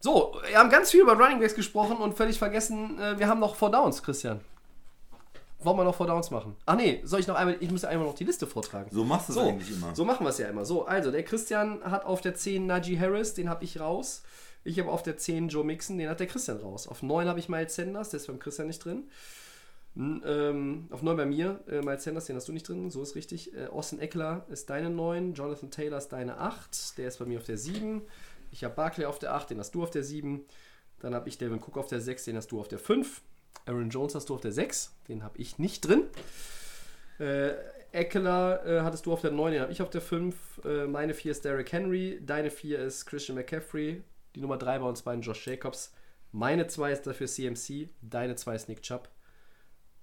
so, 0.00 0.40
wir 0.48 0.58
haben 0.58 0.70
ganz 0.70 0.90
viel 0.90 1.00
über 1.00 1.18
Running 1.18 1.40
Backs 1.40 1.54
gesprochen 1.54 1.98
und 1.98 2.16
völlig 2.16 2.38
vergessen, 2.38 2.98
äh, 2.98 3.18
wir 3.18 3.28
haben 3.28 3.40
noch 3.40 3.56
Four 3.56 3.70
Downs, 3.70 4.02
Christian. 4.02 4.40
Wollen 5.60 5.76
wir 5.76 5.84
noch 5.84 5.94
Four 5.94 6.06
Downs 6.06 6.30
machen? 6.30 6.54
Ach 6.66 6.76
nee, 6.76 7.00
soll 7.04 7.18
ich 7.20 7.26
noch 7.26 7.34
einmal, 7.34 7.56
ich 7.58 7.70
muss 7.70 7.82
ja 7.82 7.88
einmal 7.88 8.06
noch 8.06 8.14
die 8.14 8.24
Liste 8.24 8.46
vortragen. 8.46 8.90
So 8.92 9.02
machst 9.04 9.28
du 9.28 9.32
es 9.32 9.38
So, 9.38 9.42
eigentlich 9.48 9.70
immer. 9.72 9.94
so 9.94 10.04
machen 10.04 10.24
wir 10.24 10.30
es 10.30 10.38
ja 10.38 10.48
immer. 10.48 10.64
So, 10.64 10.84
also 10.86 11.10
der 11.10 11.24
Christian 11.24 11.82
hat 11.82 12.04
auf 12.04 12.20
der 12.20 12.34
10 12.34 12.66
Najee 12.66 12.98
Harris, 12.98 13.34
den 13.34 13.48
habe 13.48 13.64
ich 13.64 13.80
raus. 13.80 14.22
Ich 14.64 14.78
habe 14.78 14.90
auf 14.90 15.02
der 15.02 15.16
10 15.16 15.48
Joe 15.48 15.64
Mixon, 15.64 15.98
den 15.98 16.08
hat 16.08 16.20
der 16.20 16.26
Christian 16.28 16.58
raus. 16.58 16.86
Auf 16.86 17.02
9 17.02 17.26
habe 17.28 17.38
ich 17.40 17.48
Miles 17.48 17.74
Sanders, 17.74 18.10
der 18.10 18.20
ist 18.20 18.26
beim 18.28 18.38
Christian 18.38 18.68
nicht 18.68 18.84
drin. 18.84 19.08
Ähm, 19.96 20.86
auf 20.90 21.02
9 21.02 21.16
bei 21.16 21.26
mir, 21.26 21.58
äh, 21.68 21.80
Miles 21.80 22.04
Sanders, 22.04 22.26
den 22.26 22.36
hast 22.36 22.46
du 22.46 22.52
nicht 22.52 22.68
drin, 22.68 22.88
so 22.90 23.02
ist 23.02 23.16
richtig. 23.16 23.52
Äh, 23.56 23.66
Austin 23.66 23.98
Eckler 23.98 24.46
ist 24.48 24.70
deine 24.70 24.90
9, 24.90 25.34
Jonathan 25.34 25.70
Taylor 25.72 25.98
ist 25.98 26.10
deine 26.10 26.38
8, 26.38 26.98
der 26.98 27.08
ist 27.08 27.18
bei 27.18 27.24
mir 27.24 27.38
auf 27.38 27.44
der 27.44 27.58
7. 27.58 28.02
Ich 28.52 28.62
habe 28.62 28.74
Barkley 28.76 29.06
auf 29.06 29.18
der 29.18 29.34
8, 29.34 29.50
den 29.50 29.58
hast 29.58 29.74
du 29.74 29.82
auf 29.82 29.90
der 29.90 30.04
7. 30.04 30.44
Dann 31.00 31.14
habe 31.14 31.28
ich 31.28 31.36
Devin 31.38 31.58
Cook 31.58 31.76
auf 31.78 31.88
der 31.88 32.00
6, 32.00 32.26
den 32.26 32.36
hast 32.36 32.52
du 32.52 32.60
auf 32.60 32.68
der 32.68 32.78
5. 32.78 33.22
Aaron 33.66 33.90
Jones 33.90 34.14
hast 34.14 34.28
du 34.28 34.34
auf 34.34 34.40
der 34.40 34.52
6, 34.52 34.94
den 35.08 35.22
habe 35.22 35.38
ich 35.38 35.58
nicht 35.58 35.82
drin. 35.82 36.04
Äh, 37.18 37.52
Eckler 37.92 38.64
äh, 38.66 38.80
hattest 38.82 39.06
du 39.06 39.12
auf 39.12 39.20
der 39.20 39.30
9, 39.30 39.52
den 39.52 39.60
habe 39.62 39.72
ich 39.72 39.82
auf 39.82 39.90
der 39.90 40.00
5. 40.00 40.36
Äh, 40.64 40.86
meine 40.86 41.14
4 41.14 41.32
ist 41.32 41.44
Derrick 41.44 41.72
Henry, 41.72 42.20
deine 42.24 42.50
4 42.50 42.78
ist 42.80 43.06
Christian 43.06 43.36
McCaffrey, 43.36 44.02
die 44.34 44.40
Nummer 44.40 44.58
3 44.58 44.78
bei 44.78 44.88
uns 44.88 45.02
beiden 45.02 45.22
Josh 45.22 45.46
Jacobs. 45.46 45.92
Meine 46.32 46.66
2 46.66 46.92
ist 46.92 47.06
dafür 47.06 47.26
CMC, 47.26 47.88
deine 48.02 48.36
2 48.36 48.54
ist 48.54 48.68
Nick 48.68 48.82
Chubb. 48.82 49.08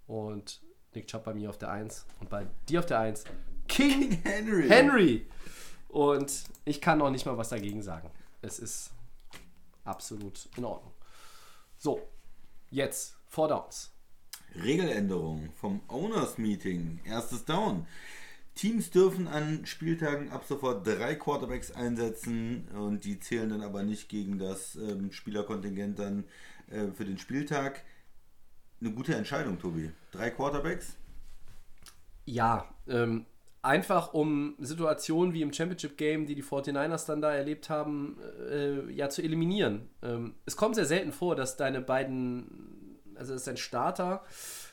Und 0.07 0.61
Nick 0.93 1.07
Chubb 1.07 1.23
bei 1.23 1.33
mir 1.33 1.49
auf 1.49 1.57
der 1.57 1.71
1 1.71 2.05
und 2.19 2.29
bei 2.29 2.47
dir 2.67 2.79
auf 2.79 2.85
der 2.85 2.99
1 2.99 3.23
King 3.67 4.21
Henry. 4.23 4.67
Henry. 4.67 5.27
Und 5.89 6.43
ich 6.65 6.81
kann 6.81 7.01
auch 7.01 7.09
nicht 7.09 7.25
mal 7.25 7.37
was 7.37 7.49
dagegen 7.49 7.81
sagen. 7.81 8.09
Es 8.41 8.59
ist 8.59 8.91
absolut 9.83 10.49
in 10.57 10.65
Ordnung. 10.65 10.91
So, 11.77 12.01
jetzt 12.69 13.14
Four 13.35 13.49
Downs. 13.49 13.91
Regeländerung 14.63 15.49
vom 15.55 15.81
Owners 15.89 16.37
Meeting. 16.37 17.01
Erstes 17.03 17.43
Down. 17.43 17.85
Teams 18.55 18.91
dürfen 18.91 19.27
an 19.27 19.65
Spieltagen 19.65 20.31
ab 20.31 20.45
sofort 20.47 20.87
drei 20.87 21.15
Quarterbacks 21.15 21.71
einsetzen 21.71 22.69
und 22.69 23.03
die 23.03 23.19
zählen 23.19 23.49
dann 23.49 23.61
aber 23.61 23.83
nicht 23.83 24.07
gegen 24.07 24.39
das 24.39 24.77
ähm, 24.77 25.11
Spielerkontingent 25.11 25.99
dann 25.99 26.23
äh, 26.71 26.87
für 26.93 27.03
den 27.03 27.17
Spieltag. 27.17 27.83
Eine 28.79 28.91
gute 28.91 29.13
Entscheidung, 29.13 29.59
Tobi. 29.59 29.91
Drei 30.13 30.29
Quarterbacks? 30.29 30.95
Ja, 32.23 32.69
ähm, 32.87 33.25
einfach 33.65 34.13
um 34.13 34.55
Situationen 34.59 35.33
wie 35.33 35.41
im 35.41 35.51
Championship 35.51 35.97
Game, 35.97 36.25
die 36.27 36.35
die 36.35 36.43
49ers 36.43 37.07
dann 37.07 37.21
da 37.21 37.33
erlebt 37.33 37.69
haben, 37.69 38.17
äh, 38.49 38.91
ja 38.91 39.09
zu 39.09 39.23
eliminieren. 39.23 39.89
Ähm, 40.03 40.35
es 40.45 40.55
kommt 40.55 40.75
sehr 40.75 40.85
selten 40.85 41.11
vor, 41.11 41.35
dass 41.35 41.57
deine 41.57 41.81
beiden, 41.81 42.74
also 43.17 43.33
ist 43.33 43.47
ein 43.47 43.57
Starter 43.57 44.23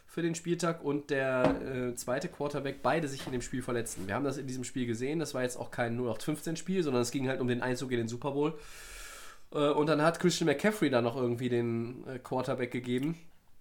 für 0.07 0.21
den 0.21 0.35
Spieltag 0.35 0.85
und 0.85 1.09
der 1.09 1.63
äh, 1.63 1.95
zweite 1.95 2.29
Quarterback 2.29 2.83
beide 2.83 3.09
sich 3.09 3.25
in 3.27 3.33
dem 3.33 3.41
Spiel 3.41 3.63
verletzten. 3.63 4.07
Wir 4.07 4.15
haben 4.15 4.25
das 4.25 4.37
in 4.37 4.47
diesem 4.47 4.63
Spiel 4.63 4.87
gesehen, 4.87 5.19
das 5.19 5.33
war 5.33 5.43
jetzt 5.43 5.57
auch 5.57 5.71
kein 5.71 5.95
0815 5.95 6.57
Spiel, 6.57 6.83
sondern 6.83 7.03
es 7.03 7.11
ging 7.11 7.29
halt 7.29 7.41
um 7.41 7.49
den 7.49 7.63
Einzug 7.63 7.93
in 7.93 7.99
den 7.99 8.09
Super 8.09 8.33
Bowl. 8.33 8.59
Äh, 9.53 9.71
und 9.71 9.87
dann 9.87 10.03
hat 10.03 10.21
Christian 10.21 10.47
McCaffrey 10.49 10.91
da 10.91 11.01
noch 11.01 11.17
irgendwie 11.17 11.49
den 11.49 12.07
äh, 12.07 12.19
Quarterback 12.19 12.71
gegeben. 12.71 13.19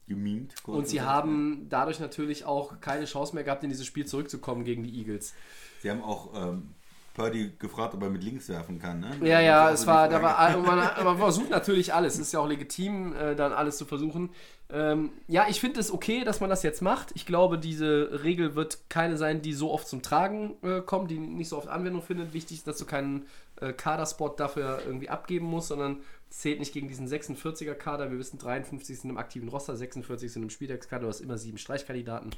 Gemimt. 0.08 0.56
Und 0.66 0.90
sie 0.90 1.02
haben 1.02 1.68
dadurch 1.70 2.02
natürlich 2.02 2.44
auch 2.44 2.82
keine 2.82 3.06
Chance 3.06 3.34
mehr 3.34 3.46
gehabt, 3.46 3.64
in 3.64 3.70
dieses 3.70 3.86
Spiel 3.86 4.06
zurückzukommen 4.06 4.66
gegen 4.66 4.84
die 4.84 4.98
Eagles. 4.98 5.34
Sie 5.82 5.90
haben 5.90 6.04
auch 6.04 6.34
ähm, 6.36 6.74
Purdy 7.14 7.52
gefragt, 7.60 7.94
ob 7.94 8.04
er 8.04 8.10
mit 8.10 8.24
links 8.24 8.50
werfen 8.50 8.80
kann. 8.80 9.00
Ne? 9.00 9.12
Ja, 9.22 9.40
ja, 9.40 9.72
Das 9.72 9.82
es 9.82 9.88
war, 9.88 10.08
da 10.10 10.22
war, 10.22 10.58
man, 10.66 10.80
man 11.04 11.18
versucht 11.18 11.50
natürlich 11.50 11.94
alles. 11.94 12.16
Es 12.16 12.22
ist 12.22 12.32
ja 12.34 12.40
auch 12.40 12.48
legitim, 12.48 13.14
äh, 13.16 13.36
dann 13.36 13.52
alles 13.54 13.78
zu 13.78 13.86
versuchen. 13.86 14.30
Ähm, 14.74 15.12
ja, 15.28 15.48
ich 15.50 15.60
finde 15.60 15.82
es 15.82 15.92
okay, 15.92 16.24
dass 16.24 16.40
man 16.40 16.50
das 16.50 16.64
jetzt 16.64 16.82
macht. 16.82 17.12
Ich 17.14 17.26
glaube, 17.26 17.60
diese 17.60 18.24
Regel 18.24 18.56
wird 18.56 18.90
keine 18.90 19.18
sein, 19.18 19.42
die 19.42 19.54
so 19.54 19.70
oft 19.70 19.88
zum 19.88 20.02
Tragen 20.02 20.56
äh, 20.64 20.80
kommt, 20.80 21.12
die 21.12 21.20
nicht 21.20 21.50
so 21.50 21.58
oft 21.58 21.68
Anwendung 21.68 22.02
findet. 22.02 22.34
Wichtig 22.34 22.60
ist, 22.60 22.68
dass 22.68 22.78
du 22.78 22.86
keinen 22.86 23.28
äh, 23.60 23.74
Kaderspot 23.74 24.40
dafür 24.40 24.80
irgendwie 24.86 25.10
abgeben 25.10 25.46
musst, 25.46 25.68
sondern 25.68 26.02
zählt 26.30 26.60
nicht 26.60 26.74
gegen 26.74 26.88
diesen 26.88 27.08
46er 27.08 27.74
Kader. 27.74 28.12
Wir 28.12 28.18
wissen, 28.18 28.38
53 28.38 29.02
sind 29.02 29.10
im 29.10 29.18
aktiven 29.18 29.50
Roster, 29.50 29.76
46 29.76 30.32
sind 30.32 30.44
im 30.44 30.50
Spieltagskader, 30.50 31.04
du 31.04 31.10
hast 31.10 31.20
immer 31.20 31.38
sieben 31.38 31.58
Streichkandidaten. 31.58 32.32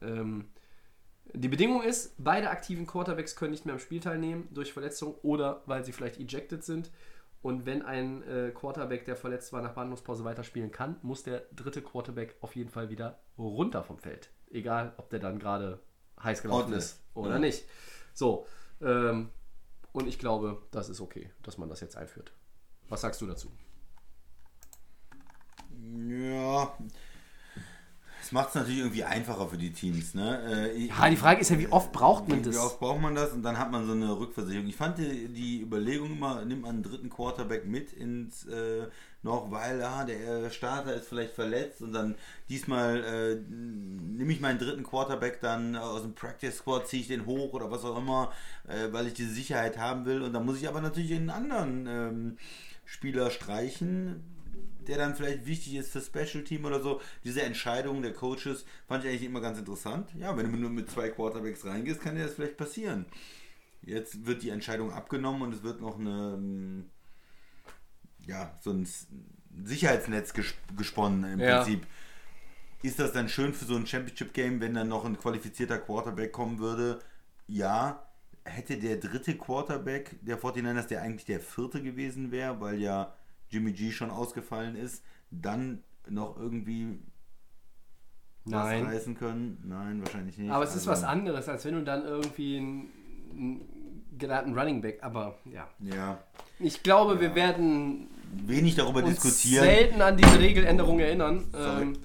Ähm, 0.00 0.46
die 1.32 1.48
Bedingung 1.48 1.82
ist, 1.82 2.14
beide 2.18 2.50
aktiven 2.50 2.88
Quarterbacks 2.88 3.36
können 3.36 3.52
nicht 3.52 3.64
mehr 3.64 3.74
am 3.74 3.80
Spiel 3.80 4.00
teilnehmen 4.00 4.48
durch 4.52 4.72
Verletzung 4.72 5.14
oder 5.22 5.62
weil 5.66 5.84
sie 5.84 5.92
vielleicht 5.92 6.18
ejected 6.18 6.64
sind. 6.64 6.90
Und 7.42 7.66
wenn 7.66 7.82
ein 7.82 8.22
äh, 8.22 8.52
Quarterback, 8.54 9.04
der 9.04 9.16
verletzt 9.16 9.52
war, 9.52 9.62
nach 9.62 9.72
Behandlungspause 9.74 10.24
weiterspielen 10.24 10.70
kann, 10.70 10.96
muss 11.02 11.24
der 11.24 11.40
dritte 11.52 11.82
Quarterback 11.82 12.36
auf 12.40 12.54
jeden 12.54 12.70
Fall 12.70 12.88
wieder 12.88 13.18
runter 13.36 13.82
vom 13.82 13.98
Feld. 13.98 14.30
Egal, 14.50 14.94
ob 14.96 15.10
der 15.10 15.18
dann 15.18 15.38
gerade 15.40 15.80
heiß 16.22 16.42
gelaufen 16.42 16.72
ist 16.72 17.02
oder 17.14 17.32
Ja. 17.32 17.38
nicht. 17.40 17.64
So, 18.14 18.46
ähm, 18.80 19.30
und 19.92 20.06
ich 20.06 20.18
glaube, 20.18 20.62
das 20.70 20.88
ist 20.88 21.00
okay, 21.00 21.30
dass 21.42 21.58
man 21.58 21.68
das 21.68 21.80
jetzt 21.80 21.96
einführt. 21.96 22.32
Was 22.88 23.00
sagst 23.00 23.20
du 23.20 23.26
dazu? 23.26 23.50
Ja. 26.08 26.76
Macht 28.32 28.48
es 28.50 28.54
natürlich 28.54 28.78
irgendwie 28.80 29.04
einfacher 29.04 29.48
für 29.48 29.58
die 29.58 29.72
Teams. 29.72 30.14
Ne? 30.14 30.70
Äh, 30.74 30.86
Ja, 30.86 31.08
die 31.10 31.16
Frage 31.16 31.40
ist 31.40 31.50
ja, 31.50 31.58
wie 31.58 31.68
oft 31.68 31.92
braucht 31.92 32.28
man 32.28 32.38
Wie 32.38 32.42
das? 32.42 32.56
oft 32.56 32.80
braucht 32.80 33.00
man 33.00 33.14
das? 33.14 33.32
Und 33.32 33.42
dann 33.42 33.58
hat 33.58 33.70
man 33.70 33.86
so 33.86 33.92
eine 33.92 34.18
Rückversicherung. 34.18 34.66
Ich 34.66 34.76
fand 34.76 34.98
die, 34.98 35.28
die 35.28 35.60
Überlegung 35.60 36.12
immer, 36.12 36.44
nimmt 36.44 36.62
man 36.62 36.70
einen 36.76 36.82
dritten 36.82 37.10
Quarterback 37.10 37.66
mit 37.66 37.92
ins 37.92 38.46
äh, 38.46 38.86
noch, 39.22 39.50
weil 39.50 39.82
ah, 39.82 40.04
der 40.04 40.50
Starter 40.50 40.94
ist 40.94 41.08
vielleicht 41.08 41.34
verletzt 41.34 41.80
und 41.80 41.92
dann 41.92 42.16
diesmal 42.48 43.04
äh, 43.04 43.34
nehme 43.54 44.32
ich 44.32 44.40
meinen 44.40 44.58
dritten 44.58 44.82
Quarterback 44.82 45.40
dann 45.40 45.76
aus 45.76 46.02
dem 46.02 46.14
Practice 46.14 46.56
Squad, 46.56 46.88
ziehe 46.88 47.02
ich 47.02 47.08
den 47.08 47.26
hoch 47.26 47.52
oder 47.52 47.70
was 47.70 47.84
auch 47.84 47.98
immer, 47.98 48.32
äh, 48.66 48.92
weil 48.92 49.06
ich 49.06 49.14
diese 49.14 49.32
Sicherheit 49.32 49.78
haben 49.78 50.06
will. 50.06 50.22
Und 50.22 50.32
dann 50.32 50.44
muss 50.44 50.56
ich 50.58 50.68
aber 50.68 50.80
natürlich 50.80 51.14
einen 51.14 51.30
anderen 51.30 51.86
ähm, 51.86 52.36
Spieler 52.84 53.30
streichen, 53.30 54.22
der 54.88 54.98
dann 54.98 55.14
vielleicht 55.14 55.46
wichtig 55.46 55.74
ist 55.76 55.92
für 55.92 56.00
Special 56.00 56.44
Team 56.44 56.64
oder 56.64 56.80
so. 56.80 57.00
Diese 57.24 57.42
Entscheidungen 57.42 58.02
der 58.02 58.12
Coaches 58.12 58.64
fand 58.86 59.04
ich 59.04 59.10
eigentlich 59.10 59.24
immer 59.24 59.40
ganz 59.40 59.58
interessant. 59.58 60.10
Ja, 60.18 60.36
wenn 60.36 60.50
du 60.52 60.58
nur 60.58 60.70
mit 60.70 60.90
zwei 60.90 61.08
Quarterbacks 61.08 61.64
reingehst, 61.64 62.00
kann 62.00 62.16
dir 62.16 62.24
das 62.24 62.34
vielleicht 62.34 62.56
passieren. 62.56 63.06
Jetzt 63.82 64.26
wird 64.26 64.42
die 64.42 64.50
Entscheidung 64.50 64.92
abgenommen 64.92 65.42
und 65.42 65.54
es 65.54 65.62
wird 65.62 65.80
noch 65.80 65.98
eine, 65.98 66.34
ähm, 66.36 66.90
ja, 68.26 68.56
so 68.60 68.70
ein 68.70 68.86
Sicherheitsnetz 69.64 70.32
ges 70.32 70.54
gesponnen 70.76 71.24
im 71.32 71.40
Ja. 71.40 71.62
Prinzip. 71.62 71.86
Ist 72.82 72.98
das 72.98 73.12
dann 73.12 73.28
schön 73.28 73.52
für 73.54 73.64
so 73.64 73.76
ein 73.76 73.86
Championship-Game, 73.86 74.60
wenn 74.60 74.74
dann 74.74 74.88
noch 74.88 75.04
ein 75.04 75.18
qualifizierter 75.18 75.78
Quarterback 75.78 76.32
kommen 76.32 76.58
würde? 76.58 77.00
Ja. 77.46 78.06
Hätte 78.44 78.76
der 78.76 78.96
dritte 78.96 79.36
Quarterback 79.36 80.16
der 80.20 80.36
49ers, 80.36 80.88
der 80.88 81.02
eigentlich 81.02 81.26
der 81.26 81.38
vierte 81.38 81.80
gewesen 81.80 82.32
wäre, 82.32 82.60
weil 82.60 82.80
ja 82.80 83.14
Jimmy 83.52 83.72
G 83.72 83.92
schon 83.92 84.10
ausgefallen 84.10 84.74
ist, 84.76 85.04
dann 85.30 85.82
noch 86.08 86.36
irgendwie 86.36 86.98
Nein. 88.44 88.86
was 88.86 88.94
reißen 88.94 89.14
können? 89.16 89.62
Nein, 89.64 90.00
wahrscheinlich 90.00 90.38
nicht. 90.38 90.50
Aber 90.50 90.64
es 90.64 90.70
ist 90.70 90.88
Also, 90.88 90.90
was 90.90 91.04
anderes, 91.04 91.48
als 91.48 91.64
wenn 91.64 91.74
du 91.74 91.84
dann 91.84 92.04
irgendwie 92.04 92.56
einen, 92.58 93.60
genannten 94.18 94.58
Running 94.58 94.80
Back, 94.82 95.02
aber 95.02 95.38
ja. 95.50 95.68
Ja. 95.80 96.22
Ich 96.58 96.82
glaube, 96.82 97.20
wir 97.20 97.34
werden 97.34 98.08
Wenig 98.46 98.74
darüber 98.74 99.02
uns 99.02 99.20
diskutieren. 99.20 99.64
selten 99.64 100.02
an 100.02 100.16
diese 100.16 100.38
Regeländerung 100.38 101.00
erinnern, 101.00 101.46
ähm, 101.54 101.98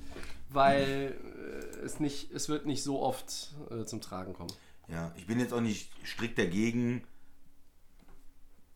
weil 0.50 1.16
äh, 1.16 1.86
es 1.86 2.00
nicht, 2.00 2.32
es 2.32 2.50
wird 2.50 2.66
nicht 2.66 2.84
so 2.84 3.02
oft 3.02 3.54
äh, 3.70 3.86
zum 3.86 4.02
Tragen 4.02 4.34
kommen. 4.34 4.52
Ja, 4.88 5.14
ich 5.18 5.28
bin 5.28 5.40
jetzt 5.40 5.54
auch 5.54 5.62
nicht 5.62 5.92
strikt 6.06 6.38
dagegen. 6.38 7.04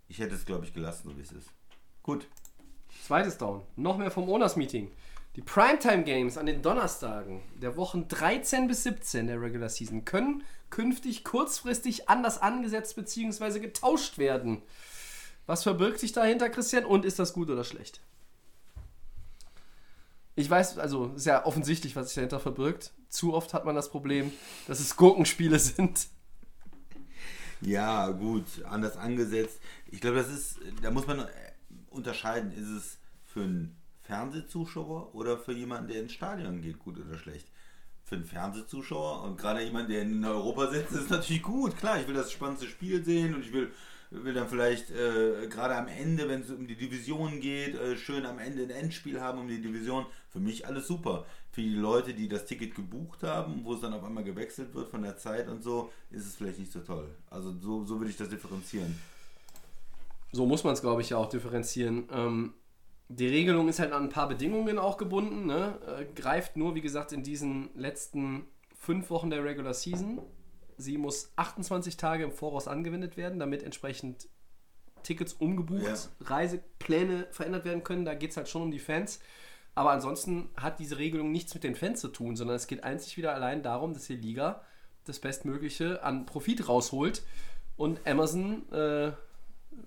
Ich 0.07 0.19
hätte 0.19 0.35
es, 0.35 0.45
glaube 0.45 0.65
ich, 0.65 0.73
gelassen, 0.73 1.09
so 1.09 1.17
wie 1.17 1.21
es 1.21 1.31
ist. 1.31 1.49
Gut. 2.03 2.27
Zweites 3.11 3.37
Down. 3.37 3.61
Noch 3.75 3.97
mehr 3.97 4.09
vom 4.09 4.29
Owners 4.29 4.55
Meeting. 4.55 4.89
Die 5.35 5.41
Primetime 5.41 6.05
Games 6.05 6.37
an 6.37 6.45
den 6.45 6.61
Donnerstagen 6.61 7.41
der 7.61 7.75
Wochen 7.75 8.07
13 8.07 8.69
bis 8.69 8.83
17 8.83 9.27
der 9.27 9.41
Regular 9.41 9.67
Season 9.67 10.05
können 10.05 10.45
künftig 10.69 11.25
kurzfristig 11.25 12.07
anders 12.07 12.41
angesetzt 12.41 12.95
bzw. 12.95 13.59
getauscht 13.59 14.17
werden. 14.17 14.61
Was 15.45 15.63
verbirgt 15.63 15.99
sich 15.99 16.13
dahinter, 16.13 16.49
Christian? 16.49 16.85
Und 16.85 17.03
ist 17.03 17.19
das 17.19 17.33
gut 17.33 17.49
oder 17.49 17.65
schlecht? 17.65 17.99
Ich 20.35 20.49
weiß, 20.49 20.77
also 20.77 21.07
ist 21.13 21.25
ja 21.25 21.45
offensichtlich, 21.45 21.97
was 21.97 22.07
sich 22.07 22.15
dahinter 22.15 22.39
verbirgt. 22.39 22.93
Zu 23.09 23.33
oft 23.33 23.53
hat 23.53 23.65
man 23.65 23.75
das 23.75 23.89
Problem, 23.89 24.31
dass 24.67 24.79
es 24.79 24.95
Gurkenspiele 24.95 25.59
sind. 25.59 26.07
Ja, 27.59 28.07
gut, 28.07 28.45
anders 28.63 28.95
angesetzt. 28.95 29.59
Ich 29.87 29.99
glaube, 29.99 30.15
das 30.15 30.29
ist, 30.29 30.59
da 30.81 30.91
muss 30.91 31.07
man 31.07 31.27
unterscheiden, 31.89 32.53
ist 32.53 32.69
es 32.69 33.00
für 33.31 33.41
einen 33.41 33.81
Fernsehzuschauer 34.01 35.15
oder 35.15 35.37
für 35.37 35.53
jemanden, 35.53 35.87
der 35.87 36.01
ins 36.01 36.13
Stadion 36.13 36.61
geht, 36.61 36.79
gut 36.79 36.99
oder 36.99 37.17
schlecht. 37.17 37.47
Für 38.03 38.15
einen 38.15 38.25
Fernsehzuschauer 38.25 39.23
und 39.23 39.37
gerade 39.37 39.63
jemand, 39.63 39.89
der 39.89 40.01
in 40.01 40.25
Europa 40.25 40.67
sitzt, 40.67 40.91
ist 40.91 41.09
natürlich 41.09 41.41
gut. 41.41 41.77
Klar, 41.77 41.99
ich 41.99 42.07
will 42.07 42.15
das 42.15 42.31
spannendste 42.31 42.67
Spiel 42.67 43.05
sehen 43.05 43.33
und 43.33 43.41
ich 43.41 43.53
will, 43.53 43.71
will 44.09 44.33
dann 44.33 44.49
vielleicht 44.49 44.91
äh, 44.91 45.47
gerade 45.47 45.75
am 45.75 45.87
Ende, 45.87 46.27
wenn 46.27 46.41
es 46.41 46.49
um 46.49 46.67
die 46.67 46.75
Division 46.75 47.39
geht, 47.39 47.75
äh, 47.75 47.95
schön 47.95 48.25
am 48.25 48.39
Ende 48.39 48.63
ein 48.63 48.69
Endspiel 48.69 49.21
haben 49.21 49.39
um 49.39 49.47
die 49.47 49.61
Division. 49.61 50.05
Für 50.29 50.39
mich 50.39 50.67
alles 50.67 50.87
super. 50.87 51.25
Für 51.51 51.61
die 51.61 51.75
Leute, 51.75 52.13
die 52.13 52.27
das 52.27 52.45
Ticket 52.45 52.75
gebucht 52.75 53.23
haben, 53.23 53.63
wo 53.63 53.75
es 53.75 53.81
dann 53.81 53.93
auf 53.93 54.03
einmal 54.03 54.25
gewechselt 54.25 54.73
wird 54.73 54.89
von 54.89 55.03
der 55.03 55.17
Zeit 55.17 55.47
und 55.47 55.63
so, 55.63 55.91
ist 56.09 56.25
es 56.25 56.35
vielleicht 56.35 56.59
nicht 56.59 56.71
so 56.71 56.79
toll. 56.81 57.15
Also 57.29 57.53
so, 57.59 57.85
so 57.85 57.97
würde 57.99 58.09
ich 58.09 58.17
das 58.17 58.27
differenzieren. 58.27 58.99
So 60.33 60.45
muss 60.45 60.63
man 60.63 60.73
es, 60.73 60.81
glaube 60.81 61.01
ich, 61.01 61.09
ja 61.09 61.17
auch 61.17 61.29
differenzieren. 61.29 62.07
Ähm, 62.11 62.53
die 63.15 63.27
Regelung 63.27 63.67
ist 63.67 63.79
halt 63.79 63.91
an 63.91 64.03
ein 64.03 64.09
paar 64.09 64.27
Bedingungen 64.27 64.79
auch 64.79 64.97
gebunden. 64.97 65.45
Ne? 65.45 65.79
Äh, 65.99 66.05
greift 66.19 66.57
nur, 66.57 66.75
wie 66.75 66.81
gesagt, 66.81 67.11
in 67.11 67.23
diesen 67.23 67.69
letzten 67.75 68.45
fünf 68.75 69.09
Wochen 69.09 69.29
der 69.29 69.43
Regular 69.43 69.73
Season. 69.73 70.21
Sie 70.77 70.97
muss 70.97 71.31
28 71.35 71.97
Tage 71.97 72.23
im 72.23 72.31
Voraus 72.31 72.67
angewendet 72.67 73.17
werden, 73.17 73.39
damit 73.39 73.63
entsprechend 73.63 74.27
Tickets 75.03 75.33
umgebucht, 75.33 75.83
Ja. 75.83 75.95
Reisepläne 76.21 77.27
verändert 77.31 77.65
werden 77.65 77.83
können. 77.83 78.05
Da 78.05 78.13
geht 78.13 78.31
es 78.31 78.37
halt 78.37 78.49
schon 78.49 78.63
um 78.63 78.71
die 78.71 78.79
Fans. 78.79 79.19
Aber 79.73 79.91
ansonsten 79.91 80.49
hat 80.57 80.79
diese 80.79 80.97
Regelung 80.97 81.31
nichts 81.31 81.53
mit 81.53 81.63
den 81.63 81.75
Fans 81.75 82.01
zu 82.01 82.09
tun, 82.09 82.35
sondern 82.35 82.55
es 82.55 82.67
geht 82.67 82.83
einzig 82.83 83.17
wieder 83.17 83.33
allein 83.33 83.63
darum, 83.63 83.93
dass 83.93 84.07
die 84.07 84.15
Liga 84.15 84.61
das 85.05 85.19
Bestmögliche 85.19 86.03
an 86.03 86.25
Profit 86.25 86.67
rausholt 86.67 87.23
und 87.77 88.05
Amazon 88.05 88.69
äh, 88.71 89.11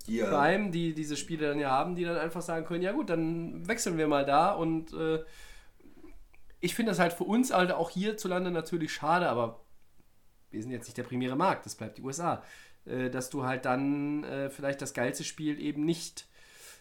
Hier, 0.07 0.27
Prime, 0.27 0.71
die 0.71 0.95
diese 0.95 1.17
Spiele 1.17 1.49
dann 1.49 1.59
ja 1.59 1.71
haben, 1.71 1.95
die 1.95 2.05
dann 2.05 2.17
einfach 2.17 2.43
sagen 2.43 2.67
können, 2.67 2.83
ja 2.83 2.93
gut, 2.93 3.11
dann 3.11 3.67
wechseln 3.67 3.97
wir 3.97 4.07
mal 4.07 4.25
da 4.25 4.53
und 4.53 4.93
äh, 4.93 5.25
ich 6.61 6.75
finde 6.75 6.93
das 6.93 6.99
halt 6.99 7.13
für 7.13 7.25
uns 7.25 7.53
halt 7.53 7.73
auch 7.73 7.91
hierzulande 7.91 8.51
natürlich 8.51 8.93
schade, 8.93 9.29
aber 9.29 9.61
wir 10.51 10.63
sind 10.63 10.71
jetzt 10.71 10.87
nicht 10.87 10.97
der 10.97 11.03
primäre 11.05 11.37
Markt, 11.37 11.67
das 11.67 11.75
bleibt 11.75 11.99
die 11.99 12.03
USA, 12.03 12.43
äh, 12.87 13.11
dass 13.11 13.31
du 13.31 13.45
halt 13.45 13.65
dann 13.65 14.25
äh, 14.25 14.51
vielleicht 14.51 14.81
das 14.83 14.95
geilste 14.95 15.25
Spiel 15.25 15.61
eben 15.61 15.85
nicht 15.85 16.27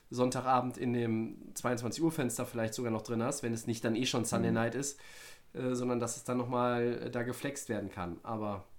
Sonntagabend 0.09 0.77
in 0.77 0.93
dem 0.93 1.55
22 1.55 2.03
Uhr 2.03 2.11
Fenster 2.11 2.45
vielleicht 2.45 2.73
sogar 2.73 2.91
noch 2.91 3.01
drin 3.01 3.23
hast, 3.23 3.41
wenn 3.43 3.53
es 3.53 3.67
nicht 3.67 3.83
dann 3.83 3.95
eh 3.95 4.05
schon 4.05 4.25
Sunday 4.25 4.51
Night 4.51 4.75
ist, 4.75 4.99
äh, 5.53 5.73
sondern 5.73 5.99
dass 5.99 6.17
es 6.17 6.23
dann 6.23 6.37
nochmal 6.37 7.03
äh, 7.05 7.09
da 7.09 7.23
geflext 7.23 7.67
werden 7.67 7.89
kann. 7.89 8.19
Aber 8.23 8.49
ja, 8.49 8.72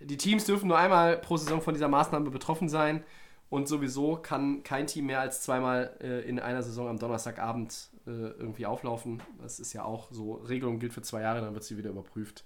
die 0.00 0.16
Teams 0.16 0.44
dürfen 0.44 0.68
nur 0.68 0.78
einmal 0.78 1.18
pro 1.18 1.36
Saison 1.36 1.60
von 1.60 1.74
dieser 1.74 1.88
Maßnahme 1.88 2.30
betroffen 2.30 2.68
sein 2.68 3.04
und 3.50 3.68
sowieso 3.68 4.16
kann 4.16 4.62
kein 4.62 4.86
Team 4.86 5.06
mehr 5.06 5.20
als 5.20 5.42
zweimal 5.42 5.96
äh, 6.00 6.20
in 6.28 6.38
einer 6.38 6.62
Saison 6.62 6.88
am 6.88 6.98
Donnerstagabend 6.98 7.90
äh, 8.06 8.10
irgendwie 8.10 8.66
auflaufen. 8.66 9.22
Das 9.40 9.60
ist 9.60 9.72
ja 9.72 9.84
auch 9.84 10.10
so, 10.10 10.34
Regelung 10.34 10.78
gilt 10.78 10.92
für 10.92 11.02
zwei 11.02 11.22
Jahre, 11.22 11.40
dann 11.40 11.54
wird 11.54 11.64
sie 11.64 11.76
wieder 11.76 11.90
überprüft. 11.90 12.44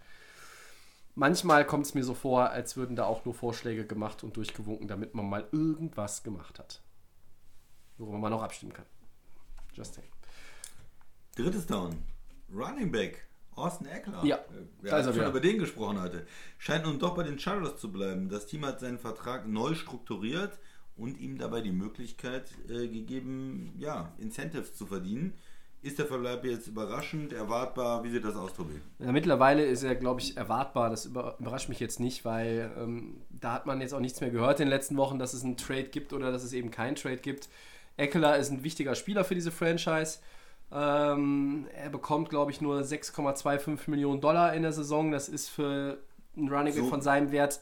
Manchmal 1.15 1.65
kommt 1.65 1.87
es 1.87 1.95
mir 1.95 2.03
so 2.03 2.15
vor, 2.15 2.51
als 2.51 2.77
würden 2.77 2.97
da 2.97 3.05
auch 3.05 3.25
nur 3.25 3.35
Vorschläge 3.35 3.87
gemacht 3.87 4.25
und 4.25 4.37
durchgewunken, 4.37 4.89
damit 4.89 5.15
man 5.15 5.29
mal 5.29 5.47
irgendwas 5.53 6.25
gemacht 6.25 6.59
hat. 6.59 6.83
Worüber 7.99 8.19
man 8.19 8.33
auch 8.33 8.43
abstimmen 8.43 8.73
kann. 8.73 8.87
Just 9.75 9.95
saying. 9.95 10.09
drittes 11.37 11.67
Down. 11.67 12.03
Running 12.53 12.91
Back. 12.91 13.27
Austin 13.57 13.87
Eckler. 13.87 14.25
Ja, 14.25 14.37
Äh, 14.37 14.41
wir 14.83 14.91
da 14.91 14.99
ist 14.99 15.07
haben 15.07 15.15
schon 15.17 15.27
über 15.29 15.41
den 15.41 15.59
gesprochen 15.59 16.01
heute. 16.01 16.27
Scheint 16.59 16.85
nun 16.85 16.99
doch 16.99 17.15
bei 17.15 17.23
den 17.23 17.39
Chargers 17.39 17.77
zu 17.77 17.91
bleiben. 17.93 18.29
Das 18.29 18.47
Team 18.47 18.65
hat 18.65 18.81
seinen 18.81 18.99
Vertrag 18.99 19.47
neu 19.47 19.75
strukturiert 19.75 20.59
und 20.97 21.21
ihm 21.21 21.39
dabei 21.39 21.61
die 21.61 21.73
Möglichkeit 21.73 22.51
äh, 22.69 22.89
gegeben, 22.89 23.75
ja, 23.79 24.13
Incentives 24.19 24.75
zu 24.75 24.87
verdienen. 24.87 25.35
Ist 25.83 25.99
der 25.99 26.07
Verbleib 26.07 26.47
jetzt 26.47 26.67
überraschend, 26.67 27.35
erwartbar? 27.35 28.03
Wie 28.05 28.11
sieht 28.11 28.25
das 28.25 28.37
aus, 28.37 28.55
Tobi? 28.55 28.81
Ja, 29.01 29.13
mittlerweile 29.13 29.67
ist 29.67 29.83
er, 29.83 29.95
glaube 29.95 30.23
ich, 30.23 30.35
erwartbar. 30.35 30.89
Das 30.89 31.05
über, 31.05 31.37
überrascht 31.39 31.69
mich 31.69 31.79
jetzt 31.79 32.01
nicht, 32.01 32.25
weil 32.25 32.73
ähm, 32.79 33.17
da 33.29 33.53
hat 33.53 33.67
man 33.67 33.83
jetzt 33.83 33.93
auch 33.93 34.01
nichts 34.01 34.23
mehr 34.23 34.31
gehört 34.31 34.61
in 34.61 34.67
den 34.67 34.71
letzten 34.71 34.97
Wochen, 34.97 35.19
dass 35.19 35.35
es 35.35 35.45
einen 35.45 35.59
Trade 35.59 35.85
gibt 35.85 36.15
oder 36.15 36.33
dass 36.33 36.43
es 36.43 36.55
eben 36.55 36.71
keinen 36.71 36.95
Trade 36.97 37.19
gibt. 37.19 37.51
Eckler 37.99 38.39
ist 38.39 38.51
ein 38.51 38.65
wichtiger 38.65 38.95
Spieler 38.95 39.25
für 39.25 39.35
diese 39.35 39.53
Franchise. 39.53 40.21
Ähm, 40.73 41.67
er 41.77 41.91
bekommt, 41.91 42.31
glaube 42.31 42.51
ich, 42.51 42.61
nur 42.61 42.81
6,25 42.81 43.89
Millionen 43.91 44.21
Dollar 44.21 44.55
in 44.55 44.63
der 44.63 44.73
Saison. 44.73 45.13
Das 45.13 45.29
ist 45.29 45.49
für 45.49 45.99
einen 46.37 46.49
Running 46.49 46.75
Back 46.75 46.85
So. 46.85 46.91
von 46.91 47.01
seinem 47.01 47.31
Wert 47.33 47.61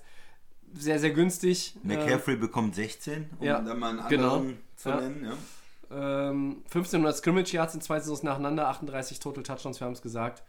sehr, 0.74 0.99
sehr 0.99 1.11
günstig. 1.11 1.74
McCaffrey 1.83 2.37
bekommt 2.37 2.74
16, 2.74 3.29
um 3.39 3.47
ja, 3.47 3.61
da 3.61 3.74
mal 3.74 3.91
einen 3.99 4.09
genau. 4.09 4.37
anderen 4.37 4.59
zu 4.77 4.89
Ja. 4.89 5.01
nennen. 5.01 5.24
Ja. 5.24 6.31
Ähm, 6.31 6.62
1500 6.65 7.15
Scrimmage 7.16 7.53
Yards 7.53 7.74
in 7.74 7.83
zwei 7.83 8.01
Saisons 8.01 8.23
nacheinander, 8.23 8.69
38 8.69 9.20
Total 9.20 9.43
Touchdowns, 9.43 9.79
wir 9.81 9.85
haben 9.87 9.93
es 9.93 10.01
gesagt. 10.01 10.43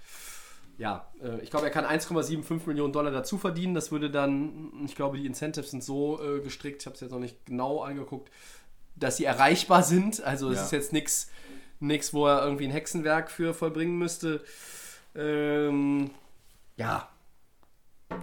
Ja, 0.77 1.05
äh, 1.21 1.41
ich 1.41 1.51
glaube, 1.51 1.65
er 1.65 1.71
kann 1.71 1.83
1,75 1.85 2.65
Millionen 2.65 2.93
Dollar 2.93 3.11
dazu 3.11 3.37
verdienen. 3.37 3.73
Das 3.73 3.91
würde 3.91 4.09
dann, 4.09 4.71
ich 4.85 4.95
glaube, 4.95 5.17
die 5.17 5.25
Incentives 5.25 5.71
sind 5.71 5.83
so 5.83 6.21
äh, 6.23 6.39
gestrickt, 6.39 6.81
ich 6.81 6.85
habe 6.85 6.95
es 6.95 7.01
jetzt 7.01 7.11
noch 7.11 7.19
nicht 7.19 7.45
genau 7.45 7.81
angeguckt, 7.81 8.31
dass 8.95 9.17
sie 9.17 9.25
erreichbar 9.25 9.83
sind. 9.83 10.23
Also 10.23 10.49
es 10.49 10.59
Ja. 10.59 10.63
ist 10.63 10.71
jetzt 10.71 10.93
nichts, 10.93 11.29
nix, 11.83 12.13
wo 12.13 12.27
er 12.27 12.43
irgendwie 12.43 12.65
ein 12.65 12.71
Hexenwerk 12.71 13.29
für 13.29 13.53
vollbringen 13.53 13.97
müsste. 13.97 14.43
Ähm, 15.15 16.11
ja, 16.77 17.09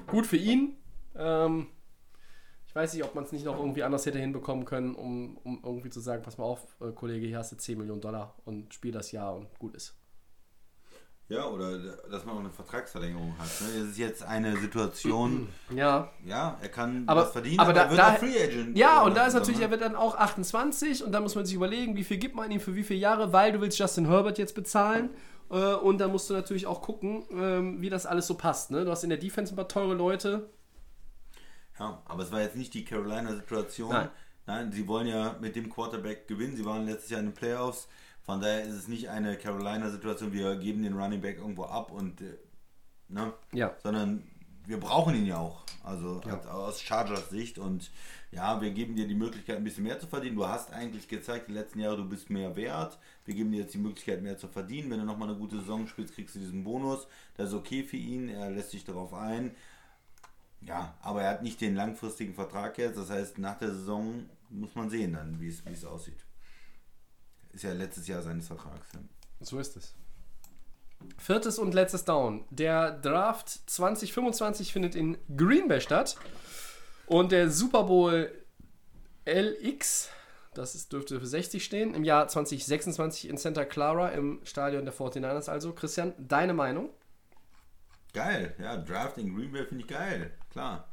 gut 0.08 0.26
für 0.26 0.36
ihn. 0.36 0.76
Ähm, 1.14 1.68
ich 2.66 2.74
weiß 2.74 2.94
nicht, 2.94 3.04
ob 3.04 3.14
man 3.14 3.24
es 3.24 3.32
nicht 3.32 3.44
noch 3.44 3.58
irgendwie 3.58 3.82
anders 3.82 4.06
hätte 4.06 4.18
hinbekommen 4.18 4.64
können, 4.64 4.94
um, 4.94 5.36
um 5.38 5.60
irgendwie 5.64 5.90
zu 5.90 6.00
sagen, 6.00 6.22
pass 6.22 6.38
mal 6.38 6.44
auf, 6.44 6.66
äh, 6.80 6.92
Kollege, 6.92 7.26
hier 7.26 7.38
hast 7.38 7.52
du 7.52 7.56
10 7.56 7.78
Millionen 7.78 8.00
Dollar 8.00 8.36
und 8.44 8.72
spiel 8.72 8.92
das 8.92 9.12
Jahr 9.12 9.34
und 9.34 9.58
gut 9.58 9.74
ist. 9.74 9.99
Ja, 11.30 11.46
oder 11.46 11.78
dass 12.10 12.24
man 12.26 12.34
auch 12.34 12.40
eine 12.40 12.50
Vertragsverlängerung 12.50 13.34
hat. 13.38 13.46
Ne? 13.60 13.68
Das 13.80 13.88
ist 13.90 13.98
jetzt 13.98 14.22
eine 14.24 14.56
Situation, 14.58 15.48
Ja, 15.74 16.10
ja, 16.26 16.58
er 16.60 16.68
kann 16.68 17.04
Aber- 17.06 17.22
was 17.22 17.30
verdienen, 17.32 17.60
aber 17.60 17.72
da- 17.72 17.84
er 17.84 17.90
wird 17.90 17.98
da- 18.00 18.12
auch 18.14 18.18
Free 18.18 18.42
Agent. 18.42 18.76
Ja, 18.76 19.02
und 19.02 19.16
da 19.16 19.26
ist 19.26 19.34
natürlich, 19.34 19.60
er 19.60 19.70
wird 19.70 19.80
dann 19.80 19.94
auch 19.96 20.16
28 20.16 21.04
und 21.04 21.12
da 21.12 21.20
muss 21.20 21.36
man 21.36 21.46
sich 21.46 21.54
überlegen, 21.54 21.96
wie 21.96 22.04
viel 22.04 22.18
gibt 22.18 22.34
man 22.34 22.50
ihm 22.50 22.58
für 22.60 22.74
wie 22.74 22.82
viele 22.82 22.98
Jahre, 23.00 23.32
weil 23.32 23.52
du 23.52 23.60
willst 23.60 23.78
Justin 23.78 24.06
Herbert 24.08 24.38
jetzt 24.38 24.54
bezahlen. 24.56 25.10
Äh, 25.50 25.74
und 25.74 25.98
dann 25.98 26.10
musst 26.12 26.28
du 26.30 26.34
natürlich 26.34 26.66
auch 26.66 26.82
gucken, 26.82 27.24
ähm, 27.32 27.80
wie 27.80 27.90
das 27.90 28.06
alles 28.06 28.26
so 28.26 28.34
passt. 28.34 28.70
Ne? 28.72 28.84
Du 28.84 28.90
hast 28.90 29.02
in 29.04 29.10
der 29.10 29.18
Defense 29.18 29.52
ein 29.52 29.56
paar 29.56 29.68
teure 29.68 29.94
Leute. 29.94 30.48
Ja, 31.78 32.02
aber 32.06 32.22
es 32.24 32.32
war 32.32 32.40
jetzt 32.40 32.56
nicht 32.56 32.74
die 32.74 32.84
Carolina-Situation. 32.84 33.90
Nein. 33.92 34.08
Nein. 34.46 34.72
sie 34.72 34.86
wollen 34.88 35.06
ja 35.06 35.36
mit 35.40 35.54
dem 35.56 35.70
Quarterback 35.70 36.26
gewinnen. 36.28 36.56
Sie 36.56 36.64
waren 36.64 36.86
letztes 36.86 37.10
Jahr 37.10 37.20
in 37.20 37.26
den 37.26 37.34
Playoffs. 37.34 37.88
Von 38.30 38.40
daher 38.40 38.62
ist 38.62 38.74
es 38.74 38.86
nicht 38.88 39.08
eine 39.08 39.36
Carolina-Situation, 39.36 40.32
wir 40.32 40.54
geben 40.56 40.82
den 40.84 40.96
Running 40.96 41.20
Back 41.20 41.38
irgendwo 41.38 41.64
ab 41.64 41.90
und 41.90 42.20
äh, 42.20 42.36
ne? 43.08 43.32
Ja. 43.52 43.74
sondern 43.82 44.22
wir 44.66 44.78
brauchen 44.78 45.16
ihn 45.16 45.26
ja 45.26 45.38
auch. 45.38 45.64
Also 45.82 46.20
als- 46.26 46.46
aus 46.46 46.80
Chargers 46.80 47.28
Sicht 47.30 47.58
und 47.58 47.90
ja, 48.30 48.60
wir 48.60 48.70
geben 48.70 48.94
dir 48.94 49.08
die 49.08 49.16
Möglichkeit, 49.16 49.56
ein 49.56 49.64
bisschen 49.64 49.82
mehr 49.82 49.98
zu 49.98 50.06
verdienen. 50.06 50.36
Du 50.36 50.46
hast 50.46 50.72
eigentlich 50.72 51.08
gezeigt, 51.08 51.48
die 51.48 51.52
letzten 51.54 51.80
Jahre, 51.80 51.96
du 51.96 52.04
bist 52.08 52.30
mehr 52.30 52.54
wert. 52.54 52.98
Wir 53.24 53.34
geben 53.34 53.50
dir 53.50 53.62
jetzt 53.62 53.74
die 53.74 53.78
Möglichkeit, 53.78 54.22
mehr 54.22 54.38
zu 54.38 54.46
verdienen. 54.46 54.90
Wenn 54.90 55.00
du 55.00 55.06
nochmal 55.06 55.28
eine 55.30 55.38
gute 55.38 55.56
Saison 55.58 55.88
spielst, 55.88 56.14
kriegst 56.14 56.36
du 56.36 56.38
diesen 56.38 56.62
Bonus. 56.62 57.08
Das 57.36 57.48
ist 57.48 57.54
okay 57.54 57.82
für 57.82 57.96
ihn. 57.96 58.28
Er 58.28 58.50
lässt 58.50 58.70
sich 58.70 58.84
darauf 58.84 59.12
ein. 59.12 59.56
Ja, 60.60 60.94
aber 61.00 61.22
er 61.22 61.30
hat 61.30 61.42
nicht 61.42 61.60
den 61.60 61.74
langfristigen 61.74 62.34
Vertrag 62.34 62.78
jetzt. 62.78 62.96
Das 62.98 63.10
heißt, 63.10 63.38
nach 63.38 63.58
der 63.58 63.70
Saison 63.72 64.26
muss 64.50 64.74
man 64.76 64.88
sehen 64.90 65.14
dann, 65.14 65.40
wie 65.40 65.48
es 65.48 65.84
aussieht. 65.84 66.24
Ist 67.52 67.64
ja 67.64 67.72
letztes 67.72 68.06
Jahr 68.06 68.22
seines 68.22 68.46
Vertrags. 68.46 68.88
Ja. 68.94 69.00
So 69.40 69.58
ist 69.58 69.76
es. 69.76 69.94
Viertes 71.16 71.58
und 71.58 71.74
letztes 71.74 72.04
Down. 72.04 72.44
Der 72.50 72.92
Draft 72.92 73.48
2025 73.48 74.72
findet 74.72 74.94
in 74.94 75.18
Green 75.36 75.68
Bay 75.68 75.80
statt. 75.80 76.16
Und 77.06 77.32
der 77.32 77.50
Super 77.50 77.84
Bowl 77.84 78.30
LX, 79.26 80.10
das 80.54 80.74
ist, 80.74 80.92
dürfte 80.92 81.18
für 81.18 81.26
60 81.26 81.64
stehen, 81.64 81.94
im 81.94 82.04
Jahr 82.04 82.28
2026 82.28 83.28
in 83.28 83.36
Santa 83.36 83.64
Clara 83.64 84.10
im 84.10 84.40
Stadion 84.44 84.84
der 84.84 84.94
49ers. 84.94 85.48
Also, 85.48 85.72
Christian, 85.72 86.14
deine 86.18 86.54
Meinung? 86.54 86.90
Geil, 88.12 88.54
ja, 88.58 88.76
Draft 88.76 89.18
in 89.18 89.34
Green 89.34 89.52
Bay 89.52 89.64
finde 89.64 89.84
ich 89.84 89.88
geil, 89.88 90.32
klar. 90.50 90.88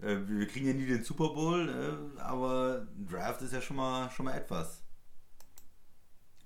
Äh, 0.00 0.16
wir 0.26 0.46
kriegen 0.46 0.66
ja 0.66 0.74
nie 0.74 0.86
den 0.86 1.02
Super 1.02 1.30
Bowl, 1.30 1.68
äh, 1.68 2.20
aber 2.20 2.86
Draft 3.10 3.42
ist 3.42 3.52
ja 3.52 3.60
schon 3.60 3.76
mal, 3.76 4.10
schon 4.10 4.26
mal 4.26 4.36
etwas. 4.36 4.82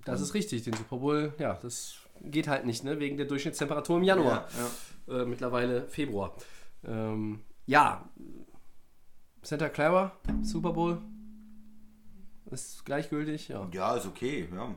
Das 0.05 0.21
ist 0.21 0.33
richtig, 0.33 0.63
den 0.63 0.73
Super 0.73 0.97
Bowl, 0.97 1.33
ja, 1.39 1.53
das 1.61 1.95
geht 2.21 2.47
halt 2.47 2.65
nicht, 2.65 2.83
ne? 2.83 2.99
Wegen 2.99 3.17
der 3.17 3.25
Durchschnittstemperatur 3.25 3.97
im 3.97 4.03
Januar. 4.03 4.47
Ja, 5.07 5.21
Äh, 5.21 5.25
mittlerweile 5.25 5.87
Februar. 5.87 6.33
Ähm, 6.85 7.41
ja, 7.65 8.07
Santa 9.41 9.67
Clara, 9.69 10.11
Super 10.41 10.71
Bowl. 10.73 11.01
Ist 12.51 12.85
gleichgültig, 12.85 13.47
ja. 13.49 13.67
ja, 13.73 13.95
ist 13.95 14.05
okay, 14.05 14.47
ja. 14.53 14.57
Warum? 14.57 14.75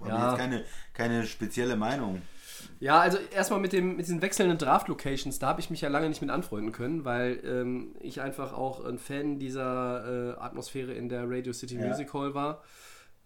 Habe 0.00 0.08
Ja. 0.08 0.28
jetzt 0.30 0.38
keine, 0.38 0.64
keine 0.92 1.26
spezielle 1.26 1.76
Meinung. 1.76 2.22
Ja, 2.80 3.00
also 3.00 3.18
erstmal 3.34 3.60
mit, 3.60 3.72
dem, 3.72 3.96
mit 3.96 4.06
diesen 4.06 4.22
wechselnden 4.22 4.58
Draft-Locations, 4.58 5.38
da 5.38 5.48
habe 5.48 5.60
ich 5.60 5.70
mich 5.70 5.80
ja 5.80 5.88
lange 5.88 6.08
nicht 6.08 6.20
mit 6.22 6.30
anfreunden 6.30 6.72
können, 6.72 7.04
weil 7.04 7.40
ähm, 7.44 7.94
ich 8.00 8.20
einfach 8.20 8.52
auch 8.52 8.84
ein 8.84 8.98
Fan 8.98 9.38
dieser 9.38 10.34
äh, 10.36 10.40
Atmosphäre 10.40 10.92
in 10.92 11.08
der 11.08 11.28
Radio 11.28 11.52
City 11.52 11.76
Ja. 11.76 11.86
Music 11.86 12.12
Hall 12.14 12.34
war. 12.34 12.62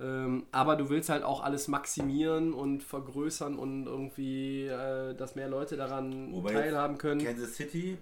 Ähm, 0.01 0.47
aber 0.53 0.77
du 0.77 0.91
willst 0.91 1.09
halt 1.09 1.25
auch 1.25 1.43
alles 1.43 1.67
maximieren 1.67 2.53
und 2.53 2.85
vergrößern 2.85 3.59
und 3.59 3.87
irgendwie, 3.87 4.67
äh, 4.67 5.15
dass 5.15 5.35
mehr 5.35 5.49
Leute 5.49 5.77
daran 5.77 6.33
Wobei 6.33 6.53
teilhaben 6.53 6.99
können. 6.99 7.25
Kansas 7.25 7.57
City, 7.57 7.99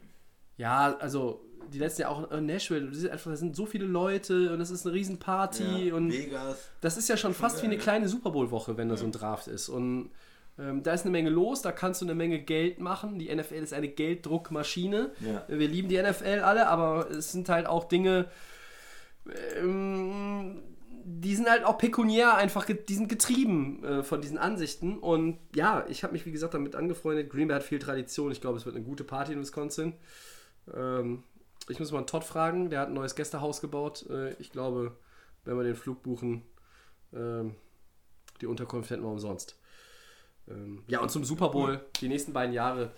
Ja, 0.58 0.96
also 0.98 1.40
die 1.72 1.78
letzten 1.78 2.02
Jahre 2.02 2.14
auch 2.14 2.30
in 2.32 2.46
Nashville, 2.46 2.86
das 2.88 2.98
ist 2.98 3.08
einfach, 3.08 3.30
da 3.30 3.36
sind 3.36 3.56
so 3.56 3.66
viele 3.66 3.86
Leute 3.86 4.52
und 4.52 4.58
das 4.58 4.70
ist 4.70 4.86
eine 4.86 4.94
Riesenparty 4.94 5.88
ja, 5.88 5.94
und 5.94 6.12
Vegas. 6.12 6.58
das 6.80 6.96
ist 6.96 7.08
ja 7.08 7.16
schon 7.16 7.34
fast 7.34 7.62
wie 7.62 7.66
eine 7.66 7.78
kleine 7.78 8.08
Super 8.08 8.30
Bowl-Woche, 8.30 8.76
wenn 8.76 8.88
da 8.88 8.96
so 8.96 9.06
ein 9.06 9.12
Draft 9.12 9.48
ist. 9.48 9.68
Und 9.68 10.10
ähm, 10.58 10.82
da 10.82 10.92
ist 10.92 11.02
eine 11.02 11.10
Menge 11.10 11.30
los, 11.30 11.62
da 11.62 11.72
kannst 11.72 12.02
du 12.02 12.06
eine 12.06 12.14
Menge 12.14 12.40
Geld 12.40 12.78
machen. 12.78 13.18
Die 13.18 13.34
NFL 13.34 13.54
ist 13.54 13.72
eine 13.72 13.88
Gelddruckmaschine. 13.88 15.12
Ja. 15.20 15.44
Wir 15.48 15.68
lieben 15.68 15.88
die 15.88 16.00
NFL 16.00 16.40
alle, 16.44 16.68
aber 16.68 17.10
es 17.10 17.32
sind 17.32 17.48
halt 17.48 17.66
auch 17.66 17.84
Dinge, 17.84 18.26
ähm, 19.58 20.62
die 21.08 21.36
sind 21.36 21.48
halt 21.48 21.64
auch 21.64 21.78
pekuniär 21.78 22.34
einfach, 22.34 22.66
die 22.66 22.94
sind 22.94 23.08
getrieben 23.08 23.84
äh, 23.84 24.02
von 24.02 24.20
diesen 24.20 24.38
Ansichten. 24.38 24.98
Und 24.98 25.38
ja, 25.54 25.86
ich 25.88 26.02
habe 26.02 26.12
mich, 26.12 26.26
wie 26.26 26.32
gesagt, 26.32 26.54
damit 26.54 26.74
angefreundet. 26.74 27.30
Green 27.30 27.46
Bay 27.46 27.54
hat 27.54 27.62
viel 27.62 27.78
Tradition. 27.78 28.32
Ich 28.32 28.40
glaube, 28.40 28.58
es 28.58 28.66
wird 28.66 28.74
eine 28.74 28.84
gute 28.84 29.04
Party 29.04 29.32
in 29.32 29.40
Wisconsin. 29.40 29.92
Ähm, 30.74 31.22
ich 31.68 31.78
muss 31.78 31.92
mal 31.92 31.98
einen 31.98 32.08
Todd 32.08 32.24
fragen, 32.24 32.70
der 32.70 32.80
hat 32.80 32.88
ein 32.88 32.94
neues 32.94 33.14
Gästehaus 33.14 33.60
gebaut. 33.60 34.04
Äh, 34.10 34.32
ich 34.40 34.50
glaube, 34.50 34.96
wenn 35.44 35.56
wir 35.56 35.62
den 35.62 35.76
Flug 35.76 36.02
buchen, 36.02 36.42
ähm, 37.14 37.54
die 38.40 38.46
Unterkunft 38.46 38.90
hätten 38.90 39.04
wir 39.04 39.10
umsonst. 39.10 39.56
Ähm, 40.48 40.82
ja, 40.88 40.98
und 41.00 41.12
zum 41.12 41.24
Super 41.24 41.50
Bowl, 41.50 41.84
die 42.00 42.08
nächsten 42.08 42.32
beiden 42.32 42.52
Jahre, 42.52 42.90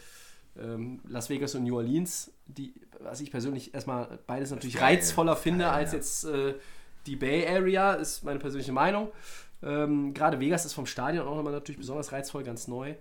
ähm, 0.56 1.00
Las 1.06 1.28
Vegas 1.28 1.54
und 1.54 1.64
New 1.64 1.76
Orleans, 1.76 2.32
die, 2.46 2.72
was 3.00 3.20
ich 3.20 3.30
persönlich 3.30 3.74
erstmal 3.74 4.18
beides 4.26 4.50
natürlich 4.50 4.80
reizvoller 4.80 5.36
finde 5.36 5.68
als 5.68 5.92
jetzt 5.92 6.24
äh, 6.24 6.54
die 7.08 7.16
Bay 7.16 7.46
Area, 7.46 7.94
ist 7.94 8.22
meine 8.22 8.38
persönliche 8.38 8.72
Meinung. 8.72 9.10
Ähm, 9.62 10.14
Gerade 10.14 10.38
Vegas 10.40 10.64
ist 10.64 10.74
vom 10.74 10.86
Stadion 10.86 11.26
auch 11.26 11.34
nochmal 11.34 11.52
natürlich 11.52 11.78
besonders 11.78 12.12
reizvoll, 12.12 12.44
ganz 12.44 12.68
neu. 12.68 12.94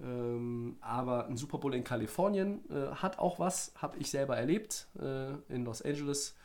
Ähm, 0.00 0.76
aber 0.82 1.26
ein 1.26 1.36
Super 1.36 1.58
Bowl 1.58 1.74
in 1.74 1.82
Kalifornien 1.82 2.60
äh, 2.70 2.94
hat 2.96 3.18
auch 3.18 3.38
was, 3.38 3.72
habe 3.76 3.96
ich 3.98 4.10
selber 4.10 4.36
erlebt 4.36 4.88
äh, 5.00 5.32
in 5.48 5.64
Los 5.64 5.82
Angeles. 5.82 6.36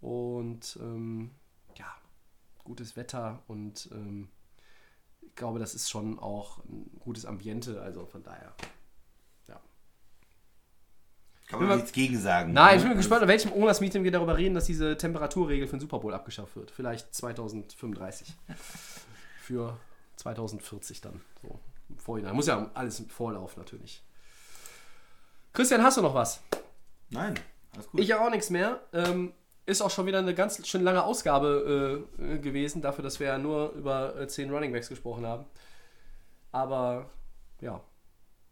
Und 0.00 0.78
ähm, 0.80 1.30
ja, 1.76 1.86
gutes 2.62 2.96
Wetter 2.96 3.42
und 3.48 3.88
ähm, 3.92 4.28
ich 5.22 5.34
glaube, 5.34 5.58
das 5.58 5.74
ist 5.74 5.88
schon 5.88 6.18
auch 6.18 6.58
ein 6.64 6.90
gutes 7.00 7.24
Ambiente, 7.24 7.80
also 7.80 8.04
von 8.04 8.22
daher. 8.22 8.52
Kann 11.50 11.66
man 11.66 11.76
nichts 11.78 11.92
gegen 11.92 12.18
sagen. 12.18 12.52
Nein, 12.52 12.76
ich 12.76 12.82
ne? 12.82 12.90
bin 12.90 12.98
gespannt, 12.98 13.22
in 13.22 13.28
welchem 13.28 13.52
Owners-Meeting 13.52 14.04
wir 14.04 14.12
darüber 14.12 14.36
reden, 14.36 14.54
dass 14.54 14.66
diese 14.66 14.96
Temperaturregel 14.96 15.66
für 15.66 15.76
den 15.76 15.80
Super 15.80 15.98
Bowl 15.98 16.14
abgeschafft 16.14 16.54
wird. 16.56 16.70
Vielleicht 16.70 17.12
2035. 17.14 18.34
für 19.42 19.76
2040 20.16 21.00
dann. 21.00 21.20
So 21.42 21.58
im 21.88 21.98
Vorhinein. 21.98 22.34
Muss 22.36 22.46
ja 22.46 22.70
alles 22.74 23.00
im 23.00 23.08
Vorlauf 23.08 23.56
natürlich. 23.56 24.02
Christian, 25.52 25.82
hast 25.82 25.96
du 25.96 26.02
noch 26.02 26.14
was? 26.14 26.40
Nein, 27.08 27.34
alles 27.74 27.90
gut. 27.90 28.00
Ich 28.00 28.12
habe 28.12 28.24
auch 28.24 28.30
nichts 28.30 28.50
mehr. 28.50 28.80
Ähm, 28.92 29.32
ist 29.66 29.82
auch 29.82 29.90
schon 29.90 30.06
wieder 30.06 30.18
eine 30.18 30.34
ganz 30.34 30.64
schön 30.66 30.82
lange 30.82 31.02
Ausgabe 31.02 32.06
äh, 32.18 32.38
gewesen, 32.38 32.80
dafür, 32.80 33.02
dass 33.02 33.18
wir 33.18 33.26
ja 33.26 33.38
nur 33.38 33.72
über 33.72 34.16
äh, 34.16 34.28
10 34.28 34.50
Runningbacks 34.50 34.88
gesprochen 34.88 35.26
haben. 35.26 35.44
Aber 36.52 37.10
ja, 37.60 37.80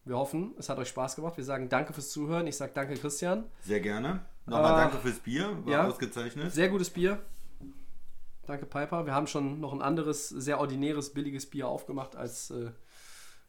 wir 0.09 0.17
hoffen, 0.17 0.55
es 0.59 0.69
hat 0.69 0.79
euch 0.79 0.89
Spaß 0.89 1.17
gemacht. 1.17 1.37
Wir 1.37 1.45
sagen 1.45 1.69
danke 1.69 1.93
fürs 1.93 2.11
Zuhören. 2.11 2.47
Ich 2.47 2.57
sage 2.57 2.73
danke, 2.75 2.95
Christian. 2.95 3.45
Sehr 3.63 3.81
gerne. 3.81 4.21
Nochmal 4.47 4.73
Ah. 4.73 4.77
danke 4.83 4.99
fürs 4.99 5.19
Bier, 5.19 5.57
war 5.65 5.73
Ja. 5.73 5.87
ausgezeichnet. 5.87 6.53
Sehr 6.53 6.69
gutes 6.69 6.91
Bier. 6.91 7.19
Danke, 8.47 8.65
Piper. 8.65 9.05
Wir 9.05 9.15
haben 9.15 9.27
schon 9.27 9.61
noch 9.61 9.73
ein 9.75 9.83
anderes, 9.83 10.29
sehr 10.31 10.59
ordinäres, 10.59 11.13
billiges 11.13 11.47
Bier 11.47 11.69
aufgemacht 11.69 12.17
als 12.17 12.51
äh, 12.51 12.71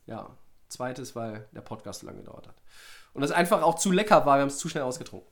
ja, 0.08 0.30
zweites, 0.68 1.16
weil 1.16 1.48
der 1.54 1.62
Podcast 1.62 2.02
so 2.02 2.08
lange 2.08 2.20
gedauert 2.20 2.48
hat. 2.48 2.56
Und 3.14 3.22
das 3.22 3.32
einfach 3.32 3.62
auch 3.62 3.76
zu 3.76 3.92
lecker 3.92 4.26
war. 4.26 4.38
Wir 4.38 4.42
haben 4.42 4.50
es 4.50 4.58
zu 4.58 4.68
schnell 4.68 4.84
ausgetrunken. 4.84 5.28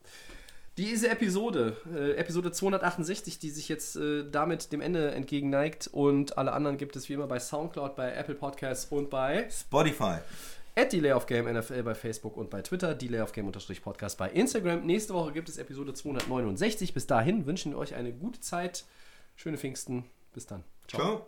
Diese 0.78 1.10
Episode, 1.10 1.76
äh, 1.94 2.12
Episode 2.14 2.52
268, 2.52 3.40
die 3.40 3.49
sich 3.49 3.68
jetzt 3.68 3.95
äh, 3.95 4.24
damit 4.30 4.72
dem 4.72 4.80
Ende 4.80 5.12
entgegenneigt 5.12 5.88
und 5.91 6.38
alle 6.38 6.54
anderen 6.54 6.78
gibt 6.78 6.95
es 6.95 7.10
wie 7.10 7.14
immer 7.14 7.26
bei 7.28 7.40
Soundcloud, 7.40 7.95
bei 7.95 8.14
Apple 8.14 8.36
Podcasts 8.36 8.86
und 8.91 9.10
bei 9.10 9.49
Spotify. 9.49 10.20
At 10.78 10.94
Delay 10.94 11.12
of 11.12 11.26
Game 11.26 11.52
NFL 11.52 11.82
bei 11.84 11.95
Facebook 11.95 12.38
und 12.38 12.49
bei 12.49 12.62
Twitter, 12.62 12.94
Delay 12.94 13.22
of 13.22 13.32
Game 13.32 13.52
Podcast 13.52 14.18
bei 14.18 14.30
Instagram. 14.30 14.86
Nächste 14.86 15.14
Woche 15.14 15.34
gibt 15.34 15.49
es 15.49 15.58
Episode 15.58 15.94
269. 15.94 16.94
Bis 16.94 17.08
dahin 17.08 17.45
wünschen 17.48 17.72
wir 17.72 17.80
euch 17.80 17.95
eine 17.95 18.14
gute 18.14 18.40
Zeit, 18.40 18.86
schöne 19.36 19.58
Pfingsten. 19.58 20.06
Bis 20.34 20.45
dann. 20.45 20.64
Ciao. 20.88 21.26